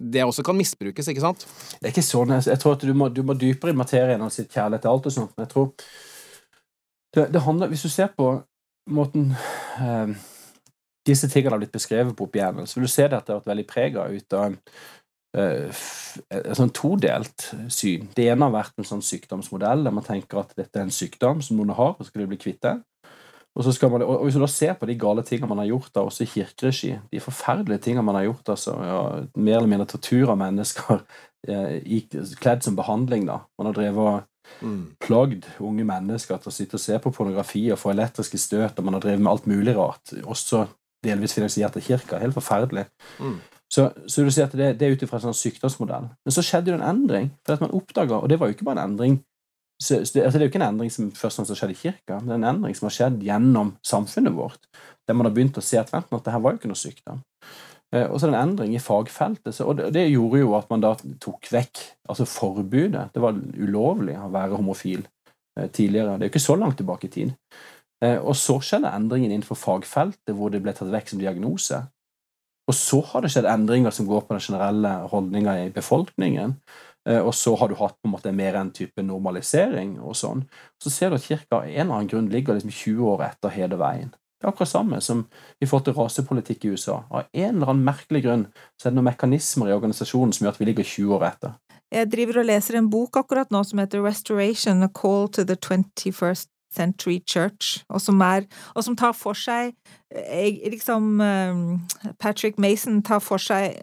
det 0.00 0.24
også 0.24 0.44
kan 0.46 0.56
misbrukes, 0.56 1.10
ikke 1.12 1.24
sant? 1.24 1.44
Det 1.76 1.90
er 1.90 1.92
ikke 1.92 2.06
sånn. 2.06 2.32
Jeg, 2.38 2.60
tror 2.62 2.78
at 2.78 2.86
du 2.86 2.94
må, 2.96 3.10
du 3.12 3.20
må 3.26 3.36
dypere 3.36 3.74
i 3.74 3.76
materien 3.76 4.22
og 4.24 4.32
si 4.32 4.46
kjærlighet 4.46 4.86
til 4.86 4.92
alt 4.94 5.08
og 5.10 5.16
sånt. 5.16 5.34
Men 5.36 5.44
jeg 5.44 5.52
tror 5.52 5.68
det, 7.10 7.24
det 7.34 7.42
handler 7.42 7.68
Hvis 7.72 7.82
du 7.84 7.90
ser 7.90 8.12
på 8.16 8.30
måten 8.88 9.32
eh, 9.80 10.14
disse 11.06 11.28
tingene 11.30 11.56
har 11.56 11.62
blitt 11.62 11.74
beskrevet 11.74 12.16
på 12.16 12.26
opp 12.26 12.36
igjennom, 12.36 12.68
så 12.68 12.78
vil 12.78 12.88
du 12.88 12.92
se 12.92 13.06
det 13.08 13.18
at 13.18 13.26
det 13.26 13.34
har 13.34 13.42
vært 13.42 13.52
veldig 13.52 13.66
prega 13.68 14.06
ut 14.10 14.36
av 14.36 14.56
eh, 15.36 15.82
et 16.36 16.58
sånn 16.58 16.74
todelt 16.76 17.50
syn. 17.72 18.10
Det 18.16 18.28
ene 18.28 18.48
har 18.48 18.54
vært 18.54 18.80
en 18.80 18.88
sånn 18.88 19.04
sykdomsmodell 19.04 19.86
der 19.86 19.96
man 19.96 20.06
tenker 20.06 20.42
at 20.42 20.54
dette 20.58 20.78
er 20.78 20.86
en 20.86 20.94
sykdom 20.94 21.42
som 21.44 21.60
noen 21.60 21.74
har, 21.76 21.96
og 21.96 22.08
skal 22.08 22.24
de 22.24 22.30
bli 22.32 22.40
kvitt 22.40 22.62
det. 22.66 22.78
Og, 23.58 23.66
man, 23.90 24.04
og 24.06 24.22
hvis 24.24 24.36
du 24.38 24.40
da 24.44 24.46
ser 24.48 24.76
på 24.78 24.86
de 24.86 24.94
gale 24.98 25.24
tingene 25.26 25.50
man 25.50 25.58
har 25.58 25.72
gjort 25.72 25.90
da, 25.96 26.04
også 26.06 26.22
i 26.22 26.30
kirkeregi, 26.30 26.92
de 27.10 27.22
forferdelige 27.22 27.82
tingene 27.88 28.06
man 28.06 28.20
har 28.20 28.28
gjort, 28.28 28.52
altså, 28.54 28.76
ja, 28.86 29.00
mer 29.34 29.58
eller 29.58 29.72
mindre 29.72 29.88
tortur 29.90 30.30
av 30.30 30.38
mennesker 30.38 31.00
eh, 31.50 32.30
kledd 32.38 32.62
som 32.62 32.78
behandling, 32.78 33.26
da. 33.28 33.40
Man 33.58 33.70
har 33.70 33.76
drevet 33.76 34.29
mm. 34.60 34.82
plagd 35.02 35.46
unge 35.62 35.86
mennesker 35.86 36.40
til 36.40 36.50
å 36.50 36.54
sitte 36.54 36.78
og 36.78 36.82
se 36.82 36.98
på 37.02 37.12
pornografi 37.14 37.64
og 37.72 37.80
få 37.80 37.94
elektriske 37.94 38.40
støt, 38.40 38.78
og 38.78 38.86
man 38.86 38.98
har 38.98 39.06
drevet 39.06 39.22
med 39.22 39.32
alt 39.32 39.48
mulig 39.50 39.76
rart, 39.78 40.14
også 40.24 40.66
delvis 41.06 41.34
finansiert 41.36 41.78
av 41.78 41.86
kirka. 41.86 42.20
Helt 42.20 42.36
forferdelig. 42.36 42.86
Mm. 43.18 43.38
Så, 43.70 43.86
så, 44.10 44.24
du 44.26 44.32
sier 44.34 44.48
at 44.48 44.54
det, 44.58 44.72
det 44.80 44.86
er 44.86 44.96
ut 44.98 45.02
ifra 45.06 45.20
en 45.20 45.28
sånn 45.28 45.38
sykdomsmodell. 45.38 46.10
Men 46.26 46.34
så 46.34 46.42
skjedde 46.44 46.72
jo 46.72 46.78
en 46.78 46.86
endring. 46.86 47.30
for 47.46 47.54
at 47.54 47.62
man 47.62 47.74
oppdaga, 47.76 48.18
Og 48.18 48.28
det 48.28 48.40
var 48.40 48.50
jo 48.50 48.56
ikke 48.58 48.66
bare 48.66 48.82
en 48.82 48.92
endring 48.92 49.20
så, 49.80 49.94
det, 49.94 50.20
altså 50.24 50.36
det, 50.36 50.42
er 50.42 50.44
jo 50.44 50.50
ikke 50.50 50.60
en 50.60 50.66
endring 50.66 50.90
som 50.92 51.06
først 51.16 51.38
og 51.38 51.40
fremst 51.40 51.54
har 51.54 51.58
skjedd 51.62 51.70
i 51.72 51.78
kirka, 51.78 52.18
men 52.18 52.26
det 52.28 52.34
er 52.34 52.40
en 52.42 52.48
endring 52.50 52.76
som 52.76 52.86
har 52.90 52.92
skjedd 52.92 53.22
gjennom 53.24 53.70
samfunnet 53.86 54.34
vårt. 54.36 54.66
Der 55.08 55.16
man 55.16 55.24
har 55.24 55.32
begynt 55.32 55.56
å 55.56 55.64
se 55.64 55.78
at 55.80 55.88
vent, 55.94 56.10
at 56.12 56.26
det 56.26 56.34
her 56.34 56.42
var 56.44 56.52
jo 56.52 56.60
ikke 56.60 56.68
noe 56.68 56.80
sykdom. 56.80 57.22
Eh, 57.94 58.06
og 58.06 58.20
så 58.20 58.28
er 58.28 58.32
det 58.32 58.38
en 58.38 58.48
endring 58.48 58.74
i 58.76 58.82
fagfeltet. 58.82 59.60
Og 59.66 59.82
det, 59.94 60.06
gjorde 60.12 60.42
jo 60.42 60.54
at 60.58 60.70
man 60.70 60.84
da 60.84 60.94
tok 61.22 61.50
vekk 61.52 61.82
altså 62.10 62.26
forbudet. 62.28 63.10
Det 63.14 63.22
var 63.22 63.38
ulovlig 63.58 64.16
å 64.18 64.30
være 64.32 64.58
homofil 64.58 65.02
eh, 65.58 65.68
tidligere. 65.68 66.16
Det 66.16 66.26
er 66.26 66.30
jo 66.30 66.34
ikke 66.34 66.48
så 66.48 66.58
langt 66.58 66.78
tilbake 66.80 67.08
i 67.08 67.14
tid. 67.14 67.32
Eh, 68.04 68.18
og 68.18 68.36
så 68.38 68.60
skjedde 68.62 68.92
endringen 68.94 69.32
innenfor 69.34 69.58
fagfeltet, 69.58 70.34
hvor 70.36 70.52
det 70.52 70.62
ble 70.62 70.74
tatt 70.76 70.92
vekk 70.92 71.10
som 71.12 71.22
diagnose. 71.22 71.82
Og 72.70 72.76
så 72.78 73.00
har 73.10 73.24
det 73.24 73.32
skjedd 73.34 73.50
endringer 73.50 73.90
som 73.94 74.06
går 74.06 74.22
på 74.26 74.36
den 74.36 74.44
generelle 74.44 74.92
holdninga 75.10 75.56
i 75.64 75.72
befolkningen. 75.74 76.54
Og 77.24 77.32
så 77.34 77.54
har 77.56 77.66
du 77.66 77.74
hatt 77.80 77.96
på 77.96 78.06
en 78.06 78.12
måte 78.12 78.30
mer 78.36 78.58
en 78.60 78.68
type 78.76 79.02
normalisering 79.02 79.94
og 80.04 80.12
sånn. 80.20 80.44
Så 80.78 80.92
ser 80.92 81.10
du 81.10 81.16
at 81.16 81.24
kirka 81.24 81.56
av 81.56 81.64
en 81.64 81.72
eller 81.72 81.94
annen 81.96 82.10
grunn 82.12 82.28
ligger 82.30 82.54
liksom 82.54 82.70
20 82.70 83.08
år 83.10 83.24
etter 83.26 83.54
hele 83.56 83.78
veien. 83.80 84.12
Det 84.40 84.46
er 84.46 84.52
akkurat 84.54 84.70
samme 84.72 85.00
som 85.04 85.26
i 85.60 85.66
forhold 85.68 85.84
til 85.84 85.96
rasepolitikk 85.98 86.64
i 86.64 86.70
USA. 86.72 87.02
Av 87.12 87.26
en 87.28 87.58
eller 87.58 87.72
annen 87.74 87.84
merkelig 87.84 88.22
grunn 88.24 88.46
så 88.80 88.88
er 88.88 88.94
det 88.94 88.96
noen 88.96 89.10
mekanismer 89.10 89.68
i 89.68 89.74
organisasjonen 89.74 90.32
som 90.32 90.46
gjør 90.46 90.54
at 90.54 90.60
vi 90.62 90.68
ligger 90.70 90.88
20 90.88 91.18
år 91.18 91.26
etter. 91.28 91.58
Jeg 91.90 92.08
driver 92.08 92.40
og 92.40 92.48
leser 92.48 92.78
en 92.78 92.88
bok 92.88 93.18
akkurat 93.20 93.52
nå 93.52 93.60
som 93.66 93.82
heter 93.82 94.00
Restoration, 94.00 94.82
A 94.86 94.88
Call 94.88 95.28
to 95.28 95.44
the 95.44 95.58
21st 95.58 96.48
Century 96.70 97.18
Church, 97.26 97.82
og 97.90 98.00
som, 98.00 98.20
er, 98.22 98.44
og 98.78 98.84
som 98.86 98.94
tar 98.96 99.10
for 99.18 99.34
seg 99.34 99.72
eh, 100.14 100.60
liksom 100.70 101.18
eh, 101.20 102.12
Patrick 102.22 102.60
Mason 102.62 103.02
tar 103.02 103.18
for 103.18 103.42
seg 103.42 103.74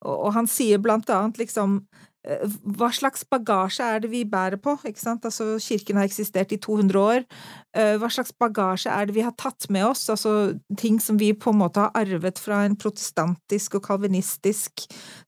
Og 0.00 0.30
han 0.32 0.46
sier 0.48 0.78
blant 0.78 1.10
annet 1.10 1.42
liksom 1.42 1.82
Eh, 1.82 2.09
hva 2.20 2.90
slags 2.92 3.22
bagasje 3.24 3.80
er 3.80 4.02
det 4.04 4.10
vi 4.12 4.26
bærer 4.28 4.60
på? 4.60 4.74
Ikke 4.84 5.00
sant? 5.00 5.24
Altså, 5.24 5.54
kirken 5.62 5.96
har 5.96 6.04
eksistert 6.04 6.52
i 6.52 6.58
200 6.60 7.00
år. 7.00 7.24
Eh, 7.72 7.94
hva 7.96 8.10
slags 8.12 8.34
bagasje 8.36 8.92
er 8.92 9.08
det 9.08 9.16
vi 9.16 9.24
har 9.24 9.32
tatt 9.40 9.70
med 9.72 9.86
oss? 9.88 10.04
Altså 10.12 10.52
ting 10.76 11.00
som 11.00 11.16
vi 11.20 11.32
på 11.32 11.54
en 11.54 11.62
måte 11.62 11.80
har 11.80 11.96
arvet 11.96 12.38
fra 12.38 12.60
en 12.66 12.76
protestantisk 12.76 13.78
og 13.80 13.86
kalvinistisk 13.88 14.84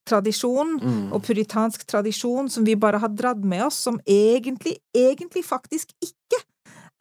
tradisjon, 0.08 0.76
mm. 0.82 1.08
og 1.16 1.24
puritansk 1.24 1.86
tradisjon, 1.88 2.52
som 2.52 2.68
vi 2.68 2.76
bare 2.76 3.00
har 3.00 3.16
dratt 3.16 3.40
med 3.40 3.64
oss, 3.70 3.80
som 3.88 4.00
egentlig, 4.04 4.76
egentlig 4.92 5.46
faktisk 5.48 5.96
ikke 6.04 6.44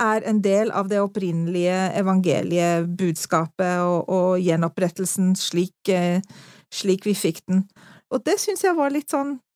er 0.01 0.23
en 0.25 0.39
del 0.41 0.71
av 0.71 0.87
det 0.89 1.03
opprinnelige 1.03 1.91
evangeliebudskapet 1.99 3.83
og, 3.83 4.07
og 4.07 4.39
gjenopprettelsen 4.41 5.35
slik, 5.35 5.75
eh, 5.91 6.23
slik 6.71 7.05
vi 7.05 7.17
fikk 7.17 7.43
den. 7.51 7.65
Og 8.11 8.23
det 8.23 8.39
syns 8.39 8.63
jeg 8.63 8.79
var 8.79 8.91
litt 8.95 9.11
sånn 9.11 9.35
Eh, 9.35 9.50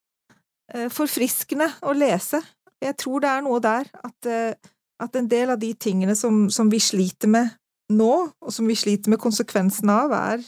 forfriskende 0.90 1.68
å 1.86 1.94
lese. 1.94 2.40
Jeg 2.84 2.98
tror 3.02 3.24
det 3.24 3.32
er 3.32 3.44
noe 3.46 3.62
der, 3.64 3.90
at, 4.06 4.30
eh, 4.30 4.72
at 5.02 5.18
en 5.18 5.30
del 5.32 5.54
av 5.54 5.60
de 5.62 5.74
tingene 5.74 6.16
som, 6.18 6.46
som, 6.54 6.72
vi 6.72 6.82
sliter 6.84 7.32
med 7.32 7.56
nå, 7.94 8.14
og 8.42 8.54
som 8.54 8.68
vi 8.68 8.78
sliter 8.78 9.14
med 9.14 9.22
konsekvensen 9.22 9.92
av, 9.94 10.14
er, 10.16 10.44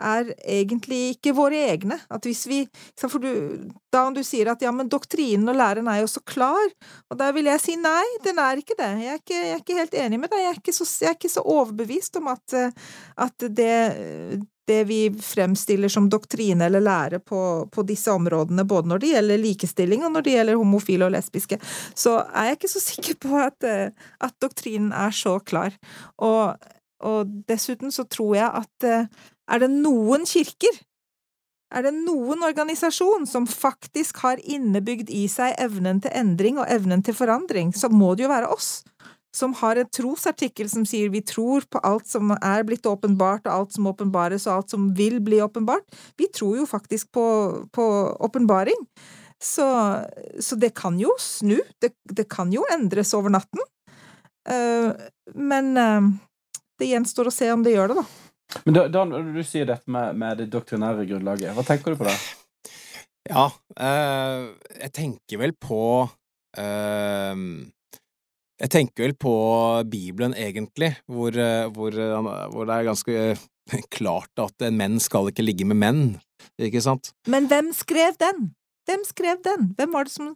er 0.00 0.30
egentlig 0.42 1.00
ikke 1.14 1.34
våre 1.36 1.60
egne. 1.70 2.00
At 2.10 2.26
hvis 2.26 2.46
vi 2.50 2.62
For 2.98 3.20
du, 3.22 3.70
da 3.92 4.06
du 4.14 4.22
sier 4.26 4.50
at 4.52 4.62
ja, 4.64 4.72
men 4.72 4.90
doktrinen 4.90 5.48
og 5.52 5.58
læren 5.58 5.88
er 5.88 6.02
jo 6.02 6.10
så 6.10 6.22
klar, 6.24 6.72
og 7.10 7.18
der 7.20 7.34
vil 7.36 7.50
jeg 7.50 7.62
si 7.62 7.76
nei, 7.80 8.04
den 8.24 8.40
er 8.42 8.60
ikke 8.60 8.78
det. 8.78 8.92
Jeg 9.04 9.12
er 9.14 9.20
ikke, 9.22 9.40
jeg 9.40 9.52
er 9.54 9.64
ikke 9.64 9.80
helt 9.80 9.98
enig 10.04 10.20
med 10.20 10.32
deg. 10.32 10.44
Jeg 10.44 10.54
er 10.54 10.62
ikke 10.62 10.76
så, 10.76 10.88
jeg 11.04 11.12
er 11.12 11.18
ikke 11.18 11.34
så 11.36 11.46
overbevist 11.56 12.20
om 12.20 12.32
at, 12.32 12.56
eh, 12.56 12.96
at 13.26 13.50
det, 13.60 13.74
det 14.70 14.80
vi 14.88 15.00
fremstiller 15.24 15.90
som 15.90 16.08
doktrine 16.10 16.68
eller 16.68 16.84
lære 16.84 17.20
på, 17.26 17.40
på, 17.72 17.84
disse 17.86 18.12
områdene, 18.12 18.64
både 18.68 18.90
når 18.90 19.02
det 19.02 19.12
gjelder 19.14 19.42
likestilling 19.42 20.04
og 20.06 20.14
når 20.14 20.26
det 20.26 20.36
gjelder 20.36 20.60
homofile 20.60 21.08
og 21.08 21.14
lesbiske, 21.16 21.58
så 21.98 22.20
er 22.28 22.50
jeg 22.50 22.60
ikke 22.60 22.74
så 22.74 22.84
sikker 22.84 23.18
på 23.26 23.40
at, 23.42 23.66
eh, 23.66 24.12
at 24.22 24.36
doktrinen 24.42 24.92
er 24.94 25.14
så 25.16 25.38
klar. 25.42 25.74
Og, 26.22 26.70
og, 27.02 27.34
dessuten 27.50 27.94
så 27.94 28.06
tror 28.06 28.36
jeg 28.38 28.52
at 28.62 28.86
eh, 28.86 29.10
er 29.50 29.64
det 29.64 29.72
noen 29.74 30.28
kirker, 30.28 30.78
er 31.70 31.86
det 31.86 31.94
noen 31.94 32.42
organisasjon 32.42 33.28
som 33.30 33.46
faktisk 33.46 34.24
har 34.24 34.40
innebygd 34.42 35.10
i 35.14 35.26
seg 35.30 35.54
evnen 35.62 36.02
til 36.02 36.14
endring 36.18 36.58
og 36.58 36.70
evnen 36.70 37.02
til 37.06 37.14
forandring, 37.14 37.70
så 37.74 37.90
må 37.90 38.14
det 38.14 38.26
jo 38.26 38.32
være 38.32 38.50
oss 38.50 38.80
som 39.36 39.54
har 39.60 39.78
en 39.78 39.88
trosartikkel 39.94 40.68
som 40.70 40.84
sier 40.88 41.12
vi 41.12 41.22
tror 41.22 41.64
på 41.70 41.78
alt 41.86 42.08
som 42.10 42.32
er 42.34 42.64
blitt 42.66 42.86
åpenbart, 42.88 43.46
og 43.46 43.52
alt 43.54 43.76
som 43.76 43.86
åpenbares, 43.90 44.48
og 44.48 44.56
alt 44.56 44.74
som 44.74 44.90
vil 44.98 45.20
bli 45.22 45.38
åpenbart. 45.44 45.86
Vi 46.18 46.26
tror 46.34 46.58
jo 46.62 46.68
faktisk 46.68 47.12
på 47.14 47.86
åpenbaring. 48.26 48.86
Så, 49.42 49.96
så, 50.40 50.56
det 50.56 50.74
kan 50.76 50.98
jo 51.00 51.14
snu. 51.18 51.56
Det, 51.80 51.94
det, 52.04 52.28
kan 52.28 52.52
jo 52.52 52.64
endres 52.74 53.14
over 53.16 53.32
natten. 53.32 53.62
Uh, 54.50 54.92
men 55.34 55.72
uh, 55.80 56.10
det 56.80 56.90
gjenstår 56.90 57.30
å 57.30 57.32
se 57.32 57.48
om 57.52 57.64
det 57.64 57.72
gjør 57.72 57.92
det, 57.92 58.02
da. 58.02 58.60
Men 58.66 58.76
da, 58.76 58.84
da 58.92 59.06
når 59.08 59.32
du 59.32 59.40
sier 59.46 59.68
dette 59.68 59.88
med, 59.88 60.18
med, 60.20 60.42
det 60.42 60.50
doktrinære 60.52 61.06
grunnlaget, 61.08 61.54
hva 61.56 61.64
tenker 61.64 61.94
du 61.94 62.00
på 62.02 62.08
det? 62.10 62.16
Ja, 63.30 63.46
uh, 63.80 64.50
jeg 64.76 64.92
tenker 64.96 65.40
vel 65.40 65.56
på 65.56 65.82
jeg 68.60 68.72
tenker 68.72 69.06
vel 69.06 69.16
på 69.16 69.34
Bibelen, 69.90 70.34
egentlig, 70.36 70.92
hvor, 71.08 71.32
eh, 71.32 71.66
hvor, 71.72 71.96
eh, 71.96 72.30
hvor, 72.52 72.68
det 72.68 72.76
er 72.76 72.88
ganske 72.90 73.18
eh, 73.32 73.44
klart 73.96 74.42
at 74.42 74.66
menn 74.72 75.00
skal 75.00 75.30
ikke 75.30 75.44
ligge 75.44 75.68
med 75.68 75.80
menn, 75.80 76.02
ikke 76.60 76.82
sant? 76.84 77.14
Men 77.30 77.48
hvem 77.48 77.72
skrev 77.76 78.18
den? 78.20 78.50
Hvem 78.88 79.02
skrev 79.06 79.40
den? 79.44 79.68
Hvem 79.78 79.92
var 79.92 80.08
det 80.08 80.12
som 80.12 80.30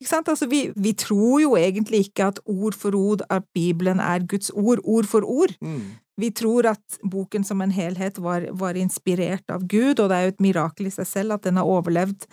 Ikke 0.00 0.08
sant, 0.08 0.28
altså, 0.28 0.46
vi, 0.48 0.68
vi 0.76 0.94
tror 0.96 1.40
jo 1.42 1.56
egentlig 1.58 2.06
ikke 2.08 2.30
at 2.32 2.40
ord 2.46 2.74
for 2.78 2.96
ord 2.96 3.24
at 3.30 3.44
Bibelen 3.54 4.00
er 4.00 4.24
Guds 4.26 4.50
ord, 4.50 4.78
ord 4.84 5.04
for 5.04 5.26
ord. 5.26 5.54
Mm. 5.60 5.98
Vi 6.18 6.30
tror 6.34 6.66
at 6.72 6.98
boken 7.06 7.44
som 7.46 7.60
en 7.62 7.70
helhet 7.70 8.18
var, 8.18 8.48
var, 8.58 8.76
inspirert 8.78 9.50
av 9.54 9.66
Gud, 9.70 10.00
og 10.00 10.10
det 10.10 10.16
er 10.16 10.26
jo 10.26 10.32
et 10.34 10.42
mirakel 10.42 10.88
i 10.90 10.92
seg 10.94 11.06
selv 11.06 11.36
at 11.36 11.46
den 11.46 11.60
har 11.60 11.68
overlevd, 11.68 12.26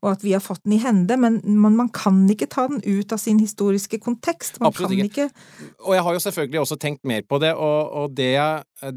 og 0.00 0.12
at 0.12 0.22
vi 0.22 0.34
har 0.36 0.44
fått 0.44 0.62
den 0.62 0.76
i 0.76 0.80
hende, 0.82 1.18
men 1.18 1.40
man, 1.44 1.76
man 1.78 1.90
kan 1.94 2.22
ikke 2.30 2.50
ta 2.52 2.68
den 2.70 2.82
ut 2.86 3.12
av 3.14 3.18
sin 3.18 3.40
historiske 3.42 3.98
kontekst. 4.04 4.60
Man 4.62 4.70
Absolutt 4.70 4.94
kan 4.94 5.10
ikke. 5.10 5.26
ikke. 5.30 5.74
Og 5.82 5.96
jeg 5.96 6.06
har 6.06 6.18
jo 6.18 6.24
selvfølgelig 6.28 6.62
også 6.62 6.78
tenkt 6.86 7.02
mer 7.08 7.26
på 7.26 7.42
det, 7.42 7.52
og, 7.54 7.80
og 8.02 8.14
det, 8.14 8.32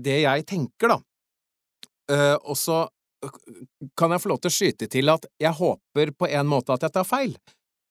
det, 0.05 0.19
jeg 0.27 0.45
tenker, 0.49 0.93
da 0.93 1.01
uh, 2.13 2.37
Og 2.45 2.57
så 2.59 2.85
kan 3.97 4.13
jeg 4.13 4.21
få 4.21 4.29
lov 4.29 4.41
til 4.43 4.51
å 4.51 4.53
skyte 4.53 4.87
til 4.91 5.09
at 5.09 5.25
jeg 5.41 5.57
håper 5.57 6.11
på 6.13 6.29
en 6.29 6.49
måte 6.49 6.75
at 6.75 6.85
jeg 6.85 6.93
tar 6.93 7.07
feil. 7.07 7.33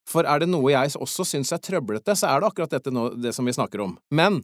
For 0.07 0.27
er 0.29 0.43
det 0.43 0.49
noe 0.51 0.69
jeg 0.71 0.93
også 1.01 1.25
syns 1.27 1.51
er 1.55 1.61
trøblete, 1.63 2.13
så 2.15 2.29
er 2.29 2.41
det 2.41 2.51
akkurat 2.51 2.75
dette 2.77 2.93
nå, 2.93 3.09
det 3.19 3.33
som 3.35 3.47
vi 3.47 3.55
snakker 3.55 3.83
om. 3.87 3.95
Men 4.13 4.43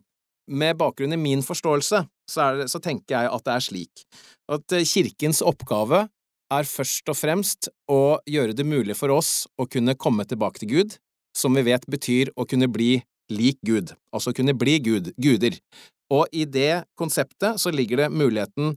med 0.51 0.77
bakgrunn 0.79 1.15
i 1.15 1.19
min 1.19 1.43
forståelse, 1.45 2.03
så, 2.29 2.47
det, 2.59 2.67
så, 2.71 2.81
tenker 2.83 3.15
jeg 3.15 3.31
at 3.31 3.45
det 3.47 3.53
er 3.53 3.65
slik 3.65 4.03
at 4.51 4.75
eh, 4.75 4.87
kirkens 4.87 5.41
oppgave 5.45 6.05
er 6.51 6.67
først 6.67 7.07
og 7.11 7.17
fremst 7.17 7.69
å 7.91 8.19
gjøre 8.27 8.55
det 8.57 8.67
mulig 8.67 8.97
for 8.99 9.13
oss 9.15 9.47
å 9.59 9.67
kunne 9.71 9.95
komme 9.95 10.27
tilbake 10.27 10.61
til 10.61 10.71
Gud, 10.71 10.97
som 11.37 11.55
vi 11.55 11.63
vet 11.69 11.87
betyr 11.87 12.33
å 12.35 12.45
kunne 12.45 12.67
bli 12.71 12.97
lik 13.31 13.61
Gud, 13.63 13.93
altså 14.11 14.33
kunne 14.35 14.55
bli 14.57 14.77
Gud, 14.83 15.13
guder. 15.15 15.55
Og 16.11 16.27
i 16.35 16.43
det 16.43 16.83
konseptet 16.99 17.61
så 17.61 17.71
ligger 17.71 18.03
det 18.03 18.11
muligheten 18.11 18.75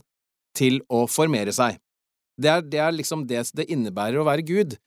til 0.55 0.79
å 0.87 1.03
formere 1.11 1.51
seg. 1.55 1.81
Det 2.39 2.51
er, 2.51 2.63
det 2.63 2.79
er 2.83 2.95
liksom 2.95 3.25
det 3.27 3.43
det 3.55 3.67
innebærer 3.71 4.19
å 4.19 4.27
være 4.27 4.45
Gud, 4.47 4.77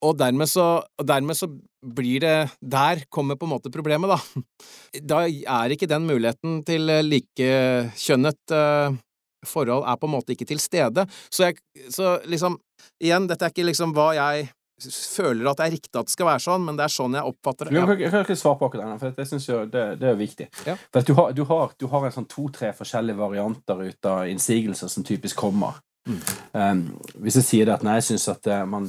og 0.00 0.16
dermed 0.16 0.48
så, 0.48 0.82
dermed 1.04 1.36
så, 1.36 1.50
blir 1.80 2.20
det 2.20 2.50
Der 2.60 3.00
kommer 3.08 3.38
på 3.40 3.46
en 3.46 3.54
måte 3.54 3.70
problemet, 3.72 4.10
da. 4.10 4.42
Da 5.12 5.22
er 5.24 5.72
ikke 5.72 5.88
den 5.88 6.04
muligheten 6.08 6.60
til 6.68 6.92
likekjønnet 7.06 8.52
uh, 8.52 8.98
forhold 9.46 9.86
er 9.88 9.96
på 9.96 10.08
en 10.08 10.12
måte 10.12 10.34
ikke 10.34 10.48
til 10.48 10.60
stede. 10.60 11.06
Så, 11.32 11.48
jeg, 11.48 11.60
så 11.92 12.18
liksom 12.28 12.58
Igjen, 13.00 13.28
dette 13.28 13.44
er 13.44 13.52
ikke 13.52 13.68
liksom 13.68 13.94
hva 13.96 14.10
jeg 14.16 14.50
føler 14.88 15.50
at 15.50 15.58
det 15.58 15.66
er 15.66 15.74
riktig 15.74 15.92
at 15.92 16.08
det 16.08 16.14
skal 16.14 16.28
være 16.30 16.40
sånn, 16.40 16.62
men 16.64 16.78
det 16.78 16.86
er 16.86 16.92
sånn 16.92 17.16
jeg 17.18 17.28
oppfatter 17.28 17.68
det. 17.68 17.74
Ja. 17.76 17.84
Jeg 18.00 18.12
kan 18.12 18.24
ikke 18.24 18.36
svare 18.40 18.56
på 18.60 18.68
akkurat 18.70 18.86
det, 18.88 18.98
for 19.02 19.20
jeg 19.20 19.28
synes 19.28 19.48
jo 19.48 19.58
det, 19.68 19.84
det 20.00 20.08
er 20.08 20.16
viktig. 20.16 20.46
Ja. 20.68 20.76
For 20.88 21.04
du 21.04 21.12
har, 21.18 21.34
du, 21.36 21.42
har, 21.50 21.74
du 21.76 21.86
har, 21.92 22.06
en 22.06 22.14
sånn 22.14 22.28
to-tre 22.30 22.72
forskjellige 22.76 23.20
varianter 23.20 23.84
ut 23.84 24.08
av 24.08 24.30
innsigelser 24.32 24.92
som 24.92 25.04
typisk 25.06 25.40
kommer. 25.40 25.80
Mm. 26.08 26.20
Um, 26.56 26.82
hvis 27.20 27.36
jeg 27.42 27.48
sier 27.50 27.68
det 27.68 27.76
at 27.76 27.84
nei, 27.84 27.98
jeg 28.00 28.08
syns 28.12 28.30
at 28.32 28.48
eh, 28.48 28.64
man 28.68 28.88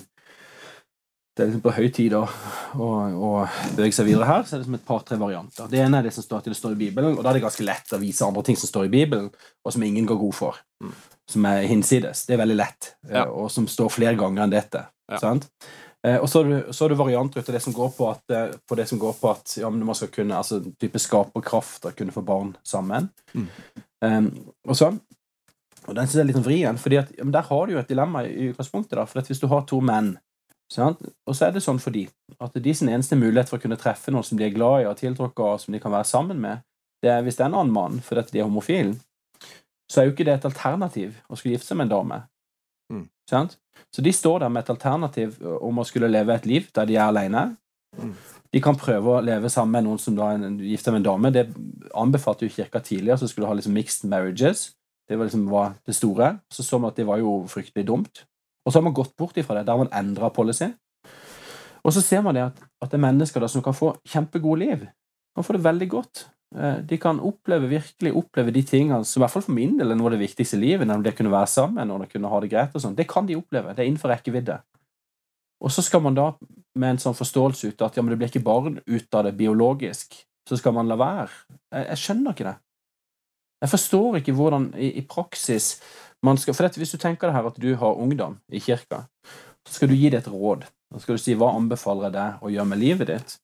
det 1.32 1.43
er 1.43 1.47
liksom 1.47 1.63
på 1.63 1.71
høy 1.71 1.86
tid 1.95 2.13
å, 2.17 2.25
å, 2.75 2.88
å 3.15 3.29
bevege 3.77 3.95
seg 3.95 4.09
videre 4.09 4.27
her, 4.27 4.41
så 4.43 4.55
er 4.55 4.59
det 4.59 4.65
liksom 4.65 4.79
et 4.79 4.88
par-tre 4.88 5.17
varianter. 5.19 5.69
Det 5.71 5.79
ene 5.79 6.01
er 6.01 6.07
det 6.07 6.11
som 6.15 6.25
står 6.25 6.43
til 6.43 6.51
det 6.51 6.59
står 6.59 6.73
i 6.75 6.82
Bibelen, 6.82 7.15
og 7.15 7.23
da 7.23 7.32
er 7.32 7.39
det 7.39 7.45
ganske 7.45 7.63
lett 7.63 7.93
å 7.95 7.99
vise 8.01 8.25
andre 8.27 8.43
ting 8.47 8.59
som 8.59 8.67
står 8.67 8.89
i 8.89 8.91
Bibelen, 8.91 9.29
og 9.63 9.75
som 9.75 9.86
ingen 9.88 10.09
går 10.09 10.19
god 10.19 10.36
for. 10.36 10.59
Mm. 10.84 10.97
Som 11.32 11.47
er 11.47 11.69
hinsides. 11.69 12.25
Det 12.27 12.36
er 12.36 12.41
veldig 12.43 12.57
lett, 12.59 12.89
eh, 13.07 13.21
Ja. 13.21 13.23
og 13.32 13.47
som 13.51 13.67
står 13.67 13.93
flere 13.95 14.19
ganger 14.19 14.43
enn 14.43 14.51
dette. 14.57 14.84
Ja. 15.07 15.21
Sant? 15.23 15.47
Eh, 16.03 16.17
og 16.17 16.27
så 16.27 16.41
er 16.43 16.89
du 16.89 16.95
varianter 16.99 17.39
ut 17.39 17.49
av 17.49 17.55
det 17.55 17.61
som 17.63 17.73
går 17.73 17.93
på 17.95 18.09
at, 18.09 18.23
eh, 18.34 18.57
på 18.67 18.75
det 18.75 18.88
som 18.89 18.99
går 18.99 19.13
på 19.21 19.32
at 19.32 19.55
ja, 19.61 19.69
man 19.69 19.95
skal 19.95 20.09
kunne 20.11 20.36
altså 20.36 20.59
type 20.82 20.99
skaperkraft 20.99 21.86
og 21.86 21.95
kunne 21.95 22.11
få 22.11 22.25
barn 22.25 22.55
sammen. 22.65 23.09
Mm. 23.34 23.47
Um, 24.01 24.29
og 24.67 24.75
sånn. 24.75 24.99
Og 25.88 25.95
den 25.95 26.07
synes 26.07 26.17
jeg 26.17 26.23
er 26.23 26.27
litt 26.29 26.39
sånn 26.39 26.45
vrien, 26.45 27.15
men 27.23 27.32
der 27.32 27.45
har 27.47 27.65
du 27.67 27.73
jo 27.73 27.79
et 27.79 27.88
dilemma 27.88 28.25
i 28.25 28.49
utgangspunktet. 28.49 28.97
da, 28.97 29.05
for 29.05 29.21
Hvis 29.21 29.39
du 29.39 29.47
har 29.47 29.61
to 29.61 29.79
menn? 29.79 30.17
Og 30.80 31.36
så 31.36 31.47
er 31.47 31.55
det 31.55 31.63
sånn 31.65 31.82
for 31.84 31.91
de, 31.91 32.05
at 32.39 32.55
de 32.55 32.74
sin 32.76 32.89
eneste 32.89 33.17
mulighet 33.19 33.49
for 33.51 33.59
å 33.59 33.63
kunne 33.63 33.80
treffe 33.80 34.11
noen 34.13 34.24
som 34.24 34.39
de 34.39 34.45
er 34.47 34.53
glad 34.55 34.84
i 34.84 34.88
og 34.88 34.99
tiltrukket 34.99 35.43
av, 35.43 35.57
som 35.59 35.76
de 35.76 35.82
kan 35.84 35.91
være 35.91 36.07
sammen 36.07 36.39
med, 36.39 36.63
det 37.03 37.11
er 37.11 37.24
hvis 37.26 37.39
det 37.39 37.43
er 37.43 37.51
en 37.51 37.57
annen 37.59 37.76
mann 37.76 37.99
fordi 38.05 38.32
de 38.32 38.39
er 38.39 38.47
homofile, 38.47 38.95
så 39.91 40.01
er 40.01 40.07
jo 40.07 40.13
ikke 40.13 40.28
det 40.28 40.38
et 40.38 40.47
alternativ 40.47 41.17
å 41.28 41.36
skulle 41.36 41.57
gifte 41.57 41.74
seg 41.74 41.82
med 41.82 41.89
en 41.89 41.95
dame. 41.95 42.19
Mm. 42.93 43.07
Sant? 43.28 43.57
Så 43.91 44.03
de 44.05 44.13
står 44.15 44.45
der 44.45 44.53
med 44.53 44.63
et 44.63 44.72
alternativ 44.72 45.39
om 45.59 45.82
å 45.82 45.88
skulle 45.88 46.11
leve 46.11 46.38
et 46.38 46.47
liv 46.47 46.69
der 46.76 46.88
de 46.88 46.95
er 46.95 47.09
alene. 47.09 47.49
Mm. 47.99 48.13
De 48.51 48.61
kan 48.63 48.80
prøve 48.80 49.17
å 49.17 49.24
leve 49.24 49.51
sammen 49.51 49.78
med 49.78 49.88
noen 49.88 49.99
som 49.99 50.15
da 50.15 50.34
er 50.34 50.63
gifter 50.63 50.95
med 50.95 51.01
en 51.01 51.09
dame. 51.09 51.32
Det 51.36 51.45
anbefalte 51.99 52.47
jo 52.47 52.55
kirka 52.55 52.80
tidligere, 52.84 53.19
så 53.19 53.28
skulle 53.28 53.47
du 53.47 53.51
ha 53.51 53.57
liksom 53.59 53.76
mixed 53.76 54.07
marriages. 54.11 54.69
Det 55.07 55.17
var 55.19 55.28
liksom 55.28 55.47
var 55.51 55.74
det 55.88 55.95
store. 55.95 56.34
Så 56.51 56.63
så 56.63 56.80
man 56.80 56.91
at 56.91 56.99
det 56.99 57.07
var 57.07 57.19
jo 57.19 57.41
fryktelig 57.51 57.88
dumt. 57.88 58.24
Og 58.66 58.72
så 58.72 58.80
har 58.80 58.86
man 58.86 58.95
gått 58.97 59.16
bort 59.18 59.38
ifra 59.38 59.57
det. 59.57 59.66
Der 59.66 59.74
har 59.78 59.84
man 59.84 59.93
endra 59.93 60.30
policy. 60.34 60.70
Og 61.82 61.93
så 61.95 62.01
ser 62.05 62.22
man 62.22 62.38
det 62.38 62.43
at, 62.45 62.59
at 62.82 62.91
det 62.91 62.99
er 62.99 63.07
mennesker 63.07 63.47
som 63.49 63.64
kan 63.66 63.74
få 63.74 63.95
kjempegode 64.07 64.59
liv. 64.62 64.86
Kan 65.36 65.47
få 65.47 65.55
det 65.57 65.64
veldig 65.66 65.89
godt. 65.89 66.26
Eh, 66.55 66.82
De 66.86 66.97
kan 67.01 67.20
oppleve 67.20 67.70
virkelig 67.72 68.14
oppleve 68.18 68.53
de 68.53 68.64
tingene 68.68 69.05
som 69.05 69.20
i 69.20 69.24
hvert 69.24 69.34
fall 69.34 69.45
for 69.47 69.55
min 69.55 69.78
del 69.80 69.91
er 69.93 69.97
noe 69.97 70.12
av 70.12 70.18
det 70.18 70.22
viktigste 70.26 70.59
i 70.59 70.66
livet, 70.66 70.88
nemlig 70.88 71.09
det 71.09 71.16
å 71.16 71.20
kunne 71.22 71.34
være 71.34 71.49
sammen 71.49 71.93
og 71.93 72.03
det 72.03 72.12
kunne 72.12 72.30
ha 72.30 72.41
det 72.43 72.51
greit. 72.51 72.76
og 72.76 72.84
sånn. 72.84 72.97
Det 72.97 73.07
kan 73.09 73.30
de 73.30 73.39
oppleve. 73.39 73.74
Det 73.74 73.84
er 73.84 73.89
innenfor 73.89 74.14
rekkevidde. 74.14 74.59
Og 75.62 75.72
så 75.74 75.84
skal 75.86 76.01
man 76.01 76.18
da 76.18 76.32
med 76.76 76.95
en 76.95 77.01
sånn 77.01 77.18
forståelse 77.18 77.72
ut 77.72 77.82
at 77.86 77.97
ja, 77.97 78.03
men 78.03 78.14
det 78.14 78.20
blir 78.22 78.32
ikke 78.32 78.45
barn 78.45 78.80
ut 78.86 79.18
av 79.18 79.28
det 79.28 79.36
biologisk, 79.38 80.16
så 80.49 80.57
skal 80.57 80.74
man 80.74 80.89
la 80.89 80.97
være. 80.97 81.30
Jeg, 81.72 81.86
jeg 81.91 82.01
skjønner 82.03 82.36
ikke 82.36 82.47
det. 82.49 82.55
Jeg 83.62 83.70
forstår 83.70 84.18
ikke 84.18 84.34
hvordan 84.34 84.72
i, 84.74 84.89
i 84.97 85.03
praksis 85.05 85.76
skal 86.22 86.53
For 86.53 86.67
dette, 86.67 86.80
hvis 86.82 86.93
du 86.93 86.99
tenker 87.01 87.28
det 87.28 87.36
her 87.36 87.47
at 87.49 87.57
du 87.61 87.72
har 87.76 87.97
ungdom 87.97 88.38
i 88.53 88.61
kirka, 88.61 89.05
så 89.67 89.78
skal 89.78 89.89
du 89.89 89.95
gi 89.97 90.09
det 90.09 90.22
et 90.22 90.32
råd. 90.32 90.67
Da 90.91 90.99
skal 91.01 91.17
du 91.17 91.22
si 91.24 91.34
hva 91.38 91.53
anbefaler 91.55 92.09
jeg 92.09 92.17
deg 92.17 92.43
å 92.43 92.51
gjøre 92.51 92.69
med 92.69 92.82
livet 92.82 93.09
ditt? 93.09 93.38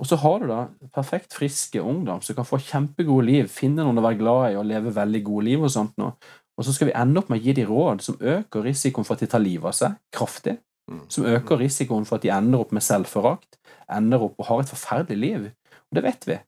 Og 0.00 0.08
så 0.08 0.16
har 0.16 0.40
du 0.40 0.48
da 0.48 0.60
perfekt 0.94 1.34
friske 1.36 1.82
ungdom 1.82 2.22
som 2.24 2.36
kan 2.38 2.48
få 2.48 2.58
kjempegode 2.64 3.26
liv, 3.26 3.50
finne 3.52 3.84
noen 3.84 4.00
å 4.00 4.04
være 4.06 4.18
glad 4.22 4.44
i 4.48 4.56
og 4.56 4.68
leve 4.70 4.94
veldig 4.96 5.20
gode 5.26 5.46
liv 5.50 5.66
og 5.66 5.72
sånt 5.74 5.98
noe. 6.00 6.14
Og 6.56 6.64
så 6.64 6.72
skal 6.76 6.88
vi 6.88 6.96
ende 6.96 7.20
opp 7.20 7.28
med 7.32 7.40
å 7.40 7.44
gi 7.44 7.54
dem 7.56 7.68
råd 7.68 8.02
som 8.04 8.16
øker 8.16 8.64
risikoen 8.64 9.06
for 9.06 9.16
at 9.16 9.24
de 9.24 9.28
tar 9.32 9.44
livet 9.44 9.68
av 9.68 9.76
seg 9.76 9.98
kraftig. 10.16 10.56
Mm. 10.90 11.04
Som 11.12 11.28
øker 11.28 11.60
risikoen 11.60 12.08
for 12.08 12.16
at 12.16 12.24
de 12.24 12.32
ender 12.34 12.64
opp 12.64 12.72
med 12.76 12.84
selvforakt, 12.84 13.60
ender 13.92 14.24
opp 14.26 14.40
og 14.40 14.48
har 14.48 14.64
et 14.64 14.72
forferdelig 14.72 15.20
liv. 15.20 15.46
Og 15.90 15.98
det 15.98 16.04
vet 16.08 16.26
vi. 16.28 16.38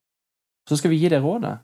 Så 0.69 0.81
skal 0.81 0.93
vi 0.93 1.01
gi 1.03 1.13
det 1.13 1.21
rådet. 1.23 1.59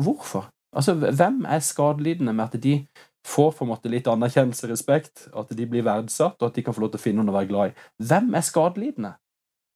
Hvorfor? 0.00 0.48
Altså, 0.74 0.96
hvem 0.96 1.44
er 1.48 1.62
skadelidende 1.64 2.34
med 2.36 2.48
at 2.48 2.62
de 2.62 2.78
får 3.26 3.52
på 3.56 3.64
en 3.64 3.70
måte 3.72 3.90
litt 3.90 4.08
anerkjennelse 4.10 4.66
og 4.66 4.72
respekt, 4.72 5.28
at 5.34 5.52
de 5.58 5.68
blir 5.68 5.86
verdsatt, 5.86 6.38
og 6.40 6.50
at 6.50 6.58
de 6.58 6.64
kan 6.66 6.74
få 6.74 6.84
lov 6.84 6.94
til 6.94 7.00
å 7.00 7.04
finne 7.04 7.22
noen 7.22 7.32
å 7.32 7.36
være 7.38 7.50
glad 7.50 7.72
i? 7.72 7.86
Hvem 8.10 8.34
er 8.38 8.44
skadelidende? 8.46 9.12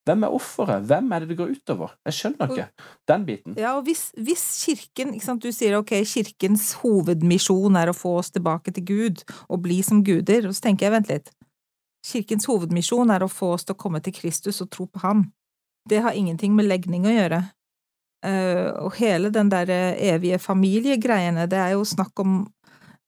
Hvem 0.09 0.25
er 0.25 0.35
offeret? 0.35 0.87
Hvem 0.89 1.11
er 1.13 1.23
det 1.23 1.29
det 1.31 1.37
går 1.39 1.51
utover? 1.59 1.93
Jeg 2.09 2.17
skjønner 2.17 2.53
ikke 2.55 2.87
den 3.11 3.27
biten. 3.27 3.57
Ja, 3.61 3.75
og 3.77 3.85
hvis, 3.87 4.09
hvis 4.17 4.45
kirken 4.65 5.13
ikke 5.15 5.27
sant, 5.27 5.45
Du 5.45 5.53
sier 5.53 5.77
ok, 5.77 5.93
kirkens 6.09 6.73
hovedmisjon 6.81 7.77
er 7.77 7.93
å 7.93 7.97
få 7.97 8.17
oss 8.23 8.33
tilbake 8.33 8.73
til 8.75 8.87
Gud 8.89 9.23
og 9.49 9.61
bli 9.67 9.83
som 9.87 10.01
guder, 10.05 10.49
og 10.49 10.57
så 10.57 10.71
tenker 10.71 10.89
jeg, 10.89 10.95
vent 10.97 11.13
litt, 11.13 11.31
kirkens 12.07 12.49
hovedmisjon 12.49 13.13
er 13.13 13.23
å 13.23 13.31
få 13.31 13.53
oss 13.59 13.69
til 13.69 13.77
å 13.77 13.81
komme 13.81 14.01
til 14.01 14.17
Kristus 14.17 14.63
og 14.65 14.71
tro 14.73 14.89
på 14.89 15.05
ham. 15.05 15.29
Det 15.89 16.01
har 16.01 16.17
ingenting 16.17 16.57
med 16.57 16.69
legning 16.69 17.07
å 17.07 17.13
gjøre. 17.13 17.45
Eh, 18.27 18.69
og 18.77 18.97
hele 18.99 19.31
den 19.33 19.49
der 19.53 19.71
evige 19.97 20.39
familiegreiene, 20.39 21.47
det 21.49 21.59
er 21.59 21.77
jo 21.77 21.85
snakk 21.89 22.21
om 22.21 22.43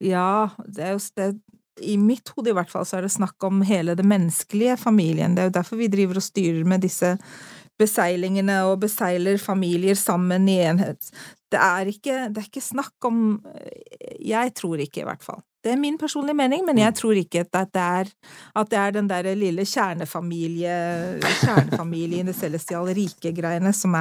Ja, 0.03 0.51
det 0.67 0.83
er 0.83 0.95
jo 0.97 1.01
det, 1.17 1.27
I 1.79 1.97
mitt 1.97 2.33
hode 2.35 2.51
i 2.51 2.55
hvert 2.57 2.71
fall 2.73 2.87
så 2.89 2.99
er 2.99 3.07
det 3.07 3.13
snakk 3.15 3.45
om 3.47 3.61
hele 3.63 3.95
det 3.95 4.05
menneskelige 4.05 4.77
familien. 4.77 5.37
Det 5.37 5.45
er 5.45 5.51
jo 5.51 5.59
derfor 5.61 5.79
vi 5.79 5.87
driver 5.93 6.19
og 6.19 6.25
styrer 6.27 6.65
med 6.67 6.83
disse 6.83 7.13
beseilingene 7.79 8.59
og 8.67 8.81
beseiler 8.83 9.39
familier 9.39 9.95
sammen 9.99 10.49
i 10.51 10.59
enhet. 10.65 11.13
Det 11.53 11.61
er 11.61 11.89
ikke, 11.93 12.19
det 12.33 12.43
er 12.43 12.51
ikke 12.51 12.65
snakk 12.65 13.09
om 13.09 13.41
Jeg 14.19 14.55
tror 14.59 14.83
ikke, 14.83 15.03
i 15.03 15.09
hvert 15.09 15.25
fall. 15.25 15.43
Det 15.63 15.71
er 15.71 15.79
min 15.79 15.99
personlige 15.99 16.35
mening, 16.35 16.65
men 16.67 16.79
jeg 16.79 16.95
tror 16.99 17.19
ikke 17.19 17.45
at 17.45 17.71
det 17.75 17.83
er, 17.83 18.09
at 18.59 18.71
det 18.71 18.79
er 18.79 18.95
den 18.97 19.11
der 19.11 19.29
lille 19.39 19.65
kjernefamilie, 19.69 20.75
kjernefamilien, 21.23 22.27
det 22.27 22.35
celestiale 22.35 22.95
rike-greiene, 22.99 23.73
som, 23.73 23.95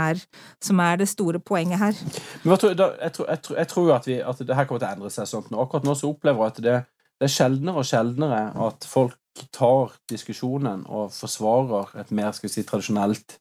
som 0.62 0.80
er 0.80 0.95
det 1.03 1.09
store 1.12 1.39
poenget 1.39 1.78
her. 1.80 2.01
Men 2.41 2.53
hva 2.53 2.57
tror, 2.57 2.74
jeg, 2.74 3.14
tror, 3.14 3.30
jeg, 3.30 3.41
tror, 3.45 3.57
jeg 3.57 3.68
tror 3.68 3.93
at, 3.95 4.07
vi, 4.09 4.18
at 4.34 4.41
det 4.41 4.57
her 4.57 4.66
kommer 4.66 4.82
til 4.82 4.89
å 4.89 4.95
endre 4.95 5.14
seg 5.14 5.30
sånn. 5.30 5.45
nå. 5.53 5.62
Akkurat 5.62 5.86
nå 5.86 5.95
så 5.99 6.09
opplever 6.09 6.41
jeg 6.41 6.55
at 6.55 6.64
det, 6.66 6.78
det 7.22 7.30
er 7.30 7.36
sjeldnere 7.36 7.84
og 7.84 7.89
sjeldnere 7.91 8.41
at 8.68 8.89
folk 8.89 9.45
tar 9.53 9.93
diskusjonen 10.09 10.82
og 10.89 11.12
forsvarer 11.14 11.93
et 12.01 12.09
mer 12.16 12.34
skal 12.36 12.49
vi 12.49 12.55
si, 12.55 12.66
tradisjonelt 12.68 13.38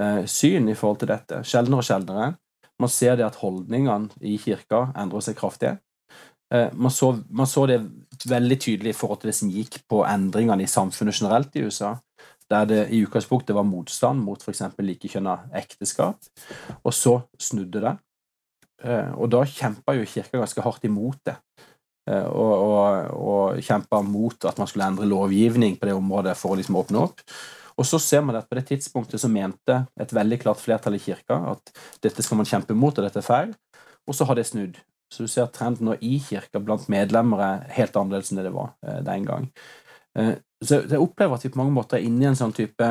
eh, 0.00 0.24
syn 0.24 0.72
i 0.72 0.78
forhold 0.78 1.02
til 1.04 1.12
dette. 1.12 1.44
Sjeldnere 1.44 1.84
og 1.84 1.88
sjeldnere. 1.90 2.32
Man 2.80 2.90
ser 2.90 3.20
det 3.20 3.28
at 3.28 3.38
holdningene 3.38 4.16
i 4.24 4.38
kirka 4.40 4.88
endrer 4.98 5.22
seg 5.28 5.36
kraftig. 5.38 5.76
Eh, 6.54 6.72
man, 6.72 6.90
så, 6.90 7.18
man 7.28 7.46
så 7.50 7.66
det 7.66 7.80
veldig 8.30 8.58
tydelig 8.60 8.94
i 8.94 8.96
forhold 8.96 9.22
til 9.22 9.32
det 9.32 9.36
som 9.38 9.50
gikk 9.50 9.80
på 9.90 10.04
endringene 10.06 10.64
i 10.64 10.70
samfunnet 10.70 11.16
generelt 11.18 11.56
i 11.56 11.64
USA, 11.66 11.96
der 12.50 12.68
det 12.68 12.80
i 12.92 13.00
utgangspunktet 13.02 13.56
var 13.56 13.66
motstand 13.66 14.22
mot 14.22 14.42
f.eks. 14.42 14.62
likekjønna 14.78 15.38
ekteskap, 15.58 16.28
og 16.82 16.94
så 16.94 17.18
snudde 17.40 17.82
det. 17.82 17.94
Eh, 18.84 19.10
og 19.16 19.32
da 19.32 19.42
kjempa 19.48 19.96
jo 19.96 20.06
kirka 20.06 20.38
ganske 20.38 20.64
hardt 20.64 20.86
imot 20.86 21.18
det. 21.26 21.36
Eh, 22.10 22.28
og, 22.28 22.54
og, 22.68 23.10
og 23.16 23.64
kjempa 23.64 24.02
mot 24.04 24.46
at 24.46 24.60
man 24.60 24.70
skulle 24.70 24.86
endre 24.92 25.10
lovgivning 25.10 25.78
på 25.80 25.88
det 25.88 25.98
området 25.98 26.36
for 26.38 26.54
å 26.54 26.60
liksom 26.60 26.78
åpne 26.78 27.04
opp. 27.06 27.24
Og 27.74 27.86
så 27.88 27.98
ser 27.98 28.22
man 28.22 28.36
at 28.38 28.46
på 28.46 28.54
det 28.54 28.68
tidspunktet 28.68 29.18
så 29.18 29.26
mente 29.32 29.80
et 29.98 30.12
veldig 30.14 30.38
klart 30.44 30.60
flertall 30.62 30.94
i 30.94 31.02
kirka 31.02 31.40
at 31.56 31.72
dette 32.04 32.22
skal 32.22 32.38
man 32.38 32.46
kjempe 32.46 32.76
mot, 32.78 32.94
og 32.94 33.08
dette 33.08 33.18
er 33.18 33.26
feil. 33.26 33.54
Og 34.06 34.14
så 34.14 34.28
har 34.28 34.38
det 34.38 34.46
snudd. 34.46 34.76
Så 35.14 35.24
du 35.24 35.30
ser 35.30 35.46
trenden 35.54 35.86
nå 35.86 35.94
i 36.02 36.18
kirka 36.22 36.58
blant 36.58 36.88
medlemmer 36.90 37.42
er 37.44 37.66
helt 37.76 37.96
annerledes 37.96 38.32
enn 38.32 38.40
det 38.40 38.48
det 38.48 38.54
var 38.56 38.72
eh, 38.86 39.00
den 39.06 39.26
gang. 39.28 39.48
Eh, 40.18 40.34
så 40.64 40.80
jeg 40.82 41.00
opplever 41.00 41.36
at 41.36 41.44
vi 41.46 41.52
på 41.54 41.60
mange 41.60 41.74
måter 41.76 42.00
er 42.00 42.08
inne 42.08 42.24
i 42.24 42.30
en 42.32 42.38
sånn 42.38 42.54
type 42.56 42.88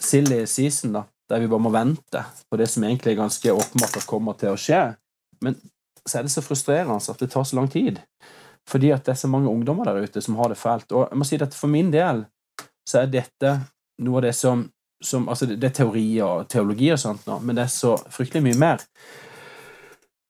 silly 0.00 0.42
season, 0.50 0.98
da, 0.98 1.06
der 1.30 1.40
vi 1.40 1.48
bare 1.48 1.64
må 1.64 1.72
vente 1.72 2.22
på 2.50 2.58
det 2.60 2.68
som 2.68 2.84
egentlig 2.84 3.14
er 3.14 3.22
ganske 3.22 3.54
åpenbart 3.54 3.96
at 3.96 4.08
kommer 4.08 4.36
til 4.36 4.52
å 4.52 4.60
skje. 4.60 4.82
Men 5.44 5.56
så 6.06 6.18
er 6.18 6.26
det 6.26 6.34
så 6.34 6.44
frustrerende 6.44 6.98
at 7.00 7.22
det 7.22 7.30
tar 7.32 7.46
så 7.48 7.58
lang 7.58 7.68
tid. 7.72 8.00
Fordi 8.68 8.90
at 8.94 9.06
det 9.06 9.14
er 9.14 9.20
så 9.20 9.30
mange 9.30 9.50
ungdommer 9.50 9.88
der 9.88 10.04
ute 10.04 10.20
som 10.22 10.36
har 10.40 10.50
det 10.50 10.58
fælt. 10.58 10.90
Og 10.92 11.06
jeg 11.08 11.18
må 11.18 11.26
si 11.26 11.38
at 11.40 11.54
for 11.54 11.70
min 11.70 11.92
del 11.94 12.24
så 12.86 13.02
er 13.02 13.12
dette 13.12 13.52
noe 14.02 14.20
av 14.20 14.26
det 14.26 14.34
som, 14.36 14.66
som 15.02 15.28
Altså, 15.30 15.46
det 15.46 15.70
er 15.70 15.76
teori 15.80 16.08
og 16.24 16.48
teologi 16.50 16.90
og 16.92 17.00
sånt 17.00 17.26
nå, 17.28 17.38
men 17.42 17.58
det 17.58 17.66
er 17.66 17.72
så 17.72 17.94
fryktelig 18.12 18.44
mye 18.48 18.60
mer. 18.60 18.84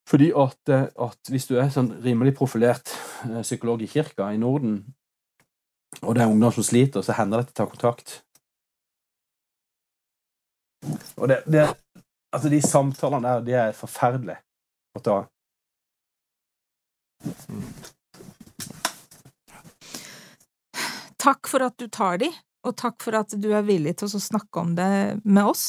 Fordi 0.07 0.31
at, 0.39 0.61
eh, 0.71 0.87
at 1.03 1.33
hvis 1.33 1.49
du 1.49 1.57
er 1.59 1.73
sånn 1.75 1.91
rimelig 2.05 2.37
profilert 2.39 2.93
eh, 3.27 3.43
psykolog 3.43 3.83
i 3.83 3.91
kirka 3.91 4.31
i 4.31 4.39
Norden, 4.39 4.85
og 6.03 6.15
det 6.15 6.23
er 6.23 6.31
ungdom 6.31 6.53
som 6.55 6.67
sliter, 6.67 7.03
så 7.03 7.17
hender 7.17 7.41
det 7.41 7.49
at 7.49 7.53
de 7.53 7.59
tar 7.59 7.73
kontakt. 7.73 8.21
Og 11.17 11.29
det, 11.33 11.43
det 11.51 11.67
Altså, 12.35 12.51
de 12.53 12.59
samtalene 12.61 13.25
der, 13.25 13.45
de 13.47 13.55
er 13.57 13.71
forferdelige 13.73 14.43
å 14.99 15.01
ta. 15.01 15.15
Takk 21.23 21.49
for 21.49 21.65
at 21.65 21.79
du 21.81 21.87
tar 21.89 22.21
de, 22.21 22.29
og 22.67 22.77
takk 22.77 23.01
for 23.07 23.17
at 23.17 23.33
du 23.41 23.49
er 23.57 23.65
villig 23.65 23.97
til 24.03 24.11
å 24.11 24.21
snakke 24.21 24.67
om 24.67 24.75
det 24.77 24.91
med 25.25 25.49
oss. 25.55 25.65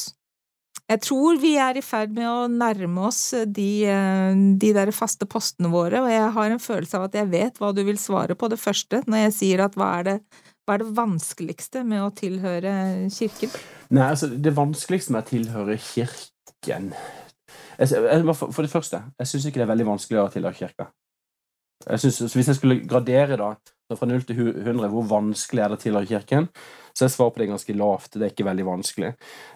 Jeg 0.88 1.02
tror 1.04 1.36
vi 1.36 1.50
er 1.60 1.76
i 1.76 1.84
ferd 1.84 2.14
med 2.16 2.24
å 2.24 2.46
nærme 2.48 3.02
oss 3.10 3.34
de, 3.44 3.84
eh, 3.84 4.38
de 4.56 4.70
der 4.72 4.88
faste 4.96 5.28
postene 5.28 5.68
våre, 5.68 6.00
og 6.00 6.08
jeg 6.08 6.30
har 6.32 6.54
en 6.54 6.62
følelse 6.62 6.96
av 6.96 7.08
at 7.08 7.18
jeg 7.18 7.28
vet 7.28 7.60
hva 7.60 7.74
du 7.76 7.82
vil 7.84 8.00
svare 8.00 8.36
på 8.38 8.48
det 8.48 8.56
første, 8.56 9.02
når 9.04 9.26
jeg 9.26 9.34
sier 9.36 9.64
at 9.66 9.76
hva 9.76 9.90
er 9.98 10.08
det, 10.08 10.16
hva 10.64 10.78
er 10.78 10.84
det 10.84 10.94
vanskeligste 10.96 11.84
med 11.84 12.06
å 12.06 12.08
tilhøre 12.16 12.72
kirken? 13.12 13.52
Nei, 13.92 14.06
altså, 14.08 14.30
det 14.32 14.56
vanskeligste 14.56 15.12
med 15.12 15.26
å 15.26 15.28
tilhøre 15.28 15.76
kirken 15.80 16.92
jeg, 17.78 17.88
For 17.88 18.64
det 18.64 18.72
første, 18.72 19.02
jeg 19.20 19.30
syns 19.30 19.44
ikke 19.46 19.60
det 19.60 19.68
er 19.68 19.74
veldig 19.74 19.90
vanskelig 19.92 20.24
å 20.24 20.30
tilhøre 20.32 20.56
kirka. 20.56 20.88
Jeg 21.86 22.00
synes, 22.00 22.34
Hvis 22.34 22.48
jeg 22.48 22.56
skulle 22.56 22.80
gradere 22.88 23.36
da, 23.36 23.52
fra 23.96 24.06
0 24.06 24.24
til 24.28 24.40
100, 24.50 24.88
hvor 24.92 25.06
vanskelig 25.08 25.62
er 25.62 25.68
det 25.70 25.78
å 25.78 25.80
tilhøre 25.80 26.08
Kirken, 26.10 26.48
så 26.98 27.06
jeg 27.06 27.14
svarer 27.14 27.30
på 27.30 27.38
det 27.38 27.46
ganske 27.46 27.74
lavt. 27.78 28.16
Det 28.16 28.24
er 28.26 28.32
ikke 28.32 28.46
veldig 28.48 28.64
vanskelig. 28.66 29.12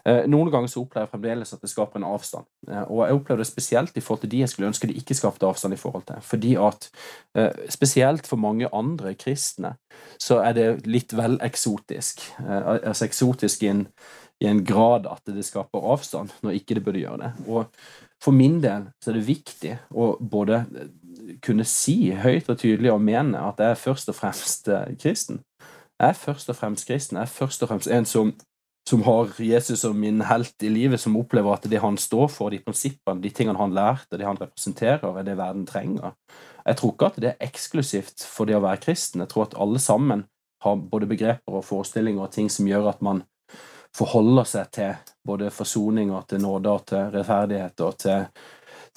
Eh, 0.07 0.21
noen 0.31 0.51
ganger 0.53 0.71
så 0.71 0.85
opplever 0.85 1.09
jeg 1.09 1.11
fremdeles 1.17 1.55
at 1.57 1.65
det 1.65 1.71
skaper 1.73 1.99
en 1.99 2.07
avstand. 2.07 2.47
Eh, 2.69 2.85
og 2.85 3.01
jeg 3.03 3.17
opplever 3.19 3.43
det 3.43 3.49
spesielt 3.49 3.99
i 3.99 4.03
forhold 4.05 4.23
til 4.23 4.31
de 4.31 4.43
jeg 4.45 4.53
skulle 4.53 4.69
ønske 4.71 4.91
de 4.91 4.99
ikke 5.01 5.17
skapte 5.19 5.49
avstand 5.49 5.75
i 5.75 5.81
forhold 5.81 6.07
til. 6.07 6.23
Fordi 6.23 6.53
at 6.69 6.87
eh, 7.35 7.67
spesielt 7.75 8.31
for 8.31 8.39
mange 8.39 8.71
andre 8.71 9.17
kristne 9.19 9.75
så 10.23 10.39
er 10.45 10.55
det 10.55 10.69
litt 10.87 11.17
vel 11.19 11.35
eksotisk. 11.43 12.23
Altså 12.47 13.09
eksotisk 13.09 13.67
i 13.67 13.73
en, 13.73 13.85
i 14.39 14.47
en 14.47 14.63
grad 14.67 15.11
at 15.11 15.27
det 15.27 15.43
skaper 15.49 15.83
avstand, 15.83 16.31
når 16.47 16.61
ikke 16.61 16.79
det 16.79 16.87
burde 16.87 17.03
gjøre 17.03 17.25
det. 17.25 17.33
Og 17.51 18.23
for 18.23 18.39
min 18.39 18.61
del 18.63 18.87
så 19.03 19.11
er 19.11 19.19
det 19.19 19.27
viktig 19.27 19.77
å 19.91 20.13
både 20.23 20.63
kunne 21.43 21.67
si 21.67 22.13
høyt 22.15 22.47
og 22.55 22.63
tydelig 22.63 22.95
og 22.95 23.03
mene 23.03 23.43
at 23.51 23.59
jeg 23.59 23.75
er 23.75 23.83
først 23.83 24.15
og 24.15 24.21
fremst 24.21 24.71
kristen. 25.03 25.43
Jeg 26.03 26.09
er 26.09 26.19
først 26.19 26.51
og 26.51 26.57
fremst 26.59 26.89
kristen. 26.89 27.17
Jeg 27.17 27.23
er 27.23 27.31
først 27.31 27.63
og 27.63 27.69
fremst 27.71 27.87
en 27.87 28.07
som, 28.09 28.33
som 28.89 29.05
har 29.07 29.31
Jesus 29.39 29.85
som 29.85 29.95
min 29.97 30.25
helt 30.27 30.65
i 30.67 30.69
livet, 30.69 31.01
som 31.01 31.17
opplever 31.17 31.55
at 31.55 31.69
det 31.71 31.79
han 31.81 31.99
står 31.99 32.27
for, 32.35 32.51
de 32.51 32.59
prinsippene, 32.59 33.23
de 33.23 33.31
tingene 33.31 33.59
han 33.59 33.75
lærte, 33.75 34.19
det 34.19 34.27
han 34.27 34.41
representerer, 34.41 35.07
er 35.19 35.29
det 35.29 35.39
verden 35.39 35.67
trenger. 35.67 36.17
Jeg 36.67 36.77
tror 36.77 36.95
ikke 36.95 37.11
at 37.13 37.21
det 37.23 37.31
er 37.31 37.47
eksklusivt 37.47 38.27
for 38.27 38.51
det 38.51 38.59
å 38.59 38.65
være 38.65 38.83
kristen. 38.83 39.23
Jeg 39.23 39.31
tror 39.31 39.47
at 39.47 39.55
alle 39.63 39.79
sammen 39.79 40.27
har 40.63 40.83
både 40.91 41.07
begreper 41.11 41.61
og 41.61 41.65
forestillinger 41.67 42.27
og 42.27 42.35
ting 42.35 42.51
som 42.51 42.67
gjør 42.67 42.91
at 42.91 43.03
man 43.03 43.23
forholder 43.95 44.49
seg 44.49 44.75
til 44.75 44.93
både 45.27 45.55
forsoning 45.55 46.11
og 46.15 46.27
til 46.29 46.43
nåde 46.43 46.71
og 46.71 46.85
til 46.89 47.11
rettferdighet 47.15 47.87
og 47.87 47.99
til 48.03 48.29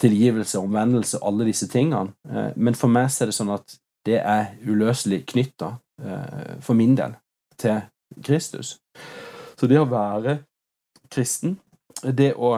tilgivelse, 0.01 0.59
omvendelse, 0.59 1.21
alle 1.21 1.45
disse 1.47 1.67
tingene. 1.71 2.15
Eh, 2.29 2.51
men 2.55 2.77
for 2.77 2.91
meg 2.91 3.13
er 3.13 3.29
det 3.29 3.37
sånn 3.37 3.53
at 3.53 3.77
det 4.05 4.19
er 4.21 4.53
uløselig 4.65 5.23
knytta, 5.31 5.75
for 5.95 6.75
min 6.75 6.95
del, 6.97 7.13
til 7.57 7.79
Kristus. 8.25 8.73
Så 9.55 9.67
det 9.71 9.77
å 9.79 9.87
være 9.87 10.39
kristen, 11.13 11.55
det 12.03 12.33
å 12.35 12.57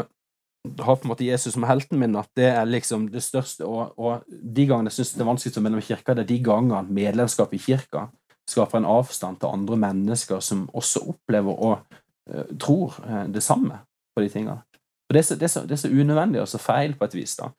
ha 0.81 0.95
på 0.95 1.05
en 1.05 1.11
måte 1.11 1.27
Jesus 1.27 1.53
som 1.53 1.65
helten 1.67 1.99
min, 2.01 2.15
at 2.19 2.29
det 2.35 2.49
er 2.49 2.67
liksom 2.67 3.07
det 3.13 3.21
største. 3.23 3.65
Og, 3.67 3.93
og 3.99 4.25
de 4.27 4.65
gangene 4.67 4.91
jeg 4.91 4.99
syns 4.99 5.13
det 5.15 5.23
er 5.23 5.29
vanskeligst 5.29 5.59
å 5.61 5.63
medlem 5.63 5.83
i 5.83 5.87
kirka, 5.87 6.15
det 6.15 6.25
er 6.25 6.31
de 6.31 6.39
gangene 6.43 6.97
medlemskap 6.97 7.53
i 7.55 7.61
kirka 7.61 8.07
skaper 8.47 8.79
en 8.79 8.87
avstand 8.87 9.41
til 9.41 9.51
andre 9.51 9.77
mennesker 9.81 10.39
som 10.43 10.67
også 10.73 11.03
opplever 11.11 11.63
og 11.67 11.97
uh, 12.31 12.45
tror 12.59 12.95
uh, 13.03 13.25
det 13.31 13.43
samme 13.43 13.81
på 14.15 14.23
de 14.23 14.31
tingene. 14.31 14.61
Og 15.07 15.15
det 15.15 15.19
er, 15.19 15.27
så, 15.27 15.35
det, 15.35 15.47
er 15.47 15.51
så, 15.51 15.63
det 15.67 15.75
er, 15.75 15.81
så, 15.83 15.91
unødvendig 15.91 16.41
og 16.41 16.47
så 16.51 16.59
feil 16.59 16.95
på 16.99 17.07
et 17.07 17.15
vis. 17.15 17.35
da. 17.39 17.51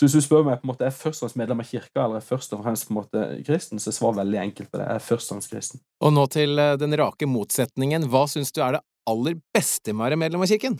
Så 0.00 0.06
hvis 0.06 0.14
du 0.16 0.24
spør 0.24 0.46
meg 0.46 0.62
på 0.62 0.64
en 0.64 0.70
måte, 0.70 0.86
er 0.86 0.88
jeg 0.88 0.96
først 0.96 1.20
og 1.20 1.26
fremst 1.26 1.36
medlem 1.36 1.58
av 1.60 1.66
kirka 1.68 2.04
eller 2.06 2.22
er 2.22 2.24
først 2.24 2.54
og 2.56 2.62
fremst 2.64 2.86
på 2.88 2.94
en 2.94 2.96
måte 3.02 3.24
kristen, 3.44 3.76
så 3.76 3.90
er 3.90 3.96
svaret 3.98 4.16
veldig 4.22 4.38
enkelt 4.40 4.70
på 4.72 4.78
det. 4.80 4.86
Jeg 4.86 4.96
er 4.96 5.02
først 5.04 5.26
og 5.26 5.34
fremst 5.34 5.50
kristen. 5.52 5.82
Og 6.00 6.14
nå 6.16 6.22
til 6.32 6.62
eh, 6.62 6.76
den 6.80 6.96
rake 6.96 7.26
motsetningen. 7.28 8.06
Hva 8.08 8.22
syns 8.32 8.48
du 8.56 8.62
er 8.64 8.78
det 8.78 8.80
aller 9.12 9.36
beste 9.52 9.92
med 9.92 10.00
å 10.00 10.06
være 10.06 10.18
medlem 10.22 10.46
av 10.46 10.48
kirken? 10.48 10.78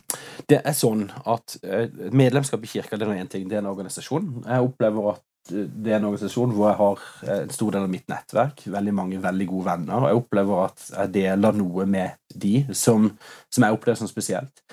Det 0.48 0.62
er 0.64 0.78
sånn 0.78 1.02
at 1.28 1.58
eh, 1.60 1.92
medlemskap 2.16 2.64
i 2.64 2.70
kirka 2.72 2.96
det 2.96 3.10
er 3.10 3.20
én 3.20 3.28
ting, 3.28 3.44
det 3.50 3.58
er 3.58 3.60
en 3.60 3.68
organisasjon. 3.74 4.30
Jeg 4.46 4.70
opplever 4.70 5.10
at 5.12 5.52
eh, 5.52 5.68
det 5.68 5.92
er 5.92 5.98
en 5.98 6.08
organisasjon 6.08 6.56
hvor 6.56 6.70
jeg 6.70 6.80
har 6.80 7.04
en 7.34 7.52
stor 7.58 7.76
del 7.76 7.84
av 7.90 7.92
mitt 7.92 8.08
nettverk, 8.08 8.64
veldig 8.72 8.96
mange 9.02 9.20
veldig 9.20 9.50
gode 9.52 9.68
venner, 9.68 9.98
og 10.00 10.08
jeg 10.08 10.22
opplever 10.22 10.64
at 10.64 10.88
jeg 10.94 11.12
deler 11.18 11.60
noe 11.60 11.84
med 11.98 12.16
de 12.32 12.54
som, 12.72 13.12
som 13.52 13.68
jeg 13.68 13.76
opplever 13.76 14.00
som 14.00 14.08
spesielt 14.08 14.64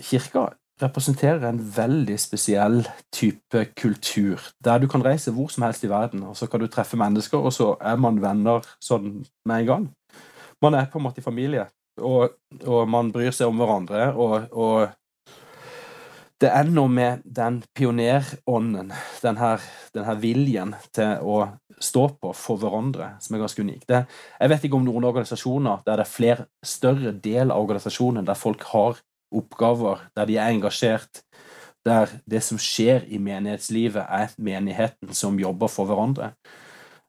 kirka 0.00 0.48
representerer 0.82 1.44
en 1.48 1.60
veldig 1.76 2.16
spesiell 2.20 2.82
type 3.12 3.64
kultur, 3.78 4.40
der 4.64 4.80
du 4.80 4.88
kan 4.90 5.04
reise 5.04 5.32
hvor 5.34 5.50
som 5.52 5.66
helst 5.66 5.84
i 5.84 5.90
verden, 5.90 6.22
og 6.28 6.36
så 6.36 6.48
kan 6.50 6.62
du 6.62 6.68
treffe 6.70 6.98
mennesker, 7.00 7.38
og 7.38 7.52
så 7.52 7.74
er 7.80 8.00
man 8.00 8.20
venner 8.22 8.64
sånn 8.82 9.20
med 9.48 9.62
en 9.62 9.68
gang. 9.68 9.90
Man 10.60 10.76
er 10.76 10.88
på 10.92 11.00
en 11.00 11.06
måte 11.08 11.22
i 11.22 11.26
familie, 11.26 11.66
og, 12.00 12.36
og 12.64 12.88
man 12.88 13.12
bryr 13.12 13.32
seg 13.34 13.50
om 13.50 13.60
hverandre, 13.60 14.10
og, 14.14 14.50
og, 14.52 14.96
det 16.40 16.48
er 16.56 16.70
noe 16.72 16.88
med 16.88 17.24
den 17.24 17.58
pionerånden, 17.76 18.94
den 19.20 19.36
her, 19.36 19.64
den 19.92 20.06
her, 20.06 20.20
viljen 20.22 20.70
til 20.96 21.20
å 21.20 21.42
stå 21.76 22.06
på 22.16 22.30
for 22.36 22.60
hverandre, 22.62 23.10
som 23.20 23.36
er 23.36 23.42
ganske 23.42 23.60
unik. 23.60 23.82
Det, 23.88 24.00
jeg 24.40 24.52
vet 24.52 24.64
ikke 24.64 24.78
om 24.78 24.86
noen 24.86 25.04
organisasjoner 25.10 25.82
der 25.84 26.00
det 26.00 26.06
er 26.06 26.12
flere 26.14 26.46
større 26.64 27.12
del 27.12 27.52
av 27.52 27.60
organisasjonen 27.60 28.24
der 28.24 28.40
folk 28.40 28.64
har 28.72 29.02
oppgaver, 29.30 30.06
der 30.16 30.28
de 30.28 30.36
er 30.38 30.50
engasjert, 30.50 31.22
der 31.86 32.10
det 32.28 32.42
som 32.44 32.60
skjer 32.60 33.06
i 33.08 33.18
menighetslivet, 33.22 34.02
er 34.04 34.34
menigheten 34.38 35.14
som 35.16 35.38
jobber 35.40 35.70
for 35.72 35.88
hverandre. 35.88 36.34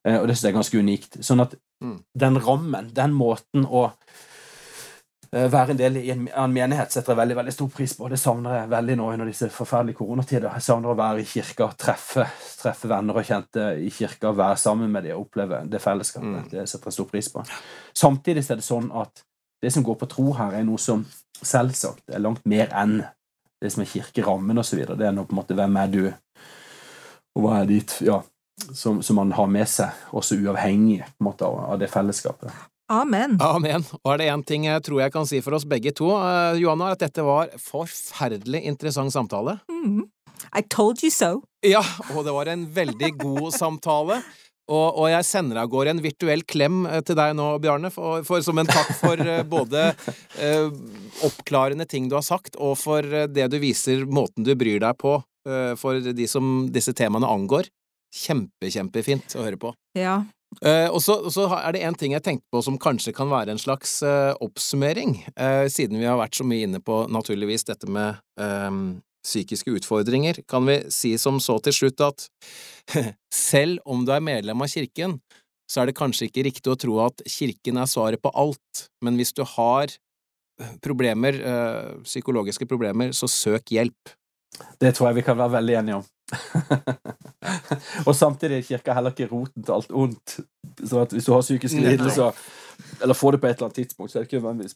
Eh, 0.07 0.18
og 0.18 0.27
det 0.27 0.35
synes 0.35 0.48
jeg 0.48 0.53
er 0.53 0.60
ganske 0.60 0.81
unikt. 0.81 1.22
Sånn 1.26 1.43
at 1.43 1.56
mm. 1.84 1.98
den 2.23 2.41
rammen, 2.41 2.91
den 2.95 3.15
måten 3.18 3.65
å 3.68 3.89
eh, 3.89 5.48
være 5.52 5.76
en 5.76 5.81
del 5.81 5.99
i 6.02 6.07
en, 6.14 6.23
en 6.30 6.56
menighet 6.56 6.93
setter 6.93 7.14
jeg 7.14 7.22
veldig 7.22 7.38
veldig 7.41 7.56
stor 7.57 7.72
pris 7.76 7.95
på. 7.98 8.10
Det 8.11 8.19
savner 8.22 8.61
jeg 8.61 8.72
veldig 8.72 8.98
nå 9.02 9.10
under 9.14 9.31
disse 9.31 9.52
forferdelige 9.53 9.99
koronatider. 9.99 10.49
Jeg 10.56 10.68
savner 10.69 10.93
å 10.93 10.99
være 11.02 11.26
i 11.26 11.27
kirka, 11.34 11.72
treffe, 11.85 12.30
treffe 12.61 12.91
venner 12.91 13.19
og 13.19 13.27
kjente 13.27 13.73
i 13.81 13.91
kirka, 13.93 14.31
være 14.38 14.61
sammen 14.61 14.93
med 14.93 15.10
dem 15.10 15.18
og 15.18 15.27
oppleve 15.27 15.65
det 15.68 15.84
fellesskapet. 15.84 16.48
Mm. 16.48 16.53
Det 16.56 16.69
setter 16.69 16.91
jeg 16.93 16.99
stor 17.02 17.11
pris 17.11 17.34
på. 17.35 17.45
Samtidig 18.06 18.48
er 18.48 18.64
det 18.64 18.69
sånn 18.69 18.89
at 19.03 19.26
det 19.61 19.71
som 19.73 19.85
går 19.85 19.97
på 20.01 20.09
tro 20.09 20.31
her, 20.38 20.55
er 20.57 20.65
noe 20.67 20.81
som 20.81 21.05
selvsagt 21.41 22.13
er 22.13 22.21
langt 22.21 22.45
mer 22.49 22.71
enn 22.77 23.01
det 23.61 23.69
som 23.73 23.83
er 23.83 23.91
kirkerammen 23.91 24.57
osv. 24.57 24.83
Det 24.89 25.07
er 25.07 25.13
nå 25.13 25.25
på 25.27 25.35
en 25.35 25.41
måte 25.41 25.57
hvem 25.57 25.77
er 25.77 25.91
du, 25.91 26.03
og 27.38 27.45
hva 27.45 27.61
er 27.61 27.69
ditt 27.69 27.95
ja, 28.03 28.19
som, 28.73 29.01
som, 29.05 29.19
man 29.21 29.33
har 29.38 29.49
med 29.51 29.69
seg, 29.69 29.93
også 30.11 30.39
uavhengig 30.41 31.01
på 31.05 31.21
en 31.21 31.29
måte, 31.29 31.47
av 31.47 31.79
det 31.81 31.91
fellesskapet. 31.93 32.53
Amen. 32.91 33.38
Amen. 33.39 33.85
Og 34.01 34.13
er 34.13 34.19
det 34.19 34.31
én 34.33 34.41
ting 34.43 34.65
jeg 34.67 34.83
tror 34.83 34.99
jeg 34.99 35.13
kan 35.13 35.27
si 35.29 35.39
for 35.45 35.55
oss 35.55 35.67
begge 35.69 35.93
to, 35.95 36.09
uh, 36.11 36.57
Johanna, 36.59 36.91
at 36.91 37.05
dette 37.05 37.23
var 37.23 37.53
forferdelig 37.61 38.65
interessant 38.67 39.13
samtale. 39.13 39.61
Mm. 39.71 40.09
I 40.57 40.65
told 40.67 40.99
you 41.05 41.13
so. 41.13 41.39
Ja, 41.63 41.83
og 42.15 42.25
det 42.25 42.33
var 42.35 42.49
en 42.51 42.65
veldig 42.75 43.13
god 43.21 43.51
samtale. 43.55 44.19
Og, 44.72 44.88
og, 44.95 45.07
jeg 45.11 45.27
sender 45.27 45.61
av 45.61 45.72
gårde 45.72 45.95
en 45.95 46.03
virtuell 46.03 46.43
klem 46.48 46.85
eh, 46.88 47.02
til 47.06 47.18
deg 47.19 47.35
nå, 47.38 47.48
Bjarne, 47.64 47.91
for, 47.93 48.23
for, 48.27 48.43
som 48.45 48.61
en 48.61 48.69
takk 48.69 48.93
for 49.02 49.19
uh, 49.19 49.41
både 49.48 49.89
eh, 50.39 50.69
oppklarende 51.27 51.88
ting 51.89 52.07
du 52.10 52.15
har 52.18 52.26
sagt, 52.26 52.56
og 52.56 52.77
for 52.80 53.03
uh, 53.03 53.27
det 53.27 53.49
du 53.52 53.60
viser 53.61 54.06
måten 54.07 54.48
du 54.48 54.56
bryr 54.56 54.81
deg 54.84 54.98
på 55.02 55.19
for 55.81 55.98
de 56.14 56.26
som 56.30 56.68
disse 56.69 56.91
temaene 56.93 57.26
angår. 57.26 57.65
Kjempe, 58.14 58.68
kjempefint 58.69 59.34
å 59.34 59.41
høre 59.41 59.57
på. 59.57 59.72
Ja. 59.98 60.19
og 60.93 60.99
så 61.02 61.48
er 61.57 61.73
det 61.73 61.81
en 61.88 61.98
ting 61.98 62.14
jeg 62.14 62.22
tenkte 62.22 62.45
på 62.53 62.61
som 62.61 62.77
kanskje 62.77 63.10
kan 63.18 63.31
være 63.31 63.56
en 63.56 63.61
slags 63.64 63.95
oppsummering, 64.38 65.15
siden 65.65 65.98
vi 65.98 66.06
har 66.06 66.22
vært 66.22 66.38
så 66.38 66.45
mye 66.45 66.68
inne 66.68 66.84
på, 66.85 67.07
naturligvis, 67.10 67.65
dette 67.72 67.89
med 67.89 68.22
psykiske 69.26 69.72
utfordringer, 69.77 70.41
kan 70.49 70.65
vi 70.68 70.80
si 70.93 71.14
som 71.22 71.39
så 71.43 71.57
til 71.64 71.76
slutt 71.76 72.03
at 72.06 72.27
selv 73.52 73.81
om 73.85 74.06
du 74.06 74.14
er 74.15 74.23
medlem 74.23 74.64
av 74.64 74.72
kirken, 74.72 75.19
så 75.72 75.81
er 75.81 75.89
det 75.89 75.98
kanskje 75.99 76.27
ikke 76.27 76.45
riktig 76.49 76.72
å 76.72 76.80
tro 76.80 76.98
at 77.06 77.22
kirken 77.30 77.80
er 77.80 77.89
svaret 77.89 78.22
på 78.22 78.31
alt, 78.35 78.88
men 79.06 79.19
hvis 79.19 79.31
du 79.38 79.43
har 79.48 79.88
eh, 79.88 80.73
problemer, 80.84 81.38
øh, 81.38 82.02
psykologiske 82.07 82.68
problemer, 82.68 83.14
så 83.15 83.30
søk 83.31 83.72
hjelp. 83.72 84.15
Det 84.81 84.91
tror 84.95 85.10
jeg 85.10 85.22
vi 85.22 85.27
kan 85.30 85.39
være 85.39 85.56
veldig 85.56 85.77
enige 85.80 86.02
om. 86.02 86.10
og 88.07 88.14
samtidig 88.15 88.57
er 88.57 88.68
kirka 88.68 88.95
heller 88.98 89.15
ikke 89.15 89.31
roten 89.31 89.64
til 89.64 89.77
alt 89.77 89.95
ondt. 89.95 90.39
Så 90.84 91.06
hvis 91.14 91.27
du 91.27 91.31
har 91.31 91.45
psykiske 91.45 91.80
lidelser, 91.80 92.35
eller 93.02 93.15
får 93.15 93.38
det 93.38 93.41
på 93.41 93.48
et 93.48 93.56
eller 93.56 93.69
annet 93.69 93.80
tidspunkt, 93.80 94.11
så 94.11 94.19
er 94.19 94.26
det 94.26 94.31
ikke 94.31 94.41
nødvendigvis 94.41 94.76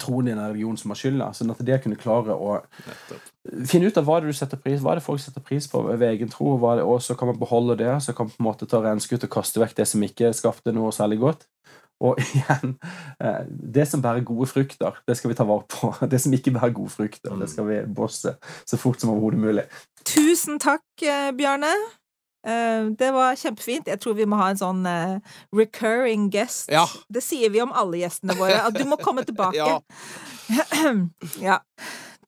troen 0.00 0.26
din 0.26 0.38
er 0.38 0.50
religion 0.50 0.78
som 0.78 0.92
har 0.92 0.98
skylda. 0.98 1.30
Sånn 1.36 1.52
at 1.52 1.62
det 1.66 1.80
kunne 1.84 1.98
klare 2.00 2.34
å 2.34 2.58
finne 3.68 3.88
ut 3.88 3.98
av 4.00 4.06
hva 4.06 4.18
det 4.20 4.32
du 4.32 4.36
setter 4.36 4.60
pris 4.60 4.82
hva 4.84 4.96
det 4.98 5.04
folk 5.04 5.22
setter 5.22 5.44
pris 5.44 5.68
på 5.70 5.82
ved 5.88 6.06
egen 6.10 6.32
tro, 6.32 6.56
og, 6.56 6.82
og 6.82 6.98
så 7.04 7.16
kan 7.18 7.30
man 7.30 7.40
beholde 7.40 7.78
det, 7.80 7.92
så 8.04 8.14
kan 8.16 8.28
man 8.28 8.34
på 8.34 8.42
en 8.42 8.48
måte 8.50 8.68
ta 8.70 8.82
renskudd 8.84 9.24
og 9.26 9.32
kaste 9.32 9.62
vekk 9.62 9.78
det 9.80 9.88
som 9.88 10.04
ikke 10.04 10.34
skapte 10.36 10.74
noe 10.76 10.92
særlig 10.94 11.20
godt. 11.22 11.46
Og 12.00 12.16
igjen, 12.24 12.76
eh, 13.20 13.42
det 13.48 13.86
som 13.88 14.02
bærer 14.02 14.24
gode 14.24 14.48
frukter, 14.48 15.00
det 15.08 15.16
skal 15.18 15.32
vi 15.32 15.38
ta 15.38 15.44
vare 15.48 15.66
på. 15.68 15.92
Det 16.12 16.20
som 16.22 16.32
ikke 16.32 16.54
bærer 16.56 16.72
gode 16.76 16.92
frukter, 16.94 17.36
det 17.36 17.50
skal 17.52 17.68
vi 17.68 17.80
bosse 17.94 18.36
så 18.66 18.80
fort 18.80 19.00
som 19.00 19.12
overhodet 19.12 19.40
mulig. 19.40 19.66
Tusen 20.08 20.60
takk, 20.62 20.86
eh, 21.04 21.30
Bjarne. 21.36 21.74
Eh, 22.46 22.84
det 22.98 23.10
var 23.12 23.36
kjempefint. 23.36 23.88
Jeg 23.90 24.00
tror 24.00 24.16
vi 24.16 24.26
må 24.28 24.38
ha 24.40 24.50
en 24.52 24.60
sånn 24.60 24.84
uh, 24.86 25.18
recurring 25.56 26.28
guest. 26.32 26.70
Ja. 26.72 26.86
Det 27.12 27.22
sier 27.24 27.52
vi 27.52 27.60
om 27.62 27.74
alle 27.76 28.00
gjestene 28.00 28.36
våre, 28.38 28.62
at 28.64 28.76
du 28.76 28.84
må 28.88 28.98
komme 29.00 29.24
tilbake. 29.28 29.58
ja. 29.60 29.80
ja. 31.50 31.60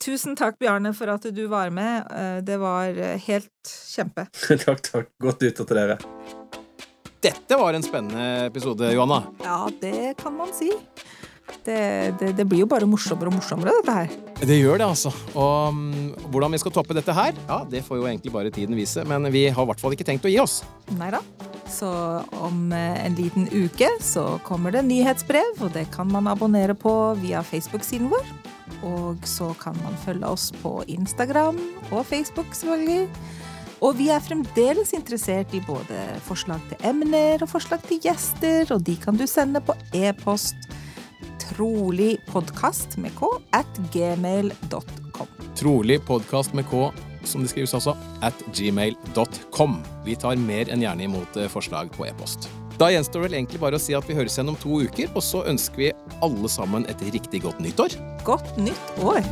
Tusen 0.03 0.35
takk, 0.35 0.57
Bjarne, 0.59 0.91
for 0.99 1.11
at 1.13 1.27
du 1.31 1.45
var 1.51 1.71
med. 1.75 2.11
Uh, 2.11 2.39
det 2.45 2.59
var 2.61 2.99
helt 3.29 3.75
kjempe. 3.95 4.27
takk, 4.67 4.85
takk. 4.89 5.11
Godt 5.23 5.47
nyttår 5.47 5.71
til 5.71 5.83
dere. 5.83 5.99
Dette 7.23 7.55
var 7.55 7.77
en 7.79 7.85
spennende 7.87 8.49
episode, 8.49 8.89
Johanna. 8.91 9.23
Ja, 9.45 9.69
det 9.81 10.17
kan 10.19 10.35
man 10.35 10.51
si. 10.57 10.73
Det, 11.63 11.79
det, 12.19 12.33
det 12.39 12.47
blir 12.49 12.65
jo 12.65 12.69
bare 12.71 12.89
morsommere 12.89 13.31
og 13.31 13.37
morsommere, 13.37 13.75
dette 13.81 13.95
her. 13.97 14.13
Det 14.43 14.59
gjør 14.59 14.81
det, 14.81 14.87
altså. 14.89 15.13
Og 15.39 15.75
um, 15.75 16.13
hvordan 16.33 16.55
vi 16.55 16.61
skal 16.63 16.75
toppe 16.75 16.97
dette 16.97 17.15
her, 17.15 17.37
ja, 17.47 17.61
det 17.71 17.85
får 17.87 18.01
jo 18.01 18.07
egentlig 18.09 18.33
bare 18.35 18.51
tiden 18.55 18.79
vise. 18.79 19.05
Men 19.07 19.29
vi 19.35 19.47
har 19.49 19.63
i 19.63 19.71
hvert 19.71 19.83
fall 19.83 19.95
ikke 19.95 20.07
tenkt 20.09 20.27
å 20.27 20.33
gi 20.33 20.41
oss. 20.43 20.63
Nei 20.99 21.13
da. 21.15 21.23
Så 21.71 21.89
om 22.43 22.73
eh, 22.75 23.05
en 23.07 23.15
liten 23.17 23.47
uke 23.53 23.89
så 24.03 24.25
kommer 24.47 24.75
det 24.75 24.83
nyhetsbrev, 24.89 25.63
og 25.63 25.71
det 25.77 25.87
kan 25.95 26.11
man 26.11 26.29
abonnere 26.31 26.75
på 26.79 26.95
via 27.23 27.45
Facebook-siden 27.47 28.11
vår. 28.13 28.27
Og 28.87 29.23
så 29.29 29.53
kan 29.61 29.77
man 29.85 29.97
følge 30.03 30.27
oss 30.27 30.51
på 30.63 30.81
Instagram 30.91 31.61
og 31.91 32.05
Facebook, 32.09 32.51
selvfølgelig. 32.57 33.07
Og 33.83 33.97
vi 33.99 34.09
er 34.15 34.23
fremdeles 34.23 34.93
interessert 34.95 35.55
i 35.57 35.63
både 35.67 36.03
forslag 36.27 36.63
til 36.71 36.85
emner 36.87 37.43
og 37.43 37.51
forslag 37.51 37.83
til 37.89 37.99
gjester, 38.05 38.69
og 38.75 38.85
de 38.87 38.95
kan 39.01 39.19
du 39.19 39.27
sende 39.27 39.63
på 39.65 39.75
e-post 39.99 40.71
trolig 41.43 42.17
podkast 42.31 42.97
med 43.01 43.15
k 43.19 43.29
at 43.57 43.81
gmail.com. 43.95 45.33
Trolig 45.59 46.01
podkast 46.07 46.55
med 46.55 46.67
K, 46.71 46.91
som 47.25 47.45
det 47.45 47.53
skrives 47.53 47.75
altså, 47.75 47.95
at 48.25 48.39
gmail.com. 48.57 49.77
Vi 50.07 50.17
tar 50.19 50.41
mer 50.41 50.73
enn 50.73 50.83
gjerne 50.83 51.07
imot 51.07 51.39
eh, 51.39 51.51
forslag 51.53 51.93
på 51.95 52.09
e-post. 52.09 52.49
Da 52.81 52.89
gjenstår 52.91 53.27
vel 53.27 53.37
egentlig 53.37 53.61
bare 53.63 53.79
å 53.79 53.83
si 53.83 53.95
at 53.95 54.09
vi 54.09 54.17
høres 54.17 54.39
igjen 54.39 54.51
om 54.55 54.59
to 54.59 54.81
uker, 54.83 55.13
og 55.15 55.23
så 55.23 55.45
ønsker 55.51 55.85
vi 55.85 55.93
alle 56.25 56.51
sammen 56.51 56.89
et 56.91 57.05
riktig 57.13 57.45
godt 57.45 57.63
nyttår. 57.63 57.95
Godt 58.27 58.57
nytt 58.59 58.99
år! 59.05 59.23